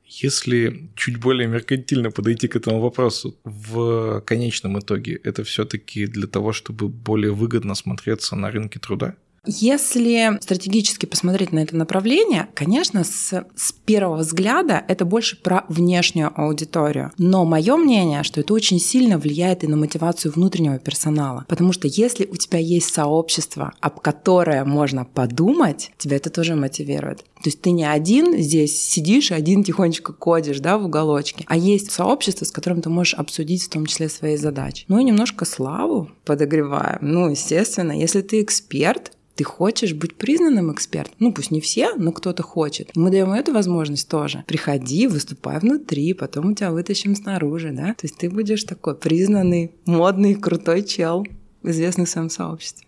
Если 0.08 0.88
чуть 0.94 1.18
более 1.18 1.48
меркантильно 1.48 2.10
подойти 2.10 2.46
к 2.46 2.54
этому 2.56 2.80
вопросу, 2.80 3.36
в 3.44 4.20
конечном 4.20 4.78
итоге 4.78 5.20
это 5.24 5.42
все-таки 5.42 6.06
для 6.06 6.28
того, 6.28 6.52
чтобы 6.52 6.88
более 6.88 7.32
выгодно 7.32 7.74
смотреться 7.74 8.36
на 8.36 8.50
рынке 8.50 8.78
труда? 8.78 9.16
Если 9.46 10.38
стратегически 10.40 11.06
посмотреть 11.06 11.52
на 11.52 11.60
это 11.60 11.76
направление, 11.76 12.48
конечно, 12.54 13.04
с, 13.04 13.44
с 13.54 13.72
первого 13.84 14.18
взгляда 14.18 14.82
это 14.88 15.04
больше 15.04 15.40
про 15.40 15.64
внешнюю 15.68 16.32
аудиторию. 16.34 17.12
Но 17.18 17.44
мое 17.44 17.76
мнение, 17.76 18.22
что 18.22 18.40
это 18.40 18.52
очень 18.54 18.80
сильно 18.80 19.18
влияет 19.18 19.64
и 19.64 19.68
на 19.68 19.76
мотивацию 19.76 20.32
внутреннего 20.32 20.78
персонала. 20.78 21.44
Потому 21.48 21.72
что 21.72 21.88
если 21.88 22.26
у 22.26 22.36
тебя 22.36 22.58
есть 22.58 22.92
сообщество, 22.92 23.72
об 23.80 24.00
которое 24.00 24.64
можно 24.64 25.04
подумать, 25.04 25.90
тебя 25.98 26.16
это 26.16 26.30
тоже 26.30 26.54
мотивирует. 26.54 27.18
То 27.18 27.50
есть 27.50 27.60
ты 27.60 27.70
не 27.70 27.84
один 27.84 28.38
здесь 28.38 28.80
сидишь, 28.80 29.30
один 29.30 29.62
тихонечко 29.62 30.12
кодишь 30.12 30.60
да, 30.60 30.78
в 30.78 30.86
уголочке, 30.86 31.44
а 31.46 31.56
есть 31.56 31.90
сообщество, 31.90 32.44
с 32.44 32.50
которым 32.50 32.82
ты 32.82 32.88
можешь 32.88 33.14
обсудить 33.14 33.64
в 33.64 33.68
том 33.68 33.86
числе 33.86 34.08
свои 34.08 34.36
задачи. 34.36 34.84
Ну 34.88 34.98
и 34.98 35.04
немножко 35.04 35.44
славу 35.44 36.10
подогреваем. 36.24 36.98
Ну, 37.02 37.28
естественно, 37.28 37.92
если 37.92 38.22
ты 38.22 38.42
эксперт, 38.42 39.12
ты 39.36 39.44
хочешь 39.44 39.92
быть 39.92 40.16
признанным 40.16 40.72
экспертом. 40.72 41.14
Ну, 41.18 41.32
пусть 41.32 41.50
не 41.50 41.60
все, 41.60 41.94
но 41.94 42.10
кто-то 42.12 42.42
хочет. 42.42 42.90
Мы 42.96 43.10
даем 43.10 43.32
эту 43.32 43.52
возможность 43.52 44.08
тоже. 44.08 44.44
Приходи, 44.46 45.06
выступай 45.06 45.58
внутри, 45.60 46.14
потом 46.14 46.46
мы 46.46 46.54
тебя 46.54 46.70
вытащим 46.72 47.14
снаружи, 47.14 47.70
да? 47.70 47.94
То 47.94 48.04
есть 48.04 48.16
ты 48.16 48.30
будешь 48.30 48.64
такой 48.64 48.96
признанный, 48.96 49.72
модный, 49.84 50.34
крутой 50.34 50.82
чел, 50.82 51.26
известный 51.62 52.06
в 52.06 52.08
своем 52.08 52.30
сообществе. 52.30 52.86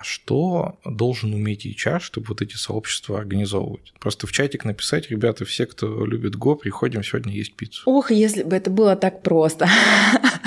А 0.00 0.02
что 0.02 0.78
должен 0.86 1.34
уметь 1.34 1.66
HR, 1.66 2.00
чтобы 2.00 2.28
вот 2.28 2.40
эти 2.40 2.54
сообщества 2.56 3.18
организовывать? 3.18 3.92
Просто 4.00 4.26
в 4.26 4.32
чатик 4.32 4.64
написать, 4.64 5.10
ребята, 5.10 5.44
все, 5.44 5.66
кто 5.66 6.06
любит 6.06 6.36
Го, 6.36 6.56
приходим 6.56 7.02
сегодня 7.02 7.34
есть 7.34 7.54
пиццу. 7.54 7.82
Ох, 7.84 8.10
если 8.10 8.42
бы 8.42 8.56
это 8.56 8.70
было 8.70 8.96
так 8.96 9.22
просто. 9.22 9.68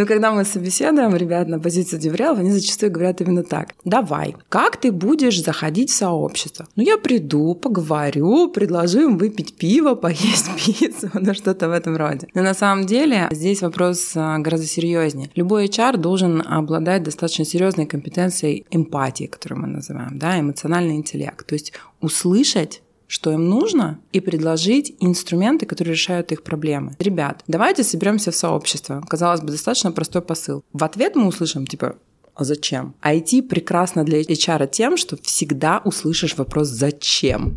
Но 0.00 0.06
когда 0.06 0.32
мы 0.32 0.46
собеседуем 0.46 1.14
ребят 1.14 1.46
на 1.46 1.58
позицию 1.58 2.00
деврелов, 2.00 2.38
они 2.38 2.50
зачастую 2.52 2.90
говорят 2.90 3.20
именно 3.20 3.42
так. 3.42 3.74
Давай, 3.84 4.34
как 4.48 4.78
ты 4.78 4.92
будешь 4.92 5.44
заходить 5.44 5.90
в 5.90 5.94
сообщество? 5.94 6.66
Ну, 6.74 6.82
я 6.82 6.96
приду, 6.96 7.54
поговорю, 7.54 8.48
предложу 8.48 9.00
им 9.00 9.18
выпить 9.18 9.56
пиво, 9.56 9.94
поесть 9.94 10.48
пиццу, 10.56 11.10
ну, 11.12 11.34
что-то 11.34 11.68
в 11.68 11.72
этом 11.72 11.96
роде. 11.96 12.28
Но 12.32 12.40
на 12.40 12.54
самом 12.54 12.86
деле 12.86 13.28
здесь 13.30 13.60
вопрос 13.60 14.12
а, 14.14 14.38
гораздо 14.38 14.66
серьезнее. 14.66 15.28
Любой 15.34 15.66
HR 15.66 15.98
должен 15.98 16.42
обладать 16.46 17.02
достаточно 17.02 17.44
серьезной 17.44 17.84
компетенцией 17.84 18.64
эмпатии, 18.70 19.24
которую 19.24 19.60
мы 19.60 19.66
называем, 19.66 20.18
да, 20.18 20.40
эмоциональный 20.40 20.96
интеллект. 20.96 21.46
То 21.46 21.52
есть 21.52 21.74
услышать 22.00 22.80
что 23.10 23.32
им 23.32 23.48
нужно, 23.48 23.98
и 24.12 24.20
предложить 24.20 24.94
инструменты, 25.00 25.66
которые 25.66 25.94
решают 25.94 26.30
их 26.30 26.44
проблемы. 26.44 26.94
Ребят, 27.00 27.42
давайте 27.48 27.82
соберемся 27.82 28.30
в 28.30 28.36
сообщество. 28.36 29.02
Казалось 29.08 29.40
бы, 29.40 29.48
достаточно 29.48 29.90
простой 29.90 30.22
посыл. 30.22 30.62
В 30.72 30.84
ответ 30.84 31.16
мы 31.16 31.26
услышим, 31.26 31.66
типа, 31.66 31.96
а 32.36 32.44
зачем? 32.44 32.94
IT 33.02 33.48
прекрасно 33.48 34.04
для 34.04 34.20
HR 34.20 34.68
тем, 34.70 34.96
что 34.96 35.16
всегда 35.22 35.82
услышишь 35.84 36.36
вопрос 36.36 36.68
«зачем?». 36.68 37.56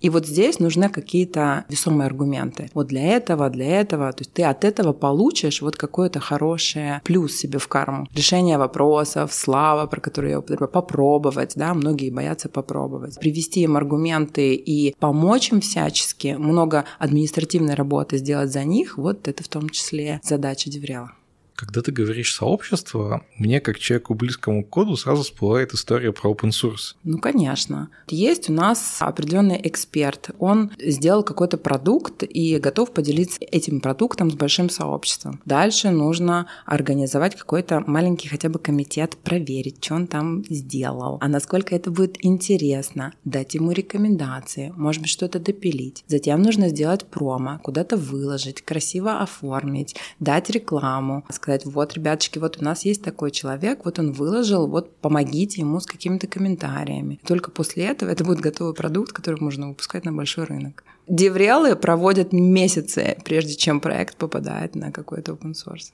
И 0.00 0.08
вот 0.08 0.26
здесь 0.26 0.58
нужны 0.58 0.88
какие-то 0.88 1.64
весомые 1.68 2.06
аргументы. 2.06 2.70
Вот 2.74 2.88
для 2.88 3.02
этого, 3.16 3.50
для 3.50 3.80
этого. 3.80 4.12
То 4.12 4.22
есть 4.22 4.32
ты 4.32 4.42
от 4.44 4.64
этого 4.64 4.92
получишь 4.92 5.62
вот 5.62 5.76
какое-то 5.76 6.20
хорошее 6.20 7.00
плюс 7.04 7.34
себе 7.36 7.58
в 7.58 7.68
карму. 7.68 8.08
Решение 8.14 8.58
вопросов, 8.58 9.32
слава, 9.32 9.86
про 9.86 10.00
которую 10.00 10.30
я 10.30 10.38
употребляю, 10.38 10.70
попробовать, 10.70 11.52
да, 11.56 11.74
многие 11.74 12.10
боятся 12.10 12.48
попробовать. 12.48 13.18
Привести 13.20 13.60
им 13.62 13.76
аргументы 13.76 14.54
и 14.54 14.94
помочь 14.98 15.52
им 15.52 15.60
всячески, 15.60 16.36
много 16.38 16.84
административной 16.98 17.74
работы 17.74 18.18
сделать 18.18 18.52
за 18.52 18.64
них, 18.64 18.98
вот 18.98 19.28
это 19.28 19.42
в 19.42 19.48
том 19.48 19.68
числе 19.68 20.20
задача 20.22 20.70
Деврела. 20.70 21.12
Когда 21.60 21.82
ты 21.82 21.92
говоришь 21.92 22.34
сообщество, 22.34 23.22
мне, 23.36 23.60
как 23.60 23.78
человеку 23.78 24.14
близкому 24.14 24.64
к 24.64 24.70
коду, 24.70 24.96
сразу 24.96 25.22
всплывает 25.22 25.74
история 25.74 26.10
про 26.10 26.30
open 26.30 26.50
source. 26.50 26.94
Ну, 27.04 27.18
конечно. 27.18 27.90
Есть 28.08 28.48
у 28.48 28.54
нас 28.54 28.96
определенный 29.00 29.60
эксперт. 29.64 30.30
Он 30.38 30.70
сделал 30.78 31.22
какой-то 31.22 31.58
продукт 31.58 32.22
и 32.22 32.58
готов 32.58 32.92
поделиться 32.92 33.38
этим 33.42 33.80
продуктом 33.80 34.30
с 34.30 34.34
большим 34.34 34.70
сообществом. 34.70 35.40
Дальше 35.44 35.90
нужно 35.90 36.46
организовать 36.64 37.36
какой-то 37.36 37.84
маленький 37.86 38.28
хотя 38.28 38.48
бы 38.48 38.58
комитет, 38.58 39.18
проверить, 39.18 39.84
что 39.84 39.96
он 39.96 40.06
там 40.06 40.44
сделал, 40.48 41.18
а 41.20 41.28
насколько 41.28 41.74
это 41.76 41.90
будет 41.90 42.24
интересно, 42.24 43.12
дать 43.24 43.54
ему 43.54 43.72
рекомендации, 43.72 44.72
может 44.76 45.02
быть, 45.02 45.10
что-то 45.10 45.38
допилить. 45.38 46.04
Затем 46.06 46.40
нужно 46.40 46.68
сделать 46.68 47.04
промо, 47.04 47.60
куда-то 47.62 47.96
выложить, 47.96 48.62
красиво 48.62 49.20
оформить, 49.20 49.96
дать 50.20 50.48
рекламу, 50.50 51.24
сказать, 51.30 51.49
сказать, 51.50 51.66
вот, 51.66 51.94
ребяточки, 51.94 52.38
вот 52.38 52.58
у 52.60 52.64
нас 52.64 52.84
есть 52.84 53.02
такой 53.02 53.30
человек, 53.30 53.84
вот 53.84 53.98
он 53.98 54.12
выложил, 54.12 54.66
вот 54.66 54.96
помогите 54.96 55.60
ему 55.60 55.80
с 55.80 55.86
какими-то 55.86 56.26
комментариями. 56.26 57.18
И 57.22 57.26
только 57.26 57.50
после 57.50 57.86
этого 57.86 58.10
это 58.10 58.24
будет 58.24 58.40
готовый 58.40 58.74
продукт, 58.74 59.12
который 59.12 59.40
можно 59.40 59.68
выпускать 59.68 60.04
на 60.04 60.12
большой 60.12 60.44
рынок. 60.44 60.84
Деврелы 61.08 61.74
проводят 61.74 62.32
месяцы, 62.32 63.16
прежде 63.24 63.54
чем 63.54 63.80
проект 63.80 64.16
попадает 64.16 64.76
на 64.76 64.92
какой-то 64.92 65.32
open 65.32 65.52
source. 65.54 65.90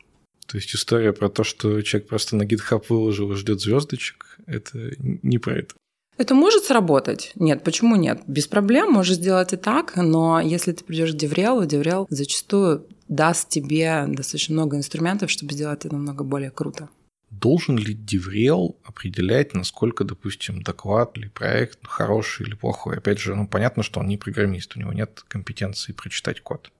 То 0.46 0.58
есть 0.58 0.74
история 0.74 1.12
про 1.12 1.28
то, 1.28 1.42
что 1.42 1.80
человек 1.82 2.08
просто 2.08 2.36
на 2.36 2.42
GitHub 2.42 2.84
выложил 2.88 3.32
и 3.32 3.36
ждет 3.36 3.60
звездочек, 3.60 4.38
это 4.46 4.92
не 4.98 5.38
про 5.38 5.58
это. 5.58 5.74
Это 6.18 6.34
может 6.34 6.64
сработать? 6.64 7.32
Нет, 7.34 7.62
почему 7.62 7.96
нет? 7.96 8.22
Без 8.26 8.46
проблем 8.46 8.92
можешь 8.92 9.16
сделать 9.16 9.52
и 9.52 9.56
так, 9.56 9.96
но 9.96 10.40
если 10.40 10.72
ты 10.72 10.82
придешь 10.82 11.12
к 11.12 11.16
Деврелу, 11.16 11.66
Деврел 11.66 12.06
зачастую 12.08 12.86
даст 13.08 13.48
тебе 13.48 14.04
достаточно 14.08 14.54
много 14.54 14.76
инструментов, 14.76 15.30
чтобы 15.30 15.52
сделать 15.52 15.84
это 15.84 15.94
намного 15.94 16.24
более 16.24 16.50
круто. 16.50 16.88
Должен 17.30 17.76
ли 17.76 17.92
Деврел 17.92 18.76
определять, 18.84 19.52
насколько, 19.52 20.04
допустим, 20.04 20.62
доклад 20.62 21.18
или 21.18 21.28
проект 21.28 21.80
хороший 21.82 22.46
или 22.46 22.54
плохой? 22.54 22.96
Опять 22.96 23.18
же, 23.18 23.34
ну, 23.34 23.46
понятно, 23.46 23.82
что 23.82 24.00
он 24.00 24.06
не 24.06 24.16
программист, 24.16 24.76
у 24.76 24.80
него 24.80 24.92
нет 24.92 25.22
компетенции 25.28 25.92
прочитать 25.92 26.40
код. 26.40 26.70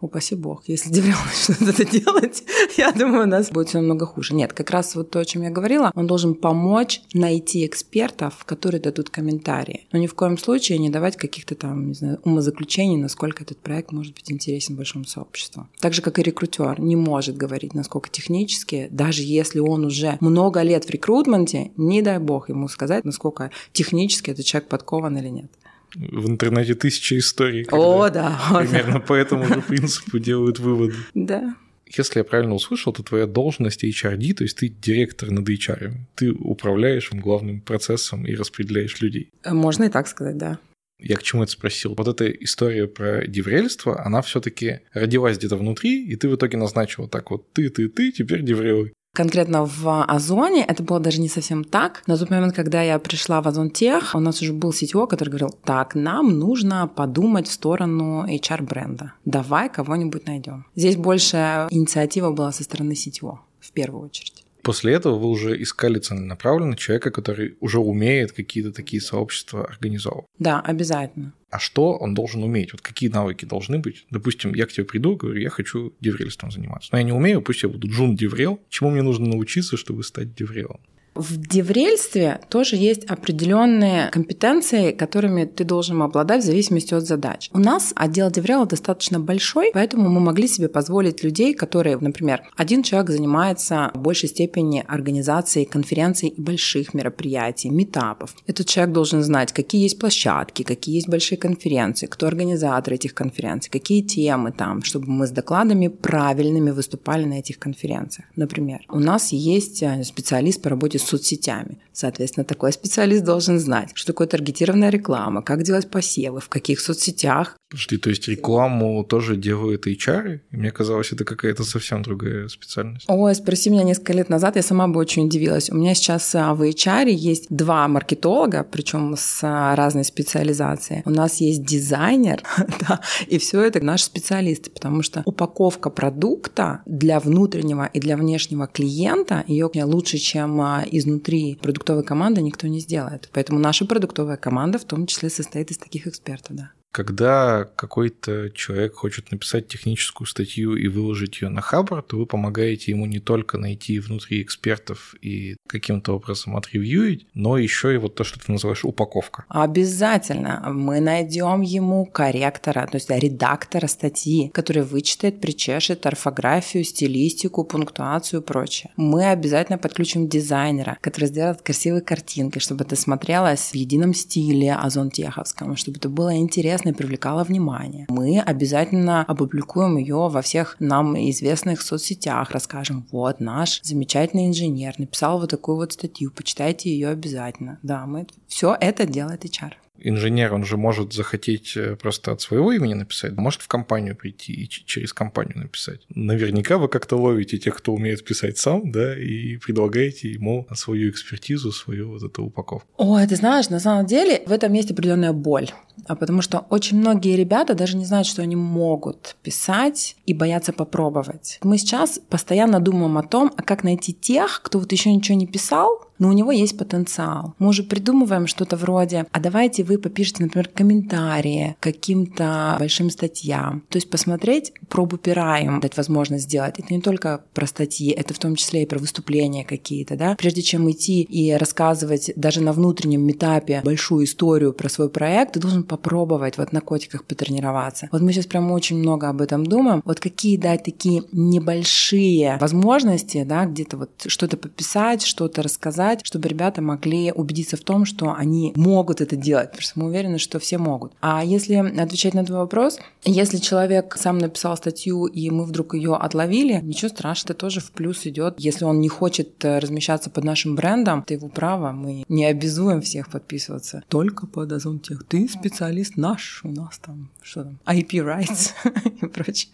Упаси 0.00 0.34
бог, 0.34 0.64
если 0.66 0.90
Деврел 0.90 1.16
начнет 1.24 1.68
это 1.68 1.84
делать, 1.84 2.42
я 2.76 2.92
думаю, 2.92 3.22
у 3.22 3.26
нас 3.26 3.50
будет 3.50 3.68
все 3.68 3.78
намного 3.78 4.06
хуже. 4.06 4.34
Нет, 4.34 4.52
как 4.52 4.70
раз 4.70 4.96
вот 4.96 5.10
то, 5.10 5.20
о 5.20 5.24
чем 5.24 5.42
я 5.42 5.50
говорила, 5.50 5.92
он 5.94 6.06
должен 6.06 6.34
помочь 6.34 7.00
найти 7.14 7.64
экспертов, 7.64 8.44
которые 8.44 8.80
дадут 8.80 9.10
комментарии. 9.10 9.86
Но 9.92 9.98
ни 10.00 10.08
в 10.08 10.14
коем 10.14 10.36
случае 10.36 10.78
не 10.78 10.90
давать 10.90 11.16
каких-то 11.16 11.54
там, 11.54 11.88
не 11.88 11.94
знаю, 11.94 12.20
умозаключений, 12.24 12.96
насколько 12.96 13.44
этот 13.44 13.58
проект 13.58 13.92
может 13.92 14.14
быть 14.14 14.30
интересен 14.32 14.74
большому 14.74 15.04
сообществу. 15.04 15.68
Так 15.78 15.94
же, 15.94 16.02
как 16.02 16.18
и 16.18 16.22
рекрутер 16.22 16.80
не 16.80 16.96
может 16.96 17.36
говорить, 17.36 17.72
насколько 17.72 18.10
технически, 18.10 18.88
даже 18.90 19.22
если 19.22 19.60
он 19.60 19.84
уже 19.84 20.18
много 20.20 20.62
лет 20.62 20.84
в 20.84 20.90
рекрутменте, 20.90 21.70
не 21.76 22.02
дай 22.02 22.18
бог 22.18 22.48
ему 22.48 22.66
сказать, 22.66 23.04
насколько 23.04 23.50
технически 23.72 24.30
этот 24.30 24.44
человек 24.44 24.68
подкован 24.68 25.16
или 25.16 25.28
нет. 25.28 25.50
В 25.94 26.28
интернете 26.28 26.74
тысяча 26.74 27.18
историй. 27.18 27.66
О, 27.70 28.08
да. 28.10 28.38
Примерно 28.58 29.00
по 29.00 29.14
этому 29.14 29.46
же 29.46 29.62
принципу 29.62 30.18
делают 30.18 30.58
выводы. 30.58 30.94
Да. 31.14 31.56
Если 31.86 32.18
я 32.18 32.24
правильно 32.24 32.54
услышал, 32.54 32.92
то 32.92 33.02
твоя 33.02 33.26
должность 33.26 33.84
HRD, 33.84 34.34
то 34.34 34.42
есть 34.42 34.58
ты 34.58 34.68
директор 34.68 35.30
над 35.30 35.48
HR. 35.48 35.92
Ты 36.14 36.32
управляешь 36.32 37.10
главным 37.12 37.60
процессом 37.60 38.26
и 38.26 38.34
распределяешь 38.34 39.00
людей. 39.00 39.30
Можно 39.44 39.84
и 39.84 39.88
так 39.88 40.08
сказать, 40.08 40.36
да. 40.36 40.58
Я 40.98 41.16
к 41.16 41.22
чему 41.22 41.42
это 41.42 41.52
спросил? 41.52 41.94
Вот 41.96 42.08
эта 42.08 42.30
история 42.30 42.86
про 42.86 43.26
деврельство, 43.26 44.04
она 44.04 44.22
все-таки 44.22 44.80
родилась 44.92 45.38
где-то 45.38 45.56
внутри, 45.56 46.04
и 46.04 46.16
ты 46.16 46.28
в 46.28 46.36
итоге 46.36 46.56
назначил 46.56 47.08
так 47.08 47.30
вот 47.30 47.52
ты, 47.52 47.68
ты, 47.68 47.88
ты, 47.88 48.12
теперь 48.12 48.42
деврелый. 48.42 48.92
Конкретно 49.14 49.64
в 49.64 50.02
Озоне 50.02 50.64
это 50.64 50.82
было 50.82 50.98
даже 50.98 51.20
не 51.20 51.28
совсем 51.28 51.62
так. 51.62 52.02
На 52.08 52.18
тот 52.18 52.30
момент, 52.30 52.52
когда 52.54 52.82
я 52.82 52.98
пришла 52.98 53.40
в 53.40 53.46
Озон 53.46 53.70
Тех, 53.70 54.14
у 54.16 54.20
нас 54.20 54.42
уже 54.42 54.52
был 54.52 54.70
CTO, 54.70 55.06
который 55.06 55.28
говорил, 55.28 55.54
так, 55.64 55.94
нам 55.94 56.36
нужно 56.36 56.88
подумать 56.88 57.46
в 57.46 57.52
сторону 57.52 58.26
HR-бренда. 58.26 59.12
Давай 59.24 59.68
кого-нибудь 59.68 60.26
найдем. 60.26 60.66
Здесь 60.74 60.96
больше 60.96 61.68
инициатива 61.70 62.32
была 62.32 62.50
со 62.50 62.64
стороны 62.64 62.92
CTO 62.94 63.38
в 63.60 63.70
первую 63.70 64.04
очередь. 64.04 64.44
После 64.64 64.94
этого 64.94 65.18
вы 65.18 65.28
уже 65.28 65.62
искали 65.62 65.98
целенаправленно 65.98 66.74
человека, 66.74 67.10
который 67.10 67.56
уже 67.60 67.78
умеет 67.78 68.32
какие-то 68.32 68.72
такие 68.72 69.00
сообщества 69.02 69.66
организовывать. 69.66 70.26
Да, 70.38 70.60
обязательно. 70.60 71.34
А 71.54 71.60
что 71.60 71.92
он 71.92 72.14
должен 72.14 72.42
уметь? 72.42 72.72
Вот 72.72 72.80
какие 72.80 73.08
навыки 73.08 73.44
должны 73.44 73.78
быть? 73.78 74.06
Допустим, 74.10 74.54
я 74.54 74.66
к 74.66 74.72
тебе 74.72 74.84
приду, 74.84 75.14
говорю, 75.14 75.38
я 75.38 75.50
хочу 75.50 75.92
деврельством 76.00 76.50
заниматься. 76.50 76.88
Но 76.90 76.98
я 76.98 77.04
не 77.04 77.12
умею, 77.12 77.42
пусть 77.42 77.62
я 77.62 77.68
буду 77.68 77.86
джун 77.86 78.16
деврел. 78.16 78.60
Чему 78.70 78.90
мне 78.90 79.02
нужно 79.02 79.28
научиться, 79.28 79.76
чтобы 79.76 80.02
стать 80.02 80.34
деврелом? 80.34 80.80
В 81.14 81.36
деврельстве 81.46 82.40
тоже 82.48 82.76
есть 82.76 83.04
определенные 83.04 84.10
компетенции, 84.10 84.90
которыми 84.90 85.44
ты 85.44 85.62
должен 85.62 86.02
обладать 86.02 86.42
в 86.42 86.46
зависимости 86.46 86.92
от 86.92 87.06
задач. 87.06 87.50
У 87.52 87.58
нас 87.58 87.92
отдел 87.94 88.30
деврела 88.30 88.66
достаточно 88.66 89.20
большой, 89.20 89.70
поэтому 89.72 90.08
мы 90.10 90.20
могли 90.20 90.48
себе 90.48 90.68
позволить 90.68 91.22
людей, 91.22 91.54
которые, 91.54 91.98
например, 91.98 92.42
один 92.56 92.82
человек 92.82 93.10
занимается 93.10 93.92
в 93.94 94.00
большей 94.00 94.28
степени 94.28 94.84
организацией 94.86 95.66
конференций 95.66 96.30
и 96.30 96.40
больших 96.40 96.94
мероприятий, 96.94 97.70
метапов. 97.70 98.34
Этот 98.48 98.66
человек 98.66 98.92
должен 98.92 99.22
знать, 99.22 99.52
какие 99.52 99.82
есть 99.82 100.00
площадки, 100.00 100.64
какие 100.64 100.96
есть 100.96 101.08
большие 101.08 101.38
конференции, 101.38 102.06
кто 102.06 102.26
организатор 102.26 102.94
этих 102.94 103.14
конференций, 103.14 103.70
какие 103.70 104.02
темы 104.02 104.50
там, 104.50 104.82
чтобы 104.82 105.06
мы 105.06 105.28
с 105.28 105.30
докладами 105.30 105.86
правильными 105.86 106.72
выступали 106.72 107.24
на 107.24 107.34
этих 107.34 107.60
конференциях. 107.60 108.26
Например, 108.34 108.80
у 108.88 108.98
нас 108.98 109.32
есть 109.32 109.82
э, 109.82 110.02
специалист 110.02 110.60
по 110.60 110.70
работе 110.70 110.98
соцсетями. 111.04 111.78
Соответственно, 111.92 112.44
такой 112.44 112.72
специалист 112.72 113.24
должен 113.24 113.60
знать, 113.60 113.90
что 113.94 114.08
такое 114.08 114.26
таргетированная 114.26 114.90
реклама, 114.90 115.42
как 115.42 115.62
делать 115.62 115.88
посевы, 115.90 116.40
в 116.40 116.48
каких 116.48 116.80
соцсетях. 116.80 117.56
Подожди, 117.70 117.96
то 117.96 118.10
есть 118.10 118.28
рекламу 118.28 119.04
тоже 119.04 119.36
делают 119.36 119.86
HR? 119.86 120.40
И 120.50 120.56
мне 120.56 120.70
казалось, 120.70 121.12
это 121.12 121.24
какая-то 121.24 121.64
совсем 121.64 122.02
другая 122.02 122.48
специальность. 122.48 123.04
Ой, 123.08 123.34
спроси 123.34 123.70
меня 123.70 123.84
несколько 123.84 124.12
лет 124.12 124.28
назад, 124.28 124.56
я 124.56 124.62
сама 124.62 124.88
бы 124.88 124.98
очень 124.98 125.26
удивилась. 125.26 125.70
У 125.70 125.76
меня 125.76 125.94
сейчас 125.94 126.34
а, 126.34 126.54
в 126.54 126.62
HR 126.62 127.10
есть 127.10 127.46
два 127.48 127.86
маркетолога, 127.88 128.64
причем 128.64 129.14
с 129.16 129.40
а, 129.42 129.76
разной 129.76 130.04
специализацией. 130.04 131.02
У 131.04 131.10
нас 131.10 131.40
есть 131.40 131.64
дизайнер, 131.64 132.42
да, 132.88 133.00
и 133.26 133.38
все 133.38 133.62
это 133.62 133.84
наши 133.84 134.04
специалисты, 134.04 134.70
потому 134.70 135.02
что 135.02 135.22
упаковка 135.24 135.90
продукта 135.90 136.82
для 136.86 137.20
внутреннего 137.20 137.86
и 137.86 138.00
для 138.00 138.16
внешнего 138.16 138.66
клиента 138.66 139.44
ее 139.46 139.70
лучше, 139.84 140.18
чем 140.18 140.60
а, 140.60 140.84
изнутри 140.98 141.56
продуктовой 141.60 142.04
команды 142.04 142.42
никто 142.42 142.66
не 142.66 142.80
сделает. 142.80 143.28
Поэтому 143.32 143.58
наша 143.58 143.86
продуктовая 143.86 144.36
команда 144.36 144.78
в 144.78 144.84
том 144.84 145.06
числе 145.06 145.30
состоит 145.30 145.70
из 145.70 145.78
таких 145.78 146.06
экспертов, 146.06 146.56
да. 146.56 146.70
Когда 146.94 147.64
какой-то 147.74 148.50
человек 148.50 148.94
хочет 148.94 149.32
написать 149.32 149.66
техническую 149.66 150.28
статью 150.28 150.76
и 150.76 150.86
выложить 150.86 151.42
ее 151.42 151.48
на 151.48 151.60
Хабр, 151.60 152.02
то 152.02 152.16
вы 152.16 152.24
помогаете 152.24 152.92
ему 152.92 153.06
не 153.06 153.18
только 153.18 153.58
найти 153.58 153.98
внутри 153.98 154.40
экспертов 154.42 155.16
и 155.20 155.56
каким-то 155.66 156.14
образом 156.14 156.56
отревьюить, 156.56 157.26
но 157.34 157.58
еще 157.58 157.92
и 157.92 157.96
вот 157.96 158.14
то, 158.14 158.22
что 158.22 158.38
ты 158.38 158.52
называешь 158.52 158.84
упаковка. 158.84 159.44
Обязательно. 159.48 160.62
Мы 160.72 161.00
найдем 161.00 161.62
ему 161.62 162.06
корректора, 162.06 162.86
то 162.86 162.94
есть 162.94 163.10
редактора 163.10 163.88
статьи, 163.88 164.50
который 164.54 164.84
вычитает, 164.84 165.40
причешет 165.40 166.06
орфографию, 166.06 166.84
стилистику, 166.84 167.64
пунктуацию 167.64 168.40
и 168.40 168.44
прочее. 168.44 168.92
Мы 168.94 169.26
обязательно 169.30 169.78
подключим 169.78 170.28
дизайнера, 170.28 170.96
который 171.00 171.26
сделает 171.26 171.60
красивые 171.60 172.02
картинки, 172.02 172.60
чтобы 172.60 172.84
это 172.84 172.94
смотрелось 172.94 173.72
в 173.72 173.74
едином 173.74 174.14
стиле 174.14 174.76
озонтеховском, 174.76 175.76
чтобы 175.76 175.98
это 175.98 176.08
было 176.08 176.36
интересно 176.36 176.83
интересно 176.84 176.88
и 176.90 176.92
привлекала 176.92 177.44
внимание. 177.44 178.06
Мы 178.08 178.40
обязательно 178.40 179.24
опубликуем 179.24 179.96
ее 179.96 180.28
во 180.28 180.42
всех 180.42 180.76
нам 180.80 181.16
известных 181.16 181.82
соцсетях, 181.82 182.50
расскажем, 182.50 183.06
вот 183.10 183.40
наш 183.40 183.80
замечательный 183.82 184.48
инженер 184.48 184.94
написал 184.98 185.40
вот 185.40 185.50
такую 185.50 185.76
вот 185.76 185.92
статью, 185.92 186.30
почитайте 186.30 186.90
ее 186.90 187.08
обязательно. 187.08 187.78
Да, 187.82 188.06
мы 188.06 188.26
все 188.46 188.76
это 188.80 189.06
делает 189.06 189.44
HR 189.44 189.74
инженер, 190.04 190.54
он 190.54 190.64
же 190.64 190.76
может 190.76 191.12
захотеть 191.12 191.76
э, 191.76 191.96
просто 191.96 192.32
от 192.32 192.40
своего 192.40 192.72
имени 192.72 192.94
написать, 192.94 193.32
может 193.36 193.62
в 193.62 193.68
компанию 193.68 194.16
прийти 194.16 194.52
и 194.52 194.68
через 194.68 195.12
компанию 195.12 195.58
написать. 195.58 196.00
Наверняка 196.08 196.78
вы 196.78 196.88
как-то 196.88 197.16
ловите 197.16 197.58
тех, 197.58 197.76
кто 197.76 197.94
умеет 197.94 198.24
писать 198.24 198.58
сам, 198.58 198.92
да, 198.92 199.18
и 199.18 199.56
предлагаете 199.56 200.30
ему 200.30 200.66
свою 200.74 201.10
экспертизу, 201.10 201.72
свою 201.72 202.10
вот 202.10 202.22
эту 202.22 202.44
упаковку. 202.44 202.88
Ой, 202.96 203.26
ты 203.26 203.36
знаешь, 203.36 203.70
на 203.70 203.80
самом 203.80 204.06
деле 204.06 204.42
в 204.46 204.52
этом 204.52 204.72
есть 204.72 204.90
определенная 204.90 205.32
боль. 205.32 205.70
А 206.06 206.16
потому 206.16 206.42
что 206.42 206.66
очень 206.70 206.98
многие 206.98 207.36
ребята 207.36 207.74
даже 207.74 207.96
не 207.96 208.04
знают, 208.04 208.26
что 208.26 208.42
они 208.42 208.56
могут 208.56 209.36
писать 209.42 210.16
и 210.26 210.34
боятся 210.34 210.72
попробовать. 210.72 211.58
Мы 211.62 211.78
сейчас 211.78 212.18
постоянно 212.28 212.80
думаем 212.80 213.16
о 213.18 213.22
том, 213.22 213.52
а 213.56 213.62
как 213.62 213.84
найти 213.84 214.12
тех, 214.12 214.60
кто 214.62 214.78
вот 214.78 214.92
еще 214.92 215.12
ничего 215.12 215.38
не 215.38 215.46
писал, 215.46 216.04
но 216.18 216.28
у 216.28 216.32
него 216.32 216.52
есть 216.52 216.78
потенциал. 216.78 217.54
Мы 217.58 217.68
уже 217.68 217.82
придумываем 217.82 218.46
что-то 218.46 218.76
вроде, 218.76 219.26
а 219.32 219.40
давайте 219.40 219.82
вы 219.84 219.98
попишите, 219.98 220.44
например, 220.44 220.68
комментарии 220.68 221.76
каким-то 221.80 222.76
большим 222.78 223.10
статьям. 223.10 223.82
То 223.88 223.96
есть 223.96 224.10
посмотреть, 224.10 224.72
пробу 224.88 225.16
пера 225.16 225.58
им 225.58 225.80
дать 225.80 225.96
возможность 225.96 226.44
сделать. 226.44 226.78
Это 226.78 226.94
не 226.94 227.00
только 227.00 227.44
про 227.52 227.66
статьи, 227.66 228.10
это 228.10 228.34
в 228.34 228.38
том 228.38 228.56
числе 228.56 228.84
и 228.84 228.86
про 228.86 228.98
выступления 228.98 229.64
какие-то, 229.64 230.16
да. 230.16 230.36
Прежде 230.36 230.62
чем 230.62 230.90
идти 230.90 231.22
и 231.22 231.52
рассказывать 231.52 232.32
даже 232.36 232.60
на 232.60 232.72
внутреннем 232.72 233.22
метапе 233.22 233.82
большую 233.84 234.24
историю 234.24 234.72
про 234.72 234.88
свой 234.88 235.10
проект, 235.10 235.54
ты 235.54 235.60
должен 235.60 235.83
попробовать 235.84 236.58
вот 236.58 236.72
на 236.72 236.80
котиках 236.80 237.24
потренироваться. 237.24 238.08
Вот 238.12 238.20
мы 238.20 238.32
сейчас 238.32 238.46
прям 238.46 238.70
очень 238.70 238.98
много 238.98 239.28
об 239.28 239.40
этом 239.40 239.64
думаем. 239.64 240.02
Вот 240.04 240.20
какие 240.20 240.56
дать 240.56 240.84
такие 240.84 241.24
небольшие 241.32 242.58
возможности, 242.60 243.44
да, 243.44 243.66
где-то 243.66 243.96
вот 243.96 244.10
что-то 244.26 244.56
пописать, 244.56 245.22
что-то 245.22 245.62
рассказать, 245.62 245.84
сказать, 245.94 246.20
чтобы 246.24 246.48
ребята 246.48 246.82
могли 246.82 247.32
убедиться 247.32 247.76
в 247.76 247.80
том, 247.80 248.04
что 248.04 248.34
они 248.34 248.72
могут 248.76 249.20
это 249.20 249.36
делать, 249.36 249.70
потому 249.70 249.82
что 249.82 250.00
мы 250.00 250.06
уверены, 250.06 250.38
что 250.38 250.58
все 250.58 250.78
могут. 250.78 251.12
А 251.20 251.44
если 251.44 251.74
отвечать 251.74 252.34
на 252.34 252.44
твой 252.44 252.58
вопрос, 252.58 252.98
если 253.24 253.58
человек 253.58 254.16
сам 254.18 254.38
написал 254.38 254.76
статью, 254.76 255.26
и 255.26 255.50
мы 255.50 255.64
вдруг 255.64 255.94
ее 255.94 256.14
отловили, 256.14 256.80
ничего 256.82 257.08
страшного, 257.08 257.44
это 257.44 257.54
тоже 257.54 257.80
в 257.80 257.90
плюс 257.90 258.26
идет. 258.26 258.54
Если 258.58 258.84
он 258.84 259.00
не 259.00 259.08
хочет 259.08 259.64
э, 259.64 259.78
размещаться 259.78 260.30
под 260.30 260.44
нашим 260.44 260.76
брендом, 260.76 261.20
это 261.20 261.34
его 261.34 261.48
право, 261.48 261.92
мы 261.92 262.24
не 262.28 262.46
обязуем 262.46 263.00
всех 263.00 263.30
подписываться. 263.30 264.02
Только 264.08 264.46
под 264.46 264.72
Озон 264.72 264.98
Тех. 265.00 265.24
Ты 265.24 265.46
специалист 265.48 265.73
наш, 266.16 266.64
у 266.64 266.68
нас 266.68 266.98
там, 266.98 267.30
что 267.42 267.64
там, 267.64 267.78
IP 267.86 268.24
rights 268.24 268.72
и 269.22 269.26
прочее 269.26 269.70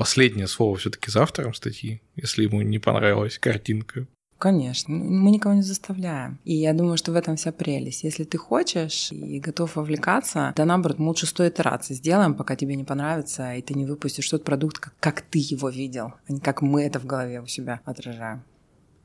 последнее 0.00 0.46
слово 0.46 0.78
все-таки 0.78 1.10
за 1.10 1.22
автором 1.22 1.52
статьи, 1.52 2.00
если 2.16 2.44
ему 2.44 2.62
не 2.62 2.78
понравилась 2.78 3.38
картинка. 3.38 4.06
Конечно, 4.38 4.94
мы 4.94 5.30
никого 5.30 5.52
не 5.52 5.60
заставляем. 5.60 6.38
И 6.46 6.54
я 6.54 6.72
думаю, 6.72 6.96
что 6.96 7.12
в 7.12 7.16
этом 7.16 7.36
вся 7.36 7.52
прелесть. 7.52 8.04
Если 8.04 8.24
ты 8.24 8.38
хочешь 8.38 9.12
и 9.12 9.38
готов 9.40 9.76
вовлекаться, 9.76 10.54
то 10.56 10.64
наоборот, 10.64 10.98
мы 10.98 11.08
лучше 11.08 11.26
сто 11.26 11.46
итераций 11.46 11.94
сделаем, 11.94 12.34
пока 12.34 12.56
тебе 12.56 12.76
не 12.76 12.84
понравится, 12.84 13.52
и 13.52 13.60
ты 13.60 13.74
не 13.74 13.84
выпустишь 13.84 14.30
тот 14.30 14.42
продукт, 14.42 14.78
как, 14.78 14.94
как 15.00 15.20
ты 15.20 15.38
его 15.38 15.68
видел, 15.68 16.14
а 16.26 16.32
не 16.32 16.40
как 16.40 16.62
мы 16.62 16.82
это 16.82 16.98
в 16.98 17.04
голове 17.04 17.42
у 17.42 17.46
себя 17.46 17.82
отражаем. 17.84 18.42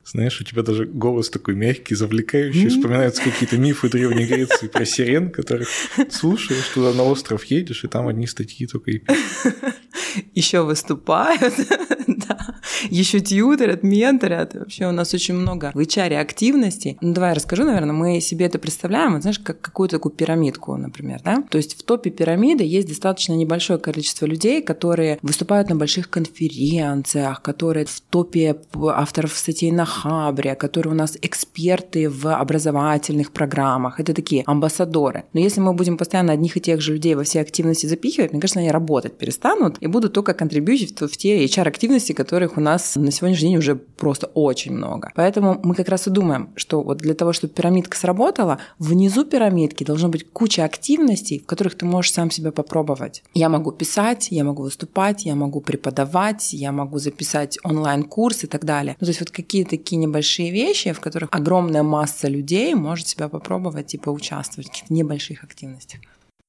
Знаешь, 0.06 0.40
у 0.40 0.44
тебя 0.44 0.62
даже 0.62 0.86
голос 0.86 1.30
такой 1.30 1.56
мягкий, 1.56 1.96
завлекающий, 1.96 2.68
вспоминаются 2.68 3.22
какие-то 3.22 3.58
мифы 3.58 3.88
Древней 3.88 4.26
Греции 4.26 4.68
про 4.68 4.84
сирен, 4.84 5.30
которых 5.30 5.68
слушаешь, 6.10 6.68
туда 6.68 6.92
на 6.92 7.02
остров 7.02 7.44
едешь, 7.44 7.82
и 7.82 7.88
там 7.88 8.06
одни 8.06 8.28
статьи 8.28 8.66
только 8.66 8.92
и 8.92 9.02
Еще 10.34 10.62
выступают, 10.62 11.54
да. 12.06 12.60
Еще 12.90 13.20
тьютерят, 13.20 13.82
менторят. 13.82 14.54
Вообще 14.54 14.86
у 14.86 14.92
нас 14.92 15.12
очень 15.14 15.34
много 15.34 15.72
в 15.74 15.78
HR 15.78 16.16
активностей. 16.16 16.98
Ну, 17.00 17.12
давай 17.12 17.30
я 17.30 17.34
расскажу, 17.34 17.64
наверное, 17.64 17.92
мы 17.92 18.20
себе 18.20 18.46
это 18.46 18.58
представляем, 18.58 19.14
вот, 19.14 19.22
знаешь, 19.22 19.38
как 19.38 19.60
какую-то 19.60 19.96
такую 19.96 20.14
пирамидку, 20.14 20.76
например, 20.76 21.20
да? 21.24 21.42
То 21.50 21.58
есть 21.58 21.78
в 21.78 21.82
топе 21.82 22.10
пирамиды 22.10 22.64
есть 22.64 22.88
достаточно 22.88 23.32
небольшое 23.32 23.78
количество 23.78 24.26
людей, 24.26 24.62
которые 24.62 25.18
выступают 25.22 25.68
на 25.68 25.76
больших 25.76 26.10
конференциях, 26.10 27.42
которые 27.42 27.86
в 27.86 28.00
топе 28.00 28.56
авторов 28.74 29.36
статей 29.36 29.70
на 29.70 29.84
Хабре, 29.96 30.54
которые 30.54 30.92
у 30.92 30.96
нас 30.96 31.16
эксперты 31.22 32.08
в 32.10 32.34
образовательных 32.34 33.32
программах. 33.32 33.98
Это 34.00 34.12
такие 34.12 34.42
амбассадоры. 34.46 35.24
Но 35.32 35.40
если 35.40 35.60
мы 35.60 35.72
будем 35.72 35.96
постоянно 35.96 36.32
одних 36.32 36.56
и 36.56 36.60
тех 36.60 36.80
же 36.80 36.92
людей 36.92 37.14
во 37.14 37.22
все 37.22 37.40
активности 37.40 37.86
запихивать, 37.86 38.32
мне 38.32 38.40
кажется, 38.40 38.60
они 38.60 38.70
работать 38.70 39.16
перестанут 39.18 39.76
и 39.80 39.86
будут 39.86 40.12
только 40.12 40.34
контрибьютить 40.34 41.00
в 41.00 41.16
те 41.16 41.44
HR-активности, 41.44 42.12
которых 42.12 42.56
у 42.56 42.60
нас 42.60 42.96
на 42.96 43.10
сегодняшний 43.10 43.48
день 43.48 43.56
уже 43.56 43.76
просто 43.76 44.26
очень 44.34 44.72
много. 44.72 45.12
Поэтому 45.14 45.60
мы 45.62 45.74
как 45.74 45.88
раз 45.88 46.06
и 46.06 46.10
думаем, 46.10 46.50
что 46.56 46.82
вот 46.82 46.98
для 46.98 47.14
того, 47.14 47.32
чтобы 47.32 47.54
пирамидка 47.54 47.96
сработала, 47.96 48.58
внизу 48.78 49.24
пирамидки 49.24 49.84
должно 49.84 50.08
быть 50.08 50.30
куча 50.30 50.64
активностей, 50.64 51.38
в 51.38 51.46
которых 51.46 51.74
ты 51.74 51.86
можешь 51.86 52.12
сам 52.12 52.30
себя 52.30 52.52
попробовать. 52.52 53.22
Я 53.34 53.48
могу 53.48 53.72
писать, 53.72 54.28
я 54.30 54.44
могу 54.44 54.62
выступать, 54.62 55.24
я 55.24 55.34
могу 55.34 55.60
преподавать, 55.60 56.52
я 56.52 56.72
могу 56.72 56.98
записать 56.98 57.58
онлайн-курс 57.64 58.44
и 58.44 58.46
так 58.46 58.64
далее. 58.64 58.96
Ну, 59.00 59.06
то 59.06 59.10
есть 59.10 59.20
вот 59.20 59.30
какие-то 59.30 59.76
такие 59.86 59.98
небольшие 59.98 60.50
вещи, 60.50 60.92
в 60.92 60.98
которых 60.98 61.28
огромная 61.30 61.84
масса 61.84 62.26
людей 62.26 62.74
может 62.74 63.06
себя 63.06 63.28
попробовать 63.28 63.94
и 63.94 63.98
поучаствовать 63.98 64.66
в 64.66 64.70
каких-то 64.72 64.92
небольших 64.92 65.44
активностях 65.44 66.00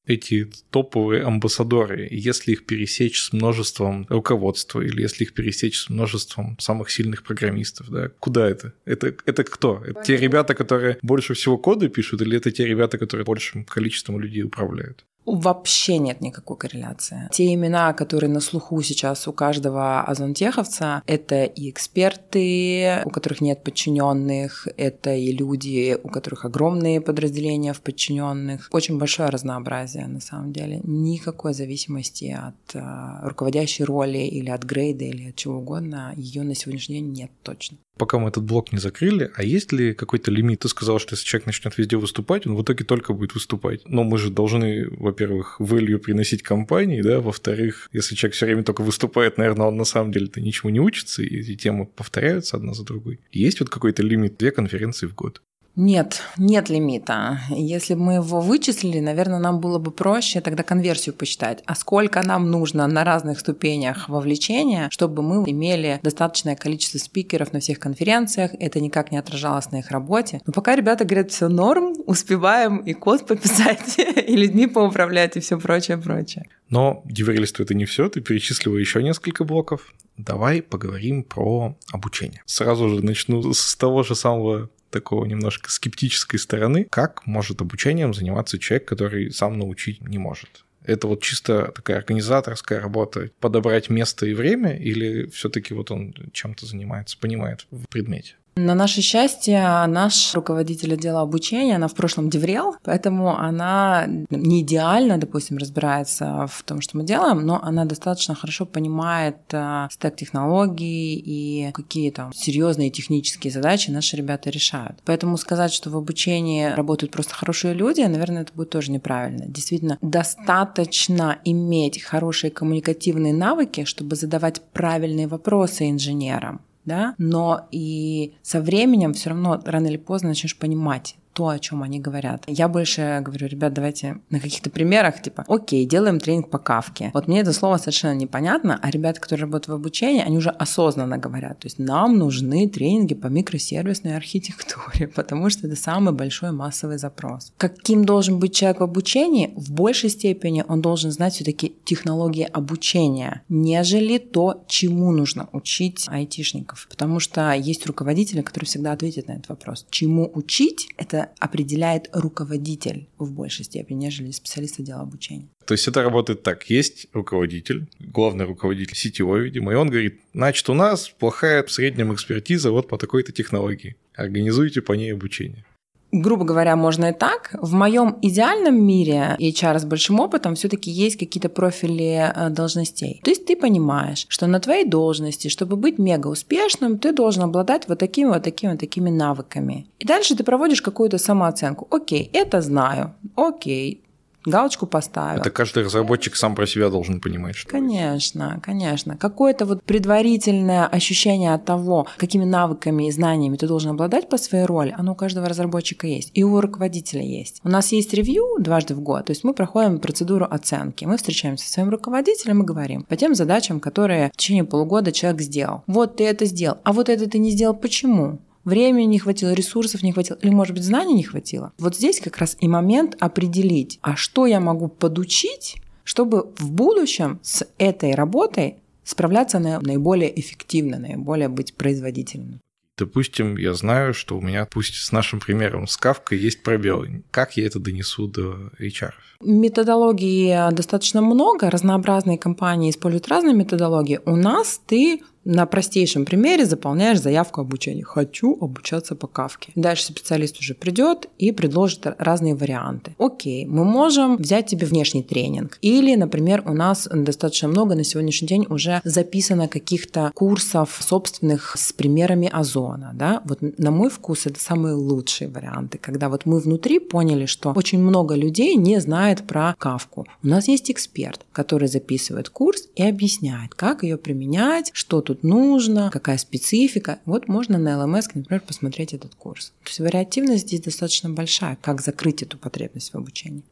эти 0.08 0.50
топовые 0.72 1.24
амбассадоры, 1.24 2.08
если 2.10 2.54
их 2.54 2.66
пересечь 2.66 3.22
с 3.22 3.34
множеством 3.34 4.06
руководства 4.10 4.82
или 4.82 5.02
если 5.02 5.26
их 5.26 5.34
пересечь 5.34 5.80
с 5.80 5.90
множеством 5.90 6.58
самых 6.60 6.90
сильных 6.90 7.24
программистов, 7.24 7.90
да, 7.90 8.10
куда 8.20 8.50
это? 8.50 8.74
Это, 8.86 9.14
это 9.26 9.44
кто? 9.44 9.84
Это 9.86 10.02
те 10.04 10.18
ребята, 10.18 10.56
которые 10.56 10.98
больше 11.02 11.34
всего 11.34 11.58
коды 11.58 11.90
пишут, 11.90 12.22
или 12.22 12.38
это 12.38 12.52
те 12.52 12.66
ребята, 12.66 12.98
которые 12.98 13.26
большим 13.26 13.66
количеством 13.66 14.20
людей 14.20 14.44
управляют? 14.44 15.06
Вообще 15.28 15.98
нет 15.98 16.22
никакой 16.22 16.56
корреляции. 16.56 17.28
Те 17.34 17.54
имена, 17.54 17.92
которые 17.92 18.30
на 18.30 18.40
слуху 18.40 18.82
сейчас 18.82 19.28
у 19.28 19.34
каждого 19.34 20.02
озонтеховца, 20.02 21.04
это 21.06 21.44
и 21.44 21.70
эксперты, 21.70 23.02
у 23.04 23.10
которых 23.10 23.42
нет 23.42 23.62
подчиненных, 23.62 24.70
это 24.78 25.14
и 25.14 25.34
люди, 25.34 25.98
у 26.02 26.08
которых 26.08 26.46
огромные 26.46 27.02
подразделения 27.02 27.74
в 27.74 27.82
подчиненных. 27.82 28.70
Очень 28.72 28.98
большое 29.00 29.28
разнообразие 29.28 29.97
на 30.06 30.20
самом 30.20 30.54
деле. 30.54 30.82
Никакой 30.84 31.54
зависимости 31.54 32.26
от 32.26 32.76
э, 32.76 33.28
руководящей 33.28 33.86
роли 33.86 34.20
или 34.20 34.50
от 34.50 34.64
грейда 34.64 35.06
или 35.06 35.30
от 35.30 35.36
чего 35.36 35.58
угодно 35.58 36.14
ее 36.16 36.44
на 36.44 36.56
сегодняшний 36.56 37.00
день 37.00 37.12
нет 37.14 37.32
точно 37.44 37.78
пока 37.98 38.20
мы 38.20 38.30
этот 38.30 38.44
блок 38.44 38.72
не 38.72 38.80
закрыли, 38.80 39.32
а 39.36 39.44
есть 39.44 39.72
ли 39.72 39.94
какой-то 39.94 40.32
лимит? 40.32 40.60
Ты 40.60 40.70
сказал, 40.70 41.00
что 41.00 41.14
если 41.14 41.26
человек 41.26 41.48
начнет 41.48 41.78
везде 41.78 41.98
выступать, 41.98 42.48
он 42.48 42.56
в 42.56 42.62
итоге 42.62 42.86
только 42.86 43.14
будет 43.14 43.34
выступать. 43.34 43.82
Но 43.86 44.04
мы 44.04 44.18
же 44.18 44.30
должны, 44.30 44.88
во-первых, 44.90 45.60
value 45.60 45.98
приносить 45.98 46.44
компании, 46.44 47.02
да, 47.02 47.20
во-вторых, 47.20 47.90
если 47.92 48.16
человек 48.16 48.36
все 48.36 48.46
время 48.46 48.64
только 48.64 48.82
выступает, 48.82 49.38
наверное, 49.38 49.68
он 49.68 49.78
на 49.78 49.86
самом 49.86 50.12
деле-то 50.12 50.40
ничего 50.42 50.70
не 50.70 50.80
учится, 50.80 51.24
и 51.24 51.40
эти 51.40 51.56
темы 51.56 51.86
повторяются 51.86 52.58
одна 52.58 52.74
за 52.74 52.84
другой. 52.84 53.20
Есть 53.32 53.60
вот 53.60 53.70
какой-то 53.70 54.04
лимит, 54.04 54.38
две 54.38 54.52
конференции 54.52 55.08
в 55.08 55.16
год? 55.16 55.42
Нет, 55.80 56.24
нет 56.38 56.70
лимита. 56.70 57.40
Если 57.52 57.94
бы 57.94 58.02
мы 58.02 58.14
его 58.16 58.42
вычислили, 58.42 59.00
наверное, 59.00 59.38
нам 59.38 59.60
было 59.60 59.78
бы 59.78 59.92
проще 59.92 60.42
тогда 60.42 60.64
конверсию 60.64 61.14
посчитать. 61.14 61.62
А 61.68 61.76
сколько 61.76 62.26
нам 62.26 62.50
нужно 62.50 62.88
на 62.88 63.04
разных 63.04 63.40
ступенях 63.40 64.10
вовлечения, 64.10 64.90
чтобы 64.90 65.22
мы 65.22 65.44
имели 65.48 66.00
достаточное 66.02 66.56
количество 66.56 66.98
спикеров 66.98 67.54
на 67.54 67.60
всех 67.60 67.80
конференциях, 67.80 68.52
это 68.60 68.80
никак 68.80 69.12
не 69.12 69.20
отражалось 69.20 69.72
на 69.72 69.78
их 69.78 69.92
работе. 69.92 70.42
Но 70.48 70.52
пока 70.52 70.76
ребята 70.76 71.06
говорят, 71.06 71.30
все 71.30 71.48
норм, 71.48 71.94
успеваем 72.08 72.78
и 72.78 72.94
код 72.94 73.28
пописать, 73.28 74.00
и 74.00 74.36
людьми 74.36 74.66
поуправлять, 74.66 75.38
и 75.38 75.42
все 75.42 75.60
прочее, 75.60 76.00
прочее. 76.00 76.50
Но 76.72 77.04
диверилисту 77.06 77.62
это 77.62 77.76
не 77.76 77.86
все, 77.86 78.10
ты 78.10 78.22
перечислила 78.22 78.78
еще 78.78 79.04
несколько 79.04 79.44
блоков. 79.44 79.94
Давай 80.18 80.64
поговорим 80.64 81.22
про 81.22 81.78
обучение. 81.94 82.42
Сразу 82.48 82.90
же 82.90 83.06
начну 83.06 83.54
с 83.54 83.76
того 83.76 84.02
же 84.02 84.16
самого 84.16 84.72
такого 84.90 85.26
немножко 85.26 85.72
скептической 85.72 86.40
стороны, 86.40 86.86
как 86.90 87.26
может 87.26 87.62
обучением 87.62 88.14
заниматься 88.14 88.60
человек, 88.60 88.88
который 88.88 89.32
сам 89.32 89.58
научить 89.58 90.02
не 90.02 90.18
может? 90.18 90.64
Это 90.84 91.08
вот 91.08 91.22
чисто 91.22 91.74
такая 91.76 91.98
организаторская 91.98 92.80
работа, 92.80 93.30
подобрать 93.42 93.90
место 93.90 94.26
и 94.26 94.34
время, 94.34 94.78
или 94.78 95.28
все-таки 95.28 95.74
вот 95.74 95.92
он 95.92 96.16
чем-то 96.32 96.66
занимается, 96.66 97.18
понимает 97.20 97.68
в 97.72 97.88
предмете? 97.90 98.36
На 98.58 98.74
наше 98.74 99.02
счастье, 99.02 99.62
наш 99.88 100.34
руководитель 100.34 100.96
отдела 100.96 101.22
обучения, 101.22 101.76
она 101.76 101.88
в 101.88 101.94
прошлом 101.94 102.30
деврел, 102.30 102.76
поэтому 102.84 103.38
она 103.38 104.06
не 104.08 104.62
идеально, 104.62 105.20
допустим, 105.20 105.58
разбирается 105.58 106.48
в 106.48 106.64
том, 106.64 106.82
что 106.82 106.98
мы 106.98 107.04
делаем, 107.04 107.46
но 107.46 107.64
она 107.64 107.86
достаточно 107.86 108.34
хорошо 108.34 108.66
понимает 108.66 109.38
э, 109.52 109.88
стек 109.92 110.16
технологий 110.16 111.16
и 111.16 111.72
какие 111.72 112.10
там 112.10 112.34
серьезные 112.34 112.90
технические 112.90 113.54
задачи 113.54 113.92
наши 113.92 114.18
ребята 114.18 114.50
решают. 114.50 114.98
Поэтому 115.06 115.38
сказать, 115.38 115.72
что 115.72 115.92
в 115.92 115.96
обучении 115.96 116.66
работают 116.66 117.12
просто 117.12 117.36
хорошие 117.36 117.76
люди, 117.76 118.02
наверное, 118.02 118.42
это 118.42 118.54
будет 118.54 118.72
тоже 118.72 118.92
неправильно. 118.92 119.46
Действительно, 119.46 120.00
достаточно 120.02 121.38
иметь 121.46 122.02
хорошие 122.02 122.50
коммуникативные 122.50 123.34
навыки, 123.34 123.84
чтобы 123.84 124.16
задавать 124.16 124.62
правильные 124.74 125.28
вопросы 125.28 125.92
инженерам 125.92 126.62
да, 126.88 127.16
но 127.18 127.68
и 127.70 128.34
со 128.42 128.62
временем 128.62 129.14
все 129.14 129.32
равно 129.32 129.62
рано 129.66 129.88
или 129.88 129.98
поздно 129.98 130.30
начнешь 130.30 130.58
понимать, 130.58 131.18
то, 131.38 131.50
о 131.50 131.60
чем 131.60 131.84
они 131.84 132.00
говорят. 132.00 132.46
Я 132.48 132.68
больше 132.68 133.22
говорю, 133.22 133.46
ребят, 133.46 133.72
давайте 133.72 134.18
на 134.32 134.40
каких-то 134.40 134.72
примерах, 134.72 135.22
типа, 135.22 135.46
окей, 135.48 135.86
делаем 135.86 136.20
тренинг 136.20 136.50
по 136.50 136.58
кавке. 136.58 137.12
Вот 137.14 137.28
мне 137.28 137.42
это 137.42 137.54
слово 137.54 137.78
совершенно 137.78 138.16
непонятно, 138.16 138.80
а 138.82 138.90
ребята, 138.90 139.22
которые 139.22 139.44
работают 139.44 139.68
в 139.68 139.74
обучении, 139.74 140.24
они 140.26 140.38
уже 140.38 140.50
осознанно 140.50 141.20
говорят, 141.20 141.60
то 141.60 141.68
есть 141.68 141.78
нам 141.78 142.18
нужны 142.18 142.68
тренинги 142.68 143.14
по 143.14 143.28
микросервисной 143.28 144.18
архитектуре, 144.18 145.08
потому 145.16 145.52
что 145.52 145.68
это 145.68 145.76
самый 145.76 146.12
большой 146.12 146.52
массовый 146.52 146.98
запрос. 146.98 147.54
Каким 147.58 148.04
должен 148.04 148.40
быть 148.40 148.56
человек 148.56 148.80
в 148.80 148.84
обучении? 148.84 149.54
В 149.56 149.72
большей 149.72 150.10
степени 150.10 150.66
он 150.68 150.82
должен 150.82 151.12
знать 151.12 151.36
все-таки 151.36 151.76
технологии 151.86 152.50
обучения, 152.52 153.44
нежели 153.48 154.18
то, 154.18 154.64
чему 154.68 155.12
нужно 155.12 155.50
учить 155.52 156.08
айтишников. 156.08 156.88
Потому 156.90 157.20
что 157.20 157.54
есть 157.54 157.86
руководители, 157.86 158.42
которые 158.42 158.66
всегда 158.66 158.94
ответят 158.94 159.28
на 159.28 159.34
этот 159.34 159.50
вопрос. 159.50 159.86
Чему 159.92 160.32
учить? 160.34 160.88
Это 160.98 161.27
определяет 161.40 162.10
руководитель 162.14 163.10
в 163.18 163.32
большей 163.32 163.66
степени, 163.66 164.06
нежели 164.06 164.32
специалист 164.32 164.80
отдела 164.80 165.02
обучения. 165.02 165.48
То 165.66 165.74
есть 165.74 165.88
это 165.88 166.04
работает 166.04 166.44
так. 166.44 166.70
Есть 166.70 167.08
руководитель, 167.14 167.88
главный 168.00 168.46
руководитель 168.46 168.96
сетевой, 168.96 169.44
видимо, 169.44 169.72
и 169.72 169.76
он 169.76 169.90
говорит, 169.90 170.22
значит, 170.34 170.70
у 170.70 170.74
нас 170.74 171.10
плохая 171.10 171.64
в 171.64 171.72
среднем 171.72 172.14
экспертиза 172.14 172.72
вот 172.72 172.88
по 172.88 172.98
такой-то 172.98 173.32
технологии. 173.32 173.96
Организуйте 174.16 174.82
по 174.82 174.94
ней 174.94 175.14
обучение 175.14 175.66
грубо 176.12 176.46
говоря, 176.46 176.76
можно 176.76 177.06
и 177.06 177.14
так. 177.14 177.56
В 177.62 177.74
моем 177.74 178.18
идеальном 178.22 178.82
мире 178.84 179.36
HR 179.40 179.80
с 179.80 179.86
большим 179.86 180.20
опытом 180.20 180.56
все-таки 180.56 180.90
есть 180.90 181.18
какие-то 181.18 181.50
профили 181.50 182.32
э, 182.34 182.50
должностей. 182.50 183.22
То 183.24 183.30
есть 183.30 183.46
ты 183.46 183.56
понимаешь, 183.56 184.26
что 184.30 184.48
на 184.48 184.60
твоей 184.60 184.86
должности, 184.86 185.48
чтобы 185.48 185.76
быть 185.76 186.00
мега 186.00 186.28
успешным, 186.28 186.98
ты 186.98 187.12
должен 187.12 187.44
обладать 187.44 187.88
вот 187.88 188.00
такими 188.00 188.30
вот 188.30 188.44
такими 188.44 188.72
вот 188.72 188.80
такими 188.80 189.10
навыками. 189.10 189.88
И 190.00 190.06
дальше 190.06 190.36
ты 190.36 190.44
проводишь 190.44 190.82
какую-то 190.82 191.18
самооценку. 191.18 191.88
Окей, 191.92 192.30
это 192.34 192.62
знаю. 192.62 193.14
Окей, 193.36 194.02
галочку 194.48 194.88
поставил. 194.88 195.42
Это 195.42 195.50
каждый 195.50 195.84
разработчик 195.84 196.36
сам 196.36 196.56
про 196.56 196.66
себя 196.66 196.90
должен 196.90 197.22
понимать, 197.22 197.56
что 197.56 197.70
Конечно, 197.70 198.60
конечно. 198.64 199.18
Какое-то 199.18 199.66
вот 199.66 199.84
предварительное 199.84 200.86
ощущение 200.88 201.54
от 201.54 201.66
того, 201.66 202.08
какими 202.18 202.46
навыками 202.46 203.08
и 203.08 203.12
знаниями 203.12 203.58
ты 203.58 203.68
должен 203.68 203.92
обладать 203.92 204.30
по 204.30 204.38
своей 204.38 204.66
роли, 204.66 204.94
оно 204.98 205.14
у 205.14 205.16
каждого 205.16 205.48
разработчика 205.50 206.08
есть. 206.08 206.32
И 206.34 206.44
у 206.44 206.60
руководителя 206.60 207.24
есть. 207.24 207.62
У 207.64 207.70
нас 207.70 207.92
есть 207.92 208.14
ревью 208.14 208.44
дважды 208.60 208.96
в 208.96 209.02
год, 209.02 209.26
то 209.26 209.32
есть 209.32 209.44
мы 209.44 209.54
проходим 209.54 210.00
процедуру 210.00 210.48
оценки. 210.50 211.06
Мы 211.06 211.18
встречаемся 211.18 211.66
со 211.66 211.74
своим 211.74 211.90
руководителем 211.90 212.64
и 212.64 212.66
говорим 212.66 213.04
по 213.04 213.16
тем 213.16 213.36
задачам, 213.36 213.80
которые 213.80 214.32
в 214.34 214.38
течение 214.38 214.64
полугода 214.64 215.12
человек 215.12 215.42
сделал. 215.42 215.84
Вот 215.88 216.18
ты 216.18 216.26
это 216.26 216.46
сделал, 216.46 216.78
а 216.84 216.94
вот 216.94 217.10
это 217.10 217.30
ты 217.30 217.38
не 217.40 217.52
сделал. 217.52 217.76
Почему? 217.76 218.40
Времени 218.68 219.06
не 219.06 219.20
хватило, 219.20 219.54
ресурсов 219.54 220.04
не 220.04 220.12
хватило, 220.12 220.38
или, 220.42 220.52
может 220.52 220.76
быть, 220.76 220.84
знаний 220.84 221.16
не 221.16 221.24
хватило. 221.24 221.74
Вот 221.80 221.96
здесь 221.96 222.20
как 222.20 222.38
раз 222.38 222.56
и 222.60 222.68
момент 222.68 223.16
определить, 223.20 223.98
а 224.02 224.16
что 224.16 224.46
я 224.46 224.60
могу 224.60 224.88
подучить, 224.88 225.78
чтобы 226.04 226.52
в 226.58 226.72
будущем 226.72 227.40
с 227.42 227.66
этой 227.80 228.14
работой 228.14 228.76
справляться 229.04 229.60
наиболее 229.60 230.40
эффективно, 230.40 231.00
наиболее 231.00 231.50
быть 231.50 231.74
производительным. 231.74 232.60
Допустим, 232.98 233.58
я 233.58 233.74
знаю, 233.76 234.16
что 234.16 234.36
у 234.38 234.42
меня, 234.42 234.66
пусть 234.66 234.96
с 234.96 235.12
нашим 235.12 235.40
примером 235.40 235.86
с 235.86 235.98
Кавкой, 235.98 236.40
есть 236.40 236.64
пробел. 236.64 237.06
Как 237.30 237.56
я 237.56 237.68
это 237.68 237.80
донесу 237.80 238.28
до 238.28 238.72
HR? 238.80 239.12
Методологии 239.40 240.74
достаточно 240.74 241.22
много, 241.22 241.70
разнообразные 241.70 242.40
компании 242.40 242.90
используют 242.90 243.28
разные 243.28 243.54
методологии. 243.54 244.20
У 244.26 244.36
нас 244.36 244.82
ты 244.88 245.22
на 245.48 245.66
простейшем 245.66 246.26
примере 246.26 246.66
заполняешь 246.66 247.22
заявку 247.22 247.62
обучения. 247.62 248.04
Хочу 248.04 248.58
обучаться 248.60 249.16
по 249.16 249.28
кавке. 249.28 249.72
Дальше 249.76 250.04
специалист 250.04 250.60
уже 250.60 250.74
придет 250.74 251.30
и 251.38 251.54
предложит 251.54 252.06
разные 252.18 252.54
варианты. 252.54 253.16
Окей, 253.18 253.66
мы 253.66 253.86
можем 253.86 254.36
взять 254.36 254.68
тебе 254.68 254.86
внешний 254.86 255.24
тренинг. 255.24 255.80
Или, 255.82 256.16
например, 256.16 256.64
у 256.66 256.74
нас 256.74 257.08
достаточно 257.10 257.70
много 257.70 257.96
на 257.96 258.04
сегодняшний 258.04 258.48
день 258.48 258.66
уже 258.70 259.00
записано 259.06 259.70
каких-то 259.70 260.32
курсов 260.36 261.00
собственных 261.02 261.76
с 261.78 261.94
примерами 261.94 262.50
озона. 262.52 263.12
Да? 263.14 263.42
Вот 263.46 263.60
на 263.62 263.92
мой 263.92 264.10
вкус 264.10 264.48
это 264.48 264.60
самые 264.60 264.96
лучшие 264.96 265.48
варианты, 265.48 265.98
когда 265.98 266.28
вот 266.28 266.46
мы 266.46 266.60
внутри 266.60 267.00
поняли, 267.00 267.46
что 267.46 267.72
очень 267.72 268.00
много 268.00 268.36
людей 268.36 268.76
не 268.76 269.00
знает 269.00 269.48
про 269.48 269.76
кавку. 269.78 270.28
У 270.44 270.48
нас 270.48 270.68
есть 270.68 270.92
эксперт, 270.92 271.46
который 271.54 271.88
записывает 271.88 272.50
курс 272.50 272.90
и 272.96 273.04
объясняет, 273.04 273.76
как 273.76 274.04
ее 274.04 274.18
применять, 274.18 274.92
что 274.94 275.22
тут 275.22 275.37
тут 275.38 275.44
нужно, 275.44 276.10
какая 276.12 276.38
специфика. 276.38 277.20
Вот 277.26 277.48
можно 277.48 277.78
на 277.78 277.90
LMS, 277.90 278.26
например, 278.34 278.62
посмотреть 278.62 279.14
этот 279.14 279.36
курс. 279.36 279.74
То 279.84 279.90
есть 279.90 280.00
вариативность 280.00 280.68
здесь 280.68 280.82
достаточно 280.82 281.30
большая, 281.30 281.78
как 281.82 282.02
закрыть 282.02 282.44
эту 282.44 282.58
потребность 282.58 283.14
в 283.14 283.18
обучении. 283.18 283.64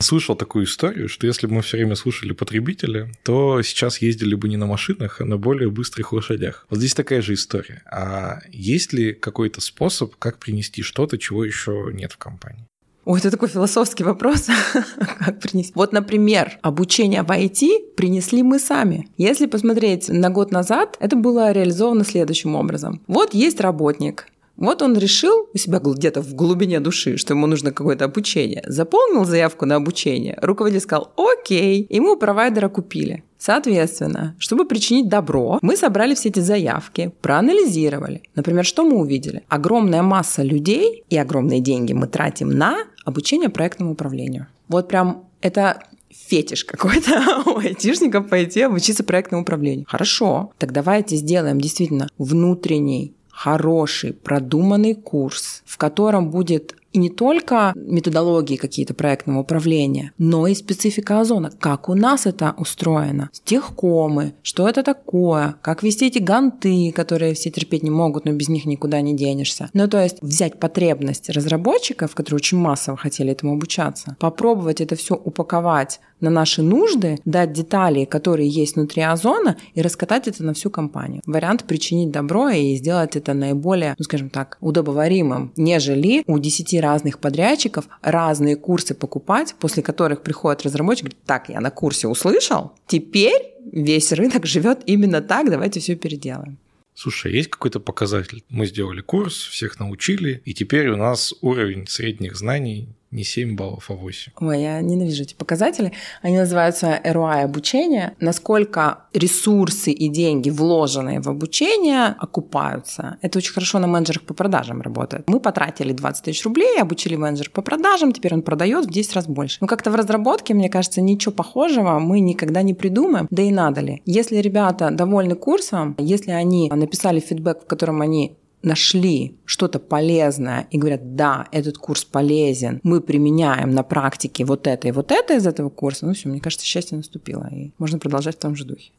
Слышал 0.00 0.34
такую 0.34 0.64
историю, 0.64 1.08
что 1.08 1.26
если 1.26 1.46
бы 1.46 1.54
мы 1.54 1.62
все 1.62 1.76
время 1.76 1.94
слушали 1.94 2.32
потребителя, 2.32 3.10
то 3.22 3.62
сейчас 3.62 3.98
ездили 3.98 4.34
бы 4.34 4.48
не 4.48 4.56
на 4.56 4.66
машинах, 4.66 5.20
а 5.20 5.24
на 5.24 5.38
более 5.38 5.70
быстрых 5.70 6.12
лошадях. 6.12 6.66
Вот 6.68 6.78
здесь 6.78 6.94
такая 6.94 7.22
же 7.22 7.34
история. 7.34 7.82
А 7.90 8.40
есть 8.50 8.92
ли 8.92 9.14
какой-то 9.14 9.60
способ, 9.60 10.16
как 10.16 10.38
принести 10.38 10.82
что-то, 10.82 11.16
чего 11.16 11.44
еще 11.44 11.90
нет 11.92 12.12
в 12.12 12.18
компании? 12.18 12.66
Ой, 13.04 13.18
это 13.18 13.30
такой 13.30 13.48
философский 13.48 14.04
вопрос. 14.04 14.48
как 15.18 15.40
принести? 15.40 15.72
Вот, 15.74 15.92
например, 15.92 16.58
обучение 16.62 17.22
в 17.22 17.30
IT 17.30 17.94
принесли 17.96 18.42
мы 18.42 18.58
сами. 18.58 19.08
Если 19.18 19.46
посмотреть 19.46 20.08
на 20.08 20.30
год 20.30 20.50
назад, 20.50 20.96
это 21.00 21.16
было 21.16 21.52
реализовано 21.52 22.04
следующим 22.04 22.54
образом. 22.54 23.00
Вот 23.06 23.34
есть 23.34 23.60
работник, 23.60 24.26
вот 24.56 24.82
он 24.82 24.96
решил 24.96 25.48
у 25.52 25.58
себя 25.58 25.80
где-то 25.80 26.22
в 26.22 26.34
глубине 26.34 26.80
души, 26.80 27.16
что 27.16 27.34
ему 27.34 27.46
нужно 27.46 27.72
какое-то 27.72 28.04
обучение. 28.04 28.62
Заполнил 28.66 29.24
заявку 29.24 29.66
на 29.66 29.76
обучение. 29.76 30.38
Руководитель 30.40 30.82
сказал 30.82 31.12
«Окей». 31.16 31.86
Ему 31.90 32.16
провайдера 32.16 32.68
купили. 32.68 33.24
Соответственно, 33.36 34.34
чтобы 34.38 34.64
причинить 34.64 35.08
добро, 35.08 35.58
мы 35.60 35.76
собрали 35.76 36.14
все 36.14 36.30
эти 36.30 36.40
заявки, 36.40 37.12
проанализировали. 37.20 38.22
Например, 38.34 38.64
что 38.64 38.84
мы 38.84 38.96
увидели? 38.96 39.42
Огромная 39.48 40.02
масса 40.02 40.42
людей 40.42 41.04
и 41.10 41.18
огромные 41.18 41.60
деньги 41.60 41.92
мы 41.92 42.06
тратим 42.06 42.48
на 42.50 42.78
обучение 43.04 43.50
проектному 43.50 43.92
управлению. 43.92 44.46
Вот 44.68 44.88
прям 44.88 45.24
это 45.42 45.82
фетиш 46.10 46.64
какой-то 46.64 47.42
у 47.46 47.58
айтишников 47.58 48.28
пойти 48.28 48.62
обучиться 48.62 49.04
проектному 49.04 49.42
управлению. 49.42 49.84
Хорошо, 49.88 50.52
так 50.58 50.72
давайте 50.72 51.16
сделаем 51.16 51.60
действительно 51.60 52.08
внутренний 52.16 53.14
хороший, 53.34 54.12
продуманный 54.12 54.94
курс, 54.94 55.62
в 55.66 55.76
котором 55.76 56.30
будет 56.30 56.76
и 56.94 56.98
не 56.98 57.10
только 57.10 57.72
методологии 57.74 58.56
какие-то 58.56 58.94
проектного 58.94 59.40
управления, 59.40 60.12
но 60.16 60.46
и 60.46 60.54
специфика 60.54 61.20
озона. 61.20 61.50
Как 61.58 61.88
у 61.88 61.94
нас 61.94 62.24
это 62.24 62.54
устроено? 62.56 63.30
Техкомы, 63.44 64.34
что 64.42 64.68
это 64.68 64.84
такое? 64.84 65.56
Как 65.60 65.82
вести 65.82 66.06
эти 66.06 66.20
ганты, 66.20 66.92
которые 66.92 67.34
все 67.34 67.50
терпеть 67.50 67.82
не 67.82 67.90
могут, 67.90 68.24
но 68.24 68.32
без 68.32 68.48
них 68.48 68.64
никуда 68.64 69.00
не 69.00 69.16
денешься. 69.16 69.70
Ну, 69.72 69.88
то 69.88 70.00
есть 70.00 70.22
взять 70.22 70.60
потребность 70.60 71.28
разработчиков, 71.30 72.14
которые 72.14 72.36
очень 72.36 72.58
массово 72.58 72.96
хотели 72.96 73.32
этому 73.32 73.54
обучаться, 73.54 74.16
попробовать 74.20 74.80
это 74.80 74.94
все 74.94 75.16
упаковать 75.16 75.98
на 76.20 76.30
наши 76.30 76.62
нужды, 76.62 77.18
дать 77.24 77.52
детали, 77.52 78.04
которые 78.04 78.48
есть 78.48 78.76
внутри 78.76 79.02
озона, 79.02 79.56
и 79.74 79.82
раскатать 79.82 80.28
это 80.28 80.42
на 80.42 80.54
всю 80.54 80.70
компанию. 80.70 81.22
Вариант 81.26 81.64
причинить 81.64 82.10
добро 82.10 82.48
и 82.48 82.76
сделать 82.76 83.16
это 83.16 83.34
наиболее, 83.34 83.94
ну, 83.98 84.04
скажем 84.04 84.30
так, 84.30 84.56
удобоваримым, 84.60 85.52
нежели 85.56 86.24
у 86.26 86.38
10 86.38 86.72
разных 86.84 87.18
подрядчиков 87.18 87.84
разные 88.02 88.56
курсы 88.56 88.94
покупать, 88.94 89.54
после 89.58 89.82
которых 89.82 90.22
приходит 90.22 90.62
разработчик 90.62 91.04
говорит, 91.04 91.24
так, 91.24 91.48
я 91.48 91.60
на 91.60 91.70
курсе 91.70 92.08
услышал, 92.08 92.72
теперь 92.86 93.54
весь 93.72 94.12
рынок 94.12 94.46
живет 94.46 94.78
именно 94.86 95.20
так, 95.20 95.50
давайте 95.50 95.80
все 95.80 95.96
переделаем. 95.96 96.58
Слушай, 96.94 97.32
а 97.32 97.34
есть 97.34 97.50
какой-то 97.50 97.80
показатель? 97.80 98.44
Мы 98.48 98.66
сделали 98.66 99.00
курс, 99.00 99.34
всех 99.34 99.80
научили, 99.80 100.42
и 100.44 100.54
теперь 100.54 100.88
у 100.88 100.96
нас 100.96 101.34
уровень 101.40 101.86
средних 101.88 102.36
знаний 102.36 102.88
не 103.14 103.24
7 103.24 103.56
баллов, 103.56 103.90
а 103.90 103.94
8. 103.94 104.32
Ой, 104.40 104.60
я 104.60 104.80
ненавижу 104.80 105.22
эти 105.22 105.34
показатели. 105.34 105.92
Они 106.22 106.36
называются 106.36 107.00
ROI 107.04 107.44
обучения. 107.44 108.14
Насколько 108.20 109.04
ресурсы 109.12 109.92
и 109.92 110.08
деньги, 110.08 110.50
вложенные 110.50 111.20
в 111.20 111.28
обучение, 111.28 112.16
окупаются. 112.18 113.16
Это 113.22 113.38
очень 113.38 113.52
хорошо 113.52 113.78
на 113.78 113.86
менеджерах 113.86 114.22
по 114.22 114.34
продажам 114.34 114.82
работает. 114.82 115.28
Мы 115.28 115.40
потратили 115.40 115.92
20 115.92 116.24
тысяч 116.24 116.44
рублей, 116.44 116.80
обучили 116.80 117.16
менеджера 117.16 117.50
по 117.50 117.62
продажам, 117.62 118.12
теперь 118.12 118.34
он 118.34 118.42
продает 118.42 118.86
в 118.86 118.90
10 118.90 119.14
раз 119.14 119.26
больше. 119.26 119.58
Но 119.60 119.66
как-то 119.66 119.90
в 119.90 119.94
разработке, 119.94 120.54
мне 120.54 120.68
кажется, 120.68 121.00
ничего 121.00 121.32
похожего 121.32 121.98
мы 121.98 122.20
никогда 122.20 122.62
не 122.62 122.74
придумаем, 122.74 123.28
да 123.30 123.42
и 123.42 123.52
надо 123.52 123.80
ли. 123.80 124.02
Если 124.04 124.36
ребята 124.38 124.90
довольны 124.90 125.36
курсом, 125.36 125.94
если 125.98 126.32
они 126.32 126.70
написали 126.74 127.20
фидбэк, 127.20 127.62
в 127.62 127.66
котором 127.66 128.00
они 128.00 128.36
нашли 128.64 129.36
что-то 129.44 129.78
полезное 129.78 130.66
и 130.70 130.78
говорят, 130.78 131.16
да, 131.16 131.46
этот 131.52 131.78
курс 131.78 132.04
полезен, 132.04 132.80
мы 132.82 133.00
применяем 133.00 133.70
на 133.70 133.82
практике 133.82 134.44
вот 134.44 134.66
это 134.66 134.88
и 134.88 134.92
вот 134.92 135.12
это 135.12 135.34
из 135.34 135.46
этого 135.46 135.70
курса, 135.70 136.06
ну 136.06 136.14
все, 136.14 136.28
мне 136.28 136.40
кажется, 136.40 136.66
счастье 136.66 136.96
наступило, 136.96 137.48
и 137.52 137.70
можно 137.78 137.98
продолжать 137.98 138.36
в 138.36 138.40
том 138.40 138.56
же 138.56 138.64
духе. 138.64 138.90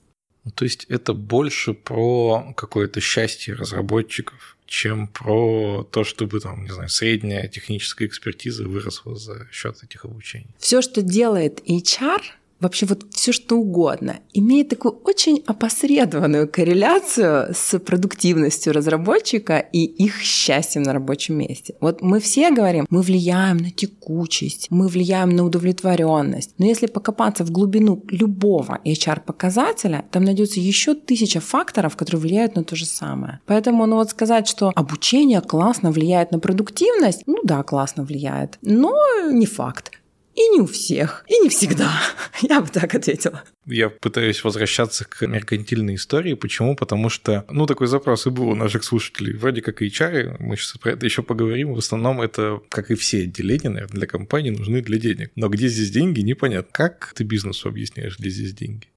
Ну, 0.46 0.52
то 0.52 0.64
есть 0.64 0.86
это 0.90 1.14
больше 1.14 1.74
про 1.74 2.54
какое-то 2.56 3.02
счастье 3.02 3.56
разработчиков, 3.56 4.58
чем 4.68 5.08
про 5.08 5.84
то, 5.92 6.04
чтобы 6.04 6.40
там, 6.40 6.64
не 6.64 6.72
знаю, 6.72 6.90
средняя 6.90 7.48
техническая 7.48 8.08
экспертиза 8.08 8.64
выросла 8.68 9.16
за 9.16 9.48
счет 9.52 9.84
этих 9.84 10.06
обучений. 10.06 10.50
Все, 10.60 10.84
что 10.84 11.02
делает 11.02 11.62
HR, 11.68 12.22
вообще 12.60 12.86
вот 12.86 13.06
все 13.12 13.32
что 13.32 13.58
угодно, 13.58 14.18
имеет 14.34 14.70
такую 14.70 14.94
очень 15.04 15.44
опосредованную 15.46 16.48
корреляцию 16.48 17.54
с 17.54 17.78
продуктивностью 17.80 18.74
разработчика 18.74 19.58
и 19.60 19.84
их 19.84 20.22
счастьем 20.22 20.84
на 20.84 20.94
рабочем 20.94 21.38
месте. 21.38 21.76
Вот 21.82 22.02
мы 22.02 22.20
все 22.20 22.52
говорим, 22.52 22.86
мы 22.90 23.02
влияем 23.02 23.58
на 23.58 23.72
текучесть, 23.72 24.68
мы 24.70 24.88
влияем 24.88 25.30
на 25.36 25.44
удовлетворенность. 25.44 26.54
Но 26.58 26.66
если 26.66 26.88
покопаться 26.88 27.44
в 27.44 27.52
глубину 27.52 28.04
любого 28.10 28.80
HR-показателя, 28.86 30.06
там 30.12 30.24
найдется 30.24 30.60
еще 30.60 30.96
тысяча 30.96 31.40
факторов, 31.40 31.96
которые 31.96 32.22
влияют 32.22 32.56
на 32.56 32.64
то 32.64 32.76
же 32.76 32.86
самое. 32.86 33.40
Поэтому, 33.46 33.86
ну 33.86 33.96
вот 33.98 34.10
сказать, 34.10 34.48
что 34.48 34.72
обучение 34.76 35.42
классно 35.42 35.92
влияет 35.92 36.32
на 36.32 36.40
продуктивность, 36.40 37.24
ну 37.26 37.40
да, 37.44 37.64
классно 37.64 38.04
влияет, 38.04 38.58
но 38.62 38.96
не 39.32 39.46
факт. 39.46 39.92
И 40.36 40.50
не 40.50 40.60
у 40.60 40.66
всех, 40.66 41.24
и 41.30 41.40
не 41.40 41.50
всегда. 41.50 41.92
Я 42.42 42.60
бы 42.60 42.68
так 42.68 42.94
ответила. 42.94 43.44
Я 43.66 43.90
пытаюсь 43.90 44.44
возвращаться 44.44 45.06
к 45.06 45.26
меркантильной 45.26 45.96
истории. 45.96 46.34
Почему? 46.34 46.76
Потому 46.76 47.10
что, 47.10 47.46
ну, 47.50 47.66
такой 47.66 47.88
запрос 47.88 48.28
и 48.28 48.30
был 48.30 48.50
у 48.50 48.56
наших 48.56 48.84
слушателей. 48.84 49.34
Вроде 49.34 49.62
как 49.62 49.82
и 49.82 49.88
HR, 49.88 50.36
мы 50.40 50.58
сейчас 50.58 50.78
про 50.78 50.92
это 50.92 51.06
еще 51.06 51.24
поговорим. 51.24 51.74
В 51.74 51.80
основном 51.80 52.22
это, 52.22 52.62
как 52.70 52.92
и 52.92 52.96
все 52.96 53.24
отделения, 53.24 53.70
наверное, 53.70 53.98
для 53.98 54.08
компании 54.08 54.50
нужны 54.50 54.82
для 54.82 55.00
денег. 55.00 55.32
Но 55.36 55.48
где 55.48 55.70
здесь 55.70 55.90
деньги, 55.90 56.20
непонятно. 56.20 56.70
Как 56.74 57.14
ты 57.16 57.24
бизнесу 57.24 57.70
объясняешь, 57.70 58.20
где 58.20 58.30
здесь 58.30 58.54
деньги? 58.54 58.88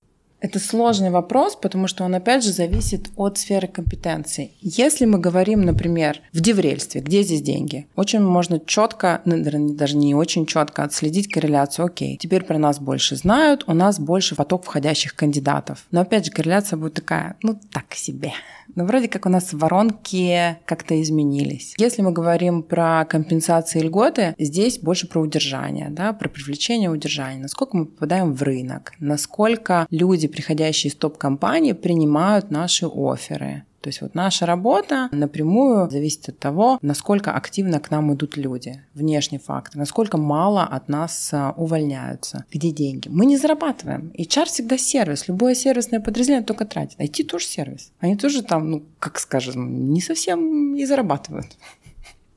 Это 0.40 0.60
сложный 0.60 1.10
вопрос, 1.10 1.56
потому 1.56 1.88
что 1.88 2.04
он, 2.04 2.14
опять 2.14 2.44
же, 2.44 2.52
зависит 2.52 3.10
от 3.16 3.38
сферы 3.38 3.66
компетенции. 3.66 4.52
Если 4.60 5.04
мы 5.04 5.18
говорим, 5.18 5.62
например, 5.62 6.20
в 6.32 6.40
деврельстве, 6.40 7.00
где 7.00 7.22
здесь 7.22 7.42
деньги, 7.42 7.86
очень 7.96 8.20
можно 8.20 8.60
четко, 8.60 9.20
ну, 9.24 9.36
даже 9.74 9.96
не 9.96 10.14
очень 10.14 10.46
четко 10.46 10.84
отследить 10.84 11.32
корреляцию. 11.32 11.86
Окей, 11.86 12.16
теперь 12.18 12.44
про 12.44 12.58
нас 12.58 12.78
больше 12.78 13.16
знают, 13.16 13.64
у 13.66 13.74
нас 13.74 13.98
больше 13.98 14.36
поток 14.36 14.64
входящих 14.64 15.14
кандидатов. 15.14 15.86
Но, 15.90 16.02
опять 16.02 16.26
же, 16.26 16.30
корреляция 16.30 16.76
будет 16.76 16.94
такая, 16.94 17.36
ну, 17.42 17.58
так 17.72 17.94
себе. 17.94 18.32
Но 18.74 18.84
вроде 18.84 19.08
как 19.08 19.26
у 19.26 19.28
нас 19.28 19.52
воронки 19.52 20.56
как-то 20.64 21.00
изменились. 21.02 21.74
Если 21.78 22.02
мы 22.02 22.12
говорим 22.12 22.62
про 22.62 23.04
компенсации 23.06 23.80
и 23.80 23.82
льготы, 23.82 24.34
здесь 24.38 24.78
больше 24.78 25.08
про 25.08 25.20
удержание, 25.20 25.88
да, 25.90 26.12
про 26.12 26.28
привлечение 26.28 26.90
удержания. 26.90 27.40
Насколько 27.40 27.76
мы 27.76 27.86
попадаем 27.86 28.34
в 28.34 28.42
рынок, 28.42 28.92
насколько 29.00 29.86
люди, 29.90 30.27
приходящие 30.28 30.90
из 30.90 30.94
топ-компаний, 30.94 31.74
принимают 31.74 32.50
наши 32.50 32.86
оферы. 32.86 33.64
То 33.80 33.88
есть 33.90 34.00
вот 34.00 34.14
наша 34.14 34.44
работа 34.44 35.08
напрямую 35.12 35.88
зависит 35.88 36.28
от 36.28 36.38
того, 36.38 36.78
насколько 36.82 37.32
активно 37.32 37.78
к 37.78 37.90
нам 37.92 38.12
идут 38.12 38.36
люди, 38.36 38.82
внешний 38.94 39.38
фактор, 39.38 39.76
насколько 39.76 40.18
мало 40.18 40.64
от 40.64 40.88
нас 40.88 41.30
а, 41.32 41.54
увольняются, 41.56 42.44
где 42.52 42.72
деньги. 42.72 43.08
Мы 43.08 43.24
не 43.24 43.36
зарабатываем. 43.36 44.12
HR 44.18 44.46
всегда 44.46 44.76
сервис. 44.76 45.28
Любое 45.28 45.54
сервисное 45.54 46.00
подразделение 46.00 46.44
только 46.44 46.64
тратит. 46.64 46.98
IT 46.98 47.24
тоже 47.24 47.46
сервис. 47.46 47.92
Они 48.00 48.16
тоже 48.16 48.42
там, 48.42 48.70
ну, 48.70 48.84
как 48.98 49.20
скажем, 49.20 49.92
не 49.92 50.00
совсем 50.00 50.74
и 50.74 50.84
зарабатывают. 50.84 51.56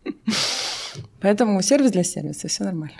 Поэтому 1.21 1.61
сервис 1.63 1.91
для 1.91 2.03
сервиса, 2.03 2.47
все 2.47 2.63
нормально. 2.65 2.97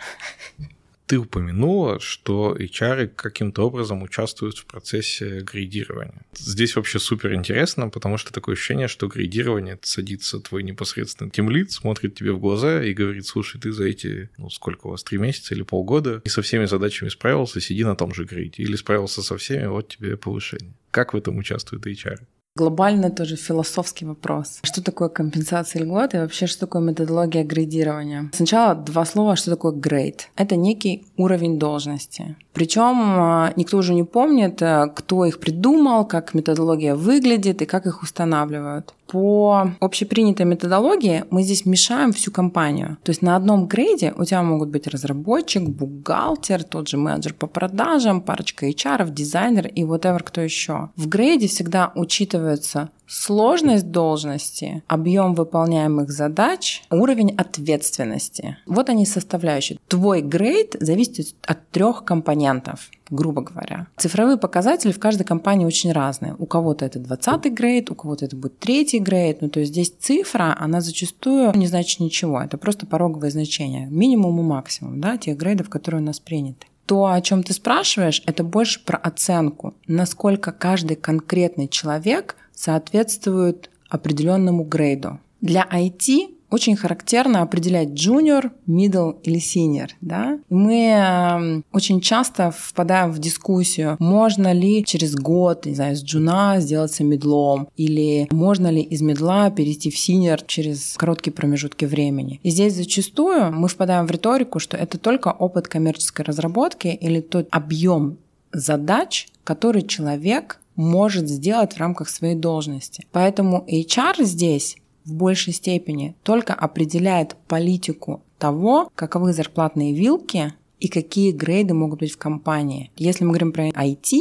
Ты 1.11 1.17
упомянула, 1.17 1.99
что 1.99 2.55
HR 2.57 3.07
каким-то 3.07 3.67
образом 3.67 4.01
участвуют 4.01 4.57
в 4.57 4.65
процессе 4.65 5.41
грейдирования. 5.41 6.23
Здесь 6.33 6.77
вообще 6.77 6.99
супер 6.99 7.33
интересно, 7.33 7.89
потому 7.89 8.17
что 8.17 8.31
такое 8.31 8.55
ощущение, 8.55 8.87
что 8.87 9.09
грейдирование 9.09 9.77
садится 9.81 10.39
твой 10.39 10.63
непосредственно 10.63 11.29
тимлит, 11.29 11.73
смотрит 11.73 12.15
тебе 12.15 12.31
в 12.31 12.39
глаза 12.39 12.81
и 12.81 12.93
говорит, 12.93 13.27
слушай, 13.27 13.59
ты 13.59 13.73
за 13.73 13.87
эти, 13.87 14.29
ну 14.37 14.49
сколько 14.49 14.87
у 14.87 14.91
вас, 14.91 15.03
три 15.03 15.17
месяца 15.17 15.53
или 15.53 15.63
полгода, 15.63 16.21
и 16.23 16.29
со 16.29 16.41
всеми 16.41 16.63
задачами 16.63 17.09
справился, 17.09 17.59
сиди 17.59 17.83
на 17.83 17.97
том 17.97 18.13
же 18.13 18.23
грейде. 18.23 18.63
Или 18.63 18.77
справился 18.77 19.21
со 19.21 19.35
всеми, 19.35 19.65
вот 19.65 19.89
тебе 19.89 20.15
повышение. 20.15 20.73
Как 20.91 21.13
в 21.13 21.17
этом 21.17 21.37
участвует 21.37 21.85
HR? 21.85 22.21
Глобально 22.57 23.09
тоже 23.09 23.37
философский 23.37 24.03
вопрос. 24.03 24.59
Что 24.63 24.83
такое 24.83 25.07
компенсация 25.07 25.81
льгот 25.83 26.13
и 26.13 26.17
вообще 26.17 26.47
что 26.47 26.61
такое 26.61 26.81
методология 26.81 27.45
грейдирования? 27.45 28.29
Сначала 28.33 28.75
два 28.75 29.05
слова, 29.05 29.37
что 29.37 29.51
такое 29.51 29.71
грейд. 29.71 30.27
Это 30.35 30.57
некий 30.57 31.05
уровень 31.15 31.57
должности. 31.57 32.35
Причем 32.53 32.95
а, 32.97 33.53
никто 33.55 33.77
уже 33.77 33.93
не 33.93 34.03
помнит, 34.03 34.61
а, 34.61 34.87
кто 34.87 35.25
их 35.25 35.39
придумал, 35.39 36.05
как 36.05 36.33
методология 36.33 36.95
выглядит 36.95 37.61
и 37.61 37.65
как 37.65 37.85
их 37.85 38.03
устанавливают. 38.03 38.93
По 39.07 39.71
общепринятой 39.81 40.45
методологии 40.45 41.25
мы 41.31 41.43
здесь 41.43 41.65
мешаем 41.65 42.13
всю 42.13 42.31
компанию. 42.31 42.97
То 43.03 43.09
есть 43.09 43.21
на 43.21 43.35
одном 43.35 43.67
грейде 43.67 44.13
у 44.17 44.23
тебя 44.23 44.41
могут 44.41 44.69
быть 44.69 44.87
разработчик, 44.87 45.63
бухгалтер, 45.63 46.63
тот 46.63 46.87
же 46.87 46.97
менеджер 46.97 47.33
по 47.33 47.47
продажам, 47.47 48.21
парочка 48.21 48.69
HR, 48.69 49.09
дизайнер 49.09 49.67
и 49.67 49.83
whatever 49.83 50.21
кто 50.23 50.41
еще. 50.41 50.89
В 50.95 51.07
грейде 51.09 51.47
всегда 51.47 51.91
учитывается 51.95 52.89
Сложность 53.13 53.91
должности, 53.91 54.83
объем 54.87 55.33
выполняемых 55.35 56.09
задач, 56.09 56.81
уровень 56.89 57.35
ответственности. 57.35 58.55
Вот 58.65 58.87
они 58.87 59.05
составляющие. 59.05 59.77
Твой 59.89 60.21
грейд 60.21 60.77
зависит 60.79 61.35
от 61.45 61.69
трех 61.71 62.05
компонентов 62.05 62.89
грубо 63.09 63.41
говоря. 63.41 63.87
Цифровые 63.97 64.37
показатели 64.37 64.93
в 64.93 64.99
каждой 64.99 65.25
компании 65.25 65.65
очень 65.65 65.91
разные. 65.91 66.33
У 66.39 66.45
кого-то 66.45 66.85
это 66.85 66.97
20 66.97 67.51
грейд, 67.51 67.91
у 67.91 67.95
кого-то 67.95 68.23
это 68.23 68.37
будет 68.37 68.57
третий 68.59 68.99
грейд. 68.99 69.41
Ну, 69.41 69.49
то 69.49 69.59
есть 69.59 69.73
здесь 69.73 69.93
цифра, 69.99 70.55
она 70.57 70.79
зачастую 70.79 71.51
не 71.57 71.67
значит 71.67 71.99
ничего. 71.99 72.41
Это 72.41 72.57
просто 72.57 72.85
пороговое 72.85 73.29
значение. 73.29 73.87
Минимум 73.87 74.39
и 74.39 74.43
максимум 74.43 75.01
да, 75.01 75.17
тех 75.17 75.35
грейдов, 75.35 75.69
которые 75.69 76.01
у 76.01 76.05
нас 76.05 76.21
приняты 76.21 76.67
то, 76.91 77.05
о 77.05 77.21
чем 77.21 77.41
ты 77.41 77.53
спрашиваешь, 77.53 78.21
это 78.25 78.43
больше 78.43 78.83
про 78.83 78.97
оценку, 78.97 79.75
насколько 79.87 80.51
каждый 80.51 80.97
конкретный 80.97 81.69
человек 81.69 82.35
соответствует 82.53 83.69
определенному 83.89 84.63
грейду. 84.63 85.19
Для 85.41 85.67
IT 85.71 86.29
очень 86.51 86.75
характерно 86.75 87.41
определять 87.41 87.89
junior, 87.89 88.51
middle 88.67 89.17
или 89.23 89.39
senior. 89.39 89.89
Да? 90.01 90.37
мы 90.49 90.93
э, 90.93 91.61
очень 91.71 92.01
часто 92.01 92.51
впадаем 92.51 93.11
в 93.11 93.19
дискуссию, 93.19 93.95
можно 93.99 94.51
ли 94.51 94.83
через 94.83 95.15
год, 95.15 95.65
не 95.65 95.75
знаю, 95.75 95.95
с 95.95 96.03
джуна 96.03 96.59
сделаться 96.59 97.03
медлом, 97.03 97.69
или 97.77 98.27
можно 98.31 98.67
ли 98.67 98.81
из 98.81 99.01
медла 99.01 99.49
перейти 99.49 99.89
в 99.89 99.95
senior 99.95 100.43
через 100.45 100.95
короткие 100.97 101.33
промежутки 101.33 101.85
времени. 101.85 102.39
И 102.43 102.49
здесь 102.49 102.75
зачастую 102.75 103.51
мы 103.53 103.69
впадаем 103.69 104.05
в 104.05 104.11
риторику, 104.11 104.59
что 104.59 104.75
это 104.75 104.97
только 104.97 105.29
опыт 105.29 105.69
коммерческой 105.69 106.25
разработки 106.25 106.87
или 106.87 107.21
тот 107.21 107.47
объем 107.51 108.17
задач, 108.51 109.29
который 109.45 109.83
человек 109.83 110.60
может 110.75 111.27
сделать 111.27 111.73
в 111.73 111.79
рамках 111.79 112.09
своей 112.09 112.35
должности. 112.35 113.05
Поэтому 113.11 113.65
HR 113.67 114.23
здесь 114.23 114.77
в 115.05 115.13
большей 115.13 115.53
степени 115.53 116.15
только 116.23 116.53
определяет 116.53 117.35
политику 117.47 118.21
того, 118.37 118.89
каковы 118.95 119.33
зарплатные 119.33 119.93
вилки 119.93 120.53
и 120.79 120.87
какие 120.87 121.31
грейды 121.31 121.73
могут 121.73 121.99
быть 121.99 122.13
в 122.13 122.17
компании. 122.17 122.91
Если 122.97 123.23
мы 123.23 123.31
говорим 123.31 123.51
про 123.51 123.69
IT, 123.69 124.17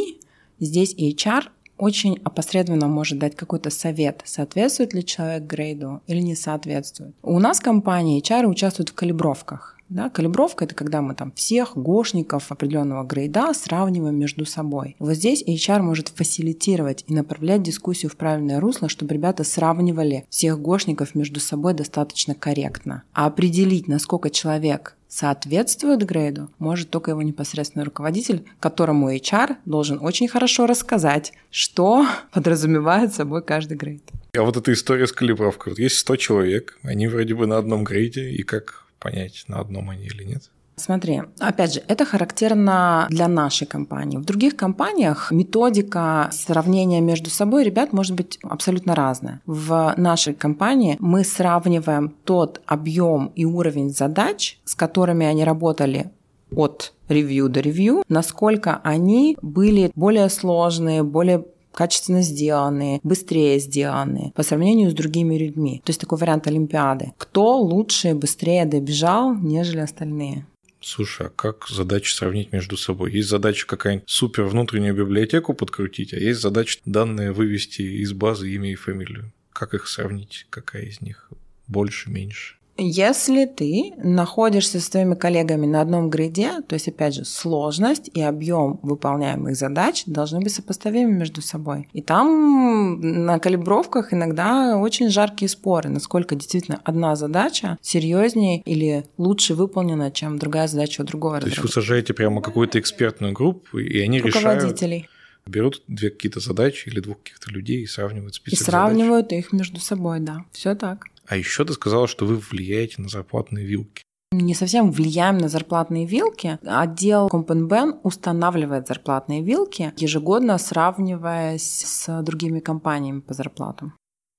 здесь 0.58 0.94
HR 0.94 1.44
очень 1.78 2.20
опосредованно 2.24 2.88
может 2.88 3.18
дать 3.18 3.34
какой-то 3.34 3.70
совет, 3.70 4.20
соответствует 4.26 4.92
ли 4.92 5.04
человек 5.04 5.44
грейду 5.44 6.02
или 6.06 6.20
не 6.20 6.34
соответствует. 6.34 7.14
У 7.22 7.38
нас 7.38 7.58
в 7.58 7.62
компании 7.62 8.20
HR 8.22 8.46
участвуют 8.46 8.90
в 8.90 8.94
калибровках. 8.94 9.79
Да, 9.90 10.08
калибровка– 10.08 10.64
это 10.66 10.76
когда 10.76 11.02
мы 11.02 11.16
там 11.16 11.32
всех 11.32 11.76
гошников 11.76 12.52
определенного 12.52 13.04
грейда 13.04 13.52
сравниваем 13.52 14.16
между 14.16 14.46
собой. 14.46 14.94
Вот 15.00 15.14
здесь 15.14 15.42
HR 15.42 15.82
может 15.82 16.10
фасилитировать 16.10 17.04
и 17.08 17.12
направлять 17.12 17.64
дискуссию 17.64 18.08
в 18.08 18.16
правильное 18.16 18.60
русло, 18.60 18.88
чтобы 18.88 19.14
ребята 19.14 19.42
сравнивали 19.42 20.26
всех 20.30 20.60
гошников 20.60 21.16
между 21.16 21.40
собой 21.40 21.74
достаточно 21.74 22.36
корректно. 22.36 23.02
А 23.12 23.26
определить, 23.26 23.88
насколько 23.88 24.30
человек 24.30 24.94
соответствует 25.08 26.06
грейду, 26.06 26.50
может 26.60 26.90
только 26.90 27.10
его 27.10 27.22
непосредственный 27.22 27.84
руководитель, 27.84 28.44
которому 28.60 29.12
HR 29.12 29.56
должен 29.64 29.98
очень 30.00 30.28
хорошо 30.28 30.66
рассказать, 30.66 31.32
что 31.50 32.06
подразумевает 32.32 33.12
собой 33.12 33.42
каждый 33.42 33.76
грейд. 33.76 34.04
А 34.36 34.42
вот 34.42 34.56
эта 34.56 34.72
история 34.72 35.08
с 35.08 35.12
калибровкой. 35.12 35.72
Вот 35.72 35.80
есть 35.80 35.96
100 35.96 36.16
человек, 36.16 36.78
они 36.84 37.08
вроде 37.08 37.34
бы 37.34 37.48
на 37.48 37.58
одном 37.58 37.82
грейде, 37.82 38.30
и 38.30 38.44
как 38.44 38.86
понять, 39.00 39.44
на 39.48 39.58
одном 39.58 39.90
они 39.90 40.06
или 40.06 40.24
нет? 40.24 40.50
Смотри, 40.80 41.22
опять 41.38 41.74
же, 41.74 41.82
это 41.88 42.04
характерно 42.04 43.06
для 43.10 43.28
нашей 43.28 43.66
компании. 43.66 44.16
В 44.16 44.24
других 44.24 44.56
компаниях 44.56 45.30
методика 45.30 46.30
сравнения 46.32 47.00
между 47.00 47.28
собой 47.28 47.64
ребят 47.64 47.92
может 47.92 48.16
быть 48.16 48.38
абсолютно 48.42 48.94
разная. 48.94 49.40
В 49.44 49.92
нашей 49.96 50.32
компании 50.32 50.96
мы 50.98 51.24
сравниваем 51.24 52.14
тот 52.24 52.62
объем 52.66 53.30
и 53.34 53.44
уровень 53.44 53.90
задач, 53.90 54.58
с 54.64 54.74
которыми 54.74 55.26
они 55.26 55.44
работали 55.44 56.10
от 56.54 56.94
ревью 57.08 57.48
до 57.48 57.60
ревью, 57.60 58.02
насколько 58.08 58.80
они 58.82 59.36
были 59.42 59.92
более 59.94 60.28
сложные, 60.28 61.02
более 61.02 61.44
качественно 61.72 62.22
сделанные, 62.22 63.00
быстрее 63.02 63.58
сделанные 63.58 64.32
по 64.34 64.42
сравнению 64.42 64.90
с 64.90 64.94
другими 64.94 65.36
людьми. 65.36 65.80
То 65.84 65.90
есть 65.90 66.00
такой 66.00 66.18
вариант 66.18 66.46
Олимпиады. 66.46 67.12
Кто 67.18 67.58
лучше, 67.58 68.14
быстрее 68.14 68.64
добежал, 68.64 69.34
нежели 69.34 69.80
остальные? 69.80 70.46
Слушай, 70.82 71.26
а 71.26 71.30
как 71.30 71.68
задачи 71.68 72.12
сравнить 72.14 72.52
между 72.52 72.76
собой? 72.78 73.12
Есть 73.12 73.28
задача 73.28 73.66
какая-нибудь 73.66 74.08
супер 74.08 74.44
внутреннюю 74.44 74.94
библиотеку 74.94 75.52
подкрутить, 75.52 76.14
а 76.14 76.16
есть 76.16 76.40
задача 76.40 76.78
данные 76.86 77.32
вывести 77.32 77.82
из 77.82 78.14
базы 78.14 78.50
имя 78.50 78.72
и 78.72 78.76
фамилию. 78.76 79.32
Как 79.52 79.74
их 79.74 79.86
сравнить? 79.88 80.46
Какая 80.48 80.84
из 80.84 81.02
них 81.02 81.30
больше, 81.68 82.10
меньше? 82.10 82.56
Если 82.82 83.44
ты 83.44 83.92
находишься 83.98 84.80
с 84.80 84.88
твоими 84.88 85.14
коллегами 85.14 85.66
на 85.66 85.82
одном 85.82 86.08
гриде, 86.08 86.62
то 86.66 86.74
есть, 86.74 86.88
опять 86.88 87.14
же, 87.14 87.26
сложность 87.26 88.10
и 88.14 88.22
объем 88.22 88.80
выполняемых 88.82 89.54
задач 89.54 90.04
должны 90.06 90.40
быть 90.40 90.54
сопоставимы 90.54 91.12
между 91.12 91.42
собой. 91.42 91.88
И 91.92 92.00
там 92.00 93.00
на 93.00 93.38
калибровках 93.38 94.14
иногда 94.14 94.78
очень 94.78 95.10
жаркие 95.10 95.50
споры, 95.50 95.90
насколько 95.90 96.34
действительно 96.34 96.80
одна 96.82 97.16
задача 97.16 97.76
серьезнее 97.82 98.62
или 98.62 99.04
лучше 99.18 99.54
выполнена, 99.54 100.10
чем 100.10 100.38
другая 100.38 100.66
задача 100.66 101.02
у 101.02 101.04
другого. 101.04 101.38
То 101.40 101.48
есть 101.48 101.58
вы 101.58 101.68
сажаете 101.68 102.14
прямо 102.14 102.40
какую-то 102.40 102.80
экспертную 102.80 103.34
группу, 103.34 103.78
и 103.78 104.00
они 104.00 104.22
Руководителей. 104.22 104.96
решают 104.96 105.10
берут 105.46 105.82
две 105.88 106.10
какие-то 106.10 106.40
задачи 106.40 106.88
или 106.88 107.00
двух 107.00 107.18
каких-то 107.18 107.50
людей 107.50 107.82
и 107.82 107.86
сравнивают 107.86 108.34
список 108.34 108.60
И 108.60 108.64
сравнивают 108.64 109.26
задач. 109.26 109.44
их 109.44 109.52
между 109.52 109.80
собой, 109.80 110.20
да. 110.20 110.44
Все 110.52 110.74
так. 110.74 111.06
А 111.30 111.36
еще 111.36 111.64
ты 111.64 111.72
сказала, 111.74 112.08
что 112.08 112.26
вы 112.26 112.38
влияете 112.38 113.00
на 113.00 113.08
зарплатные 113.08 113.64
вилки. 113.64 114.02
Не 114.32 114.52
совсем 114.52 114.90
влияем 114.90 115.38
на 115.38 115.48
зарплатные 115.48 116.04
вилки. 116.04 116.58
Отдел 116.64 117.28
Компенбен 117.28 118.00
устанавливает 118.02 118.88
зарплатные 118.88 119.40
вилки, 119.40 119.92
ежегодно 119.96 120.58
сравниваясь 120.58 121.84
с 121.86 122.22
другими 122.22 122.58
компаниями 122.58 123.20
по 123.20 123.32
зарплатам. 123.32 123.94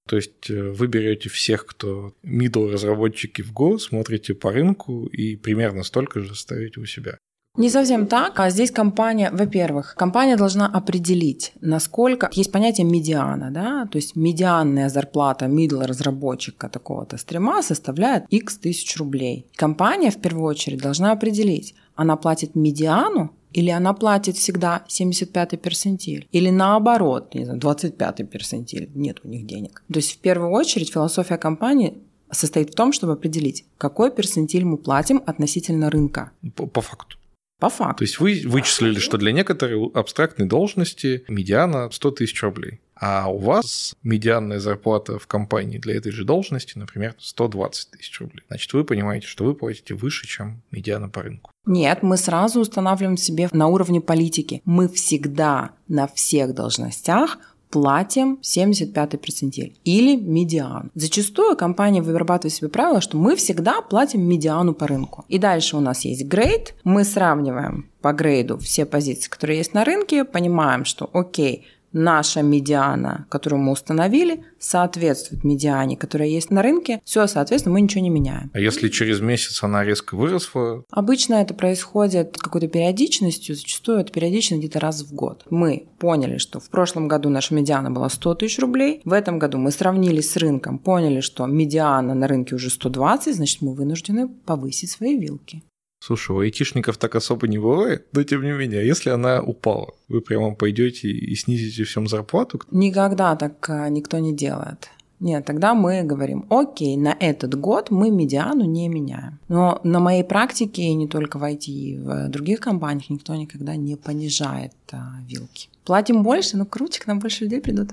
То 0.10 0.18
есть 0.18 0.50
э, 0.50 0.72
вы 0.72 0.88
берете 0.88 1.30
всех, 1.30 1.66
кто 1.66 2.14
middle 2.26 2.70
разработчики 2.70 3.42
в 3.42 3.54
Go, 3.54 3.78
смотрите 3.78 4.34
по 4.34 4.52
рынку 4.52 5.06
и 5.06 5.38
примерно 5.38 5.84
столько 5.84 6.20
же 6.20 6.36
ставите 6.36 6.82
у 6.82 6.86
себя. 6.86 7.18
Не 7.58 7.70
совсем 7.70 8.08
так. 8.08 8.40
А 8.40 8.50
здесь 8.50 8.72
компания, 8.72 9.30
во-первых, 9.32 9.96
компания 9.96 10.38
должна 10.38 10.68
определить, 10.68 11.52
насколько... 11.60 12.30
Есть 12.32 12.52
понятие 12.52 12.88
медиана, 12.88 13.52
да, 13.52 13.86
то 13.92 13.98
есть 13.98 14.16
медианная 14.16 14.90
зарплата 14.90 15.48
middle 15.48 15.86
разработчика 15.86 16.70
такого-то 16.70 17.18
стрима 17.18 17.62
составляет 17.62 18.24
x 18.30 18.58
тысяч 18.58 18.98
рублей. 18.98 19.46
Компания 19.56 20.12
в 20.12 20.22
первую 20.22 20.46
очередь 20.46 20.82
должна 20.82 21.12
определить, 21.12 21.76
она 21.96 22.16
платит 22.16 22.56
медиану 22.56 23.32
Или 23.54 23.70
она 23.70 23.94
платит 23.94 24.38
всегда 24.38 24.86
75-й 24.88 25.58
персентиль? 25.58 26.28
Или 26.32 26.52
наоборот, 26.52 27.36
не 27.36 27.44
знаю, 27.44 27.60
25-й 27.60 28.24
персентиль? 28.24 28.90
Нет 28.96 29.20
у 29.26 29.28
них 29.28 29.46
денег. 29.46 29.84
То 29.92 30.00
есть 30.00 30.14
в 30.14 30.18
первую 30.20 30.52
очередь 30.52 30.94
философия 30.94 31.38
компании 31.38 31.98
состоит 32.32 32.72
в 32.72 32.76
том, 32.76 32.94
чтобы 32.94 33.14
определить, 33.14 33.66
какой 33.78 34.10
персентиль 34.10 34.64
мы 34.64 34.78
платим 34.78 35.22
относительно 35.26 35.90
рынка. 35.90 36.32
По, 36.56 36.66
по 36.66 36.80
факту. 36.80 37.18
По 37.62 37.70
факту. 37.70 38.00
То 38.00 38.04
есть 38.06 38.20
вы 38.20 38.42
вычислили, 38.46 38.98
что 38.98 39.20
для 39.20 39.32
некоторой 39.32 39.92
абстрактной 39.94 40.48
должности 40.48 41.24
медиана 41.28 41.92
100 41.92 42.12
тысяч 42.12 42.42
рублей. 42.42 42.82
А 42.96 43.30
у 43.32 43.38
вас 43.38 43.96
медианная 44.02 44.60
зарплата 44.60 45.20
в 45.20 45.28
компании 45.28 45.78
для 45.78 45.96
этой 45.96 46.12
же 46.12 46.26
должности, 46.26 46.78
например, 46.78 47.14
120 47.20 47.92
тысяч 47.92 48.20
рублей. 48.20 48.44
Значит, 48.48 48.74
вы 48.74 48.84
понимаете, 48.84 49.28
что 49.28 49.44
вы 49.44 49.54
платите 49.54 49.94
выше, 49.94 50.28
чем 50.28 50.64
медиана 50.72 51.08
по 51.08 51.22
рынку. 51.22 51.52
Нет, 51.66 52.02
мы 52.02 52.18
сразу 52.18 52.62
устанавливаем 52.62 53.18
себе 53.18 53.48
на 53.52 53.68
уровне 53.68 54.02
политики. 54.02 54.64
Мы 54.66 54.90
всегда 54.90 55.72
на 55.88 56.08
всех 56.08 56.56
должностях 56.56 57.38
платим 57.72 58.38
75 58.42 59.22
перцентиль 59.22 59.74
или 59.84 60.16
медиан. 60.16 60.92
Зачастую 60.94 61.56
компания 61.56 62.02
вырабатывает 62.02 62.54
себе 62.54 62.70
правило, 62.70 63.02
что 63.02 63.18
мы 63.18 63.36
всегда 63.36 63.82
платим 63.82 64.22
медиану 64.22 64.74
по 64.74 64.88
рынку. 64.88 65.26
И 65.30 65.40
дальше 65.40 65.78
у 65.78 65.80
нас 65.80 66.06
есть 66.06 66.26
грейд, 66.26 66.76
мы 66.84 67.04
сравниваем 67.04 67.90
по 68.02 68.14
грейду 68.14 68.58
все 68.58 68.86
позиции, 68.86 69.30
которые 69.30 69.60
есть 69.60 69.74
на 69.74 69.86
рынке, 69.86 70.26
понимаем, 70.26 70.86
что 70.86 71.10
окей, 71.14 71.66
наша 71.94 72.42
медиана, 72.42 73.26
которую 73.30 73.62
мы 73.62 73.72
установили, 73.72 74.44
соответствует 74.60 75.44
медиане, 75.44 75.98
которая 75.98 76.28
есть 76.28 76.52
на 76.52 76.62
рынке, 76.62 77.02
все, 77.04 77.28
соответственно, 77.28 77.74
мы 77.74 77.82
ничего 77.82 78.02
не 78.02 78.10
меняем. 78.10 78.52
А 78.54 78.60
если 78.60 78.90
через 78.90 79.22
месяц 79.22 79.64
она 79.64 79.84
резко 79.84 80.16
выросла? 80.16 80.84
Обычно 80.92 81.36
это 81.36 81.54
происходит 81.54 82.38
какой-то 82.38 82.68
периодичностью, 82.68 83.56
зачастую 83.56 84.00
это 84.00 84.12
периодично 84.12 84.56
где-то 84.56 84.80
раз 84.80 85.02
в 85.02 85.14
год. 85.14 85.46
Мы 85.50 85.88
поняли, 86.00 86.38
что 86.38 86.60
в 86.60 86.70
прошлом 86.70 87.08
году 87.08 87.30
наша 87.30 87.54
медиана 87.54 87.92
была 87.92 88.10
100 88.10 88.36
тысяч 88.36 88.60
рублей, 88.60 89.02
в 89.06 89.14
этом 89.14 89.40
году 89.40 89.58
мы 89.58 89.72
сравнили 89.72 90.22
с 90.22 90.36
рынком, 90.36 90.80
поняли, 90.80 91.22
что 91.22 91.46
медиана 91.46 92.14
на 92.14 92.28
рынке 92.28 92.56
уже 92.56 92.70
120, 92.70 93.36
значит, 93.36 93.62
мы 93.62 93.74
вынуждены 93.74 94.28
повысить 94.28 94.92
свои 94.92 95.18
вилки. 95.18 95.64
Слушай, 96.04 96.36
у 96.36 96.40
айтишников 96.40 96.98
так 96.98 97.16
особо 97.16 97.48
не 97.48 97.60
бывает, 97.60 98.08
но 98.12 98.24
тем 98.24 98.42
не 98.42 98.52
менее, 98.52 98.88
если 98.88 99.12
она 99.12 99.40
упала, 99.40 99.94
вы 100.10 100.22
прямо 100.22 100.56
пойдете 100.56 101.10
и 101.10 101.36
снизите 101.36 101.84
всем 101.84 102.08
зарплату? 102.08 102.60
Никогда 102.72 103.36
так 103.36 103.70
а, 103.70 103.88
никто 103.88 104.18
не 104.18 104.36
делает. 104.36 104.90
Нет, 105.20 105.46
тогда 105.46 105.76
мы 105.76 106.02
говорим, 106.02 106.48
окей, 106.50 106.98
на 106.98 107.16
этот 107.20 107.54
год 107.54 107.92
мы 107.92 108.10
медиану 108.10 108.66
не 108.66 108.90
меняем. 108.90 109.38
Но 109.48 109.80
на 109.84 110.00
моей 110.00 110.24
практике, 110.24 110.82
и 110.82 110.96
не 110.96 111.08
только 111.08 111.38
в 111.38 111.44
IT, 111.44 112.04
в 112.04 112.30
других 112.30 112.62
компаниях, 112.62 113.12
никто 113.12 113.36
никогда 113.36 113.76
не 113.76 113.96
понижает 113.96 114.74
а, 114.92 115.20
вилки. 115.28 115.70
Платим 115.86 116.24
больше, 116.24 116.58
но 116.58 116.66
круче, 116.66 117.00
к 117.00 117.06
нам 117.06 117.20
больше 117.20 117.44
людей 117.44 117.62
придут. 117.62 117.90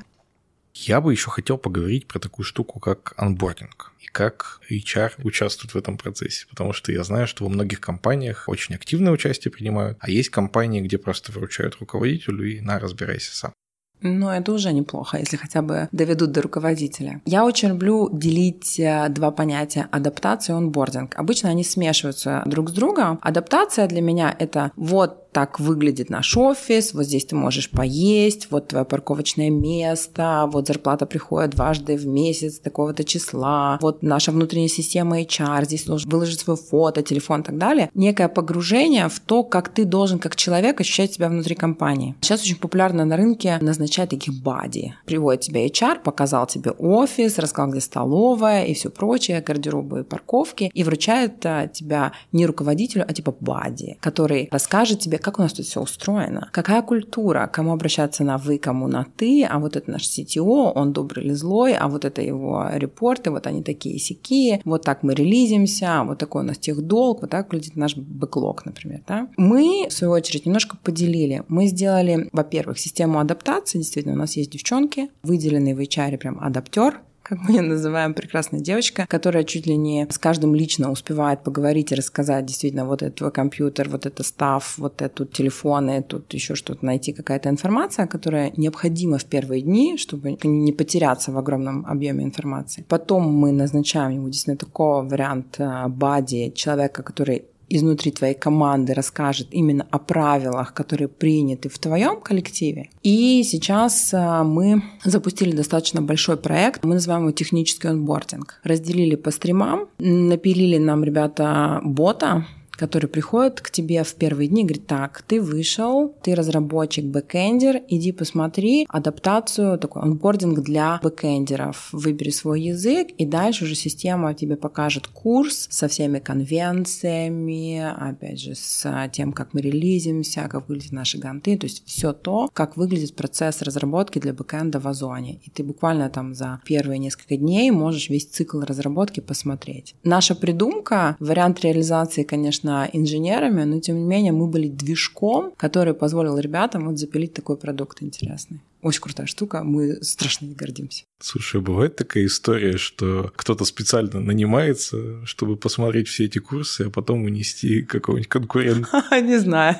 Я 0.86 1.00
бы 1.00 1.12
еще 1.12 1.28
хотел 1.28 1.58
поговорить 1.58 2.06
про 2.06 2.20
такую 2.20 2.46
штуку, 2.46 2.78
как 2.78 3.12
анбординг 3.16 3.92
и 3.98 4.06
как 4.06 4.60
HR 4.70 5.10
участвует 5.24 5.74
в 5.74 5.76
этом 5.76 5.98
процессе, 5.98 6.46
потому 6.48 6.72
что 6.72 6.92
я 6.92 7.02
знаю, 7.02 7.26
что 7.26 7.42
во 7.44 7.50
многих 7.50 7.80
компаниях 7.80 8.44
очень 8.46 8.76
активное 8.76 9.12
участие 9.12 9.50
принимают, 9.50 9.98
а 10.00 10.08
есть 10.08 10.28
компании, 10.28 10.80
где 10.80 10.96
просто 10.96 11.32
выручают 11.32 11.78
руководителю 11.80 12.48
и 12.48 12.60
на, 12.60 12.78
разбирайся 12.78 13.34
сам. 13.34 13.52
Но 14.00 14.32
это 14.32 14.52
уже 14.52 14.72
неплохо, 14.72 15.18
если 15.18 15.36
хотя 15.36 15.62
бы 15.62 15.88
доведут 15.90 16.30
до 16.30 16.42
руководителя. 16.42 17.20
Я 17.24 17.44
очень 17.44 17.70
люблю 17.70 18.08
делить 18.12 18.78
э, 18.78 19.08
два 19.08 19.32
понятия– 19.32 19.88
адаптация 19.90 20.54
и 20.54 20.56
онбординг. 20.56 21.16
Обычно 21.16 21.50
они 21.50 21.64
смешиваются 21.64 22.42
друг 22.46 22.70
с 22.70 22.72
другом. 22.72 23.18
Адаптация 23.22 23.88
для 23.88 24.00
меня– 24.00 24.34
это 24.38 24.70
вот 24.76 25.27
так 25.32 25.60
выглядит 25.60 26.10
наш 26.10 26.36
офис, 26.36 26.94
вот 26.94 27.04
здесь 27.04 27.26
ты 27.26 27.36
можешь 27.36 27.70
поесть, 27.70 28.48
вот 28.50 28.68
твое 28.68 28.84
парковочное 28.84 29.50
место, 29.50 30.48
вот 30.52 30.66
зарплата 30.66 31.06
приходит 31.06 31.50
дважды 31.50 31.96
в 31.96 32.06
месяц 32.06 32.58
такого-то 32.58 33.04
числа, 33.04 33.78
вот 33.80 34.02
наша 34.02 34.32
внутренняя 34.32 34.68
система 34.68 35.20
HR, 35.20 35.64
здесь 35.64 35.86
нужно 35.86 36.10
выложить 36.10 36.40
свое 36.40 36.58
фото, 36.58 37.02
телефон 37.02 37.40
и 37.40 37.44
так 37.44 37.58
далее. 37.58 37.90
Некое 37.94 38.28
погружение 38.28 39.08
в 39.08 39.20
то, 39.20 39.42
как 39.42 39.68
ты 39.68 39.84
должен 39.84 40.18
как 40.18 40.36
человек 40.36 40.80
ощущать 40.80 41.12
себя 41.12 41.28
внутри 41.28 41.54
компании. 41.54 42.14
Сейчас 42.20 42.42
очень 42.42 42.56
популярно 42.56 43.04
на 43.04 43.16
рынке 43.16 43.58
назначать 43.60 44.10
таких 44.10 44.34
бади. 44.42 44.94
Приводит 45.06 45.42
тебя 45.42 45.66
HR, 45.66 46.02
показал 46.02 46.46
тебе 46.46 46.70
офис, 46.70 47.38
рассказал, 47.38 47.70
где 47.70 47.80
столовая 47.80 48.64
и 48.64 48.74
все 48.74 48.90
прочее, 48.90 49.42
гардеробы 49.46 50.00
и 50.00 50.04
парковки, 50.04 50.70
и 50.72 50.84
вручает 50.84 51.44
а, 51.44 51.68
тебя 51.68 52.12
не 52.32 52.46
руководителю, 52.46 53.04
а 53.06 53.12
типа 53.12 53.34
бади, 53.40 53.96
который 54.00 54.48
расскажет 54.50 55.00
тебе, 55.00 55.17
как 55.20 55.38
у 55.38 55.42
нас 55.42 55.52
тут 55.52 55.66
все 55.66 55.80
устроено, 55.80 56.48
какая 56.52 56.82
культура, 56.82 57.48
кому 57.52 57.72
обращаться 57.72 58.24
на 58.24 58.38
вы, 58.38 58.58
кому 58.58 58.88
на 58.88 59.06
ты, 59.16 59.44
а 59.44 59.58
вот 59.58 59.76
это 59.76 59.90
наш 59.90 60.02
CTO, 60.02 60.72
он 60.74 60.92
добрый 60.92 61.24
или 61.24 61.32
злой, 61.32 61.74
а 61.74 61.88
вот 61.88 62.04
это 62.04 62.22
его 62.22 62.66
репорты, 62.72 63.30
вот 63.30 63.46
они 63.46 63.62
такие 63.62 63.98
сякие, 63.98 64.60
вот 64.64 64.82
так 64.82 65.02
мы 65.02 65.14
релизимся, 65.14 66.02
вот 66.04 66.18
такой 66.18 66.42
у 66.42 66.46
нас 66.46 66.58
тех 66.58 66.80
долг, 66.82 67.22
вот 67.22 67.30
так 67.30 67.52
выглядит 67.52 67.76
наш 67.76 67.96
бэклог, 67.96 68.64
например. 68.64 69.02
Да? 69.06 69.28
Мы, 69.36 69.86
в 69.88 69.92
свою 69.92 70.12
очередь, 70.12 70.46
немножко 70.46 70.76
поделили. 70.82 71.42
Мы 71.48 71.66
сделали, 71.66 72.28
во-первых, 72.32 72.78
систему 72.78 73.18
адаптации, 73.18 73.78
действительно, 73.78 74.14
у 74.14 74.18
нас 74.18 74.36
есть 74.36 74.50
девчонки, 74.50 75.10
выделенный 75.22 75.74
в 75.74 75.80
HR 75.80 76.18
прям 76.18 76.38
адаптер, 76.40 77.00
как 77.28 77.40
мы 77.40 77.56
ее 77.56 77.62
называем, 77.62 78.14
прекрасная 78.14 78.60
девочка, 78.60 79.06
которая 79.06 79.44
чуть 79.44 79.66
ли 79.66 79.76
не 79.76 80.06
с 80.08 80.18
каждым 80.18 80.54
лично 80.54 80.90
успевает 80.90 81.42
поговорить 81.42 81.92
и 81.92 81.94
рассказать 81.94 82.46
действительно 82.46 82.86
вот 82.86 83.02
это 83.02 83.16
твой 83.16 83.30
компьютер, 83.30 83.88
вот 83.90 84.06
это 84.06 84.22
став, 84.22 84.78
вот 84.78 85.02
это 85.02 85.14
тут 85.14 85.32
телефоны, 85.32 86.02
тут 86.02 86.32
еще 86.32 86.54
что-то 86.54 86.86
найти, 86.86 87.12
какая-то 87.12 87.50
информация, 87.50 88.06
которая 88.06 88.52
необходима 88.56 89.18
в 89.18 89.26
первые 89.26 89.60
дни, 89.62 89.98
чтобы 89.98 90.38
не 90.42 90.72
потеряться 90.72 91.30
в 91.30 91.38
огромном 91.38 91.84
объеме 91.86 92.24
информации. 92.24 92.84
Потом 92.88 93.30
мы 93.30 93.52
назначаем 93.52 94.12
ему 94.12 94.28
действительно 94.28 94.56
такого 94.56 95.02
варианта 95.02 95.84
buddy, 95.88 96.52
человека, 96.54 97.02
который 97.02 97.44
изнутри 97.68 98.10
твоей 98.10 98.34
команды 98.34 98.94
расскажет 98.94 99.48
именно 99.50 99.86
о 99.90 99.98
правилах, 99.98 100.74
которые 100.74 101.08
приняты 101.08 101.68
в 101.68 101.78
твоем 101.78 102.20
коллективе. 102.20 102.90
И 103.02 103.42
сейчас 103.44 104.10
а, 104.12 104.44
мы 104.44 104.82
запустили 105.04 105.52
достаточно 105.52 106.02
большой 106.02 106.36
проект, 106.36 106.84
мы 106.84 106.94
называем 106.94 107.22
его 107.22 107.32
технический 107.32 107.88
онбординг. 107.88 108.60
Разделили 108.64 109.16
по 109.16 109.30
стримам, 109.30 109.88
напилили 109.98 110.78
нам 110.78 111.04
ребята 111.04 111.80
бота, 111.84 112.46
который 112.78 113.08
приходит 113.08 113.60
к 113.60 113.70
тебе 113.70 114.04
в 114.04 114.14
первые 114.14 114.48
дни 114.48 114.62
и 114.62 114.64
говорит, 114.64 114.86
так, 114.86 115.22
ты 115.22 115.42
вышел, 115.42 116.14
ты 116.22 116.34
разработчик, 116.34 117.04
бэкэндер, 117.04 117.82
иди 117.88 118.12
посмотри 118.12 118.86
адаптацию, 118.88 119.78
такой 119.78 120.02
онбординг 120.02 120.60
для 120.60 121.00
бэкэндеров. 121.02 121.88
Выбери 121.92 122.30
свой 122.30 122.62
язык, 122.62 123.08
и 123.18 123.26
дальше 123.26 123.64
уже 123.64 123.74
система 123.74 124.32
тебе 124.34 124.56
покажет 124.56 125.08
курс 125.08 125.66
со 125.70 125.88
всеми 125.88 126.20
конвенциями, 126.20 127.80
опять 127.80 128.40
же, 128.40 128.54
с 128.54 129.10
тем, 129.12 129.32
как 129.32 129.54
мы 129.54 129.60
релизимся, 129.60 130.48
как 130.48 130.68
выглядят 130.68 130.92
наши 130.92 131.18
ганты, 131.18 131.58
то 131.58 131.64
есть 131.64 131.82
все 131.86 132.12
то, 132.12 132.48
как 132.52 132.76
выглядит 132.76 133.16
процесс 133.16 133.62
разработки 133.62 134.18
для 134.18 134.32
бэкэнда 134.32 134.78
в 134.78 134.86
Озоне. 134.86 135.40
И 135.44 135.50
ты 135.50 135.64
буквально 135.64 136.08
там 136.10 136.34
за 136.34 136.60
первые 136.64 136.98
несколько 136.98 137.36
дней 137.36 137.70
можешь 137.70 138.08
весь 138.08 138.26
цикл 138.26 138.60
разработки 138.60 139.20
посмотреть. 139.20 139.94
Наша 140.04 140.34
придумка, 140.34 141.16
вариант 141.18 141.60
реализации, 141.62 142.22
конечно, 142.22 142.67
конечно, 142.68 142.88
инженерами, 142.92 143.64
но 143.64 143.80
тем 143.80 143.96
не 143.96 144.04
менее 144.04 144.32
мы 144.32 144.46
были 144.46 144.68
движком, 144.68 145.52
который 145.56 145.94
позволил 145.94 146.38
ребятам 146.38 146.88
вот 146.88 146.98
запилить 146.98 147.34
такой 147.34 147.56
продукт 147.56 148.02
интересный. 148.02 148.60
Очень 148.80 149.00
крутая 149.00 149.26
штука, 149.26 149.64
мы 149.64 149.96
страшно 150.02 150.46
не 150.46 150.54
гордимся. 150.54 151.04
Слушай, 151.20 151.60
бывает 151.60 151.96
такая 151.96 152.26
история, 152.26 152.76
что 152.76 153.32
кто-то 153.34 153.64
специально 153.64 154.20
нанимается, 154.20 155.26
чтобы 155.26 155.56
посмотреть 155.56 156.06
все 156.06 156.26
эти 156.26 156.38
курсы, 156.38 156.82
а 156.82 156.90
потом 156.90 157.24
унести 157.24 157.82
какого-нибудь 157.82 158.28
конкурента? 158.28 159.04
Не 159.20 159.38
знаю. 159.40 159.76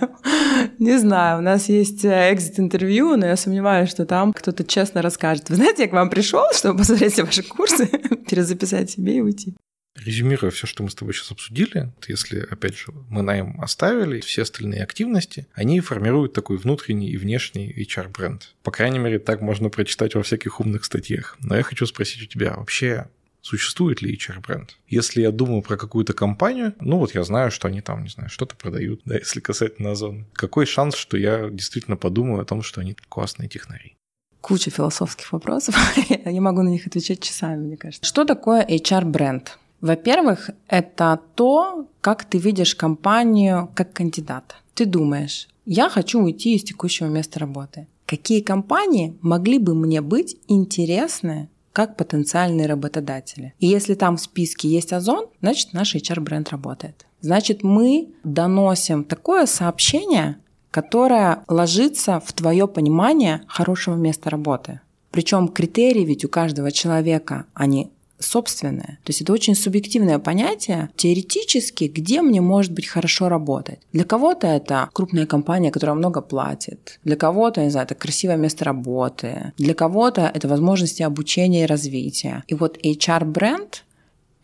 Не 0.81 0.99
знаю. 0.99 1.39
У 1.39 1.43
нас 1.43 1.69
есть 1.69 2.05
экзит-интервью, 2.05 3.17
но 3.17 3.27
я 3.27 3.37
сомневаюсь, 3.37 3.89
что 3.89 4.05
там 4.05 4.33
кто-то 4.33 4.65
честно 4.65 5.01
расскажет. 5.01 5.49
Вы 5.49 5.57
знаете, 5.57 5.83
я 5.83 5.89
к 5.89 5.93
вам 5.93 6.11
пришел, 6.11 6.43
чтобы 6.53 6.79
посмотреть 6.79 7.13
все 7.13 7.23
ваши 7.25 7.45
курсы, 7.45 7.87
перезаписать 8.29 8.91
себе 8.91 9.19
и 9.19 9.21
уйти. 9.21 9.55
Резюмируя 9.97 10.51
все, 10.51 10.67
что 10.67 10.83
мы 10.83 10.91
с 10.91 10.95
тобой 10.95 11.13
сейчас 11.13 11.33
обсудили, 11.33 11.93
если, 12.07 12.41
опять 12.41 12.77
же, 12.77 12.93
мы 13.09 13.23
найм 13.23 13.61
оставили, 13.61 14.21
все 14.21 14.43
остальные 14.43 14.83
активности, 14.83 15.47
они 15.55 15.81
формируют 15.81 16.33
такой 16.33 16.57
внутренний 16.57 17.11
и 17.11 17.17
внешний 17.17 17.73
HR-бренд. 17.73 18.55
По 18.63 18.71
крайней 18.71 18.99
мере, 18.99 19.19
так 19.19 19.41
можно 19.41 19.71
прочитать 19.71 20.15
во 20.15 20.23
всяких 20.23 20.61
умных 20.61 20.85
статьях. 20.85 21.37
Но 21.41 21.57
я 21.57 21.63
хочу 21.63 21.85
спросить 21.87 22.23
у 22.23 22.27
тебя, 22.27 22.55
вообще 22.55 23.09
существует 23.43 24.03
ли 24.03 24.15
HR-бренд? 24.15 24.77
Если 24.89 25.23
я 25.23 25.31
думаю 25.31 25.63
про 25.63 25.77
какую-то 25.77 26.13
компанию, 26.13 26.75
ну 26.81 26.99
вот 26.99 27.15
я 27.15 27.25
знаю, 27.25 27.51
что 27.51 27.69
они 27.69 27.81
там, 27.81 28.03
не 28.03 28.09
знаю, 28.09 28.29
что-то 28.29 28.57
продают, 28.57 29.01
да, 29.05 29.17
если 29.17 29.41
касательно 29.41 29.93
Озона. 29.93 30.27
Какой 30.33 30.67
шанс, 30.67 30.97
что 30.97 31.17
я 31.17 31.49
действительно 31.51 31.97
подумаю 31.97 32.43
о 32.43 32.45
том, 32.45 32.63
что 32.63 32.81
они 32.81 32.97
классные 33.09 33.49
технари? 33.49 33.97
Куча 34.41 34.71
философских 34.71 35.33
вопросов. 35.33 35.75
я 36.25 36.41
могу 36.41 36.63
на 36.63 36.69
них 36.69 36.87
отвечать 36.87 37.21
часами, 37.21 37.67
мне 37.67 37.77
кажется. 37.77 38.07
Что 38.07 38.25
такое 38.25 38.65
HR-бренд? 38.65 39.59
Во-первых, 39.81 40.51
это 40.67 41.21
то, 41.35 41.87
как 42.01 42.25
ты 42.25 42.39
видишь 42.39 42.75
компанию 42.75 43.71
как 43.75 43.93
кандидата. 43.93 44.57
Ты 44.75 44.87
думаешь, 44.87 45.49
я 45.67 45.89
хочу 45.89 46.21
уйти 46.21 46.55
из 46.55 46.65
текущего 46.65 47.09
места 47.09 47.39
работы. 47.39 47.87
Какие 48.07 48.41
компании 48.41 49.17
могли 49.21 49.59
бы 49.59 49.75
мне 49.75 50.01
быть 50.01 50.37
интересны 50.49 51.49
как 51.73 51.97
потенциальные 51.97 52.67
работодатели? 52.67 53.53
И 53.61 53.67
если 53.67 53.95
там 53.95 54.17
в 54.17 54.21
списке 54.21 54.69
есть 54.69 54.93
Озон, 54.93 55.27
значит 55.41 55.75
наш 55.75 55.95
HR-бренд 55.95 56.49
работает. 56.49 57.07
Значит, 57.21 57.63
мы 57.63 58.09
доносим 58.25 59.05
такое 59.05 59.47
сообщение, 59.47 60.39
которое 60.71 61.45
ложится 61.49 62.21
в 62.25 62.33
твое 62.33 62.67
понимание 62.67 63.43
хорошего 63.47 63.97
места 63.97 64.31
работы. 64.31 64.81
Причем 65.11 65.49
критерии 65.49 66.05
ведь 66.05 66.25
у 66.25 66.29
каждого 66.29 66.71
человека, 66.71 67.47
они 67.55 67.91
собственное. 68.19 68.99
То 69.05 69.11
есть 69.11 69.23
это 69.23 69.33
очень 69.33 69.55
субъективное 69.55 70.19
понятие. 70.19 70.91
Теоретически, 70.97 71.85
где 71.85 72.23
мне 72.23 72.41
может 72.41 72.73
быть 72.73 72.87
хорошо 72.87 73.29
работать? 73.29 73.81
Для 73.93 74.05
кого-то 74.05 74.47
это 74.47 74.89
крупная 74.93 75.27
компания, 75.27 75.71
которая 75.71 75.97
много 75.97 76.21
платит. 76.21 76.99
Для 77.05 77.17
кого-то, 77.17 77.63
не 77.63 77.71
знаю, 77.71 77.87
это 77.87 77.95
красивое 77.95 78.37
место 78.37 78.65
работы. 78.65 79.53
Для 79.59 79.75
кого-то 79.75 80.31
это 80.33 80.49
возможности 80.49 81.03
обучения 81.03 81.65
и 81.65 81.67
развития. 81.67 82.45
И 82.49 82.55
вот 82.55 82.79
HR-бренд 82.85 83.85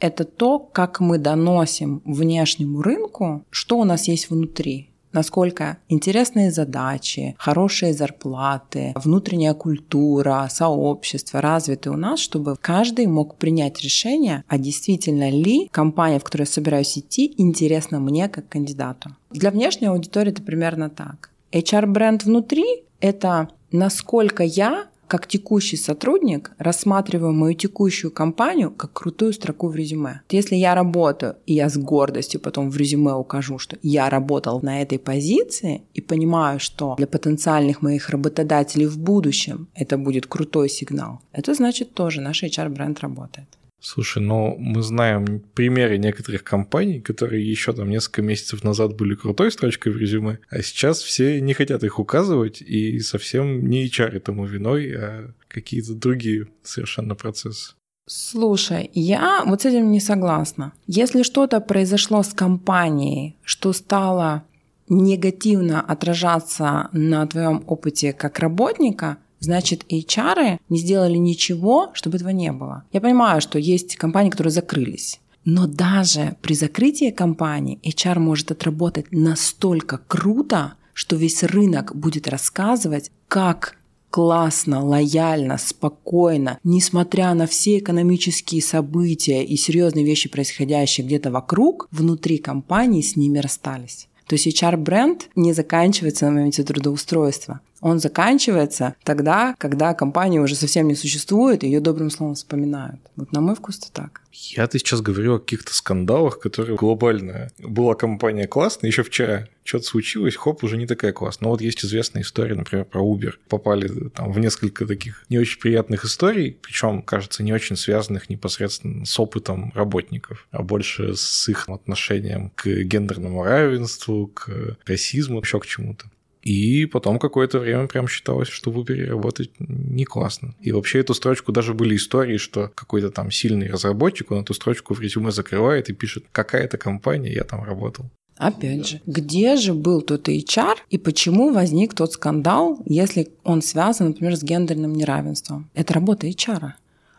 это 0.01 0.25
то, 0.25 0.59
как 0.59 1.01
мы 1.01 1.19
доносим 1.19 2.03
внешнему 2.05 2.83
рынку, 2.83 3.45
что 3.51 3.79
у 3.79 3.85
нас 3.85 4.09
есть 4.09 4.29
внутри 4.29 4.91
насколько 5.15 5.79
интересные 5.89 6.51
задачи, 6.51 7.35
хорошие 7.39 7.95
зарплаты, 7.95 8.93
внутренняя 8.97 9.55
культура, 9.55 10.47
сообщество 10.51 11.41
развиты 11.41 11.91
у 11.91 11.97
нас, 11.97 12.21
чтобы 12.21 12.57
каждый 12.61 13.07
мог 13.07 13.37
принять 13.37 13.81
решение, 13.81 14.45
а 14.49 14.59
действительно 14.59 15.31
ли 15.31 15.69
компания, 15.71 16.19
в 16.19 16.25
которой 16.25 16.43
я 16.43 16.47
собираюсь 16.47 16.99
идти, 16.99 17.33
интересна 17.39 18.01
мне 18.01 18.29
как 18.29 18.49
кандидату. 18.49 19.11
Для 19.31 19.51
внешней 19.51 19.87
аудитории 19.87 20.33
это 20.33 20.43
примерно 20.43 20.91
так. 20.91 21.31
HR-бренд 21.53 22.25
внутри— 22.25 22.65
это 23.01 23.49
насколько 23.71 24.43
я 24.43 24.87
как 25.09 25.27
текущий 25.27 25.77
сотрудник 25.77 26.53
рассматриваю 26.59 27.33
мою 27.33 27.55
текущую 27.55 28.11
компанию 28.11 28.71
как 28.71 28.93
крутую 28.93 29.33
строку 29.33 29.69
в 29.69 29.77
резюме. 29.77 30.21
Если 30.31 30.57
я 30.57 30.75
работаю, 30.75 31.37
и 31.47 31.55
я 31.55 31.69
с 31.69 31.77
гордостью 31.77 32.41
потом 32.41 32.71
в 32.71 32.77
резюме 32.77 33.13
укажу, 33.13 33.59
что 33.59 33.77
я 33.83 34.11
работал 34.11 34.61
на 34.63 34.83
этой 34.83 34.99
позиции 34.99 35.83
и 35.95 36.01
понимаю, 36.01 36.61
что 36.61 36.95
для 36.97 37.07
потенциальных 37.07 37.83
моих 37.83 38.11
работодателей 38.11 38.87
в 38.87 38.99
будущем 38.99 39.69
это 39.75 39.99
будет 39.99 40.27
крутой 40.27 40.69
сигнал, 40.69 41.21
это 41.33 41.55
значит 41.55 41.95
тоже 41.95 42.21
наш 42.21 42.43
HR-бренд 42.43 43.01
работает. 43.01 43.49
Слушай, 43.87 44.23
ну 44.23 44.57
мы 44.59 44.83
знаем 44.83 45.43
примеры 45.53 45.99
некоторых 45.99 46.43
компаний, 46.43 47.01
которые 47.03 47.47
еще 47.47 47.75
там 47.75 47.91
несколько 47.91 48.23
месяцев 48.23 48.65
назад 48.65 48.97
были 48.97 49.15
крутой 49.15 49.53
строчкой 49.53 49.93
в 49.93 49.99
резюме, 49.99 50.39
а 50.49 50.63
сейчас 50.63 51.03
все 51.03 51.39
не 51.43 51.53
хотят 51.53 51.85
их 51.85 51.99
указывать, 51.99 52.63
и 52.63 52.99
совсем 53.01 53.69
не 53.69 53.85
HR 53.87 54.17
этому 54.17 54.47
виной, 54.47 54.95
а 54.97 55.31
какие-то 55.49 55.93
другие 55.93 56.47
совершенно 56.63 57.15
процессы. 57.15 57.75
Слушай, 58.07 58.91
я 58.95 59.43
вот 59.45 59.61
с 59.61 59.67
этим 59.67 59.93
не 59.93 60.01
согласна. 60.01 60.73
Если 60.87 61.23
что-то 61.23 61.61
произошло 61.61 62.23
с 62.23 62.33
компанией, 62.33 63.37
что 63.45 63.75
стало 63.75 64.45
негативно 64.89 65.83
отражаться 65.83 66.89
на 66.93 67.27
твоем 67.27 67.63
опыте 67.67 68.15
как 68.15 68.39
работника, 68.39 69.19
Значит, 69.45 69.85
HR 69.91 70.59
не 70.71 70.79
сделали 70.79 71.19
ничего, 71.19 71.91
чтобы 71.93 72.17
этого 72.17 72.31
не 72.31 72.51
было. 72.51 72.85
Я 72.93 73.01
понимаю, 73.03 73.41
что 73.43 73.59
есть 73.59 73.97
компании, 73.97 74.31
которые 74.31 74.53
закрылись. 74.53 75.21
Но 75.45 75.67
даже 75.67 76.37
при 76.41 76.55
закрытии 76.55 77.11
компании 77.11 77.79
HR 77.85 78.19
может 78.19 78.51
отработать 78.51 79.13
настолько 79.13 79.99
круто, 79.99 80.75
что 80.95 81.17
весь 81.17 81.43
рынок 81.43 81.95
будет 81.95 82.27
рассказывать, 82.27 83.11
как 83.29 83.77
классно, 84.09 84.83
лояльно, 84.83 85.59
спокойно, 85.59 86.59
несмотря 86.65 87.35
на 87.35 87.47
все 87.47 87.79
экономические 87.79 88.63
события 88.63 89.45
и 89.45 89.57
серьезные 89.57 90.07
вещи, 90.07 90.31
происходящие 90.31 91.07
где-то 91.07 91.31
вокруг, 91.31 91.89
внутри 91.91 92.39
компании 92.39 93.03
с 93.03 93.17
ними 93.17 93.41
расстались. 93.41 94.09
То 94.27 94.37
есть 94.37 94.47
HR-бренд 94.47 95.29
не 95.37 95.53
заканчивается 95.53 96.27
на 96.27 96.33
моменте 96.33 96.63
трудоустройства 96.63 97.61
он 97.85 97.99
заканчивается 97.99 98.95
тогда, 99.05 99.55
когда 99.59 99.93
компания 99.93 100.41
уже 100.41 100.55
совсем 100.55 100.89
не 100.89 100.95
существует, 100.95 101.63
и 101.63 101.67
ее 101.67 101.81
добрым 101.81 102.09
словом 102.09 102.35
вспоминают. 102.35 102.99
Вот 103.15 103.33
на 103.33 103.43
мой 103.43 103.55
вкус 103.55 103.79
то 103.79 103.93
так. 103.93 104.23
Я-то 104.33 104.79
сейчас 104.79 105.03
говорю 105.03 105.35
о 105.35 105.39
каких-то 105.39 105.75
скандалах, 105.75 106.39
которые 106.39 106.77
глобально. 106.77 107.51
Была 107.59 107.95
компания 107.95 108.47
классная, 108.47 108.89
еще 108.89 109.03
вчера 109.03 109.49
что-то 109.65 109.85
случилось, 109.85 110.35
хоп, 110.35 110.65
уже 110.65 110.79
не 110.79 110.87
такая 110.87 111.13
классная. 111.13 111.47
Но 111.47 111.51
вот 111.51 111.61
есть 111.61 111.85
известная 111.85 112.23
история, 112.23 112.55
например, 112.55 112.87
про 112.87 113.03
Uber. 113.03 113.35
Попали 113.51 114.09
там 114.09 114.33
в 114.33 114.39
несколько 114.39 114.87
таких 114.87 115.23
не 115.29 115.39
очень 115.39 115.61
приятных 115.61 116.07
историй, 116.07 116.57
причем, 116.63 117.03
кажется, 117.03 117.43
не 117.43 117.53
очень 117.53 117.77
связанных 117.77 118.31
непосредственно 118.31 119.05
с 119.05 119.21
опытом 119.21 119.73
работников, 119.75 120.49
а 120.53 120.63
больше 120.63 121.15
с 121.17 121.51
их 121.51 121.69
отношением 121.69 122.51
к 122.55 122.67
гендерному 122.67 123.45
равенству, 123.45 124.29
к 124.29 124.79
расизму, 124.87 125.41
еще 125.41 125.61
к 125.61 125.67
чему-то. 125.67 126.07
И 126.45 126.85
потом 126.85 127.19
какое-то 127.19 127.59
время 127.59 127.87
прям 127.87 128.07
считалось, 128.07 128.49
что 128.49 128.71
в 128.71 128.79
Uber 128.79 129.07
работать 129.07 129.51
не 129.59 130.05
классно. 130.05 130.55
И 130.61 130.73
вообще 130.73 131.01
эту 131.01 131.15
строчку 131.15 131.53
даже 131.53 131.73
были 131.73 131.97
истории, 131.97 132.37
что 132.37 132.71
какой-то 132.75 133.11
там 133.11 133.31
сильный 133.31 133.69
разработчик, 133.71 134.31
он 134.31 134.43
эту 134.43 134.53
строчку 134.53 134.95
в 134.95 135.01
резюме 135.01 135.31
закрывает 135.31 135.89
и 135.89 135.95
пишет, 135.95 136.25
какая-то 136.33 136.77
компания, 136.77 137.33
я 137.33 137.45
там 137.45 137.65
работал. 137.65 138.11
Опять 138.37 138.89
же, 138.89 139.01
где 139.07 139.57
же 139.57 139.75
был 139.75 140.03
тот 140.03 140.29
HR 140.29 140.77
и 140.91 140.99
почему 140.99 141.53
возник 141.53 141.95
тот 141.95 142.13
скандал, 142.13 142.79
если 142.85 143.29
он 143.45 143.63
связан, 143.63 144.09
например, 144.09 144.37
с 144.37 144.43
гендерным 144.43 144.95
неравенством? 144.95 145.71
Это 145.73 145.95
работа 145.95 146.27
HR 146.27 146.73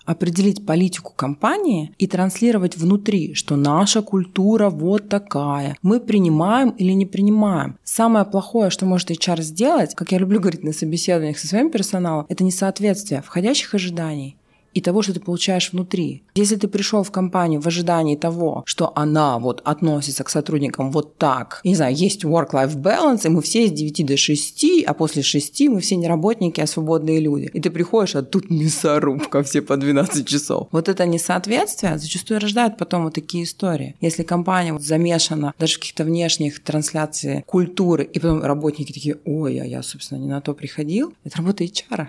определить 0.06 0.65
политику 0.65 1.14
компании 1.15 1.94
и 1.98 2.07
транслировать 2.07 2.77
внутри, 2.77 3.34
что 3.34 3.56
наша 3.56 4.02
культура 4.02 4.69
вот 4.69 5.10
такая. 5.10 5.77
Мы 5.82 5.99
принимаем 5.99 6.69
или 6.69 6.91
не 6.91 7.06
принимаем. 7.06 7.77
Самое 7.84 8.26
плохое, 8.26 8.69
что 8.69 8.86
может 8.86 9.11
HR 9.11 9.41
сделать, 9.41 9.95
как 9.95 10.11
я 10.11 10.19
люблю 10.19 10.40
говорить 10.40 10.64
на 10.64 10.73
собеседованиях 10.73 11.38
со 11.38 11.48
своим 11.48 11.72
персоналом, 11.72 12.26
это 12.30 12.44
несоответствие 12.44 13.22
входящих 13.22 13.73
ожиданий 13.73 14.38
и 14.76 14.82
того, 14.82 15.02
что 15.02 15.14
ты 15.14 15.22
получаешь 15.22 15.72
внутри. 15.72 16.24
Если 16.36 16.58
ты 16.58 16.68
пришел 16.68 17.02
в 17.02 17.12
компанию 17.12 17.62
в 17.62 17.68
ожидании 17.68 18.18
того, 18.18 18.64
что 18.68 18.92
она 18.96 19.40
вот 19.40 19.62
относится 19.64 20.24
к 20.24 20.30
сотрудникам 20.30 20.92
вот 20.92 21.18
так, 21.18 21.62
не 21.64 21.76
знаю, 21.76 21.96
есть 21.96 22.26
work-life 22.26 22.76
balance, 22.76 23.22
и 23.26 23.30
мы 23.30 23.42
все 23.42 23.68
с 23.68 23.72
9 23.72 24.06
до 24.06 24.18
6, 24.18 24.66
а 24.86 24.94
после 24.94 25.24
6 25.24 25.62
мы 25.70 25.80
все 25.80 25.96
не 25.96 26.08
работники, 26.08 26.60
а 26.60 26.68
свободные 26.68 27.22
люди. 27.22 27.50
И 27.54 27.62
ты 27.62 27.70
приходишь, 27.70 28.16
а 28.16 28.22
тут 28.22 28.50
мясорубка 28.50 29.44
все 29.44 29.62
по 29.62 29.78
12 29.78 30.28
часов. 30.28 30.68
Вот 30.72 30.90
это 30.90 31.06
несоответствие 31.06 31.98
зачастую 31.98 32.42
рождает 32.42 32.78
потом 32.78 33.06
вот 33.06 33.14
такие 33.14 33.46
истории. 33.46 33.96
Если 34.02 34.24
компания 34.24 34.74
вот 34.74 34.84
замешана 34.84 35.54
даже 35.58 35.76
в 35.76 35.80
каких-то 35.80 36.04
внешних 36.04 36.62
трансляциях 36.62 37.46
культуры, 37.46 38.04
и 38.04 38.20
потом 38.20 38.44
работники 38.44 38.92
такие, 38.92 39.18
ой, 39.24 39.58
а 39.60 39.66
я, 39.66 39.82
собственно, 39.84 40.20
не 40.20 40.28
на 40.28 40.42
то 40.42 40.54
приходил, 40.54 41.14
это 41.24 41.38
работа 41.38 41.64
HR. 41.64 42.08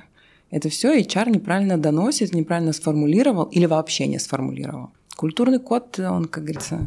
Это 0.50 0.68
все 0.68 0.98
HR 0.98 1.30
неправильно 1.30 1.76
доносит, 1.76 2.34
неправильно 2.34 2.72
сформулировал 2.72 3.44
или 3.44 3.66
вообще 3.66 4.06
не 4.06 4.18
сформулировал. 4.18 4.90
Культурный 5.16 5.58
код, 5.58 5.98
он, 5.98 6.26
как 6.26 6.44
говорится, 6.44 6.86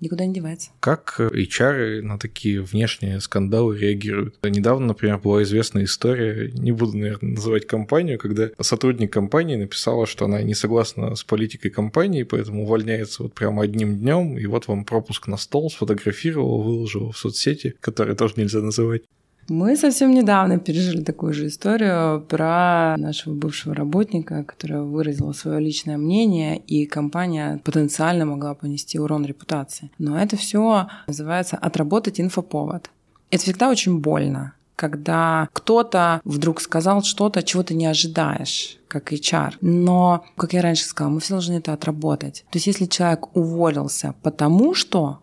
никуда 0.00 0.26
не 0.26 0.34
девается. 0.34 0.70
Как 0.80 1.16
HR 1.18 2.02
на 2.02 2.18
такие 2.18 2.62
внешние 2.62 3.20
скандалы 3.20 3.78
реагируют? 3.78 4.36
Недавно, 4.42 4.88
например, 4.88 5.18
была 5.18 5.42
известная 5.42 5.84
история, 5.84 6.50
не 6.52 6.72
буду, 6.72 6.96
наверное, 6.96 7.32
называть 7.32 7.66
компанию, 7.66 8.18
когда 8.18 8.50
сотрудник 8.60 9.12
компании 9.12 9.56
написала, 9.56 10.06
что 10.06 10.26
она 10.26 10.42
не 10.42 10.54
согласна 10.54 11.14
с 11.14 11.24
политикой 11.24 11.70
компании, 11.70 12.22
поэтому 12.22 12.62
увольняется 12.62 13.24
вот 13.24 13.34
прямо 13.34 13.62
одним 13.62 13.98
днем, 13.98 14.38
и 14.38 14.46
вот 14.46 14.68
вам 14.68 14.84
пропуск 14.84 15.26
на 15.26 15.36
стол, 15.36 15.70
сфотографировала, 15.70 16.62
выложила 16.62 17.12
в 17.12 17.18
соцсети, 17.18 17.74
которые 17.80 18.16
тоже 18.16 18.34
нельзя 18.36 18.60
называть. 18.60 19.02
Мы 19.48 19.76
совсем 19.76 20.12
недавно 20.12 20.58
пережили 20.58 21.02
такую 21.02 21.34
же 21.34 21.48
историю 21.48 22.22
про 22.22 22.96
нашего 22.96 23.34
бывшего 23.34 23.74
работника, 23.74 24.42
который 24.44 24.82
выразил 24.82 25.34
свое 25.34 25.60
личное 25.60 25.98
мнение, 25.98 26.58
и 26.58 26.86
компания 26.86 27.60
потенциально 27.64 28.24
могла 28.24 28.54
понести 28.54 28.98
урон 28.98 29.26
репутации. 29.26 29.90
Но 29.98 30.18
это 30.18 30.36
все 30.36 30.88
называется 31.06 31.56
отработать 31.56 32.20
инфоповод. 32.20 32.90
Это 33.30 33.42
всегда 33.42 33.68
очень 33.68 33.98
больно, 33.98 34.54
когда 34.76 35.48
кто-то 35.52 36.20
вдруг 36.24 36.60
сказал 36.60 37.02
что-то, 37.02 37.42
чего 37.42 37.62
ты 37.62 37.74
не 37.74 37.86
ожидаешь, 37.86 38.78
как 38.88 39.12
HR. 39.12 39.56
Но, 39.60 40.24
как 40.36 40.52
я 40.54 40.62
раньше 40.62 40.84
сказала, 40.84 41.12
мы 41.12 41.20
все 41.20 41.34
должны 41.34 41.54
это 41.54 41.72
отработать. 41.72 42.44
То 42.50 42.56
есть 42.56 42.66
если 42.66 42.86
человек 42.86 43.36
уволился 43.36 44.14
потому 44.22 44.74
что, 44.74 45.18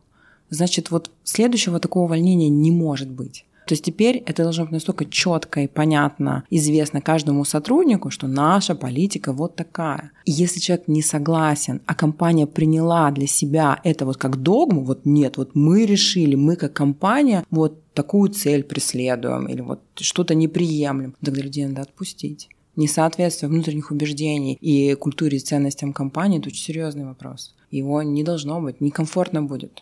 значит 0.50 0.92
вот 0.92 1.10
следующего 1.24 1.80
такого 1.80 2.04
увольнения 2.04 2.50
не 2.50 2.72
может 2.72 3.10
быть. 3.10 3.46
То 3.72 3.74
есть 3.74 3.86
теперь 3.86 4.18
это 4.26 4.44
должно 4.44 4.66
быть 4.66 4.74
настолько 4.74 5.06
четко 5.06 5.62
и 5.62 5.68
понятно, 5.68 6.44
известно 6.50 7.00
каждому 7.00 7.46
сотруднику, 7.46 8.10
что 8.10 8.28
наша 8.28 8.76
политика 8.76 9.32
вот 9.32 9.56
такая. 9.56 10.12
И 10.26 10.32
если 10.34 10.60
человек 10.60 10.90
не 10.90 11.02
согласен, 11.02 11.80
а 11.86 11.96
компания 11.96 12.48
приняла 12.48 13.10
для 13.12 13.28
себя 13.28 13.80
это 13.86 14.06
вот 14.06 14.18
как 14.18 14.42
догму, 14.42 14.84
вот 14.84 15.06
нет, 15.06 15.38
вот 15.38 15.52
мы 15.54 15.86
решили, 15.86 16.36
мы 16.36 16.58
как 16.58 16.74
компания 16.74 17.46
вот 17.50 17.82
такую 17.94 18.32
цель 18.32 18.64
преследуем 18.64 19.48
или 19.48 19.62
вот 19.62 19.80
что-то 19.96 20.36
неприемлем, 20.36 21.16
тогда 21.24 21.42
людей 21.42 21.66
надо 21.66 21.84
отпустить. 21.84 22.50
Несоответствие 22.76 23.48
внутренних 23.48 23.90
убеждений 23.90 24.58
и 24.60 24.96
культуре 24.96 25.38
и 25.38 25.40
ценностям 25.40 25.94
компании– 25.94 26.40
это 26.42 26.50
очень 26.50 26.66
серьезный 26.66 27.06
вопрос. 27.06 27.56
Его 27.70 28.04
не 28.04 28.26
должно 28.26 28.60
быть, 28.60 28.82
некомфортно 28.82 29.42
будет. 29.42 29.82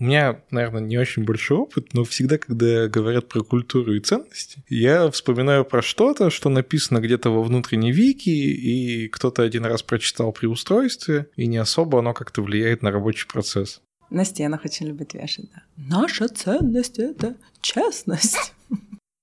У 0.00 0.04
меня, 0.04 0.40
наверное, 0.50 0.80
не 0.80 0.96
очень 0.96 1.24
большой 1.24 1.58
опыт, 1.58 1.92
но 1.92 2.04
всегда, 2.04 2.38
когда 2.38 2.88
говорят 2.88 3.28
про 3.28 3.42
культуру 3.42 3.92
и 3.92 4.00
ценности, 4.00 4.64
я 4.70 5.10
вспоминаю 5.10 5.66
про 5.66 5.82
что-то, 5.82 6.30
что 6.30 6.48
написано 6.48 7.00
где-то 7.00 7.28
во 7.28 7.42
внутренней 7.42 7.92
вики, 7.92 8.30
и 8.30 9.08
кто-то 9.08 9.42
один 9.42 9.66
раз 9.66 9.82
прочитал 9.82 10.32
при 10.32 10.46
устройстве, 10.46 11.28
и 11.36 11.46
не 11.46 11.58
особо 11.58 11.98
оно 11.98 12.14
как-то 12.14 12.40
влияет 12.40 12.82
на 12.82 12.90
рабочий 12.90 13.28
процесс. 13.28 13.82
На 14.08 14.24
стенах 14.24 14.64
очень 14.64 14.86
любят 14.86 15.12
вешать, 15.12 15.50
да. 15.54 15.62
Наша 15.76 16.28
ценность— 16.28 16.98
это 16.98 17.36
честность. 17.60 18.54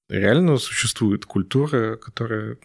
Реально 0.09 0.57
существует 0.59 1.25
культура, 1.25 1.95
которая... 1.95 2.57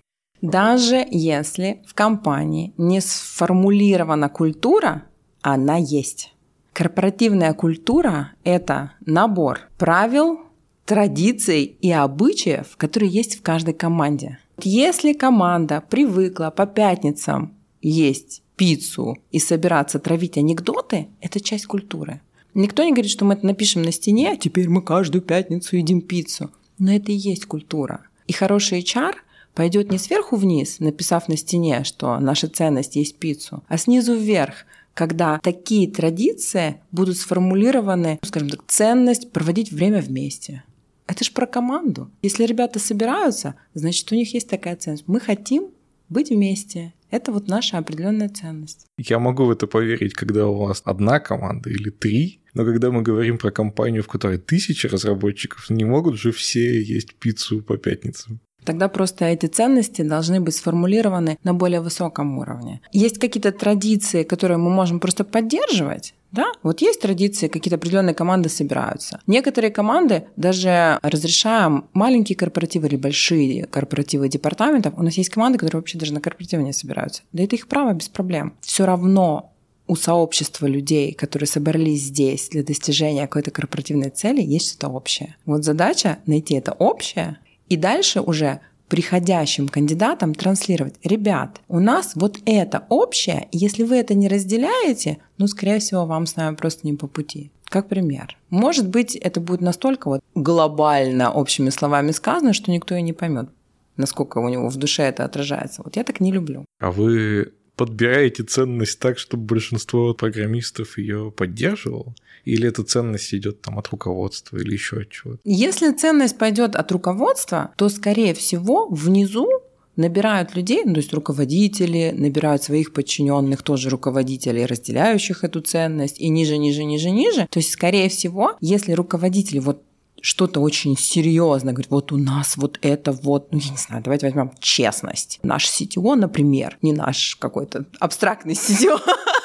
Даже 0.43 1.03
если 1.11 1.83
в 1.87 1.95
компании 1.95 2.75
не 2.77 3.01
сформулирована 3.01 4.29
культура, 4.29 5.05
она 5.41 5.79
есть. 5.79 6.32
Корпоративная 6.73 7.53
культура– 7.53 8.33
это 8.45 8.93
набор 9.05 9.61
правил, 9.79 10.41
традиций 10.87 11.65
и 11.65 11.91
обычаев, 11.91 12.77
которые 12.77 13.11
есть 13.11 13.39
в 13.39 13.43
каждой 13.43 13.75
команде. 13.75 14.39
Если 14.63 15.13
команда 15.13 15.83
привыкла 15.89 16.53
по 16.55 16.67
пятницам 16.67 17.55
есть 17.83 18.43
пиццу 18.57 19.19
и 19.31 19.39
собираться 19.39 19.99
травить 19.99 20.39
анекдоты, 20.39 21.09
это 21.21 21.41
часть 21.41 21.67
культуры. 21.67 22.21
Никто 22.55 22.85
не 22.85 22.93
говорит, 22.93 23.11
что 23.11 23.25
мы 23.25 23.35
это 23.35 23.47
напишем 23.47 23.83
на 23.83 23.93
стене, 23.93 24.33
а 24.33 24.37
теперь 24.37 24.69
мы 24.69 24.83
каждую 24.83 25.23
пятницу 25.23 25.77
едим 25.77 26.01
пиццу. 26.01 26.51
Но 26.79 26.93
это 26.93 27.13
и 27.13 27.17
есть 27.17 27.47
культура. 27.47 28.07
И 28.27 28.33
хороший 28.33 28.81
HR 28.81 29.15
пойдет 29.55 29.91
не 29.91 29.99
сверху 29.99 30.37
вниз, 30.37 30.79
написав 30.79 31.29
на 31.29 31.37
стене, 31.37 31.85
что 31.85 32.19
наша 32.19 32.49
ценность 32.49 32.97
есть 32.97 33.17
пиццу, 33.17 33.63
а 33.69 33.79
снизу 33.79 34.15
вверх, 34.15 34.65
когда 34.95 35.39
такие 35.43 35.91
традиции 35.91 36.81
будут 36.91 37.17
сформулированы, 37.17 38.19
скажем 38.23 38.51
так, 38.51 38.65
ценность 38.67 39.33
проводить 39.33 39.73
время 39.73 40.01
вместе. 40.01 40.65
Это 41.07 41.25
же 41.25 41.33
про 41.33 41.47
команду. 41.47 42.11
Если 42.23 42.45
ребята 42.45 42.79
собираются, 42.79 43.55
значит, 43.75 44.11
у 44.13 44.15
них 44.15 44.33
есть 44.35 44.49
такая 44.49 44.77
ценность. 44.77 45.05
Мы 45.07 45.21
хотим 45.21 45.71
быть 46.09 46.31
вместе. 46.31 46.95
Это 47.11 47.33
вот 47.33 47.49
наша 47.49 47.79
определенная 47.79 48.29
ценность. 48.29 48.87
Я 48.97 49.19
могу 49.19 49.45
в 49.45 49.51
это 49.51 49.67
поверить, 49.67 50.15
когда 50.15 50.47
у 50.47 50.67
вас 50.67 50.81
одна 50.85 51.21
команда 51.21 51.69
или 51.69 51.91
три, 51.91 52.41
но 52.55 52.65
когда 52.65 52.91
мы 52.91 53.03
говорим 53.03 53.39
про 53.39 53.51
компанию, 53.51 54.03
в 54.03 54.09
которой 54.09 54.39
тысячи 54.39 54.87
разработчиков, 54.87 55.69
не 55.69 55.85
могут 55.85 56.19
же 56.19 56.33
все 56.33 56.83
есть 56.83 57.15
пиццу 57.17 57.63
по 57.63 57.77
пятницам. 57.77 58.41
Тогда 58.65 58.89
просто 58.89 59.25
эти 59.27 59.47
ценности 59.47 60.03
должны 60.03 60.41
быть 60.41 60.55
сформулированы 60.55 61.39
на 61.45 61.55
более 61.55 61.81
высоком 61.81 62.39
уровне. 62.39 62.81
Есть 62.93 63.19
какие-то 63.19 63.53
традиции, 63.53 64.23
которые 64.23 64.59
мы 64.59 64.71
можем 64.71 65.01
просто 65.01 65.25
поддерживать, 65.25 66.15
да, 66.33 66.47
вот 66.63 66.81
есть 66.81 67.03
традиции, 67.03 67.49
какие-то 67.49 67.77
определенные 67.77 68.15
команды 68.15 68.49
собираются. 68.49 69.21
Некоторые 69.27 69.71
команды 69.71 70.25
даже 70.37 70.99
разрешаем 71.03 71.85
маленькие 71.93 72.37
корпоративы 72.37 72.89
или 72.89 72.97
большие 72.97 73.67
корпоративы 73.67 74.31
департаментов. 74.31 74.95
У 74.97 75.03
нас 75.03 75.15
есть 75.15 75.29
команды, 75.29 75.59
которые 75.59 75.81
вообще 75.81 75.99
даже 75.99 76.15
на 76.15 76.23
корпоративы 76.23 76.63
не 76.63 76.73
собираются. 76.73 77.23
Да 77.33 77.43
это 77.43 77.55
их 77.55 77.69
право 77.69 77.93
без 77.93 78.09
проблем. 78.09 78.55
Все 78.63 78.87
равно 78.87 79.53
у 79.87 79.95
сообщества 79.95 80.67
людей, 80.67 81.13
которые 81.13 81.47
собрались 81.47 82.05
здесь 82.05 82.49
для 82.49 82.63
достижения 82.63 83.27
какой-то 83.27 83.51
корпоративной 83.51 84.09
цели, 84.09 84.41
есть 84.41 84.71
что-то 84.71 84.89
общее. 84.89 85.37
Вот 85.45 85.65
задача 85.65 86.19
найти 86.25 86.55
это 86.55 86.73
общее 86.73 87.39
и 87.73 87.77
дальше 87.77 88.21
уже 88.21 88.61
приходящим 88.89 89.69
кандидатам 89.69 90.35
транслировать. 90.35 90.97
Ребят, 91.03 91.63
у 91.69 91.81
нас 91.81 92.13
вот 92.15 92.39
это 92.45 92.85
общее, 92.91 93.49
если 93.51 93.85
вы 93.85 93.97
это 93.97 94.13
не 94.13 94.29
разделяете, 94.29 95.17
ну, 95.39 95.47
скорее 95.47 95.79
всего, 95.79 96.05
вам 96.05 96.27
с 96.27 96.37
нами 96.37 96.55
просто 96.55 96.87
не 96.87 96.93
по 96.93 97.07
пути. 97.07 97.51
Как 97.65 97.89
пример. 97.89 98.37
Может 98.51 98.87
быть, 98.89 99.17
это 99.17 99.41
будет 99.41 99.63
настолько 99.63 100.09
вот 100.09 100.21
глобально 100.35 101.33
общими 101.33 101.71
словами 101.71 102.11
сказано, 102.11 102.53
что 102.53 102.71
никто 102.71 102.95
и 102.95 103.01
не 103.01 103.15
поймет, 103.15 103.49
насколько 103.97 104.37
у 104.37 104.49
него 104.51 104.69
в 104.69 104.77
душе 104.77 105.05
это 105.05 105.25
отражается. 105.25 105.81
Вот 105.83 105.97
я 105.97 106.05
так 106.05 106.21
не 106.21 106.31
люблю. 106.31 106.67
А 106.79 106.93
вы 106.93 107.55
подбираете 107.77 108.43
ценность 108.43 108.99
так, 108.99 109.19
чтобы 109.19 109.45
большинство 109.45 110.13
программистов 110.13 110.99
ее 110.99 111.33
поддерживало? 111.35 112.15
Или 112.45 112.69
эта 112.69 112.83
ценность 112.83 113.35
идет 113.35 113.63
там 113.63 113.79
от 113.79 113.89
руководства 113.89 114.57
или 114.57 114.73
еще 114.73 115.01
от 115.01 115.11
чего-то? 115.11 115.41
Если 115.45 115.93
ценность 115.93 116.39
пойдет 116.39 116.77
от 116.77 116.91
руководства, 116.93 117.73
то, 117.77 117.89
скорее 117.89 118.35
всего, 118.35 118.89
внизу 118.89 119.49
набирают 119.97 120.57
людей, 120.57 120.83
ну, 120.85 120.95
то 120.95 121.01
есть 121.01 121.13
руководители, 121.13 122.13
набирают 122.17 122.63
своих 122.63 122.93
подчиненных, 122.93 123.63
тоже 123.63 123.91
руководителей, 123.91 124.67
разделяющих 124.67 125.45
эту 125.45 125.61
ценность, 125.61 126.21
и 126.21 126.29
ниже, 126.29 126.57
ниже, 126.57 126.85
ниже, 126.85 127.11
ниже. 127.11 127.47
То 127.51 127.59
есть, 127.59 127.73
скорее 127.73 128.09
всего, 128.09 128.57
если 128.61 128.93
руководители 128.93 129.59
вот 129.59 129.83
что-то 130.23 130.61
очень 130.61 130.97
серьезно, 130.97 131.73
говорит, 131.73 131.91
вот 131.91 132.13
у 132.13 132.17
нас 132.17 132.57
вот 132.57 132.79
это 132.81 133.13
вот, 133.13 133.53
ну, 133.53 133.59
я 133.59 133.71
не 133.71 133.77
знаю, 133.77 134.03
давайте 134.03 134.27
возьмем 134.27 134.53
честность. 134.61 135.41
Наш 135.43 135.67
CTO, 135.67 136.15
например, 136.15 136.79
не 136.81 136.93
наш 136.93 137.37
какой-то 137.37 137.85
абстрактный 137.99 138.55
CTO, 138.55 139.01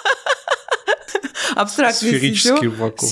абстрактный 1.56 2.10
сферический 2.10 2.68
вакуум. 2.68 3.10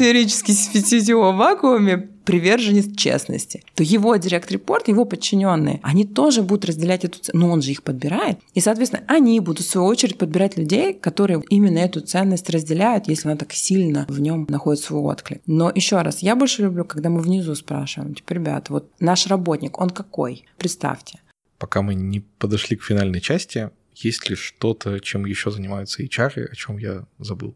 в 1.33 1.37
вакууме, 1.37 1.97
приверженец 2.25 2.95
честности, 2.95 3.63
то 3.75 3.83
его 3.83 4.15
директ-репорт, 4.15 4.87
его 4.87 5.05
подчиненные, 5.05 5.79
они 5.83 6.05
тоже 6.05 6.41
будут 6.41 6.65
разделять 6.65 7.05
эту 7.05 7.19
ценность, 7.19 7.33
но 7.33 7.51
он 7.51 7.61
же 7.61 7.71
их 7.71 7.83
подбирает. 7.83 8.39
И, 8.53 8.59
соответственно, 8.59 9.03
они 9.07 9.39
будут 9.39 9.65
в 9.65 9.69
свою 9.69 9.87
очередь 9.87 10.17
подбирать 10.17 10.57
людей, 10.57 10.93
которые 10.93 11.41
именно 11.49 11.79
эту 11.79 12.01
ценность 12.01 12.49
разделяют, 12.49 13.07
если 13.07 13.29
она 13.29 13.37
так 13.37 13.53
сильно 13.53 14.05
в 14.09 14.19
нем 14.19 14.45
находит 14.49 14.83
свой 14.83 15.01
отклик. 15.01 15.41
Но 15.45 15.71
еще 15.73 16.01
раз, 16.01 16.19
я 16.19 16.35
больше 16.35 16.63
люблю, 16.63 16.83
когда 16.83 17.09
мы 17.09 17.21
внизу 17.21 17.55
спрашиваем, 17.55 18.15
типа, 18.15 18.33
ребята, 18.33 18.73
вот 18.73 18.91
наш 18.99 19.27
работник, 19.27 19.79
он 19.79 19.89
какой? 19.89 20.45
Представьте. 20.57 21.19
Пока 21.57 21.81
мы 21.81 21.95
не 21.95 22.19
подошли 22.19 22.75
к 22.75 22.83
финальной 22.83 23.21
части, 23.21 23.69
есть 23.93 24.29
ли 24.29 24.35
что-то, 24.35 24.99
чем 24.99 25.25
еще 25.25 25.51
занимаются 25.51 26.03
HR, 26.03 26.47
о 26.51 26.55
чем 26.55 26.77
я 26.77 27.05
забыл? 27.17 27.55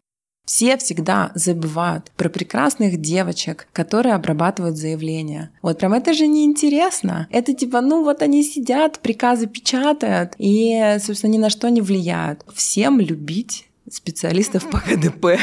Все 0.50 0.76
всегда 0.78 1.30
забывают 1.36 2.10
про 2.16 2.28
прекрасных 2.28 3.00
девочек, 3.00 3.68
которые 3.72 4.16
обрабатывают 4.16 4.76
заявления. 4.76 5.52
Вот 5.62 5.78
прям 5.78 5.92
это 5.92 6.12
же 6.12 6.26
неинтересно. 6.26 7.28
Это 7.30 7.54
типа, 7.54 7.80
ну 7.80 8.02
вот 8.02 8.20
они 8.20 8.42
сидят, 8.42 8.98
приказы 8.98 9.46
печатают 9.46 10.32
и, 10.38 10.96
собственно, 11.00 11.30
ни 11.30 11.38
на 11.38 11.50
что 11.50 11.70
не 11.70 11.80
влияют. 11.80 12.44
Всем 12.52 12.98
любить 12.98 13.68
специалистов 13.88 14.68
по 14.68 14.80
КДП. 14.80 15.38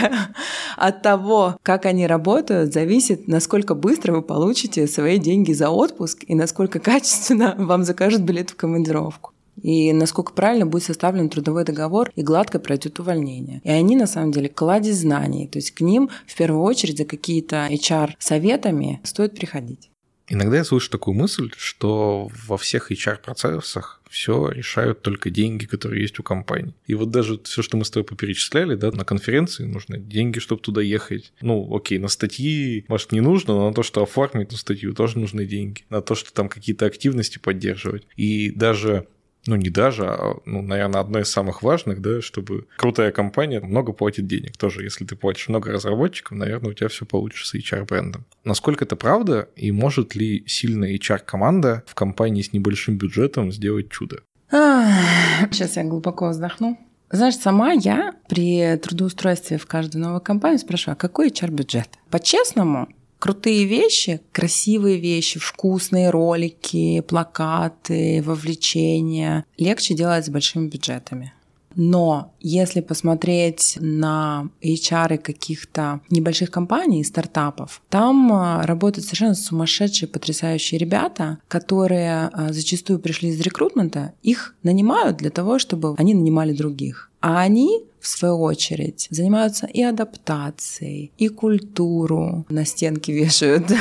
От 0.75 1.01
того, 1.03 1.57
как 1.63 1.85
они 1.85 2.05
работают, 2.05 2.73
зависит, 2.73 3.29
насколько 3.29 3.75
быстро 3.75 4.11
вы 4.11 4.21
получите 4.21 4.87
свои 4.87 5.19
деньги 5.19 5.53
за 5.53 5.69
отпуск 5.69 6.25
и 6.27 6.35
насколько 6.35 6.79
качественно 6.81 7.55
вам 7.57 7.85
закажут 7.85 8.23
билет 8.23 8.49
в 8.49 8.57
командировку 8.57 9.31
и 9.61 9.93
насколько 9.93 10.33
правильно 10.33 10.65
будет 10.65 10.83
составлен 10.83 11.29
трудовой 11.29 11.65
договор 11.65 12.11
и 12.15 12.23
гладко 12.23 12.59
пройдет 12.59 12.99
увольнение. 12.99 13.61
И 13.63 13.69
они, 13.69 13.95
на 13.95 14.07
самом 14.07 14.31
деле, 14.31 14.49
кладезь 14.49 14.99
знаний. 14.99 15.47
То 15.47 15.57
есть 15.57 15.71
к 15.71 15.81
ним 15.81 16.09
в 16.25 16.35
первую 16.35 16.63
очередь 16.63 16.97
за 16.97 17.05
какие-то 17.05 17.67
HR-советами 17.69 19.01
стоит 19.03 19.35
приходить. 19.35 19.89
Иногда 20.29 20.57
я 20.57 20.65
слышу 20.65 20.91
такую 20.91 21.15
мысль, 21.15 21.51
что 21.55 22.29
во 22.45 22.57
всех 22.57 22.91
HR-процессах 22.91 24.01
все 24.09 24.49
решают 24.49 25.01
только 25.01 25.29
деньги, 25.29 25.65
которые 25.65 26.01
есть 26.01 26.19
у 26.19 26.23
компании. 26.23 26.73
И 26.85 26.95
вот 26.95 27.11
даже 27.11 27.39
все, 27.43 27.61
что 27.61 27.77
мы 27.77 27.85
с 27.85 27.91
тобой 27.91 28.05
поперечисляли, 28.05 28.75
да, 28.75 28.91
на 28.91 29.05
конференции 29.05 29.63
нужны 29.63 29.99
деньги, 29.99 30.39
чтобы 30.39 30.61
туда 30.61 30.81
ехать. 30.81 31.31
Ну, 31.41 31.73
окей, 31.73 31.97
на 31.97 32.09
статьи, 32.09 32.83
может, 32.89 33.13
не 33.13 33.21
нужно, 33.21 33.53
но 33.53 33.69
на 33.69 33.73
то, 33.73 33.83
что 33.83 34.03
оформить 34.03 34.49
эту 34.49 34.57
статью, 34.57 34.93
тоже 34.93 35.17
нужны 35.17 35.45
деньги. 35.45 35.83
На 35.89 36.01
то, 36.01 36.13
что 36.13 36.33
там 36.33 36.49
какие-то 36.49 36.85
активности 36.85 37.37
поддерживать. 37.37 38.05
И 38.17 38.51
даже 38.51 39.07
ну 39.47 39.55
не 39.55 39.69
даже, 39.69 40.05
а, 40.05 40.37
ну, 40.45 40.61
наверное, 40.61 41.01
одно 41.01 41.19
из 41.19 41.29
самых 41.29 41.63
важных, 41.63 42.01
да, 42.01 42.21
чтобы 42.21 42.67
крутая 42.77 43.11
компания 43.11 43.59
много 43.59 43.93
платит 43.93 44.27
денег. 44.27 44.57
Тоже, 44.57 44.83
если 44.83 45.05
ты 45.05 45.15
платишь 45.15 45.47
много 45.47 45.71
разработчикам, 45.71 46.37
наверное, 46.37 46.71
у 46.71 46.73
тебя 46.73 46.89
все 46.89 47.05
получится 47.05 47.47
с 47.47 47.55
HR-брендом. 47.55 48.25
Насколько 48.43 48.85
это 48.85 48.95
правда, 48.95 49.49
и 49.55 49.71
может 49.71 50.15
ли 50.15 50.43
сильная 50.47 50.95
HR-команда 50.95 51.83
в 51.87 51.95
компании 51.95 52.41
с 52.41 52.53
небольшим 52.53 52.97
бюджетом 52.97 53.51
сделать 53.51 53.89
чудо? 53.89 54.21
Сейчас 54.49 55.75
я 55.77 55.83
глубоко 55.83 56.29
вздохну. 56.29 56.77
Знаешь, 57.09 57.37
сама 57.37 57.71
я 57.71 58.13
при 58.27 58.75
трудоустройстве 58.77 59.57
в 59.57 59.65
каждую 59.65 60.03
новую 60.03 60.21
компанию 60.21 60.59
спрашиваю, 60.59 60.93
а 60.93 60.97
какой 60.97 61.29
HR-бюджет? 61.29 61.87
По-честному, 62.09 62.89
Крутые 63.19 63.65
вещи, 63.65 64.21
красивые 64.31 64.97
вещи, 64.97 65.39
вкусные 65.39 66.09
ролики, 66.09 67.01
плакаты, 67.01 68.21
вовлечения 68.23 69.45
легче 69.57 69.95
делать 69.95 70.25
с 70.25 70.29
большими 70.29 70.67
бюджетами. 70.67 71.33
Но 71.79 72.33
если 72.39 72.81
посмотреть 72.81 73.77
на 73.79 74.49
HR 74.63 75.19
каких-то 75.19 76.01
небольших 76.09 76.49
компаний, 76.49 77.03
стартапов, 77.03 77.83
там 77.89 78.33
а, 78.33 78.65
работают 78.65 79.05
совершенно 79.05 79.35
сумасшедшие, 79.35 80.09
потрясающие 80.09 80.79
ребята, 80.79 81.37
которые 81.47 82.31
а, 82.33 82.51
зачастую 82.51 82.97
пришли 82.97 83.29
из 83.29 83.39
рекрутмента, 83.39 84.13
их 84.23 84.55
нанимают 84.63 85.17
для 85.17 85.29
того, 85.29 85.59
чтобы 85.59 85.93
они 85.99 86.15
нанимали 86.15 86.51
других. 86.51 87.11
А 87.21 87.41
они 87.41 87.83
в 87.99 88.07
свою 88.07 88.41
очередь, 88.41 89.07
занимаются 89.09 89.67
и 89.67 89.81
адаптацией, 89.81 91.11
и 91.17 91.27
культуру 91.27 92.45
на 92.49 92.65
стенки 92.65 93.11
вешают. 93.21 93.71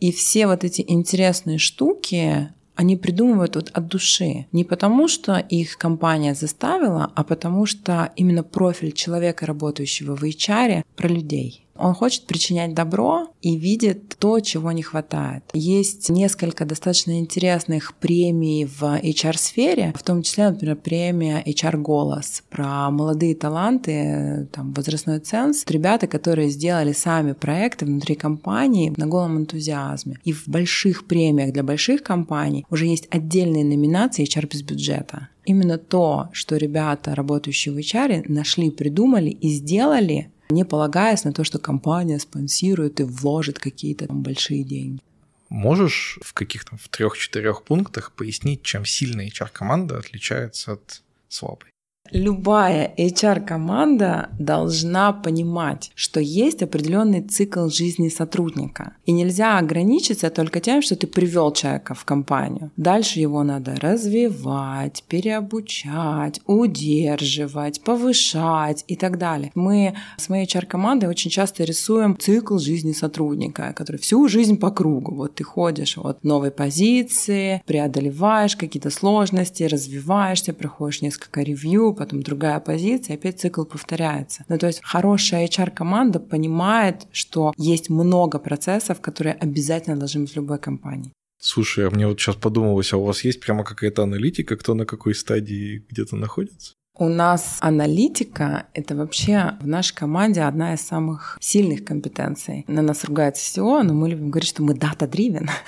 И 0.00 0.12
все 0.12 0.46
вот 0.46 0.64
эти 0.64 0.84
интересные 0.86 1.58
штуки, 1.58 2.52
они 2.74 2.96
придумывают 2.96 3.56
вот 3.56 3.70
от 3.72 3.88
души. 3.88 4.46
Не 4.52 4.64
потому, 4.64 5.08
что 5.08 5.36
их 5.36 5.76
компания 5.76 6.34
заставила, 6.34 7.12
а 7.14 7.22
потому 7.22 7.66
что 7.66 8.12
именно 8.16 8.42
профиль 8.42 8.92
человека, 8.92 9.46
работающего 9.46 10.16
в 10.16 10.22
HR, 10.24 10.82
про 10.96 11.08
людей. 11.08 11.66
Он 11.82 11.94
хочет 11.94 12.26
причинять 12.26 12.74
добро 12.74 13.26
и 13.42 13.56
видит 13.56 14.16
то, 14.20 14.38
чего 14.38 14.70
не 14.70 14.82
хватает. 14.82 15.42
Есть 15.52 16.10
несколько 16.10 16.64
достаточно 16.64 17.18
интересных 17.18 17.94
премий 17.96 18.66
в 18.66 18.84
HR-сфере, 18.84 19.92
в 19.98 20.02
том 20.04 20.22
числе, 20.22 20.50
например, 20.50 20.76
премия 20.76 21.42
HR 21.44 21.78
«Голос» 21.78 22.44
про 22.50 22.88
молодые 22.92 23.34
таланты, 23.34 24.48
там, 24.52 24.72
возрастной 24.74 25.18
ценз. 25.18 25.64
Ребята, 25.66 26.06
которые 26.06 26.50
сделали 26.50 26.92
сами 26.92 27.32
проекты 27.32 27.84
внутри 27.84 28.14
компании 28.14 28.94
на 28.96 29.08
голом 29.08 29.38
энтузиазме. 29.38 30.18
И 30.22 30.32
в 30.32 30.46
больших 30.46 31.08
премиях 31.08 31.52
для 31.52 31.64
больших 31.64 32.04
компаний 32.04 32.64
уже 32.70 32.86
есть 32.86 33.08
отдельные 33.10 33.64
номинации 33.64 34.24
HR 34.24 34.48
без 34.48 34.62
бюджета. 34.62 35.30
Именно 35.44 35.78
то, 35.78 36.28
что 36.32 36.56
ребята, 36.56 37.16
работающие 37.16 37.74
в 37.74 37.78
HR, 37.78 38.26
нашли, 38.28 38.70
придумали 38.70 39.30
и 39.30 39.48
сделали, 39.48 40.30
не 40.52 40.64
полагаясь 40.64 41.24
на 41.24 41.32
то, 41.32 41.44
что 41.44 41.58
компания 41.58 42.18
спонсирует 42.18 43.00
и 43.00 43.04
вложит 43.04 43.58
какие-то 43.58 44.06
большие 44.08 44.64
деньги. 44.64 45.00
Можешь 45.48 46.18
в 46.22 46.32
каких-то 46.32 46.76
в 46.76 46.88
трех-четырех 46.88 47.64
пунктах 47.64 48.12
пояснить, 48.12 48.62
чем 48.62 48.86
сильная 48.86 49.28
HR-команда 49.28 49.98
отличается 49.98 50.72
от 50.72 51.02
слабой? 51.28 51.71
Любая 52.10 52.92
HR-команда 52.98 54.30
должна 54.38 55.12
понимать, 55.12 55.92
что 55.94 56.20
есть 56.20 56.62
определенный 56.62 57.22
цикл 57.22 57.68
жизни 57.68 58.08
сотрудника. 58.08 58.96
И 59.06 59.12
нельзя 59.12 59.56
ограничиться 59.56 60.28
только 60.28 60.60
тем, 60.60 60.82
что 60.82 60.96
ты 60.96 61.06
привел 61.06 61.52
человека 61.52 61.94
в 61.94 62.04
компанию. 62.04 62.70
Дальше 62.76 63.20
его 63.20 63.42
надо 63.44 63.76
развивать, 63.76 65.04
переобучать, 65.08 66.40
удерживать, 66.46 67.80
повышать 67.82 68.84
и 68.88 68.96
так 68.96 69.16
далее. 69.16 69.50
Мы 69.54 69.94
с 70.18 70.28
моей 70.28 70.44
HR-командой 70.44 71.06
очень 71.06 71.30
часто 71.30 71.64
рисуем 71.64 72.18
цикл 72.18 72.58
жизни 72.58 72.92
сотрудника, 72.92 73.72
который 73.74 73.96
всю 73.96 74.28
жизнь 74.28 74.58
по 74.58 74.70
кругу. 74.70 75.14
Вот 75.14 75.36
ты 75.36 75.44
ходишь 75.44 75.96
от 75.96 76.24
новой 76.24 76.50
позиции, 76.50 77.62
преодолеваешь 77.64 78.56
какие-то 78.56 78.90
сложности, 78.90 79.62
развиваешься, 79.62 80.52
проходишь 80.52 81.00
несколько 81.00 81.40
ревью, 81.40 81.91
потом 81.94 82.22
другая 82.22 82.60
позиция, 82.60 83.14
опять 83.14 83.40
цикл 83.40 83.64
повторяется. 83.64 84.44
Ну, 84.48 84.58
то 84.58 84.66
есть 84.66 84.80
хорошая 84.82 85.46
HR-команда 85.46 86.20
понимает, 86.20 87.06
что 87.12 87.52
есть 87.56 87.90
много 87.90 88.38
процессов, 88.38 89.00
которые 89.00 89.34
обязательно 89.34 89.96
должны 89.96 90.22
быть 90.22 90.32
в 90.32 90.36
любой 90.36 90.58
компании. 90.58 91.12
Слушай, 91.40 91.88
а 91.88 91.90
мне 91.90 92.06
вот 92.06 92.20
сейчас 92.20 92.36
подумалось, 92.36 92.92
а 92.92 92.98
у 92.98 93.04
вас 93.04 93.24
есть 93.24 93.40
прямо 93.40 93.64
какая-то 93.64 94.04
аналитика, 94.04 94.56
кто 94.56 94.74
на 94.74 94.86
какой 94.86 95.14
стадии 95.14 95.84
где-то 95.90 96.16
находится? 96.16 96.74
У 96.98 97.08
нас 97.08 97.56
аналитика— 97.60 98.66
это 98.74 98.94
вообще 98.94 99.54
в 99.62 99.66
нашей 99.66 99.94
команде 99.94 100.42
одна 100.42 100.74
из 100.74 100.82
самых 100.82 101.38
сильных 101.40 101.86
компетенций. 101.86 102.66
На 102.68 102.82
нас 102.82 103.04
ругается 103.04 103.42
SEO, 103.42 103.82
но 103.82 103.94
мы 103.94 104.10
любим 104.10 104.28
говорить, 104.28 104.50
что 104.50 104.62
мы 104.62 104.74
data-driven. 104.74 105.48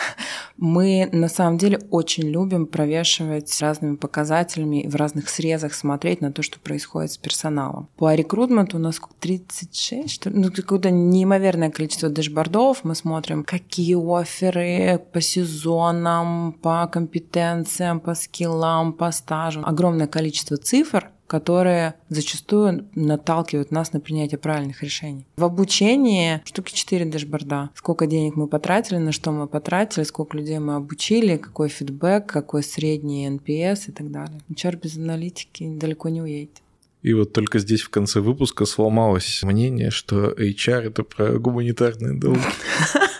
Мы 0.57 1.09
на 1.11 1.29
самом 1.29 1.59
деле 1.59 1.81
очень 1.91 2.29
любим 2.29 2.67
провешивать 2.67 3.61
разными 3.61 3.97
показателями 3.97 4.83
и 4.83 4.89
в 4.89 4.95
разных 4.95 5.29
срезах 5.29 5.75
смотреть 5.75 6.21
на 6.21 6.33
то, 6.33 6.43
что 6.43 6.61
происходит 6.61 7.11
с 7.11 7.17
персоналом. 7.17 7.89
По 7.97 8.15
рекрутменту 8.15 8.77
у 8.77 8.81
нас 8.81 9.01
36, 9.19 10.09
что 10.09 10.31
ли? 10.31 10.39
Ну, 10.39 10.53
какое-то 10.53 10.93
неимоверное 10.93 11.71
количество 11.71 12.09
дэшбордов. 12.09 12.85
Мы 12.85 12.95
смотрим, 12.95 13.43
какие 13.43 13.97
оферы 13.97 15.01
по 15.13 15.21
сезонам, 15.21 16.53
по 16.63 16.87
компетенциям, 16.87 17.99
по 17.99 18.15
скиллам, 18.15 18.93
по 18.93 19.11
стажу. 19.11 19.61
Огромное 19.65 20.07
количество 20.07 20.57
цифр, 20.57 21.11
которые 21.35 21.95
зачастую 22.11 22.87
наталкивают 22.95 23.73
нас 23.73 23.93
на 23.93 23.99
принятие 23.99 24.39
правильных 24.39 24.85
решений. 24.85 25.27
В 25.37 25.43
обучении 25.43 26.41
штуки 26.45 26.73
4 26.73 27.07
дэшборда. 27.07 27.71
Сколько 27.75 28.07
денег 28.07 28.37
мы 28.37 28.47
потратили, 28.47 28.99
на 28.99 29.11
что 29.11 29.33
мы 29.33 29.49
потратили, 29.49 30.05
сколько 30.05 30.37
людей 30.37 30.61
мы 30.61 30.77
обучили, 30.77 31.37
какой 31.37 31.71
фидбэк, 31.71 32.25
какой 32.27 32.63
средний 32.63 33.29
NPS 33.29 33.89
и 33.89 33.91
так 33.91 34.13
далее. 34.13 34.43
HR 34.49 34.79
без 34.81 34.97
аналитики 34.97 35.69
далеко 35.77 36.09
не 36.09 36.23
уедет. 36.23 36.63
И 37.03 37.13
вот 37.15 37.33
только 37.33 37.59
здесь 37.59 37.83
в 37.83 37.91
конце 37.91 38.21
выпуска 38.21 38.65
сломалось 38.65 39.43
мнение, 39.43 39.91
что 39.91 40.31
HR— 40.31 40.83
это 40.91 41.03
про 41.03 41.37
гуманитарные 41.41 42.17
долги. 42.17 42.41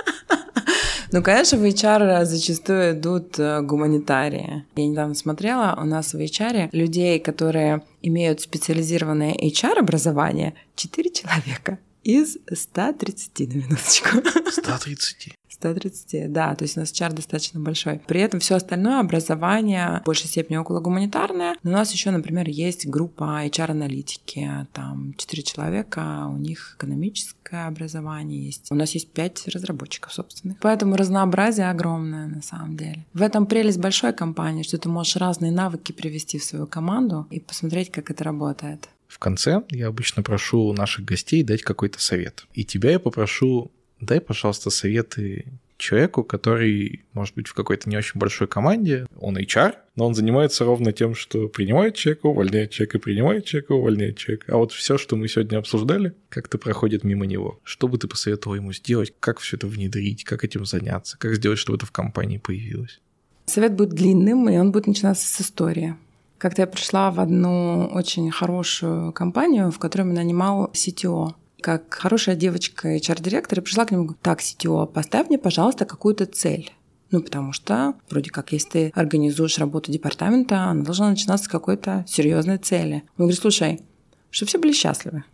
Ну, 1.15 1.23
конечно, 1.23 1.59
в 1.59 1.63
HR 1.63 2.25
зачастую 2.25 2.91
идут 2.91 3.39
э, 3.39 3.61
гуманитарии. 3.63 4.65
Я 4.75 4.87
недавно 4.89 5.15
смотрела, 5.15 5.79
у 5.81 5.85
нас 5.85 6.13
в 6.13 6.19
HR 6.19 6.71
людей, 6.73 7.21
которые 7.21 7.83
имеют 8.03 8.41
специализированное 8.41 9.33
HR-образование, 9.33 10.55
4 10.75 11.11
человека 11.13 11.79
из 12.05 12.37
130 12.53 13.41
на 13.41 13.55
минуточку. 13.55 14.09
130? 14.51 15.35
130, 15.49 16.33
да, 16.33 16.55
то 16.55 16.65
есть 16.65 16.77
у 16.77 16.81
нас 16.81 16.93
чар 16.93 17.13
достаточно 17.13 17.61
большой. 17.61 18.01
При 18.07 18.21
этом 18.21 18.41
все 18.41 18.57
остальное 18.57 19.01
образование 19.01 20.01
в 20.03 20.07
большей 20.07 20.27
степени 20.27 20.57
около 20.57 20.81
гуманитарное. 20.81 21.57
Но 21.63 21.71
у 21.71 21.73
нас 21.73 21.93
еще, 21.93 22.11
например, 22.11 22.49
есть 22.49 22.87
группа 22.87 23.47
HR-аналитики, 23.47 24.67
там 24.73 25.15
4 25.17 25.43
человека, 25.43 26.27
у 26.29 26.37
них 26.37 26.75
экономическое 26.77 27.67
образование 27.67 28.45
есть. 28.45 28.71
У 28.71 28.75
нас 28.75 28.91
есть 28.91 29.11
5 29.13 29.49
разработчиков 29.49 30.13
собственных. 30.13 30.59
Поэтому 30.61 30.97
разнообразие 30.97 31.71
огромное 31.71 32.27
на 32.27 32.43
самом 32.43 32.77
деле. 32.77 33.07
В 33.15 33.23
этом 33.23 33.47
прелесть 33.47 33.79
большой 33.79 34.13
компании, 34.13 34.65
что 34.65 34.77
ты 34.77 34.89
можешь 34.89 35.17
разные 35.17 35.53
навыки 35.53 35.93
привести 35.93 36.39
в 36.39 36.45
свою 36.45 36.67
команду 36.67 37.27
и 37.31 37.41
посмотреть, 37.41 37.91
как 37.91 38.11
это 38.11 38.25
работает. 38.25 38.89
В 39.15 39.21
конце 39.21 39.63
я 39.71 39.87
обычно 39.87 40.25
прошу 40.25 40.73
наших 40.73 41.05
гостей 41.05 41.45
дать 41.45 41.63
какой-то 41.63 42.01
совет. 42.01 42.47
И 42.53 42.65
тебя 42.65 42.91
я 42.91 42.99
попрошу 42.99 43.71
дай, 44.01 44.21
пожалуйста, 44.21 44.71
советы 44.71 45.47
человеку, 45.77 46.25
который, 46.25 47.05
может 47.13 47.37
быть, 47.37 47.47
в 47.47 47.55
какой-то 47.55 47.89
не 47.89 47.97
очень 47.97 48.19
большой 48.19 48.49
команде, 48.49 49.07
он 49.21 49.39
HR, 49.39 49.77
но 49.95 50.07
он 50.07 50.17
занимается 50.17 50.65
ровно 50.65 50.91
тем, 50.91 51.15
что 51.15 51.47
принимает 51.47 51.95
человека, 51.95 52.27
увольняет 52.27 52.73
человека, 52.73 52.99
принимает 52.99 53.45
человека, 53.45 53.73
увольняет 53.73 54.19
человека. 54.19 54.53
А 54.53 54.57
вот 54.57 54.73
все, 54.73 54.99
что 54.99 55.15
мы 55.15 55.29
сегодня 55.29 55.59
обсуждали, 55.59 56.15
как-то 56.29 56.59
проходит 56.59 57.05
мимо 57.05 57.25
него. 57.25 57.61
Что 57.63 57.87
бы 57.87 57.99
ты 57.99 58.09
посоветовал 58.09 58.57
ему 58.57 58.73
сделать? 58.73 59.15
Как 59.21 59.39
все 59.39 59.57
это 59.57 59.69
внедрить? 59.69 60.25
Как 60.25 60.43
этим 60.43 60.65
заняться? 60.67 61.17
Как 61.19 61.37
сделать, 61.37 61.61
чтобы 61.61 61.77
это 61.77 61.87
в 61.87 61.93
компании 61.93 62.39
появилось? 62.39 63.01
Совет 63.47 63.75
будет 63.75 63.91
длинным, 63.91 64.49
и 64.49 64.59
он 64.59 64.73
будет 64.73 64.89
начинаться 64.89 65.29
с 65.29 65.41
истории. 65.41 65.95
Как-то 66.39 66.63
я 66.63 66.67
пришла 66.67 67.11
в 67.11 67.21
одну 67.21 67.87
очень 67.93 68.31
хорошую 68.31 69.13
компанию, 69.13 69.71
в 69.71 69.79
которой 69.79 70.03
меня 70.03 70.23
нанимал 70.23 70.71
CTO 70.73 71.35
как 71.65 71.95
хорошая 71.95 72.37
девочка 72.37 72.95
HR-директора 72.95 73.63
пришла 73.63 73.87
к 73.87 73.91
нему 73.91 74.11
и 74.11 74.15
так, 74.21 74.41
CTO, 74.41 74.87
поставь 74.87 75.29
мне, 75.29 75.39
пожалуйста, 75.39 75.87
какую-то 75.87 76.27
цель. 76.27 76.71
Ну, 77.11 77.23
потому 77.23 77.55
что, 77.55 77.95
вроде 78.11 78.31
как, 78.31 78.53
если 78.53 78.69
ты 78.69 78.93
организуешь 78.95 79.57
работу 79.59 79.91
департамента, 79.91 80.65
она 80.65 80.85
должна 80.85 81.09
начинаться 81.09 81.47
с 81.47 81.49
какой-то 81.49 82.05
серьезной 82.07 82.59
цели. 82.59 83.05
Он 83.17 83.25
говорит, 83.25 83.41
слушай, 83.41 83.81
чтобы 84.31 84.49
все 84.49 84.59
были 84.59 84.73
счастливы. 84.73 85.25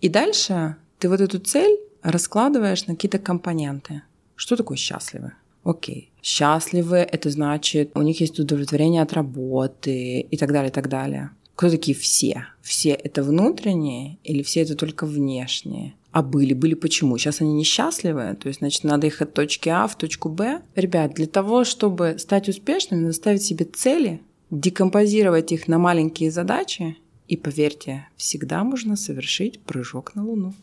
И 0.00 0.08
дальше 0.08 0.76
ты 1.00 1.08
вот 1.08 1.20
эту 1.20 1.40
цель 1.40 1.80
раскладываешь 2.02 2.86
на 2.86 2.94
какие-то 2.94 3.18
компоненты. 3.18 4.02
Что 4.36 4.54
такое 4.54 4.76
счастливы? 4.76 5.32
Окей. 5.64 6.12
Счастливы– 6.26 6.96
это 7.12 7.30
значит, 7.30 7.92
у 7.94 8.02
них 8.02 8.20
есть 8.20 8.40
удовлетворение 8.40 9.00
от 9.00 9.12
работы 9.12 10.18
и 10.18 10.36
так 10.36 10.50
далее, 10.50 10.70
и 10.70 10.72
так 10.72 10.88
далее. 10.88 11.30
Кто 11.54 11.70
такие 11.70 11.96
все? 11.96 12.46
Все 12.62 12.90
это 12.90 13.22
внутренние 13.22 14.18
или 14.24 14.42
все 14.42 14.62
это 14.62 14.74
только 14.74 15.06
внешние? 15.06 15.94
А 16.10 16.24
были, 16.24 16.52
были 16.52 16.74
почему? 16.74 17.16
Сейчас 17.16 17.40
они 17.42 17.52
несчастливые, 17.52 18.34
то 18.34 18.48
есть, 18.48 18.58
значит, 18.58 18.82
надо 18.82 19.06
их 19.06 19.22
от 19.22 19.34
точки 19.34 19.68
А 19.68 19.86
в 19.86 19.96
точку 19.96 20.28
Б. 20.28 20.62
Ребят, 20.74 21.14
для 21.14 21.26
того, 21.26 21.62
чтобы 21.62 22.16
стать 22.18 22.48
успешными, 22.48 23.02
надо 23.02 23.12
ставить 23.12 23.42
себе 23.44 23.64
цели, 23.64 24.20
декомпозировать 24.50 25.52
их 25.52 25.68
на 25.68 25.78
маленькие 25.78 26.32
задачи, 26.32 26.96
и 27.28 27.36
поверьте, 27.36 28.08
всегда 28.16 28.64
можно 28.64 28.96
совершить 28.96 29.60
прыжок 29.60 30.16
на 30.16 30.24
Луну. 30.24 30.54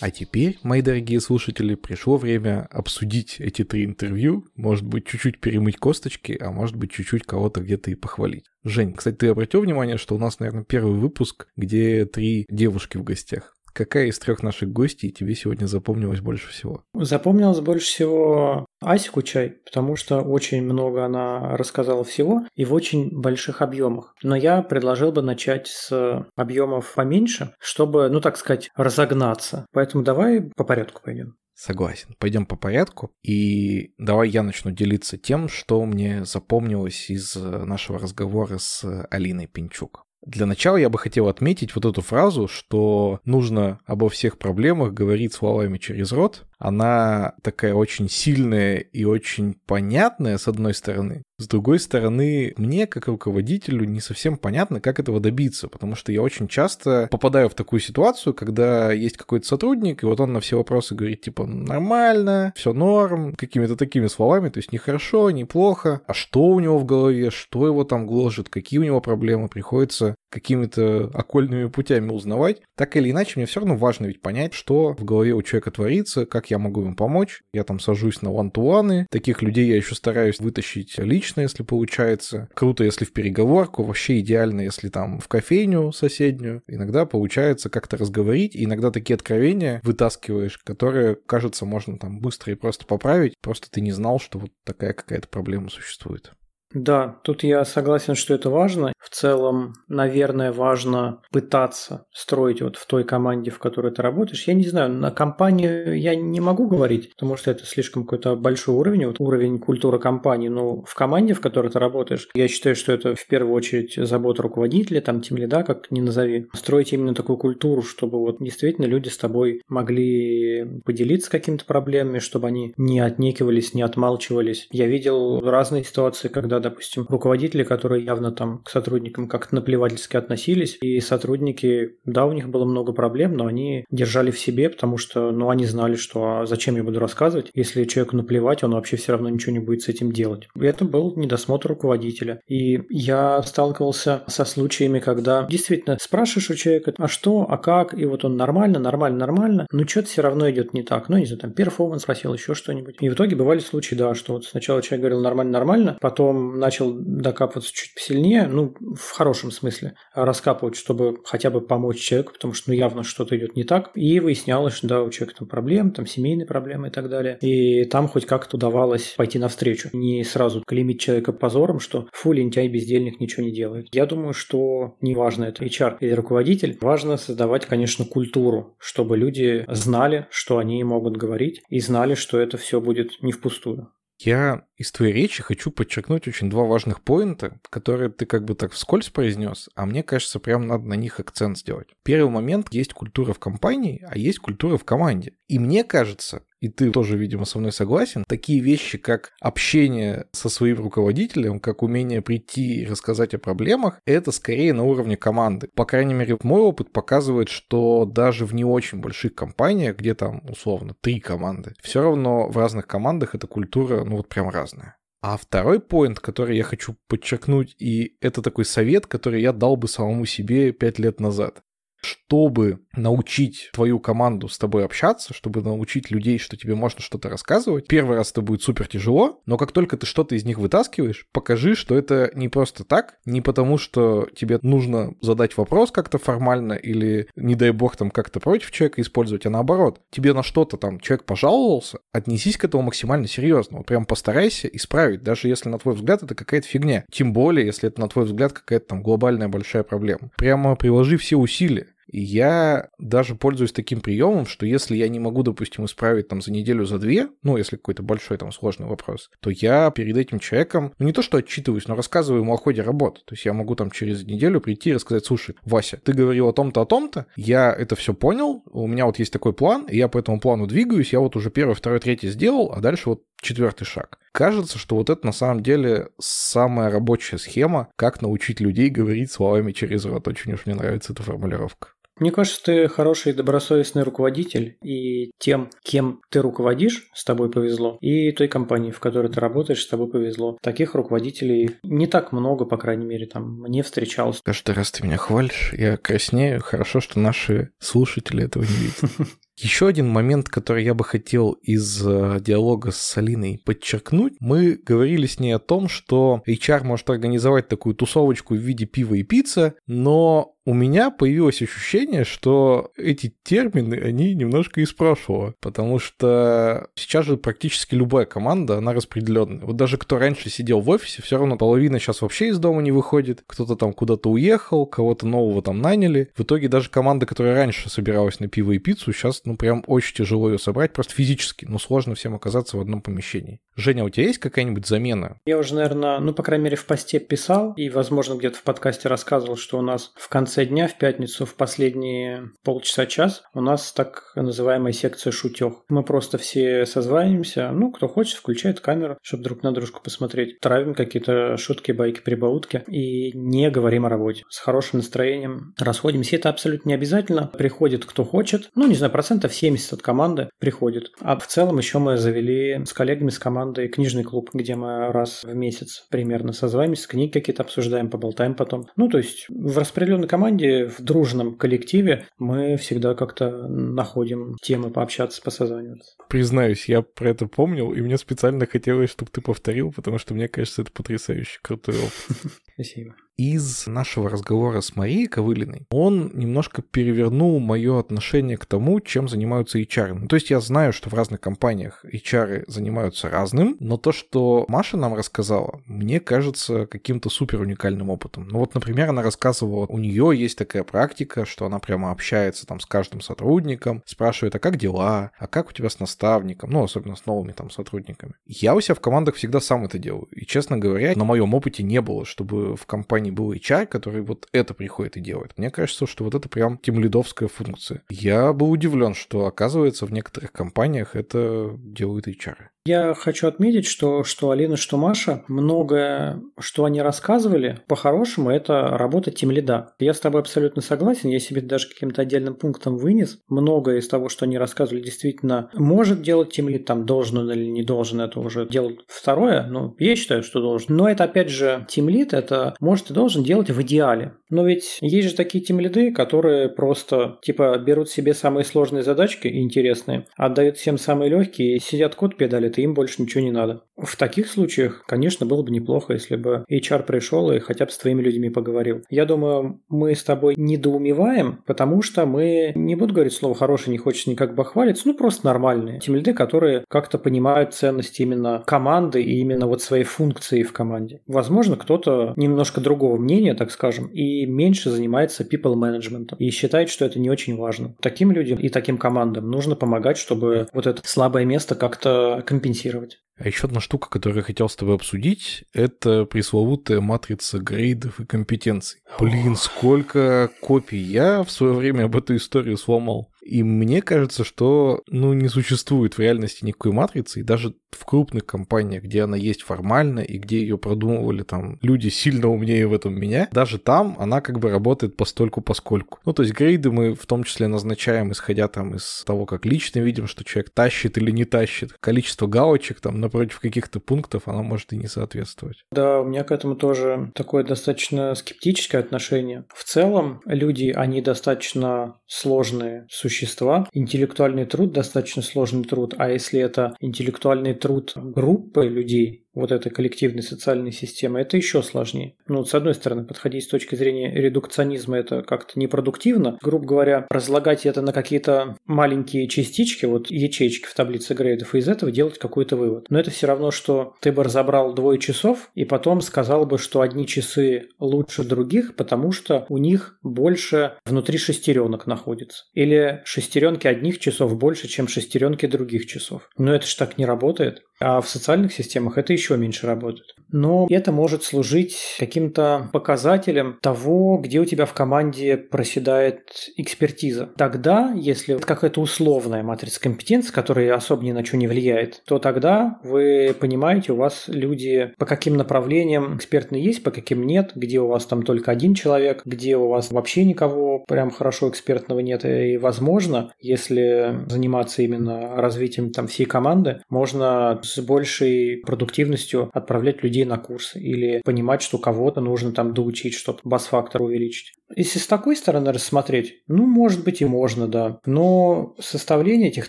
А 0.00 0.10
теперь, 0.10 0.58
мои 0.62 0.80
дорогие 0.80 1.20
слушатели, 1.20 1.74
пришло 1.74 2.16
время 2.18 2.68
обсудить 2.70 3.40
эти 3.40 3.64
три 3.64 3.84
интервью, 3.84 4.46
может 4.54 4.84
быть, 4.84 5.06
чуть-чуть 5.06 5.40
перемыть 5.40 5.76
косточки, 5.76 6.36
а 6.40 6.52
может 6.52 6.76
быть, 6.76 6.92
чуть-чуть 6.92 7.24
кого-то 7.24 7.60
где-то 7.60 7.90
и 7.90 7.96
похвалить. 7.96 8.44
Жень, 8.62 8.94
кстати, 8.94 9.16
ты 9.16 9.26
обратил 9.28 9.62
внимание, 9.62 9.96
что 9.96 10.14
у 10.14 10.18
нас, 10.18 10.38
наверное, 10.38 10.64
первый 10.64 10.94
выпуск, 10.94 11.48
где 11.56 12.04
три 12.06 12.46
девушки 12.48 12.96
в 12.96 13.02
гостях? 13.02 13.57
Какая 13.78 14.06
из 14.06 14.18
трех 14.18 14.42
наших 14.42 14.72
гостей 14.72 15.12
тебе 15.12 15.36
сегодня 15.36 15.66
запомнилась 15.66 16.20
больше 16.20 16.48
всего? 16.48 16.82
Запомнилась 16.94 17.60
больше 17.60 17.86
всего 17.86 18.66
Ася 18.80 19.08
Кучай, 19.12 19.50
потому 19.64 19.94
что 19.94 20.20
очень 20.20 20.64
много 20.64 21.04
она 21.04 21.56
рассказала 21.56 22.02
всего 22.02 22.42
и 22.56 22.64
в 22.64 22.74
очень 22.74 23.08
больших 23.16 23.62
объемах. 23.62 24.16
Но 24.24 24.34
я 24.34 24.62
предложил 24.62 25.12
бы 25.12 25.22
начать 25.22 25.68
с 25.68 26.26
объемов 26.34 26.92
поменьше, 26.96 27.54
чтобы, 27.60 28.08
ну 28.08 28.20
так 28.20 28.36
сказать, 28.36 28.68
разогнаться. 28.74 29.64
Поэтому 29.72 30.02
давай 30.02 30.50
по 30.56 30.64
порядку 30.64 31.00
пойдем. 31.04 31.36
Согласен. 31.54 32.16
Пойдем 32.18 32.46
по 32.46 32.56
порядку. 32.56 33.12
И 33.22 33.92
давай 33.96 34.28
я 34.28 34.42
начну 34.42 34.72
делиться 34.72 35.18
тем, 35.18 35.48
что 35.48 35.84
мне 35.84 36.24
запомнилось 36.24 37.10
из 37.10 37.36
нашего 37.36 38.00
разговора 38.00 38.58
с 38.58 39.06
Алиной 39.08 39.46
Пинчук. 39.46 40.07
Для 40.26 40.46
начала 40.46 40.76
я 40.76 40.88
бы 40.88 40.98
хотел 40.98 41.28
отметить 41.28 41.74
вот 41.74 41.84
эту 41.84 42.02
фразу, 42.02 42.48
что 42.48 43.20
нужно 43.24 43.80
обо 43.86 44.08
всех 44.08 44.38
проблемах 44.38 44.92
говорить 44.92 45.32
словами 45.32 45.78
через 45.78 46.12
рот. 46.12 46.47
Она 46.58 47.34
такая 47.42 47.74
очень 47.74 48.08
сильная 48.08 48.78
и 48.78 49.04
очень 49.04 49.54
понятная, 49.66 50.38
с 50.38 50.48
одной 50.48 50.74
стороны, 50.74 51.22
с 51.40 51.46
другой 51.46 51.78
стороны, 51.78 52.52
мне, 52.56 52.88
как 52.88 53.06
руководителю, 53.06 53.84
не 53.84 54.00
совсем 54.00 54.36
понятно, 54.36 54.80
как 54.80 54.98
этого 54.98 55.20
добиться, 55.20 55.68
потому 55.68 55.94
что 55.94 56.10
я 56.10 56.20
очень 56.20 56.48
часто 56.48 57.06
попадаю 57.12 57.48
в 57.48 57.54
такую 57.54 57.78
ситуацию, 57.78 58.34
когда 58.34 58.92
есть 58.92 59.16
какой-то 59.16 59.46
сотрудник, 59.46 60.02
и 60.02 60.06
вот 60.06 60.18
он 60.18 60.32
на 60.32 60.40
все 60.40 60.56
вопросы 60.56 60.96
говорит, 60.96 61.20
типа, 61.20 61.46
нормально, 61.46 62.52
все 62.56 62.72
норм, 62.72 63.36
какими-то 63.36 63.76
такими 63.76 64.08
словами, 64.08 64.48
то 64.48 64.58
есть 64.58 64.72
не 64.72 64.78
хорошо, 64.78 65.30
не 65.30 65.44
плохо, 65.44 66.00
а 66.08 66.12
что 66.12 66.42
у 66.42 66.58
него 66.58 66.76
в 66.76 66.84
голове, 66.84 67.30
что 67.30 67.68
его 67.68 67.84
там 67.84 68.08
гложет, 68.08 68.48
какие 68.48 68.80
у 68.80 68.84
него 68.84 69.00
проблемы, 69.00 69.48
приходится 69.48 70.16
какими-то 70.30 71.10
окольными 71.14 71.68
путями 71.68 72.10
узнавать. 72.10 72.60
Так 72.76 72.96
или 72.96 73.10
иначе, 73.10 73.34
мне 73.36 73.46
все 73.46 73.60
равно 73.60 73.76
важно 73.76 74.06
ведь 74.06 74.22
понять, 74.22 74.54
что 74.54 74.94
в 74.94 75.04
голове 75.04 75.32
у 75.32 75.42
человека 75.42 75.70
творится, 75.70 76.26
как 76.26 76.50
я 76.50 76.58
могу 76.58 76.82
ему 76.82 76.94
помочь. 76.94 77.42
Я 77.52 77.64
там 77.64 77.80
сажусь 77.80 78.22
на 78.22 78.28
one-to-one, 78.28 79.06
таких 79.10 79.42
людей 79.42 79.66
я 79.66 79.76
еще 79.76 79.94
стараюсь 79.94 80.40
вытащить 80.40 80.98
лично, 80.98 81.42
если 81.42 81.62
получается. 81.62 82.48
Круто, 82.54 82.84
если 82.84 83.04
в 83.04 83.12
переговорку. 83.12 83.82
Вообще 83.82 84.20
идеально, 84.20 84.62
если 84.62 84.88
там 84.88 85.18
в 85.18 85.28
кофейню 85.28 85.92
соседнюю. 85.92 86.62
Иногда 86.66 87.06
получается 87.06 87.70
как-то 87.70 87.96
разговорить. 87.96 88.54
И 88.54 88.64
иногда 88.64 88.90
такие 88.90 89.14
откровения 89.14 89.80
вытаскиваешь, 89.82 90.58
которые, 90.58 91.16
кажется, 91.16 91.64
можно 91.64 91.98
там 91.98 92.20
быстро 92.20 92.52
и 92.52 92.56
просто 92.56 92.86
поправить. 92.86 93.34
Просто 93.40 93.70
ты 93.70 93.80
не 93.80 93.92
знал, 93.92 94.18
что 94.20 94.38
вот 94.38 94.50
такая 94.64 94.92
какая-то 94.92 95.28
проблема 95.28 95.70
существует. 95.70 96.32
Да, 96.74 97.18
тут 97.24 97.44
я 97.44 97.64
согласен, 97.64 98.14
что 98.14 98.34
это 98.34 98.50
важно. 98.50 98.92
В 99.00 99.08
целом, 99.08 99.72
наверное, 99.88 100.52
важно 100.52 101.22
пытаться 101.32 102.04
строить 102.12 102.60
вот 102.60 102.76
в 102.76 102.86
той 102.86 103.04
команде, 103.04 103.50
в 103.50 103.58
которой 103.58 103.90
ты 103.90 104.02
работаешь. 104.02 104.46
Я 104.46 104.52
не 104.52 104.64
знаю, 104.64 104.92
на 104.92 105.10
компанию 105.10 105.98
я 105.98 106.14
не 106.14 106.40
могу 106.40 106.68
говорить, 106.68 107.10
потому 107.10 107.36
что 107.36 107.50
это 107.50 107.64
слишком 107.64 108.04
какой-то 108.04 108.36
большой 108.36 108.74
уровень, 108.74 109.06
вот 109.06 109.18
уровень 109.18 109.58
культуры 109.58 109.98
компании. 109.98 110.48
Но 110.48 110.82
в 110.82 110.94
команде, 110.94 111.32
в 111.32 111.40
которой 111.40 111.70
ты 111.70 111.78
работаешь, 111.78 112.28
я 112.34 112.48
считаю, 112.48 112.76
что 112.76 112.92
это 112.92 113.14
в 113.14 113.26
первую 113.26 113.54
очередь 113.54 113.94
забота 113.96 114.42
руководителя, 114.42 115.00
там, 115.00 115.22
тем 115.22 115.38
лида, 115.38 115.62
как 115.62 115.90
ни 115.90 116.00
назови. 116.00 116.48
Строить 116.52 116.92
именно 116.92 117.14
такую 117.14 117.38
культуру, 117.38 117.80
чтобы 117.80 118.18
вот 118.18 118.38
действительно 118.40 118.84
люди 118.84 119.08
с 119.08 119.16
тобой 119.16 119.62
могли 119.68 120.66
поделиться 120.84 121.30
какими-то 121.30 121.64
проблемами, 121.64 122.18
чтобы 122.18 122.48
они 122.48 122.74
не 122.76 123.00
отнекивались, 123.00 123.72
не 123.72 123.80
отмалчивались. 123.80 124.66
Я 124.70 124.86
видел 124.86 125.40
разные 125.40 125.82
ситуации, 125.82 126.28
когда 126.28 126.57
допустим, 126.60 127.06
руководители, 127.08 127.62
которые 127.64 128.04
явно 128.04 128.32
там 128.32 128.62
к 128.64 128.70
сотрудникам 128.70 129.28
как-то 129.28 129.54
наплевательски 129.56 130.16
относились, 130.16 130.78
и 130.80 131.00
сотрудники, 131.00 131.96
да, 132.04 132.26
у 132.26 132.32
них 132.32 132.48
было 132.48 132.64
много 132.64 132.92
проблем, 132.92 133.36
но 133.36 133.46
они 133.46 133.84
держали 133.90 134.30
в 134.30 134.38
себе, 134.38 134.70
потому 134.70 134.98
что, 134.98 135.30
ну, 135.30 135.50
они 135.50 135.64
знали, 135.64 135.96
что 135.96 136.38
а 136.38 136.46
зачем 136.46 136.76
я 136.76 136.82
буду 136.82 137.00
рассказывать, 137.00 137.50
если 137.54 137.84
человеку 137.84 138.16
наплевать, 138.16 138.62
он 138.62 138.72
вообще 138.72 138.96
все 138.96 139.12
равно 139.12 139.28
ничего 139.28 139.52
не 139.52 139.58
будет 139.58 139.82
с 139.82 139.88
этим 139.88 140.12
делать. 140.12 140.48
И 140.54 140.64
это 140.64 140.84
был 140.84 141.14
недосмотр 141.16 141.68
руководителя. 141.68 142.40
И 142.46 142.80
я 142.90 143.42
сталкивался 143.42 144.22
со 144.26 144.44
случаями, 144.44 144.98
когда 144.98 145.46
действительно 145.48 145.98
спрашиваешь 146.00 146.50
у 146.50 146.54
человека, 146.54 146.94
а 146.98 147.08
что, 147.08 147.46
а 147.48 147.56
как, 147.56 147.98
и 147.98 148.04
вот 148.04 148.24
он 148.24 148.36
нормально, 148.36 148.78
нормально, 148.78 149.18
нормально, 149.18 149.66
но 149.72 149.86
что-то 149.86 150.08
все 150.08 150.22
равно 150.22 150.50
идет 150.50 150.74
не 150.74 150.82
так. 150.82 151.08
Ну, 151.08 151.16
не 151.18 151.26
знаю, 151.26 151.40
там, 151.40 151.52
перформанс 151.52 152.02
спросил, 152.02 152.34
еще 152.34 152.54
что-нибудь. 152.54 152.96
И 153.00 153.08
в 153.08 153.14
итоге 153.14 153.36
бывали 153.36 153.60
случаи, 153.60 153.94
да, 153.94 154.14
что 154.14 154.34
вот 154.34 154.44
сначала 154.44 154.82
человек 154.82 155.02
говорил 155.02 155.20
нормально, 155.20 155.52
нормально, 155.52 155.98
потом 156.00 156.47
начал 156.56 156.92
докапываться 156.92 157.72
чуть 157.72 157.94
посильнее, 157.94 158.46
ну, 158.46 158.74
в 158.80 159.10
хорошем 159.12 159.50
смысле, 159.50 159.94
раскапывать, 160.14 160.76
чтобы 160.76 161.18
хотя 161.24 161.50
бы 161.50 161.60
помочь 161.60 161.98
человеку, 161.98 162.32
потому 162.32 162.54
что, 162.54 162.70
ну, 162.70 162.76
явно 162.76 163.02
что-то 163.02 163.36
идет 163.36 163.56
не 163.56 163.64
так. 163.64 163.90
И 163.94 164.20
выяснялось, 164.20 164.74
что, 164.74 164.88
да, 164.88 165.02
у 165.02 165.10
человека 165.10 165.40
там 165.40 165.48
проблемы, 165.48 165.90
там 165.90 166.06
семейные 166.06 166.46
проблемы 166.46 166.88
и 166.88 166.90
так 166.90 167.08
далее. 167.08 167.38
И 167.40 167.84
там 167.84 168.08
хоть 168.08 168.26
как-то 168.26 168.56
удавалось 168.56 169.14
пойти 169.16 169.38
навстречу. 169.38 169.90
Не 169.92 170.24
сразу 170.24 170.62
клеймить 170.66 171.00
человека 171.00 171.32
позором, 171.32 171.80
что 171.80 172.08
фу, 172.12 172.32
лентяй, 172.32 172.68
бездельник, 172.68 173.20
ничего 173.20 173.44
не 173.44 173.52
делает. 173.52 173.88
Я 173.92 174.06
думаю, 174.06 174.34
что 174.34 174.96
неважно 175.00 175.44
это 175.44 175.64
HR 175.64 175.98
или 176.00 176.12
руководитель, 176.12 176.76
важно 176.80 177.16
создавать, 177.16 177.66
конечно, 177.66 178.04
культуру, 178.04 178.76
чтобы 178.78 179.16
люди 179.16 179.64
знали, 179.68 180.26
что 180.30 180.58
они 180.58 180.82
могут 180.84 181.16
говорить, 181.16 181.62
и 181.68 181.80
знали, 181.80 182.14
что 182.14 182.38
это 182.38 182.56
все 182.56 182.80
будет 182.80 183.22
не 183.22 183.32
впустую. 183.32 183.92
Я 184.18 184.64
из 184.76 184.90
твоей 184.90 185.12
речи 185.12 185.42
хочу 185.42 185.70
подчеркнуть 185.70 186.26
очень 186.26 186.50
два 186.50 186.64
важных 186.64 187.02
поинта, 187.02 187.60
которые 187.70 188.10
ты 188.10 188.26
как 188.26 188.44
бы 188.44 188.54
так 188.54 188.72
вскользь 188.72 189.10
произнес, 189.10 189.68
а 189.76 189.86
мне 189.86 190.02
кажется, 190.02 190.40
прям 190.40 190.66
надо 190.66 190.86
на 190.86 190.94
них 190.94 191.20
акцент 191.20 191.56
сделать. 191.56 191.88
Первый 192.02 192.30
момент– 192.30 192.68
есть 192.72 192.92
культура 192.92 193.32
в 193.32 193.38
компании, 193.38 194.04
а 194.08 194.18
есть 194.18 194.40
культура 194.40 194.76
в 194.76 194.84
команде. 194.84 195.34
И 195.46 195.60
мне 195.60 195.84
кажется, 195.84 196.42
и 196.60 196.68
ты 196.68 196.90
тоже, 196.90 197.16
видимо, 197.16 197.44
со 197.44 197.58
мной 197.58 197.72
согласен, 197.72 198.24
такие 198.26 198.60
вещи, 198.60 198.98
как 198.98 199.32
общение 199.40 200.26
со 200.32 200.48
своим 200.48 200.78
руководителем, 200.78 201.60
как 201.60 201.82
умение 201.82 202.22
прийти 202.22 202.82
и 202.82 202.86
рассказать 202.86 203.34
о 203.34 203.38
проблемах, 203.38 204.00
это 204.06 204.32
скорее 204.32 204.72
на 204.72 204.84
уровне 204.84 205.16
команды. 205.16 205.68
По 205.74 205.84
крайней 205.84 206.14
мере, 206.14 206.36
мой 206.42 206.60
опыт 206.60 206.92
показывает, 206.92 207.48
что 207.48 208.04
даже 208.04 208.44
в 208.44 208.54
не 208.54 208.64
очень 208.64 209.00
больших 209.00 209.34
компаниях, 209.34 209.96
где 209.96 210.14
там, 210.14 210.42
условно, 210.48 210.94
три 211.00 211.20
команды, 211.20 211.74
все 211.80 212.02
равно 212.02 212.48
в 212.48 212.56
разных 212.56 212.86
командах 212.86 213.34
эта 213.34 213.46
культура, 213.46 214.04
ну 214.04 214.16
вот 214.16 214.28
прям 214.28 214.48
разная. 214.48 214.96
А 215.20 215.36
второй 215.36 215.80
поинт, 215.80 216.20
который 216.20 216.56
я 216.56 216.62
хочу 216.62 216.96
подчеркнуть, 217.08 217.74
и 217.80 218.16
это 218.20 218.40
такой 218.40 218.64
совет, 218.64 219.06
который 219.06 219.42
я 219.42 219.52
дал 219.52 219.76
бы 219.76 219.88
самому 219.88 220.26
себе 220.26 220.72
пять 220.72 220.98
лет 221.00 221.18
назад 221.18 221.62
чтобы 222.00 222.80
научить 222.94 223.70
твою 223.72 223.98
команду 223.98 224.48
с 224.48 224.58
тобой 224.58 224.84
общаться, 224.84 225.34
чтобы 225.34 225.62
научить 225.62 226.10
людей, 226.10 226.38
что 226.38 226.56
тебе 226.56 226.74
можно 226.74 227.00
что-то 227.00 227.28
рассказывать, 227.28 227.86
первый 227.86 228.16
раз 228.16 228.30
это 228.30 228.42
будет 228.42 228.62
супер 228.62 228.86
тяжело, 228.86 229.40
но 229.46 229.56
как 229.56 229.72
только 229.72 229.96
ты 229.96 230.06
что-то 230.06 230.34
из 230.34 230.44
них 230.44 230.58
вытаскиваешь, 230.58 231.26
покажи, 231.32 231.74
что 231.74 231.96
это 231.96 232.30
не 232.34 232.48
просто 232.48 232.84
так, 232.84 233.18
не 233.24 233.40
потому 233.40 233.78
что 233.78 234.28
тебе 234.36 234.58
нужно 234.62 235.14
задать 235.20 235.56
вопрос 235.56 235.90
как-то 235.90 236.18
формально 236.18 236.74
или, 236.74 237.28
не 237.36 237.54
дай 237.54 237.70
бог, 237.70 237.96
там 237.96 238.10
как-то 238.10 238.40
против 238.40 238.70
человека 238.70 239.00
использовать, 239.00 239.46
а 239.46 239.50
наоборот, 239.50 240.00
тебе 240.10 240.32
на 240.32 240.42
что-то 240.42 240.76
там 240.76 241.00
человек 241.00 241.24
пожаловался, 241.24 241.98
отнесись 242.12 242.56
к 242.56 242.64
этому 242.64 242.84
максимально 242.84 243.26
серьезно, 243.26 243.78
вот 243.78 243.86
прям 243.86 244.04
постарайся 244.04 244.68
исправить, 244.68 245.22
даже 245.22 245.48
если 245.48 245.68
на 245.68 245.78
твой 245.78 245.94
взгляд 245.94 246.22
это 246.22 246.34
какая-то 246.34 246.66
фигня, 246.66 247.04
тем 247.10 247.32
более, 247.32 247.66
если 247.66 247.88
это 247.88 248.00
на 248.00 248.08
твой 248.08 248.24
взгляд 248.24 248.52
какая-то 248.52 248.86
там 248.86 249.02
глобальная 249.02 249.48
большая 249.48 249.82
проблема. 249.82 250.30
Прямо 250.36 250.76
приложи 250.76 251.16
все 251.16 251.36
усилия, 251.36 251.88
я 252.10 252.88
даже 252.98 253.34
пользуюсь 253.34 253.72
таким 253.72 254.00
приемом, 254.00 254.46
что 254.46 254.66
если 254.66 254.96
я 254.96 255.08
не 255.08 255.20
могу, 255.20 255.42
допустим, 255.42 255.84
исправить 255.84 256.28
там 256.28 256.40
за 256.40 256.52
неделю, 256.52 256.84
за 256.84 256.98
две, 256.98 257.28
ну, 257.42 257.56
если 257.56 257.76
какой-то 257.76 258.02
большой 258.02 258.38
там 258.38 258.52
сложный 258.52 258.86
вопрос, 258.86 259.30
то 259.40 259.50
я 259.50 259.90
перед 259.90 260.16
этим 260.16 260.38
человеком, 260.38 260.92
ну, 260.98 261.06
не 261.06 261.12
то 261.12 261.22
что 261.22 261.38
отчитываюсь, 261.38 261.86
но 261.86 261.94
рассказываю 261.94 262.42
ему 262.42 262.54
о 262.54 262.58
ходе 262.58 262.82
работы. 262.82 263.20
То 263.24 263.34
есть 263.34 263.44
я 263.44 263.52
могу 263.52 263.74
там 263.74 263.90
через 263.90 264.24
неделю 264.24 264.60
прийти 264.60 264.90
и 264.90 264.94
рассказать, 264.94 265.26
слушай, 265.26 265.56
Вася, 265.64 266.00
ты 266.02 266.12
говорил 266.12 266.48
о 266.48 266.52
том-то, 266.52 266.82
о 266.82 266.86
том-то, 266.86 267.26
я 267.36 267.72
это 267.72 267.96
все 267.96 268.14
понял, 268.14 268.62
у 268.66 268.86
меня 268.86 269.06
вот 269.06 269.18
есть 269.18 269.32
такой 269.32 269.52
план, 269.52 269.86
и 269.88 269.96
я 269.96 270.08
по 270.08 270.18
этому 270.18 270.40
плану 270.40 270.66
двигаюсь, 270.66 271.12
я 271.12 271.20
вот 271.20 271.36
уже 271.36 271.50
первый, 271.50 271.74
второй, 271.74 272.00
третий 272.00 272.28
сделал, 272.28 272.72
а 272.72 272.80
дальше 272.80 273.10
вот 273.10 273.22
четвертый 273.40 273.84
шаг. 273.84 274.18
Кажется, 274.32 274.78
что 274.78 274.96
вот 274.96 275.10
это 275.10 275.24
на 275.26 275.32
самом 275.32 275.62
деле 275.62 276.08
самая 276.18 276.90
рабочая 276.90 277.38
схема, 277.38 277.88
как 277.96 278.22
научить 278.22 278.60
людей 278.60 278.88
говорить 278.88 279.32
словами 279.32 279.72
через 279.72 280.04
рот. 280.04 280.28
Очень 280.28 280.52
уж 280.52 280.66
мне 280.66 280.74
нравится 280.74 281.12
эта 281.12 281.22
формулировка. 281.22 281.88
Мне 282.18 282.30
кажется, 282.30 282.62
ты 282.64 282.88
хороший 282.88 283.32
добросовестный 283.32 284.02
руководитель, 284.02 284.76
и 284.82 285.30
тем, 285.38 285.70
кем 285.82 286.20
ты 286.30 286.40
руководишь, 286.40 287.08
с 287.14 287.24
тобой 287.24 287.50
повезло, 287.50 287.98
и 288.00 288.32
той 288.32 288.48
компании, 288.48 288.90
в 288.90 289.00
которой 289.00 289.30
ты 289.30 289.40
работаешь, 289.40 289.82
с 289.82 289.88
тобой 289.88 290.10
повезло. 290.10 290.58
Таких 290.62 290.94
руководителей 290.94 291.76
не 291.82 292.06
так 292.06 292.32
много, 292.32 292.64
по 292.64 292.76
крайней 292.76 293.06
мере, 293.06 293.26
там 293.26 293.60
мне 293.60 293.82
встречалось. 293.82 294.40
Каждый 294.42 294.74
раз 294.74 294.90
ты 294.90 295.04
меня 295.04 295.16
хвалишь, 295.16 295.72
я 295.76 295.96
краснею. 295.96 296.60
Хорошо, 296.60 297.00
что 297.00 297.18
наши 297.18 297.70
слушатели 297.78 298.44
этого 298.44 298.62
не 298.62 298.68
видят. 298.68 299.28
Еще 299.60 299.88
один 299.88 300.08
момент, 300.08 300.48
который 300.48 300.84
я 300.84 300.94
бы 300.94 301.02
хотел 301.02 301.52
из 301.62 302.00
э, 302.06 302.38
диалога 302.40 302.92
с 302.92 303.16
Алиной 303.16 303.60
подчеркнуть. 303.64 304.34
Мы 304.38 304.76
говорили 304.76 305.26
с 305.26 305.40
ней 305.40 305.50
о 305.50 305.58
том, 305.58 305.88
что 305.88 306.42
HR 306.46 306.84
может 306.84 307.10
организовать 307.10 307.66
такую 307.66 307.96
тусовочку 307.96 308.54
в 308.54 308.58
виде 308.58 308.86
пива 308.86 309.14
и 309.14 309.24
пиццы, 309.24 309.74
но 309.88 310.54
у 310.68 310.74
меня 310.74 311.10
появилось 311.10 311.62
ощущение, 311.62 312.24
что 312.24 312.90
эти 312.98 313.34
термины, 313.42 313.94
они 313.94 314.34
немножко 314.34 314.82
из 314.82 314.92
прошлого, 314.92 315.54
потому 315.62 315.98
что 315.98 316.90
сейчас 316.94 317.24
же 317.24 317.38
практически 317.38 317.94
любая 317.94 318.26
команда, 318.26 318.76
она 318.76 318.92
распределенная. 318.92 319.64
Вот 319.64 319.76
даже 319.76 319.96
кто 319.96 320.18
раньше 320.18 320.50
сидел 320.50 320.82
в 320.82 320.90
офисе, 320.90 321.22
все 321.22 321.38
равно 321.38 321.56
половина 321.56 321.98
сейчас 321.98 322.20
вообще 322.20 322.48
из 322.48 322.58
дома 322.58 322.82
не 322.82 322.92
выходит, 322.92 323.44
кто-то 323.46 323.76
там 323.76 323.94
куда-то 323.94 324.30
уехал, 324.30 324.84
кого-то 324.84 325.26
нового 325.26 325.62
там 325.62 325.80
наняли. 325.80 326.28
В 326.36 326.42
итоге 326.42 326.68
даже 326.68 326.90
команда, 326.90 327.24
которая 327.24 327.54
раньше 327.54 327.88
собиралась 327.88 328.38
на 328.38 328.48
пиво 328.48 328.72
и 328.72 328.78
пиццу, 328.78 329.14
сейчас, 329.14 329.40
ну, 329.48 329.56
прям 329.56 329.82
очень 329.86 330.14
тяжело 330.14 330.50
ее 330.50 330.58
собрать, 330.58 330.92
просто 330.92 331.14
физически, 331.14 331.64
ну, 331.68 331.78
сложно 331.78 332.14
всем 332.14 332.34
оказаться 332.34 332.76
в 332.76 332.80
одном 332.80 333.00
помещении. 333.00 333.60
Женя, 333.76 334.04
у 334.04 334.10
тебя 334.10 334.26
есть 334.26 334.38
какая-нибудь 334.38 334.86
замена? 334.86 335.38
Я 335.46 335.56
уже, 335.56 335.74
наверное, 335.74 336.18
ну, 336.18 336.34
по 336.34 336.42
крайней 336.42 336.64
мере, 336.64 336.76
в 336.76 336.84
посте 336.84 337.18
писал 337.18 337.72
и, 337.76 337.88
возможно, 337.88 338.34
где-то 338.34 338.58
в 338.58 338.62
подкасте 338.62 339.08
рассказывал, 339.08 339.56
что 339.56 339.78
у 339.78 339.82
нас 339.82 340.12
в 340.16 340.28
конце 340.28 340.66
дня, 340.66 340.86
в 340.86 340.98
пятницу, 340.98 341.46
в 341.46 341.54
последние 341.54 342.50
полчаса-час, 342.62 343.42
у 343.54 343.60
нас 343.60 343.92
так 343.92 344.32
называемая 344.34 344.92
секция 344.92 345.30
шутех. 345.30 345.74
Мы 345.88 346.02
просто 346.02 346.36
все 346.36 346.84
созваниваемся, 346.86 347.70
ну, 347.70 347.90
кто 347.90 348.08
хочет, 348.08 348.38
включает 348.38 348.80
камеру, 348.80 349.16
чтобы 349.22 349.44
друг 349.44 349.62
на 349.62 349.72
дружку 349.72 350.02
посмотреть. 350.02 350.60
Травим 350.60 350.94
какие-то 350.94 351.56
шутки, 351.56 351.92
байки, 351.92 352.20
прибаутки 352.20 352.82
и 352.88 353.32
не 353.32 353.70
говорим 353.70 354.04
о 354.04 354.08
работе. 354.10 354.42
С 354.50 354.58
хорошим 354.58 354.98
настроением 354.98 355.72
расходимся. 355.78 356.36
Это 356.36 356.50
абсолютно 356.50 356.90
не 356.90 356.94
обязательно. 356.94 357.46
Приходит 357.46 358.04
кто 358.04 358.24
хочет. 358.24 358.68
Ну, 358.74 358.86
не 358.86 358.94
знаю, 358.94 359.12
процентов 359.38 359.54
70 359.54 359.92
от 359.92 360.02
команды 360.02 360.50
приходит. 360.58 361.12
А 361.20 361.38
в 361.38 361.46
целом 361.46 361.78
еще 361.78 361.98
мы 361.98 362.16
завели 362.16 362.84
с 362.84 362.92
коллегами 362.92 363.30
с 363.30 363.38
командой 363.38 363.88
книжный 363.88 364.24
клуб, 364.24 364.50
где 364.52 364.74
мы 364.74 365.12
раз 365.12 365.44
в 365.44 365.54
месяц 365.54 366.06
примерно 366.10 366.52
созваниваемся, 366.52 367.08
книги 367.08 367.30
какие-то 367.30 367.62
обсуждаем, 367.62 368.10
поболтаем 368.10 368.54
потом. 368.54 368.88
Ну, 368.96 369.08
то 369.08 369.18
есть 369.18 369.46
в 369.48 369.78
распределенной 369.78 370.28
команде 370.28 370.86
в 370.86 371.00
дружном 371.00 371.56
коллективе 371.56 372.26
мы 372.38 372.76
всегда 372.76 373.14
как-то 373.14 373.68
находим 373.68 374.56
темы 374.60 374.90
пообщаться, 374.90 375.40
посозваниваться. 375.42 376.14
Признаюсь, 376.28 376.88
я 376.88 377.02
про 377.02 377.30
это 377.30 377.46
помнил, 377.46 377.92
и 377.92 378.00
мне 378.00 378.18
специально 378.18 378.66
хотелось, 378.66 379.10
чтобы 379.10 379.30
ты 379.30 379.40
повторил, 379.40 379.92
потому 379.92 380.18
что 380.18 380.34
мне 380.34 380.48
кажется, 380.48 380.82
это 380.82 380.92
потрясающе 380.92 381.60
крутой 381.62 381.94
опыт. 381.96 382.52
Спасибо 382.78 383.16
из 383.38 383.86
нашего 383.86 384.28
разговора 384.28 384.80
с 384.80 384.96
Марией 384.96 385.28
Ковылиной, 385.28 385.86
он 385.90 386.32
немножко 386.34 386.82
перевернул 386.82 387.60
мое 387.60 387.98
отношение 388.00 388.58
к 388.58 388.66
тому, 388.66 389.00
чем 389.00 389.28
занимаются 389.28 389.78
HR. 389.78 390.14
Ну, 390.14 390.26
то 390.26 390.34
есть 390.34 390.50
я 390.50 390.60
знаю, 390.60 390.92
что 390.92 391.08
в 391.08 391.14
разных 391.14 391.40
компаниях 391.40 392.04
HR 392.04 392.64
занимаются 392.66 393.30
разным, 393.30 393.76
но 393.78 393.96
то, 393.96 394.10
что 394.10 394.64
Маша 394.66 394.96
нам 394.96 395.14
рассказала, 395.14 395.80
мне 395.86 396.18
кажется 396.18 396.86
каким-то 396.86 397.30
супер 397.30 397.60
уникальным 397.60 398.10
опытом. 398.10 398.48
Ну 398.48 398.58
вот, 398.58 398.74
например, 398.74 399.10
она 399.10 399.22
рассказывала, 399.22 399.86
у 399.86 399.98
нее 399.98 400.32
есть 400.34 400.58
такая 400.58 400.82
практика, 400.82 401.46
что 401.46 401.64
она 401.64 401.78
прямо 401.78 402.10
общается 402.10 402.66
там 402.66 402.80
с 402.80 402.86
каждым 402.86 403.20
сотрудником, 403.20 404.02
спрашивает, 404.04 404.56
а 404.56 404.58
как 404.58 404.76
дела, 404.76 405.30
а 405.38 405.46
как 405.46 405.70
у 405.70 405.72
тебя 405.72 405.90
с 405.90 406.00
наставником, 406.00 406.70
ну, 406.70 406.82
особенно 406.82 407.14
с 407.14 407.24
новыми 407.24 407.52
там 407.52 407.70
сотрудниками. 407.70 408.34
Я 408.46 408.74
у 408.74 408.80
себя 408.80 408.96
в 408.96 409.00
командах 409.00 409.36
всегда 409.36 409.60
сам 409.60 409.84
это 409.84 409.98
делаю. 409.98 410.26
И, 410.32 410.44
честно 410.44 410.76
говоря, 410.76 411.12
на 411.14 411.24
моем 411.24 411.54
опыте 411.54 411.84
не 411.84 412.00
было, 412.00 412.24
чтобы 412.24 412.67
в 412.76 412.86
компании 412.86 413.30
был 413.30 413.52
HR, 413.52 413.86
который 413.86 414.22
вот 414.22 414.48
это 414.52 414.74
приходит 414.74 415.16
и 415.16 415.20
делает. 415.20 415.56
Мне 415.56 415.70
кажется, 415.70 416.06
что 416.06 416.24
вот 416.24 416.34
это 416.34 416.48
прям 416.48 416.78
тимлидовская 416.78 417.48
функция. 417.48 418.02
Я 418.08 418.52
был 418.52 418.70
удивлен, 418.70 419.14
что, 419.14 419.46
оказывается, 419.46 420.06
в 420.06 420.12
некоторых 420.12 420.52
компаниях 420.52 421.16
это 421.16 421.74
делают 421.78 422.28
HR. 422.28 422.56
Я 422.88 423.12
хочу 423.12 423.48
отметить, 423.48 423.86
что 423.86 424.24
что 424.24 424.48
Алина, 424.48 424.78
что 424.78 424.96
Маша, 424.96 425.44
многое, 425.46 426.40
что 426.58 426.86
они 426.86 427.02
рассказывали, 427.02 427.80
по-хорошему, 427.86 428.48
это 428.48 428.96
работа 428.96 429.30
тем 429.30 429.50
лида. 429.50 429.92
Я 429.98 430.14
с 430.14 430.20
тобой 430.20 430.40
абсолютно 430.40 430.80
согласен, 430.80 431.28
я 431.28 431.38
себе 431.38 431.60
даже 431.60 431.90
каким-то 431.90 432.22
отдельным 432.22 432.54
пунктом 432.54 432.96
вынес. 432.96 433.40
Многое 433.50 433.98
из 433.98 434.08
того, 434.08 434.30
что 434.30 434.46
они 434.46 434.56
рассказывали, 434.56 435.02
действительно 435.02 435.68
может 435.74 436.22
делать 436.22 436.50
тем 436.50 436.70
лид, 436.70 436.86
там 436.86 437.04
должен 437.04 437.36
он 437.36 437.52
или 437.52 437.66
не 437.66 437.82
должен, 437.82 438.22
это 438.22 438.40
уже 438.40 438.66
делать 438.66 439.00
второе, 439.06 439.64
но 439.64 439.94
я 439.98 440.16
считаю, 440.16 440.42
что 440.42 440.62
должен. 440.62 440.96
Но 440.96 441.10
это 441.10 441.24
опять 441.24 441.50
же 441.50 441.84
тем 441.90 442.08
лид, 442.08 442.32
это 442.32 442.74
может 442.80 443.10
и 443.10 443.14
должен 443.14 443.44
делать 443.44 443.68
в 443.68 443.82
идеале. 443.82 444.32
Но 444.48 444.64
ведь 444.64 444.96
есть 445.02 445.28
же 445.28 445.34
такие 445.36 445.62
тем 445.62 445.78
лиды, 445.78 446.10
которые 446.10 446.70
просто 446.70 447.36
типа 447.42 447.76
берут 447.76 448.08
себе 448.08 448.32
самые 448.32 448.64
сложные 448.64 449.02
задачки 449.02 449.46
интересные, 449.46 450.26
отдают 450.38 450.78
всем 450.78 450.96
самые 450.96 451.28
легкие 451.28 451.76
и 451.76 451.80
сидят 451.80 452.14
код 452.14 452.38
педалят 452.38 452.77
и 452.78 452.82
им 452.82 452.94
больше 452.94 453.22
ничего 453.22 453.42
не 453.42 453.50
надо. 453.50 453.82
В 453.96 454.16
таких 454.16 454.48
случаях, 454.48 455.04
конечно, 455.06 455.44
было 455.44 455.62
бы 455.62 455.70
неплохо, 455.70 456.12
если 456.12 456.36
бы 456.36 456.64
HR 456.70 457.02
пришел 457.04 457.50
и 457.50 457.58
хотя 457.58 457.84
бы 457.84 457.90
с 457.90 457.98
твоими 457.98 458.22
людьми 458.22 458.48
поговорил. 458.48 459.02
Я 459.10 459.24
думаю, 459.24 459.80
мы 459.88 460.14
с 460.14 460.22
тобой 460.22 460.54
недоумеваем, 460.56 461.62
потому 461.66 462.02
что 462.02 462.24
мы, 462.24 462.72
не 462.76 462.94
буду 462.94 463.14
говорить 463.14 463.32
слово 463.32 463.54
хороший, 463.54 463.90
не 463.90 463.98
хочется 463.98 464.30
никак 464.30 464.54
бы 464.54 464.64
хвалиться, 464.64 465.08
ну 465.08 465.14
просто 465.14 465.46
нормальные. 465.46 465.98
Тем 465.98 466.14
люди, 466.14 466.32
которые 466.32 466.84
как-то 466.88 467.18
понимают 467.18 467.74
ценность 467.74 468.20
именно 468.20 468.62
команды 468.66 469.22
и 469.22 469.40
именно 469.40 469.66
вот 469.66 469.82
своей 469.82 470.04
функции 470.04 470.62
в 470.62 470.72
команде. 470.72 471.20
Возможно, 471.26 471.76
кто-то 471.76 472.34
немножко 472.36 472.80
другого 472.80 473.16
мнения, 473.16 473.54
так 473.54 473.72
скажем, 473.72 474.06
и 474.06 474.46
меньше 474.46 474.90
занимается 474.90 475.42
people 475.42 475.74
management 475.74 476.36
и 476.38 476.50
считает, 476.50 476.88
что 476.88 477.04
это 477.04 477.18
не 477.18 477.30
очень 477.30 477.56
важно. 477.56 477.94
Таким 478.00 478.30
людям 478.30 478.58
и 478.58 478.68
таким 478.68 478.96
командам 478.96 479.50
нужно 479.50 479.74
помогать, 479.74 480.18
чтобы 480.18 480.68
вот 480.72 480.86
это 480.86 481.02
слабое 481.04 481.44
место 481.44 481.74
как-то 481.74 482.42
компенсировать 482.46 482.67
компенсировать. 482.68 483.18
А 483.36 483.46
еще 483.46 483.66
одна 483.66 483.80
штука, 483.80 484.10
которую 484.10 484.38
я 484.38 484.44
хотел 484.44 484.68
с 484.68 484.74
тобой 484.74 484.96
обсудить, 484.96 485.64
это 485.72 486.24
пресловутая 486.24 487.00
матрица 487.00 487.58
грейдов 487.58 488.18
и 488.18 488.26
компетенций. 488.26 489.00
Блин, 489.20 489.54
сколько 489.54 490.50
копий 490.60 490.98
я 490.98 491.44
в 491.44 491.50
свое 491.50 491.72
время 491.72 492.04
об 492.04 492.16
эту 492.16 492.34
историю 492.34 492.76
сломал. 492.76 493.30
И 493.48 493.62
мне 493.62 494.02
кажется, 494.02 494.44
что 494.44 495.02
ну, 495.08 495.32
не 495.32 495.48
существует 495.48 496.14
в 496.14 496.20
реальности 496.20 496.66
никакой 496.66 496.92
матрицы, 496.92 497.40
и 497.40 497.42
даже 497.42 497.74
в 497.90 498.04
крупных 498.04 498.44
компаниях, 498.44 499.04
где 499.04 499.22
она 499.22 499.36
есть 499.36 499.62
формально, 499.62 500.20
и 500.20 500.36
где 500.36 500.60
ее 500.60 500.76
продумывали 500.76 501.42
там 501.42 501.78
люди 501.80 502.08
сильно 502.08 502.48
умнее 502.48 502.86
в 502.86 502.92
этом 502.92 503.18
меня, 503.18 503.48
даже 503.50 503.78
там 503.78 504.16
она 504.18 504.42
как 504.42 504.58
бы 504.58 504.70
работает 504.70 505.16
постольку 505.16 505.62
поскольку. 505.62 506.18
Ну, 506.26 506.34
то 506.34 506.42
есть 506.42 506.54
грейды 506.54 506.90
мы 506.90 507.14
в 507.14 507.24
том 507.24 507.44
числе 507.44 507.68
назначаем, 507.68 508.32
исходя 508.32 508.68
там 508.68 508.94
из 508.94 509.24
того, 509.24 509.46
как 509.46 509.64
лично 509.64 510.00
видим, 510.00 510.26
что 510.26 510.44
человек 510.44 510.70
тащит 510.70 511.16
или 511.16 511.30
не 511.30 511.44
тащит. 511.44 511.94
Количество 512.00 512.46
галочек 512.46 513.00
там 513.00 513.18
напротив 513.20 513.60
каких-то 513.60 514.00
пунктов, 514.00 514.42
оно 514.46 514.62
может 514.62 514.92
и 514.92 514.96
не 514.98 515.06
соответствовать. 515.06 515.84
Да, 515.90 516.20
у 516.20 516.24
меня 516.24 516.44
к 516.44 516.52
этому 516.52 516.76
тоже 516.76 517.32
такое 517.34 517.64
достаточно 517.64 518.34
скептическое 518.34 519.00
отношение. 519.00 519.64
В 519.74 519.84
целом, 519.84 520.42
люди, 520.44 520.92
они 520.94 521.22
достаточно 521.22 522.16
сложные 522.26 523.06
существа 523.08 523.37
существа. 523.38 523.88
Интеллектуальный 523.92 524.64
труд 524.64 524.92
достаточно 524.92 525.42
сложный 525.42 525.84
труд, 525.84 526.14
а 526.18 526.30
если 526.30 526.60
это 526.60 526.96
интеллектуальный 527.00 527.74
труд 527.74 528.12
группы 528.16 528.86
людей, 528.86 529.46
вот 529.58 529.72
этой 529.72 529.90
коллективной 529.90 530.42
социальной 530.42 530.92
системы, 530.92 531.40
это 531.40 531.56
еще 531.56 531.82
сложнее. 531.82 532.34
Ну, 532.46 532.64
с 532.64 532.74
одной 532.74 532.94
стороны, 532.94 533.24
подходить 533.24 533.64
с 533.64 533.68
точки 533.68 533.94
зрения 533.94 534.32
редукционизма 534.32 535.18
это 535.18 535.42
как-то 535.42 535.78
непродуктивно. 535.78 536.58
Грубо 536.62 536.86
говоря, 536.86 537.26
разлагать 537.30 537.86
это 537.86 538.02
на 538.02 538.12
какие-то 538.12 538.76
маленькие 538.86 539.48
частички, 539.48 540.06
вот 540.06 540.30
ячейки 540.30 540.86
в 540.86 540.94
таблице 540.94 541.34
грейдов, 541.34 541.74
и 541.74 541.78
из 541.78 541.88
этого 541.88 542.12
делать 542.12 542.38
какой-то 542.38 542.76
вывод. 542.76 543.06
Но 543.10 543.18
это 543.18 543.30
все 543.30 543.46
равно, 543.46 543.70
что 543.70 544.14
ты 544.20 544.32
бы 544.32 544.44
разобрал 544.44 544.94
двое 544.94 545.18
часов 545.18 545.70
и 545.74 545.84
потом 545.84 546.20
сказал 546.20 546.66
бы, 546.66 546.78
что 546.78 547.00
одни 547.00 547.26
часы 547.26 547.88
лучше 547.98 548.44
других, 548.44 548.94
потому 548.96 549.32
что 549.32 549.66
у 549.68 549.78
них 549.78 550.18
больше 550.22 550.94
внутри 551.04 551.38
шестеренок 551.38 552.06
находится. 552.06 552.64
Или 552.74 553.22
шестеренки 553.24 553.86
одних 553.86 554.18
часов 554.18 554.56
больше, 554.56 554.88
чем 554.88 555.08
шестеренки 555.08 555.66
других 555.66 556.06
часов. 556.06 556.48
Но 556.56 556.74
это 556.74 556.86
ж 556.86 556.94
так 556.94 557.18
не 557.18 557.24
работает. 557.24 557.82
А 558.00 558.20
в 558.20 558.28
социальных 558.28 558.72
системах 558.72 559.18
это 559.18 559.32
еще 559.32 559.47
меньше 559.56 559.86
работает. 559.86 560.34
Но 560.50 560.86
это 560.90 561.12
может 561.12 561.44
служить 561.44 561.98
каким-то 562.18 562.88
показателем 562.92 563.78
того, 563.82 564.38
где 564.38 564.60
у 564.60 564.64
тебя 564.64 564.86
в 564.86 564.94
команде 564.94 565.56
проседает 565.56 566.70
экспертиза. 566.76 567.50
Тогда, 567.56 568.12
если 568.16 568.56
это 568.56 568.66
какая-то 568.66 569.00
условная 569.00 569.62
матрица 569.62 570.00
компетенций, 570.00 570.52
которая 570.52 570.94
особо 570.94 571.24
ни 571.24 571.32
на 571.32 571.44
что 571.44 571.56
не 571.56 571.66
влияет, 571.66 572.22
то 572.26 572.38
тогда 572.38 572.98
вы 573.02 573.54
понимаете, 573.58 574.12
у 574.12 574.16
вас 574.16 574.44
люди 574.48 575.12
по 575.18 575.26
каким 575.26 575.56
направлениям 575.56 576.36
экспертные 576.36 576.82
есть, 576.82 577.02
по 577.02 577.10
каким 577.10 577.46
нет, 577.46 577.72
где 577.74 578.00
у 578.00 578.08
вас 578.08 578.26
там 578.26 578.42
только 578.42 578.70
один 578.70 578.94
человек, 578.94 579.42
где 579.44 579.76
у 579.76 579.88
вас 579.88 580.10
вообще 580.10 580.44
никого 580.44 581.04
прям 581.06 581.30
хорошо 581.30 581.68
экспертного 581.68 582.20
нет. 582.20 582.44
И, 582.44 582.78
возможно, 582.78 583.52
если 583.60 584.44
заниматься 584.48 585.02
именно 585.02 585.56
развитием 585.56 586.10
там 586.10 586.26
всей 586.26 586.46
команды, 586.46 587.02
можно 587.10 587.80
с 587.82 587.98
большей 588.00 588.78
продуктивностью 588.86 589.27
отправлять 589.72 590.22
людей 590.22 590.44
на 590.44 590.58
курсы 590.58 591.00
или 591.00 591.40
понимать, 591.44 591.82
что 591.82 591.98
кого-то 591.98 592.40
нужно 592.40 592.72
там 592.72 592.94
доучить, 592.94 593.34
чтобы 593.34 593.60
бас-фактор 593.64 594.22
увеличить. 594.22 594.77
Если 594.94 595.18
с 595.18 595.26
такой 595.26 595.56
стороны 595.56 595.92
рассмотреть, 595.92 596.62
ну, 596.66 596.86
может 596.86 597.24
быть, 597.24 597.40
и 597.40 597.44
можно, 597.44 597.86
да. 597.86 598.20
Но 598.26 598.94
составление 598.98 599.68
этих 599.68 599.88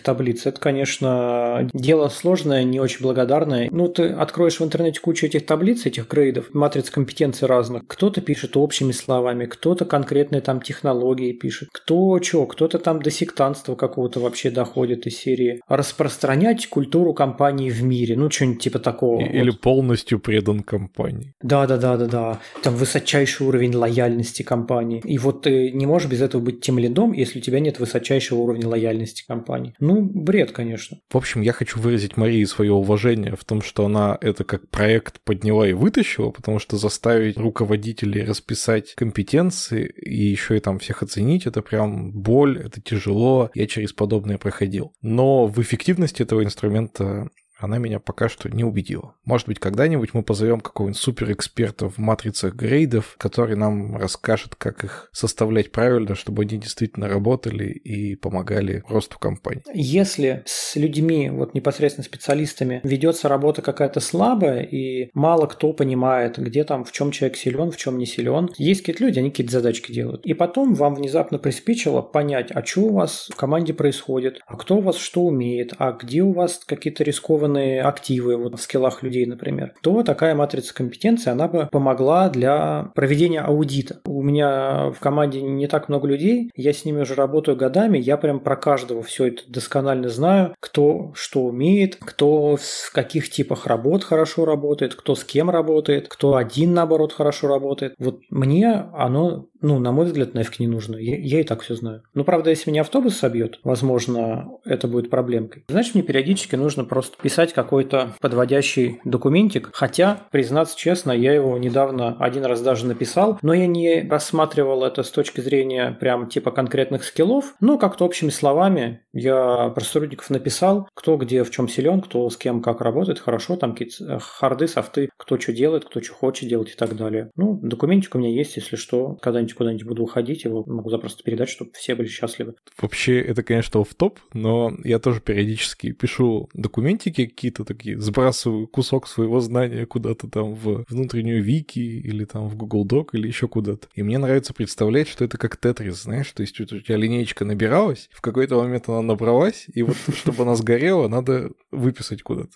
таблиц, 0.00 0.46
это, 0.46 0.60
конечно, 0.60 1.68
дело 1.72 2.08
сложное, 2.08 2.64
не 2.64 2.80
очень 2.80 3.02
благодарное. 3.02 3.68
Ну, 3.70 3.88
ты 3.88 4.08
откроешь 4.08 4.60
в 4.60 4.64
интернете 4.64 5.00
кучу 5.00 5.26
этих 5.26 5.46
таблиц, 5.46 5.86
этих 5.86 6.08
грейдов, 6.08 6.52
матриц 6.52 6.90
компетенций 6.90 7.48
разных. 7.48 7.82
Кто-то 7.86 8.20
пишет 8.20 8.56
общими 8.56 8.92
словами, 8.92 9.46
кто-то 9.46 9.84
конкретные 9.84 10.42
там 10.42 10.60
технологии 10.60 11.32
пишет, 11.32 11.68
кто 11.72 12.20
что, 12.22 12.46
кто-то 12.46 12.78
там 12.78 13.00
до 13.00 13.10
сектантства 13.10 13.74
какого-то 13.74 14.20
вообще 14.20 14.50
доходит 14.50 15.06
из 15.06 15.16
серии. 15.16 15.60
Распространять 15.68 16.66
культуру 16.68 17.14
компании 17.14 17.70
в 17.70 17.82
мире, 17.82 18.16
ну, 18.16 18.30
что-нибудь 18.30 18.62
типа 18.62 18.78
такого. 18.78 19.20
Или 19.20 19.50
вот. 19.50 19.60
полностью 19.60 20.20
предан 20.20 20.60
компании. 20.60 21.32
Да-да-да-да-да. 21.42 22.38
Там 22.62 22.74
высочайший 22.74 23.46
уровень 23.46 23.74
лояльности 23.74 24.42
компании. 24.42 24.89
И 24.98 25.18
вот 25.18 25.42
ты 25.42 25.70
не 25.70 25.86
можешь 25.86 26.10
без 26.10 26.20
этого 26.20 26.42
быть 26.42 26.60
тем 26.60 26.78
лидом, 26.78 27.12
если 27.12 27.38
у 27.38 27.42
тебя 27.42 27.60
нет 27.60 27.78
высочайшего 27.78 28.40
уровня 28.40 28.68
лояльности 28.68 29.24
компании. 29.26 29.74
Ну, 29.80 30.02
бред, 30.02 30.52
конечно. 30.52 30.98
В 31.10 31.16
общем, 31.16 31.40
я 31.40 31.52
хочу 31.52 31.80
выразить 31.80 32.16
Марии 32.16 32.44
свое 32.44 32.72
уважение 32.72 33.36
в 33.36 33.44
том, 33.44 33.62
что 33.62 33.86
она 33.86 34.18
это 34.20 34.44
как 34.44 34.68
проект 34.68 35.20
подняла 35.22 35.68
и 35.68 35.72
вытащила, 35.72 36.30
потому 36.30 36.58
что 36.58 36.76
заставить 36.76 37.36
руководителей 37.36 38.24
расписать 38.24 38.94
компетенции 38.94 39.86
и 39.86 40.24
еще 40.24 40.56
и 40.56 40.60
там 40.60 40.78
всех 40.78 41.02
оценить, 41.02 41.46
это 41.46 41.62
прям 41.62 42.12
боль, 42.12 42.60
это 42.64 42.80
тяжело, 42.80 43.50
я 43.54 43.66
через 43.66 43.92
подобное 43.92 44.38
проходил. 44.38 44.92
Но 45.02 45.46
в 45.46 45.60
эффективности 45.60 46.22
этого 46.22 46.44
инструмента 46.44 47.28
она 47.60 47.78
меня 47.78 48.00
пока 48.00 48.28
что 48.28 48.48
не 48.48 48.64
убедила. 48.64 49.14
Может 49.24 49.46
быть, 49.46 49.58
когда-нибудь 49.58 50.14
мы 50.14 50.22
позовем 50.22 50.60
какого-нибудь 50.60 51.00
суперэксперта 51.00 51.88
в 51.88 51.98
матрицах 51.98 52.54
грейдов, 52.54 53.16
который 53.18 53.56
нам 53.56 53.96
расскажет, 53.96 54.54
как 54.56 54.84
их 54.84 55.10
составлять 55.12 55.70
правильно, 55.70 56.14
чтобы 56.14 56.42
они 56.42 56.58
действительно 56.58 57.08
работали 57.08 57.68
и 57.68 58.16
помогали 58.16 58.82
росту 58.88 59.18
компании. 59.18 59.62
Если 59.72 60.42
с 60.46 60.76
людьми, 60.76 61.30
вот 61.30 61.54
непосредственно 61.54 62.04
специалистами, 62.04 62.80
ведется 62.82 63.28
работа 63.28 63.62
какая-то 63.62 64.00
слабая, 64.00 64.62
и 64.62 65.10
мало 65.14 65.46
кто 65.46 65.72
понимает, 65.72 66.38
где 66.38 66.64
там, 66.64 66.84
в 66.84 66.92
чем 66.92 67.10
человек 67.10 67.36
силен, 67.36 67.70
в 67.70 67.76
чем 67.76 67.98
не 67.98 68.06
силен, 68.06 68.50
есть 68.56 68.80
какие-то 68.80 69.04
люди, 69.04 69.18
они 69.18 69.30
какие-то 69.30 69.52
задачки 69.52 69.92
делают. 69.92 70.24
И 70.24 70.34
потом 70.34 70.74
вам 70.74 70.94
внезапно 70.94 71.38
приспичило 71.38 72.02
понять, 72.02 72.50
а 72.52 72.64
что 72.64 72.82
у 72.82 72.92
вас 72.94 73.28
в 73.30 73.36
команде 73.36 73.74
происходит, 73.74 74.40
а 74.46 74.56
кто 74.56 74.78
у 74.78 74.80
вас 74.80 74.96
что 74.96 75.22
умеет, 75.22 75.74
а 75.78 75.92
где 75.92 76.22
у 76.22 76.32
вас 76.32 76.60
какие-то 76.64 77.04
рискованные 77.04 77.49
определенные 77.50 77.82
активы 77.82 78.36
вот 78.36 78.58
в 78.58 78.62
скиллах 78.62 79.02
людей, 79.02 79.26
например, 79.26 79.74
то 79.82 80.02
такая 80.02 80.34
матрица 80.34 80.74
компетенции, 80.74 81.30
она 81.30 81.48
бы 81.48 81.68
помогла 81.70 82.28
для 82.28 82.90
проведения 82.94 83.40
аудита. 83.40 84.00
У 84.04 84.22
меня 84.22 84.90
в 84.90 85.00
команде 85.00 85.42
не 85.42 85.66
так 85.66 85.88
много 85.88 86.08
людей, 86.08 86.50
я 86.54 86.72
с 86.72 86.84
ними 86.84 87.00
уже 87.00 87.14
работаю 87.14 87.56
годами, 87.56 87.98
я 87.98 88.16
прям 88.16 88.40
про 88.40 88.56
каждого 88.56 89.02
все 89.02 89.28
это 89.28 89.42
досконально 89.48 90.08
знаю, 90.08 90.54
кто 90.60 91.12
что 91.14 91.42
умеет, 91.42 91.96
кто 91.96 92.56
в 92.56 92.92
каких 92.92 93.30
типах 93.30 93.66
работ 93.66 94.04
хорошо 94.04 94.44
работает, 94.44 94.94
кто 94.94 95.14
с 95.14 95.24
кем 95.24 95.50
работает, 95.50 96.08
кто 96.08 96.36
один, 96.36 96.74
наоборот, 96.74 97.12
хорошо 97.12 97.48
работает. 97.48 97.94
Вот 97.98 98.20
мне 98.30 98.86
оно 98.94 99.46
ну, 99.62 99.78
на 99.78 99.92
мой 99.92 100.06
взгляд, 100.06 100.34
нафиг 100.34 100.58
не 100.58 100.66
нужно. 100.66 100.96
Я, 100.96 101.16
я 101.16 101.40
и 101.40 101.44
так 101.44 101.62
все 101.62 101.74
знаю. 101.74 102.02
Ну, 102.14 102.24
правда, 102.24 102.50
если 102.50 102.70
меня 102.70 102.82
автобус 102.82 103.16
собьет, 103.16 103.58
возможно, 103.64 104.50
это 104.64 104.88
будет 104.88 105.10
проблемкой. 105.10 105.64
Знаешь, 105.68 105.94
мне 105.94 106.02
периодически 106.02 106.56
нужно 106.56 106.84
просто 106.84 107.16
писать 107.22 107.52
какой-то 107.52 108.14
подводящий 108.20 109.00
документик. 109.04 109.70
Хотя, 109.72 110.26
признаться 110.30 110.76
честно, 110.76 111.12
я 111.12 111.32
его 111.32 111.56
недавно 111.58 112.16
один 112.18 112.44
раз 112.44 112.60
даже 112.62 112.86
написал, 112.86 113.38
но 113.42 113.54
я 113.54 113.66
не 113.66 114.06
рассматривал 114.08 114.84
это 114.84 115.02
с 115.02 115.10
точки 115.10 115.40
зрения 115.40 115.96
прям 115.98 116.28
типа 116.28 116.50
конкретных 116.50 117.04
скиллов. 117.04 117.54
Но 117.60 117.78
как-то 117.78 118.04
общими 118.04 118.30
словами 118.30 119.02
я 119.12 119.68
про 119.70 119.84
сотрудников 119.84 120.30
написал, 120.30 120.88
кто 120.94 121.16
где 121.16 121.44
в 121.44 121.50
чем 121.50 121.68
силен, 121.68 122.00
кто 122.00 122.28
с 122.30 122.36
кем 122.36 122.62
как 122.62 122.80
работает 122.80 123.18
хорошо, 123.18 123.56
там 123.56 123.72
какие-то 123.72 124.14
э, 124.14 124.18
харды, 124.20 124.68
софты, 124.68 125.10
кто 125.16 125.38
что 125.38 125.52
делает, 125.52 125.84
кто 125.84 126.00
что 126.00 126.14
хочет 126.14 126.48
делать 126.48 126.70
и 126.70 126.76
так 126.76 126.96
далее. 126.96 127.30
Ну, 127.36 127.58
документик 127.62 128.14
у 128.14 128.18
меня 128.18 128.30
есть, 128.30 128.56
если 128.56 128.76
что, 128.76 129.16
когда-нибудь 129.20 129.49
когда-нибудь 129.54 129.80
куда-нибудь 129.80 129.86
буду 129.86 130.02
уходить, 130.02 130.44
его 130.44 130.64
могу 130.66 130.90
запросто 130.90 131.22
передать, 131.22 131.48
чтобы 131.48 131.70
все 131.74 131.94
были 131.94 132.08
счастливы. 132.08 132.54
Вообще, 132.80 133.20
это, 133.20 133.42
конечно, 133.42 133.82
в 133.84 133.94
топ, 133.94 134.18
но 134.32 134.76
я 134.84 134.98
тоже 134.98 135.20
периодически 135.20 135.92
пишу 135.92 136.48
документики 136.54 137.26
какие-то 137.26 137.64
такие, 137.64 137.98
сбрасываю 137.98 138.66
кусок 138.66 139.06
своего 139.06 139.40
знания 139.40 139.86
куда-то 139.86 140.28
там 140.28 140.54
в 140.54 140.84
внутреннюю 140.88 141.42
вики 141.42 141.78
или 141.78 142.24
там 142.24 142.48
в 142.48 142.56
Google 142.56 142.86
Doc 142.86 143.08
или 143.12 143.26
еще 143.26 143.48
куда-то. 143.48 143.88
И 143.94 144.02
мне 144.02 144.18
нравится 144.18 144.54
представлять, 144.54 145.08
что 145.08 145.24
это 145.24 145.38
как 145.38 145.56
тетрис, 145.56 146.02
знаешь, 146.02 146.30
то 146.32 146.42
есть 146.42 146.60
у 146.60 146.64
тебя 146.64 146.96
линейка 146.96 147.44
набиралась, 147.44 148.08
в 148.12 148.20
какой-то 148.20 148.56
момент 148.56 148.88
она 148.88 149.02
набралась, 149.02 149.66
и 149.72 149.82
вот 149.82 149.96
чтобы 150.14 150.42
она 150.42 150.54
сгорела, 150.54 151.08
надо 151.08 151.50
выписать 151.70 152.22
куда-то. 152.22 152.50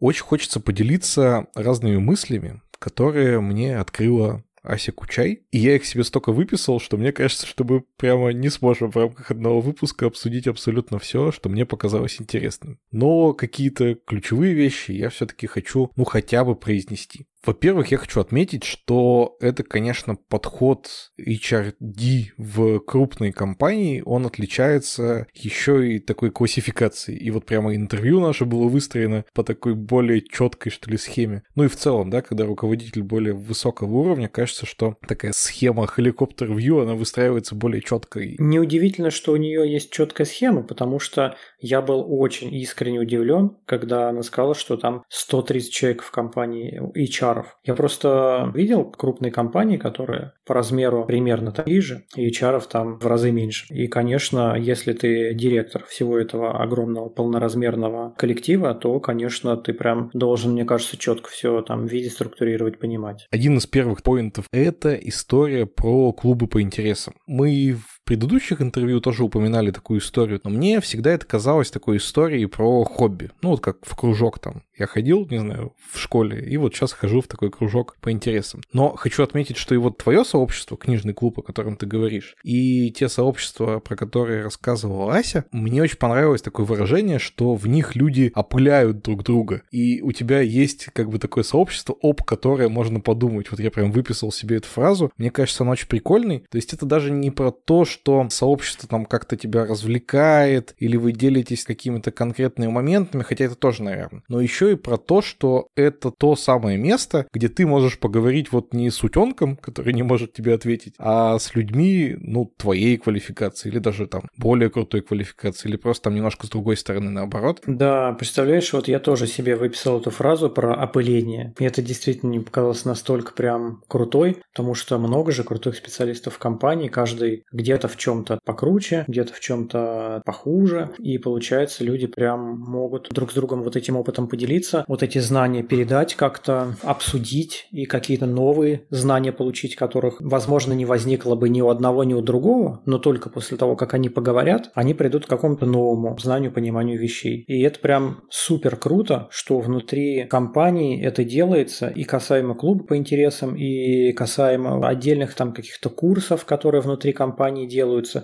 Очень 0.00 0.24
хочется 0.24 0.60
поделиться 0.60 1.48
разными 1.54 1.96
мыслями, 1.96 2.62
которые 2.78 3.40
мне 3.40 3.78
открыла 3.78 4.44
Ася 4.68 4.92
Кучай. 4.92 5.42
И 5.50 5.58
я 5.58 5.76
их 5.76 5.86
себе 5.86 6.04
столько 6.04 6.30
выписал, 6.30 6.78
что 6.78 6.98
мне 6.98 7.10
кажется, 7.10 7.46
что 7.46 7.64
мы 7.64 7.84
прямо 7.96 8.32
не 8.32 8.50
сможем 8.50 8.90
в 8.90 8.96
рамках 8.96 9.30
одного 9.30 9.62
выпуска 9.62 10.06
обсудить 10.06 10.46
абсолютно 10.46 10.98
все, 10.98 11.32
что 11.32 11.48
мне 11.48 11.64
показалось 11.64 12.20
интересным. 12.20 12.78
Но 12.92 13.32
какие-то 13.32 13.94
ключевые 13.94 14.52
вещи 14.52 14.92
я 14.92 15.08
все-таки 15.08 15.46
хочу, 15.46 15.90
ну, 15.96 16.04
хотя 16.04 16.44
бы 16.44 16.54
произнести. 16.54 17.26
Во-первых, 17.44 17.90
я 17.90 17.98
хочу 17.98 18.20
отметить, 18.20 18.64
что 18.64 19.36
это, 19.40 19.62
конечно, 19.62 20.16
подход 20.16 20.88
HRD 21.20 22.32
в 22.36 22.80
крупной 22.80 23.32
компании, 23.32 24.02
он 24.04 24.26
отличается 24.26 25.26
еще 25.32 25.94
и 25.94 25.98
такой 25.98 26.30
классификацией. 26.30 27.18
И 27.18 27.30
вот 27.30 27.46
прямо 27.46 27.74
интервью 27.74 28.20
наше 28.20 28.44
было 28.44 28.68
выстроено 28.68 29.24
по 29.34 29.44
такой 29.44 29.74
более 29.74 30.20
четкой, 30.20 30.72
что 30.72 30.90
ли, 30.90 30.96
схеме. 30.96 31.42
Ну 31.54 31.64
и 31.64 31.68
в 31.68 31.76
целом, 31.76 32.10
да, 32.10 32.22
когда 32.22 32.44
руководитель 32.44 33.02
более 33.02 33.34
высокого 33.34 33.94
уровня, 33.94 34.28
кажется, 34.28 34.66
что 34.66 34.96
такая 35.06 35.32
схема 35.34 35.84
helicopter-view, 35.84 36.82
она 36.82 36.94
выстраивается 36.94 37.54
более 37.54 37.82
четко. 37.82 38.20
Неудивительно, 38.20 39.10
что 39.10 39.32
у 39.32 39.36
нее 39.36 39.70
есть 39.70 39.92
четкая 39.92 40.26
схема, 40.26 40.62
потому 40.62 40.98
что 40.98 41.36
я 41.60 41.82
был 41.82 42.04
очень 42.08 42.52
искренне 42.54 42.98
удивлен, 42.98 43.56
когда 43.64 44.08
она 44.08 44.22
сказала, 44.22 44.54
что 44.54 44.76
там 44.76 45.04
130 45.08 45.72
человек 45.72 46.02
в 46.02 46.10
компании 46.10 46.80
HR 46.96 47.27
HR. 47.28 47.44
Я 47.64 47.74
просто 47.74 48.50
видел 48.54 48.84
крупные 48.84 49.30
компании, 49.32 49.76
которые 49.76 50.32
по 50.46 50.54
размеру 50.54 51.04
примерно 51.04 51.52
такие 51.52 51.80
же, 51.80 52.04
и 52.16 52.28
HR 52.28 52.62
там 52.70 52.98
в 52.98 53.06
разы 53.06 53.30
меньше. 53.30 53.72
И, 53.72 53.86
конечно, 53.86 54.56
если 54.58 54.92
ты 54.92 55.34
директор 55.34 55.84
всего 55.84 56.18
этого 56.18 56.62
огромного 56.62 57.08
полноразмерного 57.08 58.14
коллектива, 58.16 58.74
то, 58.74 58.98
конечно, 59.00 59.56
ты 59.56 59.72
прям 59.72 60.10
должен, 60.12 60.52
мне 60.52 60.64
кажется, 60.64 60.96
четко 60.96 61.28
все 61.30 61.62
там 61.62 61.86
видеть, 61.86 62.12
структурировать, 62.12 62.78
понимать. 62.78 63.26
Один 63.30 63.56
из 63.58 63.66
первых 63.66 64.02
поинтов– 64.02 64.46
это 64.52 64.94
история 64.94 65.66
про 65.66 66.12
клубы 66.12 66.46
по 66.46 66.62
интересам. 66.62 67.14
Мы 67.26 67.74
в 67.74 67.97
предыдущих 68.08 68.62
интервью 68.62 69.02
тоже 69.02 69.22
упоминали 69.22 69.70
такую 69.70 70.00
историю, 70.00 70.40
но 70.42 70.48
мне 70.48 70.80
всегда 70.80 71.10
это 71.10 71.26
казалось 71.26 71.70
такой 71.70 71.98
историей 71.98 72.46
про 72.46 72.82
хобби. 72.84 73.30
Ну, 73.42 73.50
вот 73.50 73.60
как 73.60 73.76
в 73.82 73.94
кружок 73.94 74.38
там. 74.38 74.62
Я 74.78 74.86
ходил, 74.86 75.26
не 75.28 75.38
знаю, 75.38 75.74
в 75.92 75.98
школе, 75.98 76.40
и 76.40 76.56
вот 76.56 76.74
сейчас 76.74 76.92
хожу 76.92 77.20
в 77.20 77.26
такой 77.26 77.50
кружок 77.50 77.96
по 78.00 78.10
интересам. 78.10 78.62
Но 78.72 78.94
хочу 78.96 79.22
отметить, 79.22 79.58
что 79.58 79.74
и 79.74 79.78
вот 79.78 79.98
твое 79.98 80.24
сообщество, 80.24 80.78
книжный 80.78 81.12
клуб, 81.12 81.38
о 81.38 81.42
котором 81.42 81.76
ты 81.76 81.84
говоришь, 81.84 82.36
и 82.42 82.90
те 82.92 83.10
сообщества, 83.10 83.80
про 83.80 83.94
которые 83.94 84.44
рассказывала 84.44 85.14
Ася, 85.14 85.44
мне 85.52 85.82
очень 85.82 85.98
понравилось 85.98 86.40
такое 86.40 86.64
выражение, 86.64 87.18
что 87.18 87.56
в 87.56 87.66
них 87.66 87.94
люди 87.94 88.32
опыляют 88.34 89.02
друг 89.02 89.22
друга. 89.22 89.62
И 89.70 90.00
у 90.00 90.12
тебя 90.12 90.40
есть 90.40 90.86
как 90.94 91.10
бы 91.10 91.18
такое 91.18 91.44
сообщество, 91.44 91.94
об 92.02 92.22
которое 92.22 92.70
можно 92.70 93.00
подумать. 93.00 93.50
Вот 93.50 93.60
я 93.60 93.70
прям 93.70 93.92
выписал 93.92 94.32
себе 94.32 94.56
эту 94.56 94.68
фразу. 94.68 95.12
Мне 95.18 95.30
кажется, 95.30 95.64
она 95.64 95.72
очень 95.72 95.88
прикольной. 95.88 96.46
То 96.50 96.56
есть 96.56 96.72
это 96.72 96.86
даже 96.86 97.10
не 97.10 97.30
про 97.30 97.50
то, 97.50 97.84
что 97.84 97.97
что 98.00 98.26
сообщество 98.30 98.88
там 98.88 99.04
как-то 99.04 99.36
тебя 99.36 99.64
развлекает, 99.64 100.74
или 100.78 100.96
вы 100.96 101.12
делитесь 101.12 101.64
какими-то 101.64 102.10
конкретными 102.10 102.70
моментами, 102.70 103.22
хотя 103.22 103.44
это 103.44 103.54
тоже, 103.54 103.82
наверное. 103.82 104.22
Но 104.28 104.40
еще 104.40 104.72
и 104.72 104.76
про 104.76 104.96
то, 104.96 105.22
что 105.22 105.68
это 105.76 106.10
то 106.10 106.36
самое 106.36 106.78
место, 106.78 107.26
где 107.32 107.48
ты 107.48 107.66
можешь 107.66 107.98
поговорить 107.98 108.52
вот 108.52 108.72
не 108.72 108.90
с 108.90 109.02
утенком, 109.02 109.56
который 109.56 109.92
не 109.92 110.02
может 110.02 110.32
тебе 110.32 110.54
ответить, 110.54 110.94
а 110.98 111.38
с 111.38 111.54
людьми, 111.54 112.16
ну, 112.18 112.52
твоей 112.56 112.96
квалификации, 112.96 113.68
или 113.68 113.78
даже 113.78 114.06
там 114.06 114.22
более 114.36 114.70
крутой 114.70 115.02
квалификации, 115.02 115.68
или 115.68 115.76
просто 115.76 116.04
там 116.04 116.14
немножко 116.14 116.46
с 116.46 116.50
другой 116.50 116.76
стороны 116.76 117.10
наоборот. 117.10 117.62
Да, 117.66 118.12
представляешь, 118.12 118.72
вот 118.72 118.88
я 118.88 119.00
тоже 119.00 119.26
себе 119.26 119.56
выписал 119.56 120.00
эту 120.00 120.10
фразу 120.10 120.50
про 120.50 120.74
опыление. 120.74 121.52
Мне 121.58 121.68
это 121.68 121.82
действительно 121.82 122.30
не 122.30 122.40
показалось 122.40 122.84
настолько 122.84 123.32
прям 123.32 123.82
крутой, 123.88 124.38
потому 124.52 124.74
что 124.74 124.98
много 124.98 125.32
же 125.32 125.42
крутых 125.42 125.76
специалистов 125.76 126.34
в 126.34 126.38
компании, 126.38 126.88
каждый 126.88 127.44
где-то 127.52 127.87
в 127.88 127.96
чем-то 127.96 128.40
покруче, 128.44 129.04
где-то 129.08 129.32
в 129.32 129.40
чем-то 129.40 130.22
похуже, 130.24 130.90
и 130.98 131.18
получается, 131.18 131.84
люди 131.84 132.06
прям 132.06 132.60
могут 132.60 133.08
друг 133.10 133.32
с 133.32 133.34
другом 133.34 133.62
вот 133.62 133.76
этим 133.76 133.96
опытом 133.96 134.28
поделиться, 134.28 134.84
вот 134.88 135.02
эти 135.02 135.18
знания 135.18 135.62
передать 135.62 136.14
как-то, 136.14 136.76
обсудить 136.82 137.68
и 137.70 137.86
какие-то 137.86 138.26
новые 138.26 138.82
знания 138.90 139.32
получить, 139.32 139.76
которых, 139.76 140.16
возможно, 140.20 140.72
не 140.72 140.84
возникло 140.84 141.34
бы 141.34 141.48
ни 141.48 141.60
у 141.60 141.68
одного, 141.68 142.04
ни 142.04 142.14
у 142.14 142.20
другого, 142.20 142.82
но 142.86 142.98
только 142.98 143.30
после 143.30 143.56
того, 143.56 143.76
как 143.76 143.94
они 143.94 144.08
поговорят, 144.08 144.70
они 144.74 144.94
придут 144.94 145.26
к 145.26 145.28
какому-то 145.28 145.66
новому 145.66 146.16
знанию, 146.18 146.52
пониманию 146.52 146.98
вещей. 146.98 147.44
И 147.46 147.62
это 147.62 147.80
прям 147.80 148.22
супер 148.30 148.76
круто, 148.76 149.28
что 149.30 149.60
внутри 149.60 150.24
компании 150.24 151.02
это 151.02 151.24
делается 151.24 151.88
и 151.88 152.04
касаемо 152.04 152.54
клуба 152.54 152.84
по 152.84 152.96
интересам, 152.96 153.56
и 153.56 154.12
касаемо 154.12 154.86
отдельных 154.86 155.34
там 155.34 155.52
каких-то 155.52 155.90
курсов, 155.90 156.44
которые 156.44 156.80
внутри 156.80 157.12
компании 157.12 157.66
делаются. 157.66 157.77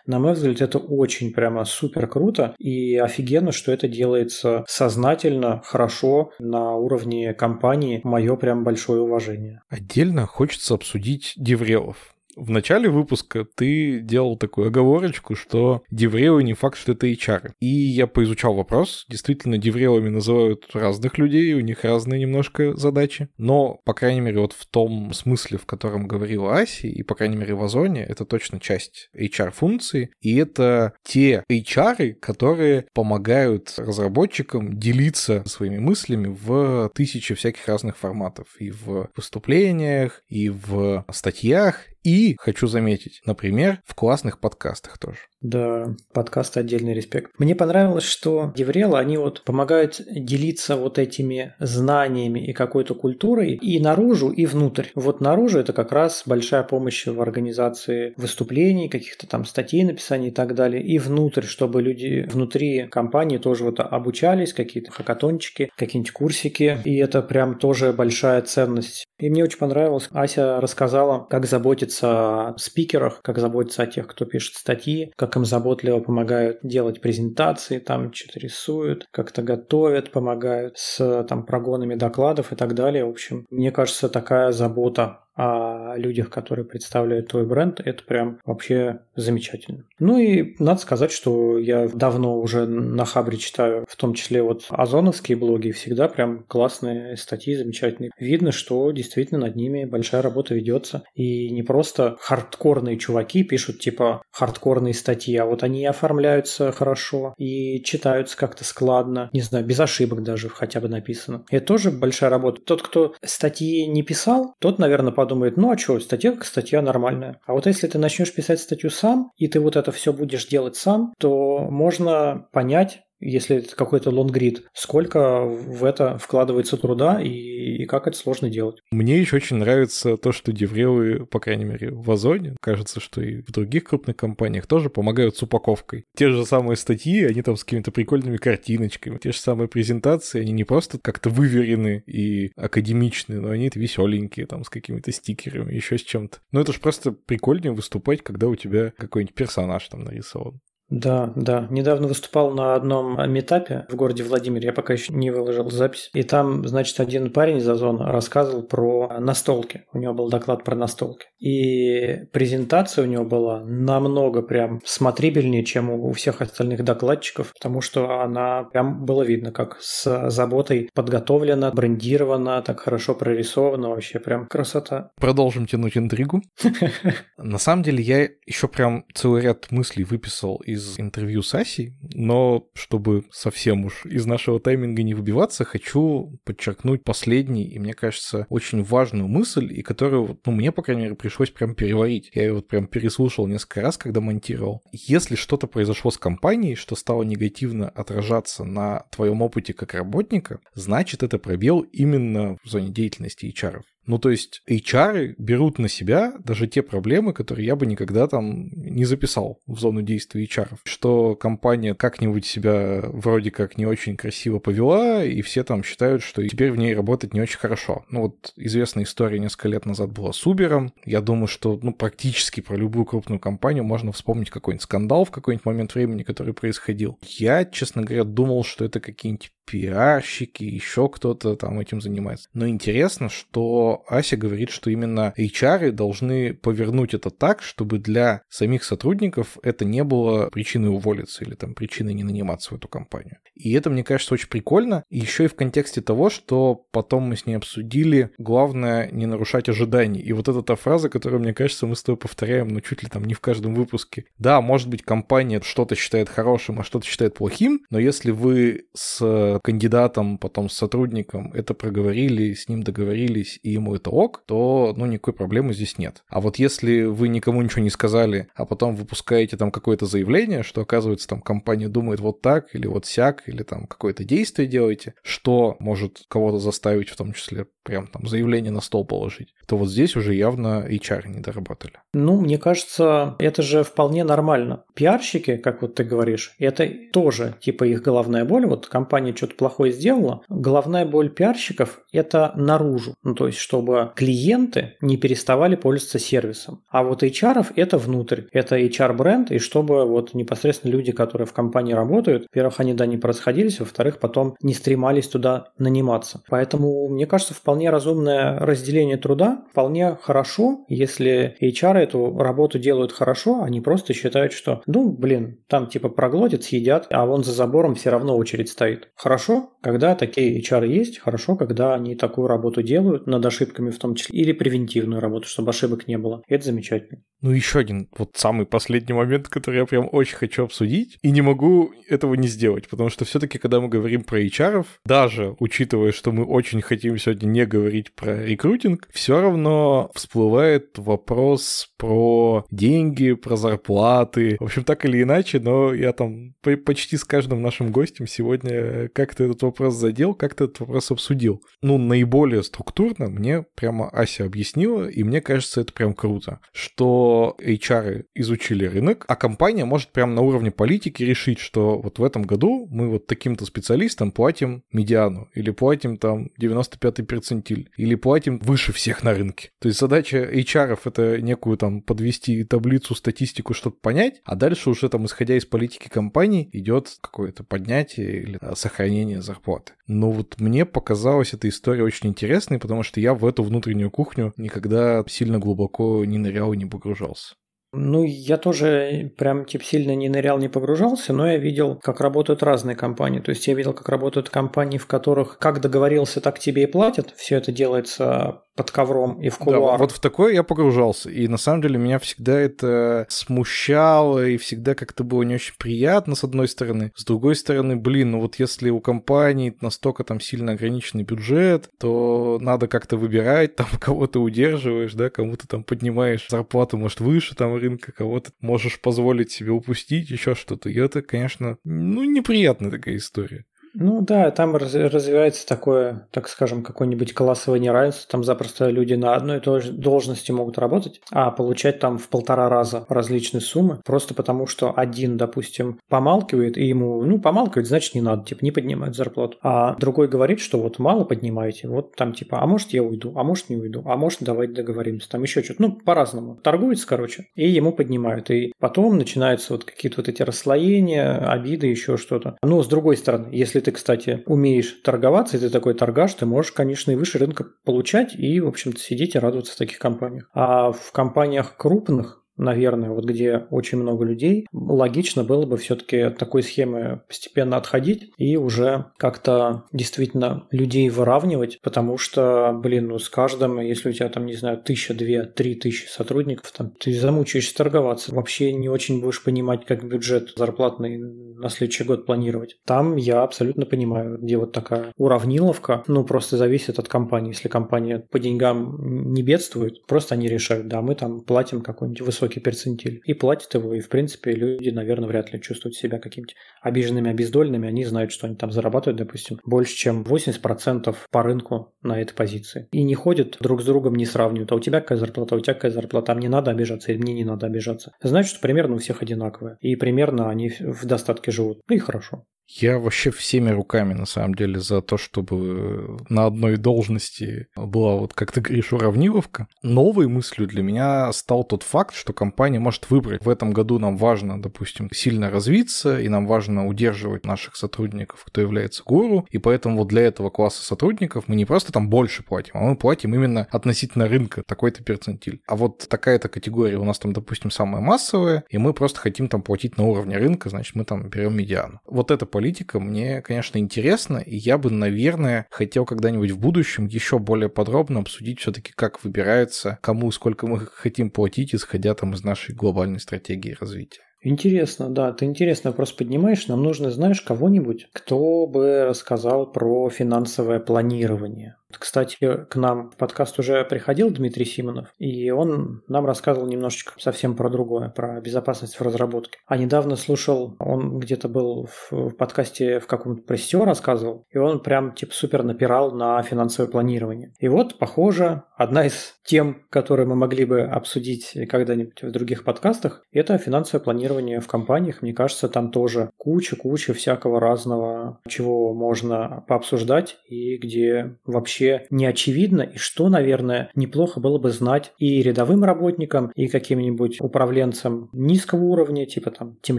На 0.06 0.18
мой 0.18 0.34
взгляд, 0.34 0.60
это 0.60 0.78
очень 0.78 1.32
прямо 1.32 1.64
супер 1.64 2.06
круто 2.06 2.54
и 2.58 2.96
офигенно, 2.96 3.52
что 3.52 3.72
это 3.72 3.88
делается 3.88 4.64
сознательно, 4.66 5.62
хорошо, 5.64 6.32
на 6.38 6.74
уровне 6.74 7.34
компании. 7.34 8.00
Мое 8.04 8.36
прям 8.36 8.64
большое 8.64 9.00
уважение. 9.00 9.62
Отдельно 9.68 10.26
хочется 10.26 10.74
обсудить 10.74 11.34
деврелов. 11.36 12.13
В 12.36 12.50
начале 12.50 12.88
выпуска 12.88 13.44
ты 13.44 14.00
делал 14.00 14.36
такую 14.36 14.68
оговорочку, 14.68 15.34
что 15.34 15.82
деврелы 15.90 16.42
не 16.42 16.54
факт, 16.54 16.78
что 16.78 16.92
это 16.92 17.06
HR. 17.06 17.52
И 17.60 17.66
я 17.66 18.06
поизучал 18.06 18.54
вопрос. 18.54 19.06
Действительно, 19.08 19.58
деврелами 19.58 20.08
называют 20.08 20.68
разных 20.74 21.18
людей, 21.18 21.54
у 21.54 21.60
них 21.60 21.84
разные 21.84 22.20
немножко 22.20 22.76
задачи. 22.76 23.28
Но, 23.38 23.80
по 23.84 23.94
крайней 23.94 24.20
мере, 24.20 24.40
вот 24.40 24.52
в 24.52 24.66
том 24.66 25.12
смысле, 25.12 25.58
в 25.58 25.66
котором 25.66 26.06
говорила 26.06 26.56
Аси, 26.58 26.86
и, 26.86 27.02
по 27.02 27.14
крайней 27.14 27.36
мере, 27.36 27.54
в 27.54 27.62
Озоне, 27.62 28.04
это 28.04 28.24
точно 28.24 28.60
часть 28.60 29.10
HR-функции. 29.16 30.10
И 30.20 30.36
это 30.36 30.94
те 31.04 31.44
HR, 31.50 32.14
которые 32.14 32.86
помогают 32.94 33.74
разработчикам 33.76 34.78
делиться 34.78 35.42
своими 35.46 35.78
мыслями 35.78 36.28
в 36.28 36.90
тысячи 36.94 37.34
всяких 37.34 37.66
разных 37.68 37.96
форматов. 37.96 38.48
И 38.58 38.70
в 38.70 39.10
выступлениях, 39.16 40.22
и 40.28 40.48
в 40.48 41.04
статьях, 41.10 41.86
и, 42.04 42.36
хочу 42.38 42.66
заметить, 42.66 43.22
например, 43.26 43.80
в 43.86 43.94
классных 43.94 44.38
подкастах 44.38 44.98
тоже. 44.98 45.18
Да, 45.40 45.94
подкаст 46.14 46.56
отдельный 46.56 46.94
респект. 46.94 47.30
Мне 47.38 47.54
понравилось, 47.54 48.04
что 48.04 48.52
Деврела, 48.56 48.98
они 48.98 49.18
вот 49.18 49.42
помогают 49.44 50.00
делиться 50.10 50.76
вот 50.76 50.98
этими 50.98 51.54
знаниями 51.58 52.40
и 52.40 52.54
какой-то 52.54 52.94
культурой 52.94 53.52
и 53.52 53.78
наружу, 53.78 54.30
и 54.30 54.46
внутрь. 54.46 54.86
Вот 54.94 55.20
наружу 55.20 55.58
это 55.58 55.74
как 55.74 55.92
раз 55.92 56.22
большая 56.24 56.62
помощь 56.62 57.06
в 57.06 57.20
организации 57.20 58.14
выступлений, 58.16 58.88
каких-то 58.88 59.26
там 59.26 59.44
статей 59.44 59.84
написания 59.84 60.28
и 60.28 60.30
так 60.30 60.54
далее. 60.54 60.82
И 60.82 60.98
внутрь, 60.98 61.42
чтобы 61.42 61.82
люди 61.82 62.26
внутри 62.30 62.86
компании 62.88 63.36
тоже 63.36 63.64
вот 63.64 63.80
обучались, 63.80 64.54
какие-то 64.54 64.92
хакатончики, 64.92 65.70
какие-нибудь 65.76 66.12
курсики. 66.12 66.78
И 66.84 66.96
это 66.96 67.20
прям 67.20 67.58
тоже 67.58 67.92
большая 67.92 68.40
ценность. 68.40 69.04
И 69.18 69.28
мне 69.28 69.44
очень 69.44 69.58
понравилось. 69.58 70.08
Ася 70.10 70.60
рассказала, 70.60 71.26
как 71.30 71.46
заботиться 71.46 71.93
о 72.02 72.54
спикерах, 72.58 73.20
как 73.22 73.38
заботиться 73.38 73.82
о 73.82 73.86
тех, 73.86 74.06
кто 74.06 74.24
пишет 74.24 74.54
статьи, 74.54 75.12
как 75.16 75.36
им 75.36 75.44
заботливо 75.44 76.00
помогают 76.00 76.58
делать 76.62 77.00
презентации, 77.00 77.78
там 77.78 78.12
что-то 78.12 78.40
рисуют, 78.40 79.06
как-то 79.10 79.42
готовят, 79.42 80.10
помогают 80.10 80.78
с 80.78 81.24
там 81.24 81.44
прогонами 81.44 81.94
докладов 81.94 82.52
и 82.52 82.56
так 82.56 82.74
далее. 82.74 83.04
В 83.04 83.10
общем, 83.10 83.46
мне 83.50 83.70
кажется, 83.70 84.08
такая 84.08 84.52
забота 84.52 85.23
о 85.36 85.96
людях, 85.96 86.30
которые 86.30 86.64
представляют 86.64 87.28
твой 87.28 87.46
бренд, 87.46 87.80
это 87.84 88.02
прям 88.04 88.38
вообще 88.44 89.00
замечательно. 89.16 89.84
Ну 89.98 90.18
и 90.18 90.54
надо 90.58 90.80
сказать, 90.80 91.12
что 91.12 91.58
я 91.58 91.88
давно 91.88 92.38
уже 92.38 92.66
на 92.66 93.04
Хабре 93.04 93.36
читаю, 93.38 93.84
в 93.88 93.96
том 93.96 94.14
числе 94.14 94.42
вот 94.42 94.66
озоновские 94.70 95.36
блоги, 95.36 95.70
всегда 95.70 96.08
прям 96.08 96.44
классные 96.44 97.16
статьи, 97.16 97.54
замечательные. 97.54 98.10
Видно, 98.18 98.52
что 98.52 98.90
действительно 98.90 99.40
над 99.40 99.56
ними 99.56 99.84
большая 99.84 100.22
работа 100.22 100.54
ведется. 100.54 101.04
И 101.14 101.50
не 101.50 101.62
просто 101.62 102.16
хардкорные 102.20 102.98
чуваки 102.98 103.44
пишут 103.44 103.80
типа 103.80 104.22
хардкорные 104.30 104.94
статьи, 104.94 105.36
а 105.36 105.46
вот 105.46 105.62
они 105.62 105.84
оформляются 105.86 106.72
хорошо 106.72 107.34
и 107.38 107.82
читаются 107.82 108.36
как-то 108.36 108.64
складно, 108.64 109.30
не 109.32 109.40
знаю, 109.40 109.64
без 109.64 109.80
ошибок 109.80 110.22
даже 110.22 110.48
хотя 110.48 110.80
бы 110.80 110.88
написано. 110.88 111.44
Это 111.50 111.66
тоже 111.66 111.90
большая 111.90 112.30
работа. 112.30 112.60
Тот, 112.60 112.82
кто 112.82 113.14
статьи 113.24 113.86
не 113.86 114.02
писал, 114.02 114.54
тот, 114.60 114.78
наверное, 114.78 115.12
подумает, 115.24 115.56
ну 115.56 115.70
а 115.70 115.78
что, 115.78 115.98
статья 116.00 116.32
как 116.32 116.44
статья 116.44 116.82
нормальная. 116.82 117.40
А 117.46 117.54
вот 117.54 117.66
если 117.66 117.86
ты 117.86 117.98
начнешь 117.98 118.34
писать 118.34 118.60
статью 118.60 118.90
сам, 118.90 119.30
и 119.38 119.48
ты 119.48 119.58
вот 119.58 119.74
это 119.74 119.90
все 119.90 120.12
будешь 120.12 120.46
делать 120.46 120.76
сам, 120.76 121.14
то 121.18 121.60
можно 121.70 122.46
понять, 122.52 123.00
если 123.24 123.56
это 123.56 123.74
какой-то 123.74 124.10
лонгрид, 124.10 124.64
сколько 124.72 125.44
в 125.44 125.84
это 125.84 126.18
вкладывается 126.18 126.76
труда 126.76 127.20
и, 127.20 127.28
и 127.28 127.86
как 127.86 128.06
это 128.06 128.16
сложно 128.16 128.50
делать. 128.50 128.80
Мне 128.90 129.18
еще 129.18 129.36
очень 129.36 129.56
нравится 129.56 130.16
то, 130.16 130.32
что 130.32 130.52
деврелы, 130.52 131.26
по 131.26 131.40
крайней 131.40 131.64
мере, 131.64 131.90
в 131.90 132.10
Озоне, 132.10 132.56
кажется, 132.60 133.00
что 133.00 133.22
и 133.22 133.42
в 133.42 133.50
других 133.50 133.84
крупных 133.84 134.16
компаниях 134.16 134.66
тоже 134.66 134.90
помогают 134.90 135.36
с 135.36 135.42
упаковкой. 135.42 136.04
Те 136.16 136.30
же 136.30 136.44
самые 136.44 136.76
статьи, 136.76 137.24
они 137.24 137.42
там 137.42 137.56
с 137.56 137.64
какими-то 137.64 137.90
прикольными 137.90 138.36
картиночками, 138.36 139.18
те 139.18 139.32
же 139.32 139.38
самые 139.38 139.68
презентации, 139.68 140.40
они 140.40 140.52
не 140.52 140.64
просто 140.64 140.98
как-то 140.98 141.30
выверены 141.30 142.02
и 142.06 142.52
академичные, 142.56 143.40
но 143.40 143.50
они 143.50 143.70
веселенькие, 143.74 144.46
там, 144.46 144.64
с 144.64 144.68
какими-то 144.68 145.10
стикерами, 145.12 145.74
еще 145.74 145.98
с 145.98 146.02
чем-то. 146.02 146.38
Но 146.52 146.60
это 146.60 146.72
же 146.72 146.80
просто 146.80 147.12
прикольнее 147.12 147.72
выступать, 147.72 148.22
когда 148.22 148.48
у 148.48 148.56
тебя 148.56 148.92
какой-нибудь 148.96 149.34
персонаж 149.34 149.88
там 149.88 150.04
нарисован. 150.04 150.60
Да, 150.90 151.32
да. 151.34 151.66
Недавно 151.70 152.08
выступал 152.08 152.50
на 152.50 152.74
одном 152.74 153.30
метапе 153.30 153.86
в 153.88 153.96
городе 153.96 154.22
Владимир. 154.22 154.62
Я 154.62 154.72
пока 154.72 154.92
еще 154.92 155.12
не 155.12 155.30
выложил 155.30 155.70
запись. 155.70 156.10
И 156.12 156.22
там, 156.22 156.66
значит, 156.66 157.00
один 157.00 157.30
парень 157.32 157.58
из 157.58 157.68
Озона 157.68 158.12
рассказывал 158.12 158.62
про 158.62 159.18
настолки. 159.18 159.84
У 159.92 159.98
него 159.98 160.14
был 160.14 160.28
доклад 160.28 160.62
про 160.64 160.74
настолки. 160.74 161.26
И 161.38 162.26
презентация 162.32 163.04
у 163.04 163.08
него 163.08 163.24
была 163.24 163.62
намного 163.64 164.42
прям 164.42 164.80
смотрибельнее, 164.84 165.64
чем 165.64 165.90
у 165.90 166.12
всех 166.12 166.42
остальных 166.42 166.84
докладчиков, 166.84 167.52
потому 167.54 167.80
что 167.80 168.20
она 168.20 168.64
прям 168.64 169.04
было 169.04 169.22
видно, 169.22 169.52
как 169.52 169.78
с 169.80 170.30
заботой 170.30 170.90
подготовлена, 170.94 171.70
брендирована, 171.70 172.62
так 172.62 172.80
хорошо 172.80 173.14
прорисована. 173.14 173.90
Вообще 173.90 174.18
прям 174.18 174.46
красота. 174.46 175.10
Продолжим 175.16 175.66
тянуть 175.66 175.96
интригу. 175.96 176.42
На 177.38 177.58
самом 177.58 177.82
деле 177.82 178.02
я 178.02 178.28
еще 178.46 178.68
прям 178.68 179.04
целый 179.14 179.42
ряд 179.42 179.70
мыслей 179.70 180.04
выписал 180.04 180.56
из 180.58 180.73
из 180.74 180.98
интервью 180.98 181.42
с 181.42 181.54
Асей, 181.54 181.94
но 182.14 182.68
чтобы 182.74 183.24
совсем 183.30 183.84
уж 183.84 184.04
из 184.06 184.26
нашего 184.26 184.60
тайминга 184.60 185.02
не 185.02 185.14
выбиваться, 185.14 185.64
хочу 185.64 186.38
подчеркнуть 186.44 187.02
последний 187.02 187.64
и, 187.64 187.78
мне 187.78 187.94
кажется, 187.94 188.46
очень 188.48 188.82
важную 188.82 189.28
мысль, 189.28 189.72
и 189.72 189.82
которую, 189.82 190.38
ну, 190.44 190.52
мне, 190.52 190.72
по 190.72 190.82
крайней 190.82 191.04
мере, 191.04 191.14
пришлось 191.14 191.50
прям 191.50 191.74
переварить. 191.74 192.30
Я 192.34 192.42
ее 192.44 192.54
вот 192.54 192.68
прям 192.68 192.86
переслушал 192.86 193.46
несколько 193.46 193.80
раз, 193.80 193.96
когда 193.96 194.20
монтировал. 194.20 194.82
Если 194.92 195.34
что-то 195.34 195.66
произошло 195.66 196.10
с 196.10 196.18
компанией, 196.18 196.74
что 196.74 196.96
стало 196.96 197.22
негативно 197.22 197.88
отражаться 197.88 198.64
на 198.64 199.04
твоем 199.10 199.42
опыте 199.42 199.72
как 199.72 199.94
работника, 199.94 200.60
значит, 200.74 201.22
это 201.22 201.38
пробел 201.38 201.80
именно 201.80 202.56
в 202.62 202.68
зоне 202.68 202.90
деятельности 202.90 203.46
HR. 203.46 203.82
Ну, 204.06 204.18
то 204.18 204.30
есть 204.30 204.62
HR 204.68 205.34
берут 205.38 205.78
на 205.78 205.88
себя 205.88 206.34
даже 206.44 206.66
те 206.66 206.82
проблемы, 206.82 207.32
которые 207.32 207.66
я 207.66 207.76
бы 207.76 207.86
никогда 207.86 208.26
там 208.26 208.68
не 208.74 209.04
записал 209.04 209.60
в 209.66 209.78
зону 209.78 210.02
действия 210.02 210.44
HR. 210.44 210.78
Что 210.84 211.36
компания 211.36 211.94
как-нибудь 211.94 212.44
себя 212.44 213.02
вроде 213.04 213.50
как 213.50 213.78
не 213.78 213.86
очень 213.86 214.16
красиво 214.16 214.58
повела, 214.58 215.24
и 215.24 215.42
все 215.42 215.64
там 215.64 215.82
считают, 215.82 216.22
что 216.22 216.46
теперь 216.46 216.70
в 216.70 216.76
ней 216.76 216.94
работать 216.94 217.34
не 217.34 217.40
очень 217.40 217.58
хорошо. 217.58 218.04
Ну, 218.10 218.22
вот 218.22 218.52
известная 218.56 219.04
история 219.04 219.38
несколько 219.38 219.68
лет 219.68 219.86
назад 219.86 220.12
была 220.12 220.32
с 220.32 220.46
Uber. 220.46 220.90
Я 221.04 221.20
думаю, 221.20 221.46
что 221.46 221.78
ну, 221.82 221.92
практически 221.92 222.60
про 222.60 222.76
любую 222.76 223.04
крупную 223.04 223.40
компанию 223.40 223.84
можно 223.84 224.12
вспомнить 224.12 224.50
какой-нибудь 224.50 224.82
скандал 224.82 225.24
в 225.24 225.30
какой-нибудь 225.30 225.66
момент 225.66 225.94
времени, 225.94 226.22
который 226.22 226.54
происходил. 226.54 227.18
Я, 227.22 227.64
честно 227.64 228.02
говоря, 228.02 228.24
думал, 228.24 228.64
что 228.64 228.84
это 228.84 229.00
какие-нибудь 229.00 229.52
пиарщики, 229.64 230.64
еще 230.64 231.08
кто-то 231.08 231.56
там 231.56 231.80
этим 231.80 232.00
занимается. 232.00 232.48
Но 232.54 232.68
интересно, 232.68 233.28
что 233.28 234.04
Ася 234.08 234.36
говорит, 234.36 234.70
что 234.70 234.90
именно 234.90 235.32
HR 235.36 235.90
должны 235.90 236.54
повернуть 236.54 237.14
это 237.14 237.30
так, 237.30 237.62
чтобы 237.62 237.98
для 237.98 238.42
самих 238.48 238.84
сотрудников 238.84 239.58
это 239.62 239.84
не 239.84 240.04
было 240.04 240.48
причиной 240.50 240.90
уволиться 240.90 241.44
или 241.44 241.54
там 241.54 241.74
причиной 241.74 242.14
не 242.14 242.24
наниматься 242.24 242.70
в 242.70 242.76
эту 242.76 242.88
компанию. 242.88 243.38
И 243.54 243.72
это, 243.72 243.90
мне 243.90 244.04
кажется, 244.04 244.34
очень 244.34 244.48
прикольно. 244.48 245.04
еще 245.10 245.44
и 245.44 245.48
в 245.48 245.54
контексте 245.54 246.00
того, 246.00 246.28
что 246.30 246.86
потом 246.90 247.24
мы 247.24 247.36
с 247.36 247.46
ней 247.46 247.54
обсудили, 247.54 248.30
главное 248.38 249.10
не 249.10 249.26
нарушать 249.26 249.68
ожиданий. 249.68 250.20
И 250.20 250.32
вот 250.32 250.48
эта 250.48 250.62
та 250.62 250.74
фраза, 250.76 251.08
которую, 251.08 251.40
мне 251.40 251.54
кажется, 251.54 251.86
мы 251.86 251.96
с 251.96 252.02
тобой 252.02 252.18
повторяем, 252.18 252.68
ну, 252.68 252.80
чуть 252.80 253.02
ли 253.02 253.08
там 253.08 253.24
не 253.24 253.34
в 253.34 253.40
каждом 253.40 253.74
выпуске. 253.74 254.24
Да, 254.38 254.60
может 254.60 254.88
быть, 254.88 255.02
компания 255.02 255.60
что-то 255.62 255.94
считает 255.94 256.28
хорошим, 256.28 256.80
а 256.80 256.84
что-то 256.84 257.06
считает 257.06 257.34
плохим, 257.34 257.84
но 257.90 257.98
если 257.98 258.30
вы 258.30 258.86
с 258.94 259.53
с 259.58 259.62
кандидатом, 259.62 260.38
потом 260.38 260.68
с 260.68 260.74
сотрудником 260.74 261.52
это 261.52 261.74
проговорили, 261.74 262.54
с 262.54 262.68
ним 262.68 262.82
договорились, 262.82 263.58
и 263.62 263.70
ему 263.70 263.94
это 263.94 264.10
ок, 264.10 264.42
то, 264.46 264.94
ну, 264.96 265.06
никакой 265.06 265.34
проблемы 265.34 265.74
здесь 265.74 265.98
нет. 265.98 266.22
А 266.28 266.40
вот 266.40 266.56
если 266.56 267.04
вы 267.04 267.28
никому 267.28 267.62
ничего 267.62 267.82
не 267.82 267.90
сказали, 267.90 268.48
а 268.54 268.64
потом 268.64 268.96
выпускаете 268.96 269.56
там 269.56 269.70
какое-то 269.70 270.06
заявление, 270.06 270.62
что, 270.62 270.82
оказывается, 270.82 271.28
там 271.28 271.40
компания 271.40 271.88
думает 271.88 272.20
вот 272.20 272.40
так 272.40 272.74
или 272.74 272.86
вот 272.86 273.06
сяк, 273.06 273.48
или 273.48 273.62
там 273.62 273.86
какое-то 273.86 274.24
действие 274.24 274.68
делаете, 274.68 275.14
что 275.22 275.76
может 275.78 276.22
кого-то 276.28 276.58
заставить 276.58 277.08
в 277.08 277.16
том 277.16 277.32
числе 277.32 277.66
прям 277.84 278.06
там 278.06 278.26
заявление 278.26 278.72
на 278.72 278.80
стол 278.80 279.04
положить, 279.04 279.54
то 279.66 279.76
вот 279.76 279.88
здесь 279.88 280.16
уже 280.16 280.34
явно 280.34 280.86
HR 280.88 281.28
не 281.28 281.40
доработали. 281.40 281.94
Ну, 282.12 282.40
мне 282.40 282.58
кажется, 282.58 283.36
это 283.38 283.62
же 283.62 283.84
вполне 283.84 284.24
нормально. 284.24 284.84
Пиарщики, 284.94 285.56
как 285.56 285.82
вот 285.82 285.94
ты 285.94 286.04
говоришь, 286.04 286.54
это 286.58 286.88
тоже 287.12 287.56
типа 287.60 287.84
их 287.84 288.02
головная 288.02 288.44
боль. 288.44 288.66
Вот 288.66 288.86
компания 288.86 289.34
что-то 289.34 289.54
плохое 289.56 289.92
сделала. 289.92 290.42
Головная 290.48 291.04
боль 291.04 291.30
пиарщиков– 291.30 292.00
это 292.12 292.52
наружу. 292.56 293.14
Ну, 293.22 293.34
то 293.34 293.46
есть, 293.46 293.58
чтобы 293.58 294.12
клиенты 294.16 294.94
не 295.00 295.16
переставали 295.16 295.76
пользоваться 295.76 296.18
сервисом. 296.18 296.82
А 296.88 297.02
вот 297.02 297.22
HR– 297.22 297.66
это 297.76 297.98
внутрь. 297.98 298.42
Это 298.52 298.78
HR-бренд, 298.78 299.50
и 299.50 299.58
чтобы 299.58 300.06
вот 300.06 300.34
непосредственно 300.34 300.92
люди, 300.92 301.12
которые 301.12 301.46
в 301.46 301.52
компании 301.52 301.92
работают, 301.92 302.44
во-первых, 302.44 302.80
они 302.80 302.94
да 302.94 303.06
не 303.06 303.18
расходились, 303.18 303.80
во-вторых, 303.80 304.18
потом 304.18 304.56
не 304.62 304.74
стремались 304.74 305.28
туда 305.28 305.68
наниматься. 305.78 306.42
Поэтому, 306.48 307.08
мне 307.08 307.26
кажется, 307.26 307.54
вполне 307.54 307.73
вполне 307.74 307.90
разумное 307.90 308.56
разделение 308.60 309.16
труда, 309.16 309.64
вполне 309.72 310.16
хорошо, 310.22 310.84
если 310.88 311.56
HR 311.60 311.96
эту 311.96 312.38
работу 312.38 312.78
делают 312.78 313.10
хорошо, 313.10 313.62
они 313.64 313.80
просто 313.80 314.14
считают, 314.14 314.52
что, 314.52 314.80
ну, 314.86 315.10
блин, 315.10 315.58
там 315.66 315.88
типа 315.88 316.08
проглотят, 316.08 316.62
съедят, 316.62 317.08
а 317.10 317.26
вон 317.26 317.42
за 317.42 317.50
забором 317.50 317.96
все 317.96 318.10
равно 318.10 318.36
очередь 318.36 318.68
стоит. 318.68 319.08
Хорошо, 319.16 319.72
когда 319.82 320.14
такие 320.14 320.60
HR 320.60 320.86
есть, 320.86 321.18
хорошо, 321.18 321.56
когда 321.56 321.94
они 321.94 322.14
такую 322.14 322.46
работу 322.46 322.80
делают, 322.80 323.26
над 323.26 323.44
ошибками 323.44 323.90
в 323.90 323.98
том 323.98 324.14
числе, 324.14 324.38
или 324.38 324.52
превентивную 324.52 325.20
работу, 325.20 325.48
чтобы 325.48 325.70
ошибок 325.70 326.06
не 326.06 326.16
было. 326.16 326.44
Это 326.46 326.66
замечательно. 326.66 327.22
Ну, 327.40 327.50
еще 327.50 327.80
один 327.80 328.08
вот 328.16 328.30
самый 328.36 328.66
последний 328.66 329.12
момент, 329.12 329.48
который 329.48 329.80
я 329.80 329.84
прям 329.84 330.08
очень 330.12 330.36
хочу 330.36 330.64
обсудить, 330.64 331.18
и 331.22 331.30
не 331.30 331.42
могу 331.42 331.92
этого 332.08 332.34
не 332.34 332.48
сделать, 332.48 332.88
потому 332.88 333.10
что 333.10 333.24
все-таки, 333.24 333.58
когда 333.58 333.80
мы 333.80 333.88
говорим 333.88 334.22
про 334.22 334.40
HR, 334.40 334.86
даже 335.04 335.54
учитывая, 335.58 336.12
что 336.12 336.32
мы 336.32 336.44
очень 336.44 336.80
хотим 336.80 337.18
сегодня 337.18 337.46
не 337.46 337.63
говорить 337.66 338.12
про 338.14 338.44
рекрутинг, 338.44 339.08
все 339.12 339.40
равно 339.40 340.10
всплывает 340.14 340.98
вопрос 340.98 341.90
про 341.96 342.64
деньги, 342.70 343.32
про 343.32 343.56
зарплаты. 343.56 344.56
В 344.60 344.64
общем, 344.64 344.84
так 344.84 345.04
или 345.04 345.22
иначе, 345.22 345.60
но 345.60 345.92
я 345.94 346.12
там 346.12 346.54
почти 346.84 347.16
с 347.16 347.24
каждым 347.24 347.62
нашим 347.62 347.90
гостем 347.90 348.26
сегодня 348.26 349.08
как-то 349.08 349.44
этот 349.44 349.62
вопрос 349.62 349.94
задел, 349.94 350.34
как-то 350.34 350.64
этот 350.64 350.80
вопрос 350.80 351.10
обсудил. 351.10 351.62
Ну, 351.82 351.98
наиболее 351.98 352.62
структурно 352.62 353.28
мне 353.28 353.64
прямо 353.74 354.08
Ася 354.08 354.44
объяснила, 354.44 355.08
и 355.08 355.22
мне 355.22 355.40
кажется, 355.40 355.80
это 355.80 355.92
прям 355.92 356.14
круто, 356.14 356.60
что 356.72 357.56
HR 357.60 358.24
изучили 358.34 358.86
рынок, 358.86 359.24
а 359.28 359.36
компания 359.36 359.84
может 359.84 360.10
прямо 360.10 360.32
на 360.32 360.42
уровне 360.42 360.70
политики 360.70 361.22
решить, 361.22 361.58
что 361.58 361.98
вот 361.98 362.18
в 362.18 362.24
этом 362.24 362.42
году 362.42 362.86
мы 362.90 363.08
вот 363.08 363.26
таким-то 363.26 363.64
специалистам 363.64 364.30
платим 364.30 364.84
медиану 364.92 365.48
или 365.54 365.70
платим 365.70 366.16
там 366.16 366.50
95-й 366.60 367.24
перцентиль, 367.54 367.90
или 367.96 368.14
платим 368.14 368.58
выше 368.58 368.92
всех 368.92 369.22
на 369.22 369.34
рынке. 369.34 369.70
То 369.80 369.88
есть 369.88 370.00
задача 370.00 370.38
HR 370.38 370.98
это 371.04 371.40
некую 371.40 371.76
там 371.76 372.02
подвести 372.02 372.64
таблицу, 372.64 373.14
статистику, 373.14 373.74
чтобы 373.74 373.96
понять, 373.96 374.40
а 374.44 374.56
дальше 374.56 374.90
уже 374.90 375.08
там, 375.08 375.26
исходя 375.26 375.56
из 375.56 375.64
политики 375.64 376.08
компании, 376.08 376.68
идет 376.72 377.16
какое-то 377.20 377.64
поднятие 377.64 378.42
или 378.42 378.58
сохранение 378.74 379.42
зарплаты. 379.42 379.92
Но 380.06 380.30
вот 380.30 380.60
мне 380.60 380.84
показалась 380.84 381.54
эта 381.54 381.68
история 381.68 382.02
очень 382.02 382.28
интересной, 382.28 382.78
потому 382.78 383.02
что 383.02 383.20
я 383.20 383.34
в 383.34 383.46
эту 383.46 383.62
внутреннюю 383.62 384.10
кухню 384.10 384.52
никогда 384.56 385.24
сильно 385.28 385.58
глубоко 385.58 386.24
не 386.24 386.38
нырял 386.38 386.72
и 386.72 386.76
не 386.76 386.86
погружался. 386.86 387.54
Ну, 387.94 388.24
я 388.24 388.56
тоже 388.56 389.32
прям 389.36 389.64
типа 389.64 389.84
сильно 389.84 390.14
не 390.14 390.28
нырял, 390.28 390.58
не 390.58 390.68
погружался, 390.68 391.32
но 391.32 391.46
я 391.46 391.58
видел, 391.58 391.96
как 391.96 392.20
работают 392.20 392.62
разные 392.62 392.96
компании. 392.96 393.40
То 393.40 393.50
есть 393.50 393.66
я 393.68 393.74
видел, 393.74 393.92
как 393.92 394.08
работают 394.08 394.50
компании, 394.50 394.98
в 394.98 395.06
которых 395.06 395.58
как 395.58 395.80
договорился, 395.80 396.40
так 396.40 396.58
тебе 396.58 396.82
и 396.84 396.86
платят. 396.86 397.32
Все 397.36 397.56
это 397.56 397.72
делается 397.72 398.63
под 398.76 398.90
ковром 398.90 399.40
и 399.40 399.48
в 399.48 399.58
кулуарах. 399.58 399.98
Да, 399.98 400.04
вот 400.04 400.12
в 400.12 400.20
такое 400.20 400.52
я 400.52 400.62
погружался. 400.62 401.30
И 401.30 401.46
на 401.48 401.56
самом 401.56 401.82
деле 401.82 401.98
меня 401.98 402.18
всегда 402.18 402.58
это 402.58 403.26
смущало 403.28 404.46
и 404.46 404.56
всегда 404.56 404.94
как-то 404.94 405.24
было 405.24 405.42
не 405.42 405.54
очень 405.54 405.74
приятно, 405.78 406.34
с 406.34 406.44
одной 406.44 406.68
стороны. 406.68 407.12
С 407.14 407.24
другой 407.24 407.56
стороны, 407.56 407.96
блин, 407.96 408.32
ну 408.32 408.40
вот 408.40 408.56
если 408.56 408.90
у 408.90 409.00
компании 409.00 409.76
настолько 409.80 410.24
там 410.24 410.40
сильно 410.40 410.72
ограниченный 410.72 411.24
бюджет, 411.24 411.88
то 411.98 412.58
надо 412.60 412.88
как-то 412.88 413.16
выбирать, 413.16 413.76
там 413.76 413.86
кого-то 413.98 414.40
удерживаешь, 414.40 415.14
да, 415.14 415.30
кому-то 415.30 415.68
там 415.68 415.84
поднимаешь 415.84 416.48
зарплату, 416.48 416.96
может, 416.96 417.20
выше 417.20 417.54
там 417.54 417.74
рынка, 417.76 418.12
кого-то 418.12 418.50
можешь 418.60 419.00
позволить 419.00 419.52
себе 419.52 419.70
упустить, 419.70 420.30
еще 420.30 420.54
что-то. 420.54 420.88
И 420.88 420.98
это, 420.98 421.22
конечно, 421.22 421.78
ну, 421.84 422.24
неприятная 422.24 422.90
такая 422.90 423.16
история. 423.16 423.64
Ну 423.94 424.22
да, 424.22 424.50
там 424.50 424.74
развивается 424.74 425.66
такое, 425.66 426.26
так 426.32 426.48
скажем, 426.48 426.82
какое-нибудь 426.82 427.32
классовое 427.32 427.78
неравенство. 427.78 428.28
Там 428.30 428.42
запросто 428.42 428.90
люди 428.90 429.14
на 429.14 429.34
одной 429.34 429.58
и 429.58 429.60
той 429.60 429.80
же 429.80 429.92
должности 429.92 430.50
могут 430.50 430.78
работать, 430.78 431.20
а 431.30 431.50
получать 431.52 432.00
там 432.00 432.18
в 432.18 432.28
полтора 432.28 432.68
раза 432.68 433.06
различные 433.08 433.60
суммы, 433.60 434.00
просто 434.04 434.34
потому 434.34 434.66
что 434.66 434.92
один, 434.94 435.36
допустим, 435.36 436.00
помалкивает, 436.08 436.76
и 436.76 436.84
ему, 436.84 437.22
ну, 437.22 437.40
помалкивает, 437.40 437.86
значит, 437.86 438.14
не 438.14 438.20
надо, 438.20 438.44
типа, 438.44 438.64
не 438.64 438.72
поднимать 438.72 439.14
зарплату. 439.14 439.58
А 439.62 439.94
другой 439.94 440.26
говорит, 440.26 440.58
что 440.60 440.80
вот 440.80 440.98
мало 440.98 441.24
поднимаете, 441.24 441.88
вот 441.88 442.16
там, 442.16 442.32
типа, 442.32 442.60
а 442.60 442.66
может, 442.66 442.90
я 442.90 443.02
уйду, 443.02 443.32
а 443.36 443.44
может, 443.44 443.70
не 443.70 443.76
уйду, 443.76 444.02
а 444.06 444.16
может, 444.16 444.40
давайте 444.42 444.74
договоримся, 444.74 445.28
там 445.28 445.42
еще 445.42 445.62
что-то. 445.62 445.82
Ну, 445.82 445.92
по-разному. 445.92 446.56
Торгуется, 446.56 447.06
короче, 447.06 447.46
и 447.54 447.68
ему 447.68 447.92
поднимают. 447.92 448.50
И 448.50 448.72
потом 448.80 449.16
начинаются 449.16 449.72
вот 449.72 449.84
какие-то 449.84 450.16
вот 450.16 450.28
эти 450.28 450.42
расслоения, 450.42 451.36
обиды, 451.48 451.86
еще 451.86 452.16
что-то. 452.16 452.56
Ну, 452.62 452.82
с 452.82 452.88
другой 452.88 453.16
стороны, 453.16 453.48
если 453.52 453.83
ты, 453.84 453.92
кстати, 453.92 454.42
умеешь 454.46 454.98
торговаться, 455.02 455.56
и 455.56 455.60
ты 455.60 455.70
такой 455.70 455.94
торгаш, 455.94 456.34
ты 456.34 456.46
можешь, 456.46 456.72
конечно, 456.72 457.10
и 457.10 457.16
выше 457.16 457.38
рынка 457.38 457.64
получать 457.84 458.34
и, 458.34 458.60
в 458.60 458.66
общем-то, 458.66 458.98
сидеть 458.98 459.34
и 459.34 459.38
радоваться 459.38 459.72
в 459.72 459.76
таких 459.76 459.98
компаниях. 459.98 460.50
А 460.52 460.92
в 460.92 461.12
компаниях 461.12 461.76
крупных, 461.76 462.43
наверное, 462.56 463.10
вот 463.10 463.24
где 463.24 463.66
очень 463.70 463.98
много 463.98 464.24
людей, 464.24 464.66
логично 464.72 465.44
было 465.44 465.66
бы 465.66 465.76
все-таки 465.76 466.18
от 466.18 466.38
такой 466.38 466.62
схемы 466.62 467.22
постепенно 467.28 467.76
отходить 467.76 468.32
и 468.38 468.56
уже 468.56 469.06
как-то 469.16 469.84
действительно 469.92 470.66
людей 470.70 471.08
выравнивать, 471.08 471.80
потому 471.82 472.18
что, 472.18 472.72
блин, 472.74 473.08
ну 473.08 473.18
с 473.18 473.28
каждым, 473.28 473.80
если 473.80 474.10
у 474.10 474.12
тебя 474.12 474.28
там, 474.28 474.46
не 474.46 474.54
знаю, 474.54 474.78
тысяча, 474.78 475.14
две, 475.14 475.44
три 475.44 475.74
тысячи 475.74 476.06
сотрудников, 476.06 476.72
там 476.72 476.92
ты 476.98 477.12
замучаешься 477.18 477.76
торговаться, 477.76 478.34
вообще 478.34 478.72
не 478.72 478.88
очень 478.88 479.20
будешь 479.20 479.42
понимать, 479.42 479.84
как 479.84 480.04
бюджет 480.04 480.52
зарплатный 480.56 481.18
на 481.18 481.68
следующий 481.68 482.04
год 482.04 482.26
планировать. 482.26 482.76
Там 482.84 483.16
я 483.16 483.42
абсолютно 483.42 483.86
понимаю, 483.86 484.38
где 484.38 484.56
вот 484.56 484.72
такая 484.72 485.12
уравниловка, 485.16 486.04
ну 486.06 486.24
просто 486.24 486.56
зависит 486.56 486.98
от 486.98 487.08
компании. 487.08 487.52
Если 487.52 487.68
компания 487.68 488.24
по 488.30 488.38
деньгам 488.38 489.32
не 489.32 489.42
бедствует, 489.42 490.04
просто 490.06 490.34
они 490.34 490.48
решают, 490.48 490.88
да, 490.88 491.00
мы 491.00 491.14
там 491.14 491.40
платим 491.40 491.80
какой-нибудь 491.80 492.22
высокий 492.22 492.43
высокий 492.44 492.60
перцентиль, 492.60 493.22
и 493.24 493.34
платят 493.34 493.74
его, 493.74 493.94
и 493.94 494.00
в 494.00 494.08
принципе 494.08 494.52
люди, 494.52 494.90
наверное, 494.90 495.28
вряд 495.28 495.52
ли 495.52 495.60
чувствуют 495.60 495.96
себя 495.96 496.18
какими-то 496.18 496.52
обиженными, 496.82 497.30
обездольными, 497.30 497.88
они 497.88 498.04
знают, 498.04 498.32
что 498.32 498.46
они 498.46 498.56
там 498.56 498.70
зарабатывают, 498.70 499.18
допустим, 499.18 499.58
больше, 499.64 499.96
чем 499.96 500.22
80% 500.22 501.14
по 501.30 501.42
рынку 501.42 501.94
на 502.02 502.20
этой 502.20 502.34
позиции. 502.34 502.88
И 502.92 503.02
не 503.02 503.14
ходят 503.14 503.56
друг 503.60 503.80
с 503.80 503.84
другом, 503.84 504.14
не 504.14 504.26
сравнивают, 504.26 504.72
а 504.72 504.76
у 504.76 504.80
тебя 504.80 505.00
какая 505.00 505.18
зарплата, 505.18 505.56
у 505.56 505.60
тебя 505.60 505.74
какая 505.74 505.90
зарплата, 505.90 506.32
а 506.32 506.34
мне 506.34 506.48
надо 506.48 506.70
обижаться, 506.70 507.12
или 507.12 507.18
мне 507.18 507.32
не 507.32 507.44
надо 507.44 507.66
обижаться. 507.66 508.12
Значит, 508.22 508.60
примерно 508.60 508.96
у 508.96 508.98
всех 508.98 509.22
одинаковые, 509.22 509.76
и 509.80 509.96
примерно 509.96 510.50
они 510.50 510.68
в 510.68 511.04
достатке 511.06 511.50
живут. 511.50 511.80
Ну 511.88 511.96
и 511.96 511.98
хорошо. 511.98 512.44
Я 512.66 512.98
вообще 512.98 513.30
всеми 513.30 513.70
руками, 513.70 514.14
на 514.14 514.26
самом 514.26 514.54
деле, 514.54 514.80
за 514.80 515.02
то, 515.02 515.16
чтобы 515.16 516.18
на 516.28 516.46
одной 516.46 516.76
должности 516.76 517.68
была 517.76 518.16
вот, 518.16 518.34
как 518.34 518.52
ты 518.52 518.60
говоришь, 518.60 518.92
уравниловка. 518.92 519.68
Новой 519.82 520.28
мыслью 520.28 520.66
для 520.66 520.82
меня 520.82 521.32
стал 521.32 521.64
тот 521.64 521.82
факт, 521.82 522.14
что 522.14 522.32
компания 522.32 522.78
может 522.78 523.10
выбрать. 523.10 523.44
В 523.44 523.48
этом 523.48 523.72
году 523.72 523.98
нам 523.98 524.16
важно, 524.16 524.60
допустим, 524.60 525.10
сильно 525.12 525.50
развиться, 525.50 526.18
и 526.18 526.28
нам 526.28 526.46
важно 526.46 526.86
удерживать 526.86 527.44
наших 527.44 527.76
сотрудников, 527.76 528.42
кто 528.44 528.60
является 528.60 529.02
гуру, 529.04 529.46
и 529.50 529.58
поэтому 529.58 529.98
вот 529.98 530.08
для 530.08 530.22
этого 530.22 530.50
класса 530.50 530.82
сотрудников 530.82 531.44
мы 531.48 531.56
не 531.56 531.66
просто 531.66 531.92
там 531.92 532.08
больше 532.08 532.42
платим, 532.42 532.72
а 532.74 532.80
мы 532.80 532.96
платим 532.96 533.34
именно 533.34 533.68
относительно 533.70 534.26
рынка 534.26 534.62
такой-то 534.66 535.02
перцентиль. 535.02 535.60
А 535.66 535.76
вот 535.76 536.08
такая-то 536.08 536.48
категория 536.48 536.96
у 536.96 537.04
нас 537.04 537.18
там, 537.18 537.32
допустим, 537.32 537.70
самая 537.70 538.00
массовая, 538.00 538.64
и 538.70 538.78
мы 538.78 538.94
просто 538.94 539.20
хотим 539.20 539.48
там 539.48 539.62
платить 539.62 539.98
на 539.98 540.04
уровне 540.04 540.38
рынка, 540.38 540.70
значит, 540.70 540.94
мы 540.94 541.04
там 541.04 541.28
берем 541.28 541.56
медиану. 541.56 542.00
Вот 542.06 542.30
это 542.30 542.46
политика 542.54 543.00
мне, 543.00 543.42
конечно, 543.42 543.78
интересна, 543.78 544.38
и 544.38 544.54
я 544.54 544.78
бы, 544.78 544.88
наверное, 544.88 545.66
хотел 545.72 546.04
когда-нибудь 546.04 546.52
в 546.52 546.60
будущем 546.60 547.06
еще 547.06 547.40
более 547.40 547.68
подробно 547.68 548.20
обсудить 548.20 548.60
все-таки, 548.60 548.92
как 548.94 549.24
выбирается, 549.24 549.98
кому 550.00 550.30
сколько 550.30 550.68
мы 550.68 550.78
хотим 550.78 551.32
платить, 551.32 551.74
исходя 551.74 552.14
там 552.14 552.32
из 552.32 552.44
нашей 552.44 552.72
глобальной 552.76 553.18
стратегии 553.18 553.76
развития. 553.80 554.20
Интересно, 554.40 555.08
да, 555.08 555.32
ты 555.32 555.46
интересный 555.46 555.88
вопрос 555.88 556.12
поднимаешь. 556.12 556.68
Нам 556.68 556.80
нужно, 556.80 557.10
знаешь, 557.10 557.40
кого-нибудь, 557.40 558.06
кто 558.12 558.68
бы 558.68 559.04
рассказал 559.04 559.72
про 559.72 560.08
финансовое 560.10 560.78
планирование. 560.78 561.74
Кстати, 561.98 562.64
к 562.68 562.76
нам 562.76 563.10
в 563.10 563.16
подкаст 563.16 563.58
уже 563.58 563.84
приходил 563.84 564.30
Дмитрий 564.30 564.64
Симонов, 564.64 565.08
и 565.18 565.50
он 565.50 566.02
нам 566.08 566.26
рассказывал 566.26 566.66
немножечко 566.66 567.12
совсем 567.18 567.56
про 567.56 567.68
другое, 567.68 568.08
про 568.08 568.40
безопасность 568.40 568.96
в 568.96 569.02
разработке. 569.02 569.58
А 569.66 569.76
недавно 569.76 570.16
слушал, 570.16 570.76
он 570.78 571.18
где-то 571.18 571.48
был 571.48 571.88
в, 572.10 572.30
подкасте 572.30 573.00
в 573.00 573.06
каком-то 573.06 573.54
SEO 573.54 573.84
рассказывал, 573.84 574.46
и 574.50 574.58
он 574.58 574.80
прям 574.80 575.14
типа 575.14 575.32
супер 575.34 575.62
напирал 575.62 576.12
на 576.12 576.42
финансовое 576.42 576.90
планирование. 576.90 577.52
И 577.58 577.68
вот, 577.68 577.98
похоже, 577.98 578.64
одна 578.76 579.06
из 579.06 579.34
тем, 579.44 579.82
которые 579.90 580.26
мы 580.26 580.34
могли 580.34 580.64
бы 580.64 580.82
обсудить 580.82 581.56
когда-нибудь 581.68 582.22
в 582.22 582.30
других 582.30 582.64
подкастах, 582.64 583.22
это 583.32 583.58
финансовое 583.58 584.02
планирование 584.02 584.60
в 584.60 584.66
компаниях. 584.66 585.22
Мне 585.22 585.32
кажется, 585.32 585.68
там 585.68 585.90
тоже 585.90 586.30
куча-куча 586.36 587.14
всякого 587.14 587.60
разного, 587.60 588.40
чего 588.48 588.94
можно 588.94 589.64
пообсуждать 589.68 590.38
и 590.48 590.76
где 590.76 591.36
вообще 591.44 591.83
вообще 591.84 592.06
не 592.10 592.26
очевидно, 592.26 592.82
и 592.82 592.96
что, 592.96 593.28
наверное, 593.28 593.90
неплохо 593.94 594.40
было 594.40 594.58
бы 594.58 594.70
знать 594.70 595.12
и 595.18 595.42
рядовым 595.42 595.84
работникам, 595.84 596.50
и 596.54 596.68
каким-нибудь 596.68 597.40
управленцам 597.40 598.30
низкого 598.32 598.84
уровня, 598.84 599.26
типа 599.26 599.50
там 599.50 599.76
тем 599.82 599.98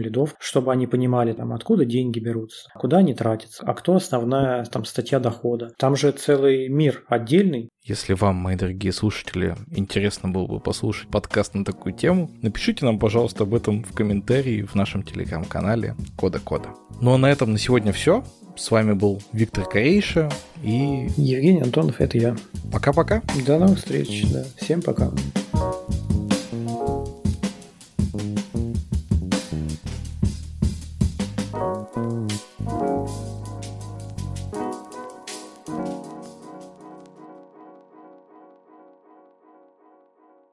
лидов, 0.00 0.34
чтобы 0.38 0.72
они 0.72 0.86
понимали, 0.86 1.32
там, 1.32 1.52
откуда 1.52 1.84
деньги 1.84 2.18
берутся, 2.18 2.68
куда 2.74 2.98
они 2.98 3.14
тратятся, 3.14 3.64
а 3.66 3.74
кто 3.74 3.96
основная 3.96 4.64
там 4.64 4.84
статья 4.84 5.20
дохода. 5.20 5.72
Там 5.78 5.96
же 5.96 6.12
целый 6.12 6.68
мир 6.68 7.04
отдельный, 7.08 7.68
если 7.84 8.14
вам, 8.14 8.34
мои 8.34 8.56
дорогие 8.56 8.92
слушатели, 8.92 9.54
интересно 9.70 10.28
было 10.28 10.48
бы 10.48 10.58
послушать 10.58 11.08
подкаст 11.08 11.54
на 11.54 11.64
такую 11.64 11.94
тему, 11.94 12.32
напишите 12.42 12.84
нам, 12.84 12.98
пожалуйста, 12.98 13.44
об 13.44 13.54
этом 13.54 13.84
в 13.84 13.94
комментарии 13.94 14.62
в 14.62 14.74
нашем 14.74 15.04
телеграм-канале 15.04 15.94
Кода 16.16 16.40
Кода. 16.40 16.70
Ну 17.00 17.14
а 17.14 17.18
на 17.18 17.30
этом 17.30 17.52
на 17.52 17.58
сегодня 17.58 17.92
все. 17.92 18.24
С 18.56 18.70
вами 18.70 18.94
был 18.94 19.22
Виктор 19.32 19.68
Корейша 19.68 20.30
и... 20.62 21.08
Евгений 21.16 21.60
Антонов, 21.60 22.00
это 22.00 22.16
я. 22.16 22.36
Пока-пока. 22.72 23.22
До 23.46 23.58
новых 23.58 23.78
встреч. 23.78 24.24
Да. 24.32 24.44
Всем 24.56 24.80
пока. 24.80 25.12
Thank 25.52 25.95